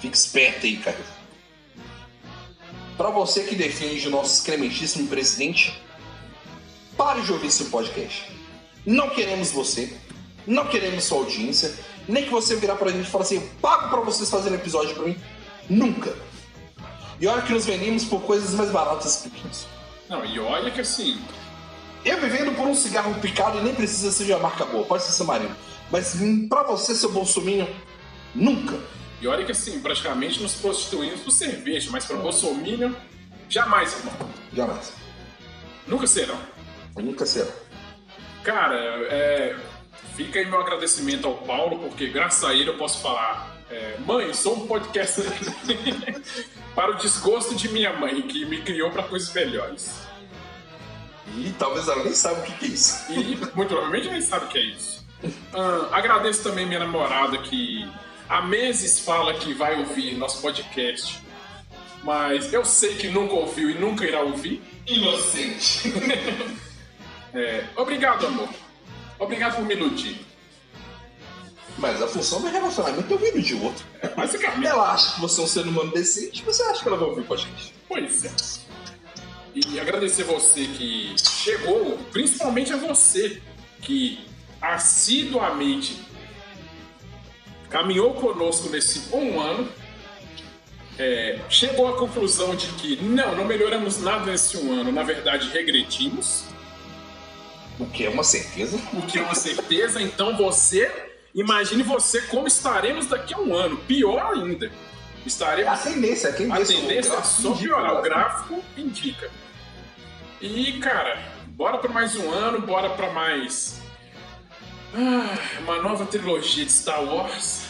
Fique 0.00 0.16
esperto 0.16 0.64
aí, 0.64 0.78
Carrefour. 0.78 1.16
Pra 2.96 3.10
você 3.10 3.44
que 3.44 3.54
defende 3.54 4.08
o 4.08 4.10
nosso 4.10 4.32
excrementíssimo 4.32 5.06
presidente, 5.08 5.78
pare 6.96 7.20
de 7.20 7.30
ouvir 7.30 7.48
esse 7.48 7.66
podcast. 7.66 8.32
Não 8.86 9.10
queremos 9.10 9.50
você, 9.50 9.94
não 10.46 10.66
queremos 10.68 11.04
sua 11.04 11.18
audiência, 11.18 11.74
nem 12.08 12.24
que 12.24 12.30
você 12.30 12.56
virar 12.56 12.76
pra 12.76 12.90
gente 12.90 13.06
e 13.06 13.10
falar 13.10 13.24
assim, 13.24 13.36
"Eu 13.36 13.50
pago 13.60 13.90
pra 13.90 14.00
vocês 14.00 14.30
fazerem 14.30 14.58
episódio 14.58 14.94
pra 14.94 15.04
mim. 15.04 15.20
Nunca. 15.68 16.16
E 17.20 17.26
olha 17.26 17.42
que 17.42 17.52
nos 17.52 17.66
vendemos 17.66 18.04
por 18.04 18.22
coisas 18.22 18.54
mais 18.54 18.70
baratas 18.70 19.16
que 19.16 19.48
isso. 19.48 19.75
Não, 20.08 20.24
e 20.24 20.38
olha 20.38 20.70
que 20.70 20.80
assim, 20.80 21.20
Eu 22.04 22.20
me 22.20 22.28
vendo 22.28 22.54
por 22.54 22.66
um 22.66 22.74
cigarro 22.74 23.14
picado 23.20 23.58
e 23.58 23.62
nem 23.62 23.74
precisa 23.74 24.12
ser 24.12 24.24
de 24.26 24.32
uma 24.32 24.40
marca 24.40 24.64
boa, 24.64 24.84
pode 24.86 25.02
ser 25.02 25.12
seu 25.12 25.26
marido. 25.26 25.54
Mas 25.90 26.16
pra 26.48 26.62
você, 26.62 26.94
seu 26.94 27.10
bolsominho, 27.10 27.68
nunca. 28.34 28.78
e 29.20 29.26
olha 29.26 29.44
que 29.44 29.52
assim, 29.52 29.80
praticamente 29.80 30.40
nos 30.40 30.54
prostituímos 30.54 31.20
por 31.20 31.30
cerveja, 31.32 31.90
mas 31.90 32.04
para 32.04 32.16
Bolsonaro, 32.16 32.94
jamais, 33.48 33.92
irmão. 33.98 34.14
Jamais. 34.52 34.92
Nunca 35.86 36.06
serão. 36.06 36.38
Nunca 36.96 37.26
será. 37.26 37.50
Cara, 38.44 38.76
é, 39.10 39.56
fica 40.14 40.38
aí 40.38 40.46
meu 40.46 40.60
agradecimento 40.60 41.26
ao 41.26 41.34
Paulo, 41.38 41.78
porque 41.80 42.08
graças 42.08 42.44
a 42.44 42.54
ele 42.54 42.70
eu 42.70 42.76
posso 42.78 43.00
falar. 43.00 43.55
É, 43.70 43.98
mãe, 44.06 44.32
sou 44.32 44.56
um 44.56 44.66
podcaster 44.66 45.24
para 46.74 46.92
o 46.92 46.94
desgosto 46.94 47.54
de 47.54 47.68
minha 47.68 47.92
mãe, 47.92 48.22
que 48.22 48.44
me 48.44 48.62
criou 48.62 48.90
para 48.90 49.02
coisas 49.02 49.32
melhores. 49.32 50.06
E 51.36 51.52
talvez 51.58 51.88
ela 51.88 52.04
nem 52.04 52.14
saiba 52.14 52.40
o 52.40 52.42
que 52.44 52.52
que 52.52 52.64
é 52.66 52.68
isso. 52.68 53.12
E 53.12 53.36
muito 53.54 53.68
provavelmente 53.68 54.08
nem 54.08 54.20
sabe 54.20 54.46
o 54.46 54.48
que 54.48 54.58
é 54.58 54.64
isso. 54.64 55.04
Agradeço 55.92 56.42
também 56.42 56.66
minha 56.66 56.78
namorada 56.78 57.38
que 57.38 57.88
há 58.28 58.42
meses 58.42 59.00
fala 59.00 59.34
que 59.34 59.52
vai 59.52 59.78
ouvir 59.78 60.16
nosso 60.16 60.40
podcast, 60.40 61.20
mas 62.04 62.52
eu 62.52 62.64
sei 62.64 62.94
que 62.94 63.08
nunca 63.08 63.34
ouviu 63.34 63.70
e 63.70 63.74
nunca 63.74 64.04
irá 64.04 64.20
ouvir. 64.20 64.62
Inocente. 64.86 65.92
É, 67.34 67.66
obrigado, 67.76 68.26
amor. 68.26 68.48
Obrigado 69.18 69.56
por 69.56 69.64
me 69.66 69.74
iludir. 69.74 70.24
Mas 71.78 72.00
a 72.02 72.06
função 72.08 72.40
do 72.40 72.48
relacionamento 72.48 73.10
é 73.10 73.12
ouvir 73.12 73.42
de 73.42 73.54
outro. 73.54 73.84
Basicamente. 74.16 74.66
Ela 74.66 74.92
acha 74.92 75.14
que 75.14 75.20
você 75.20 75.40
é 75.40 75.44
um 75.44 75.46
ser 75.46 75.66
humano 75.66 75.92
decente, 75.92 76.42
você 76.42 76.62
acha 76.62 76.82
que 76.82 76.88
ela 76.88 76.96
vai 76.96 77.08
ouvir 77.08 77.24
com 77.24 77.34
a 77.34 77.36
gente. 77.36 77.74
Pois 77.88 78.24
é. 78.24 78.32
E 79.54 79.80
agradecer 79.80 80.24
você 80.24 80.66
que 80.66 81.14
chegou, 81.18 81.98
principalmente 82.12 82.72
a 82.72 82.76
você 82.76 83.42
que 83.82 84.26
assiduamente 84.60 86.00
caminhou 87.68 88.14
conosco 88.14 88.68
nesse 88.70 89.14
um 89.14 89.40
ano, 89.40 89.68
é, 90.98 91.38
chegou 91.48 91.88
à 91.88 91.96
conclusão 91.98 92.54
de 92.54 92.66
que 92.68 92.96
não, 93.02 93.36
não 93.36 93.44
melhoramos 93.44 94.00
nada 94.00 94.30
nesse 94.30 94.56
um 94.56 94.72
ano, 94.72 94.90
na 94.92 95.02
verdade 95.02 95.48
regredimos, 95.50 96.44
O 97.78 97.86
que 97.86 98.06
é 98.06 98.08
uma 98.08 98.24
certeza. 98.24 98.78
o 98.92 99.02
que 99.02 99.18
é 99.18 99.22
uma 99.22 99.34
certeza, 99.34 100.00
então 100.00 100.36
você, 100.36 100.90
imagine 101.36 101.82
você 101.84 102.22
como 102.22 102.48
estaremos 102.48 103.06
daqui 103.06 103.32
a 103.34 103.38
um 103.38 103.54
ano, 103.54 103.76
pior 103.76 104.34
ainda. 104.34 104.66
A 104.66 105.28
Estaremos 105.28 105.80
tendência, 105.80 106.28
a 106.28 106.32
a 106.32 106.36
tendência, 106.36 106.76
tendência 106.76 107.12
é 107.14 107.22
só 107.22 107.52
piorar, 107.54 107.98
o 107.98 108.02
gráfico 108.02 108.64
indica. 108.76 109.30
E, 110.40 110.78
cara, 110.78 111.18
bora 111.48 111.78
pra 111.78 111.92
mais 111.92 112.14
um 112.16 112.30
ano, 112.30 112.60
bora 112.60 112.90
pra 112.90 113.12
mais. 113.12 113.80
Ah, 114.94 115.36
uma 115.60 115.82
nova 115.82 116.06
trilogia 116.06 116.64
de 116.64 116.72
Star 116.72 117.02
Wars. 117.02 117.66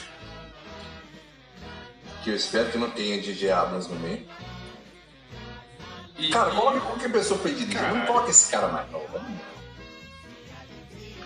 Que 2.22 2.30
eu 2.30 2.36
espero 2.36 2.70
que 2.70 2.78
não 2.78 2.90
tenha 2.90 3.20
DJ 3.20 3.50
Abrams 3.52 3.88
no 3.88 3.98
meio. 4.00 4.26
E, 6.18 6.28
Cara, 6.30 6.50
coloca 6.50 6.80
qualquer 6.80 7.10
pessoa 7.12 7.38
pra 7.38 7.50
dirigir. 7.50 7.80
Não 7.80 8.06
coloca 8.06 8.30
esse 8.30 8.50
cara 8.50 8.68
mais 8.68 8.90
novo. 8.90 9.18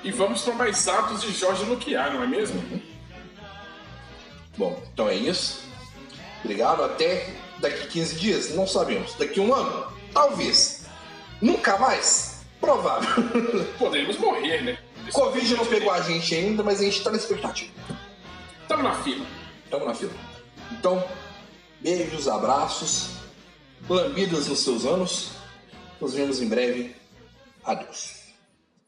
E 0.03 0.11
vamos 0.11 0.43
pra 0.43 0.55
mais 0.55 0.89
atos 0.89 1.23
de 1.23 1.33
Jorge 1.33 1.65
Luquiar, 1.65 2.15
não 2.15 2.23
é 2.23 2.27
mesmo? 2.27 2.63
Bom, 4.57 4.83
então 4.93 5.09
é 5.09 5.15
isso. 5.15 5.63
Obrigado. 6.43 6.83
Até 6.83 7.35
daqui 7.59 7.87
15 7.89 8.15
dias? 8.17 8.55
Não 8.55 8.67
sabemos. 8.67 9.15
Daqui 9.15 9.41
um 9.41 9.55
ano? 9.55 9.87
Talvez. 10.13 10.87
Nunca 11.41 11.79
mais? 11.79 12.43
Provável. 12.61 13.09
Podemos 13.79 14.19
morrer, 14.19 14.63
né? 14.63 14.79
Covid 15.13 15.55
não 15.57 15.67
pegou 15.67 15.91
a 15.91 16.01
gente 16.03 16.35
ainda, 16.35 16.63
mas 16.63 16.81
a 16.81 16.85
gente 16.85 17.03
tá 17.03 17.11
na 17.11 17.17
expectativa. 17.17 17.73
Tamo 18.69 18.83
na 18.83 18.95
fila. 19.03 19.27
Tamo 19.71 19.87
na 19.87 19.95
fila. 19.95 20.13
Então, 20.73 21.03
beijos, 21.81 22.29
abraços, 22.29 23.11
lambidas 23.89 24.47
nos 24.47 24.61
seus 24.61 24.85
anos. 24.85 25.33
Nos 26.01 26.15
vemos 26.15 26.41
em 26.41 26.49
breve. 26.49 26.95
Adeus. 27.65 28.20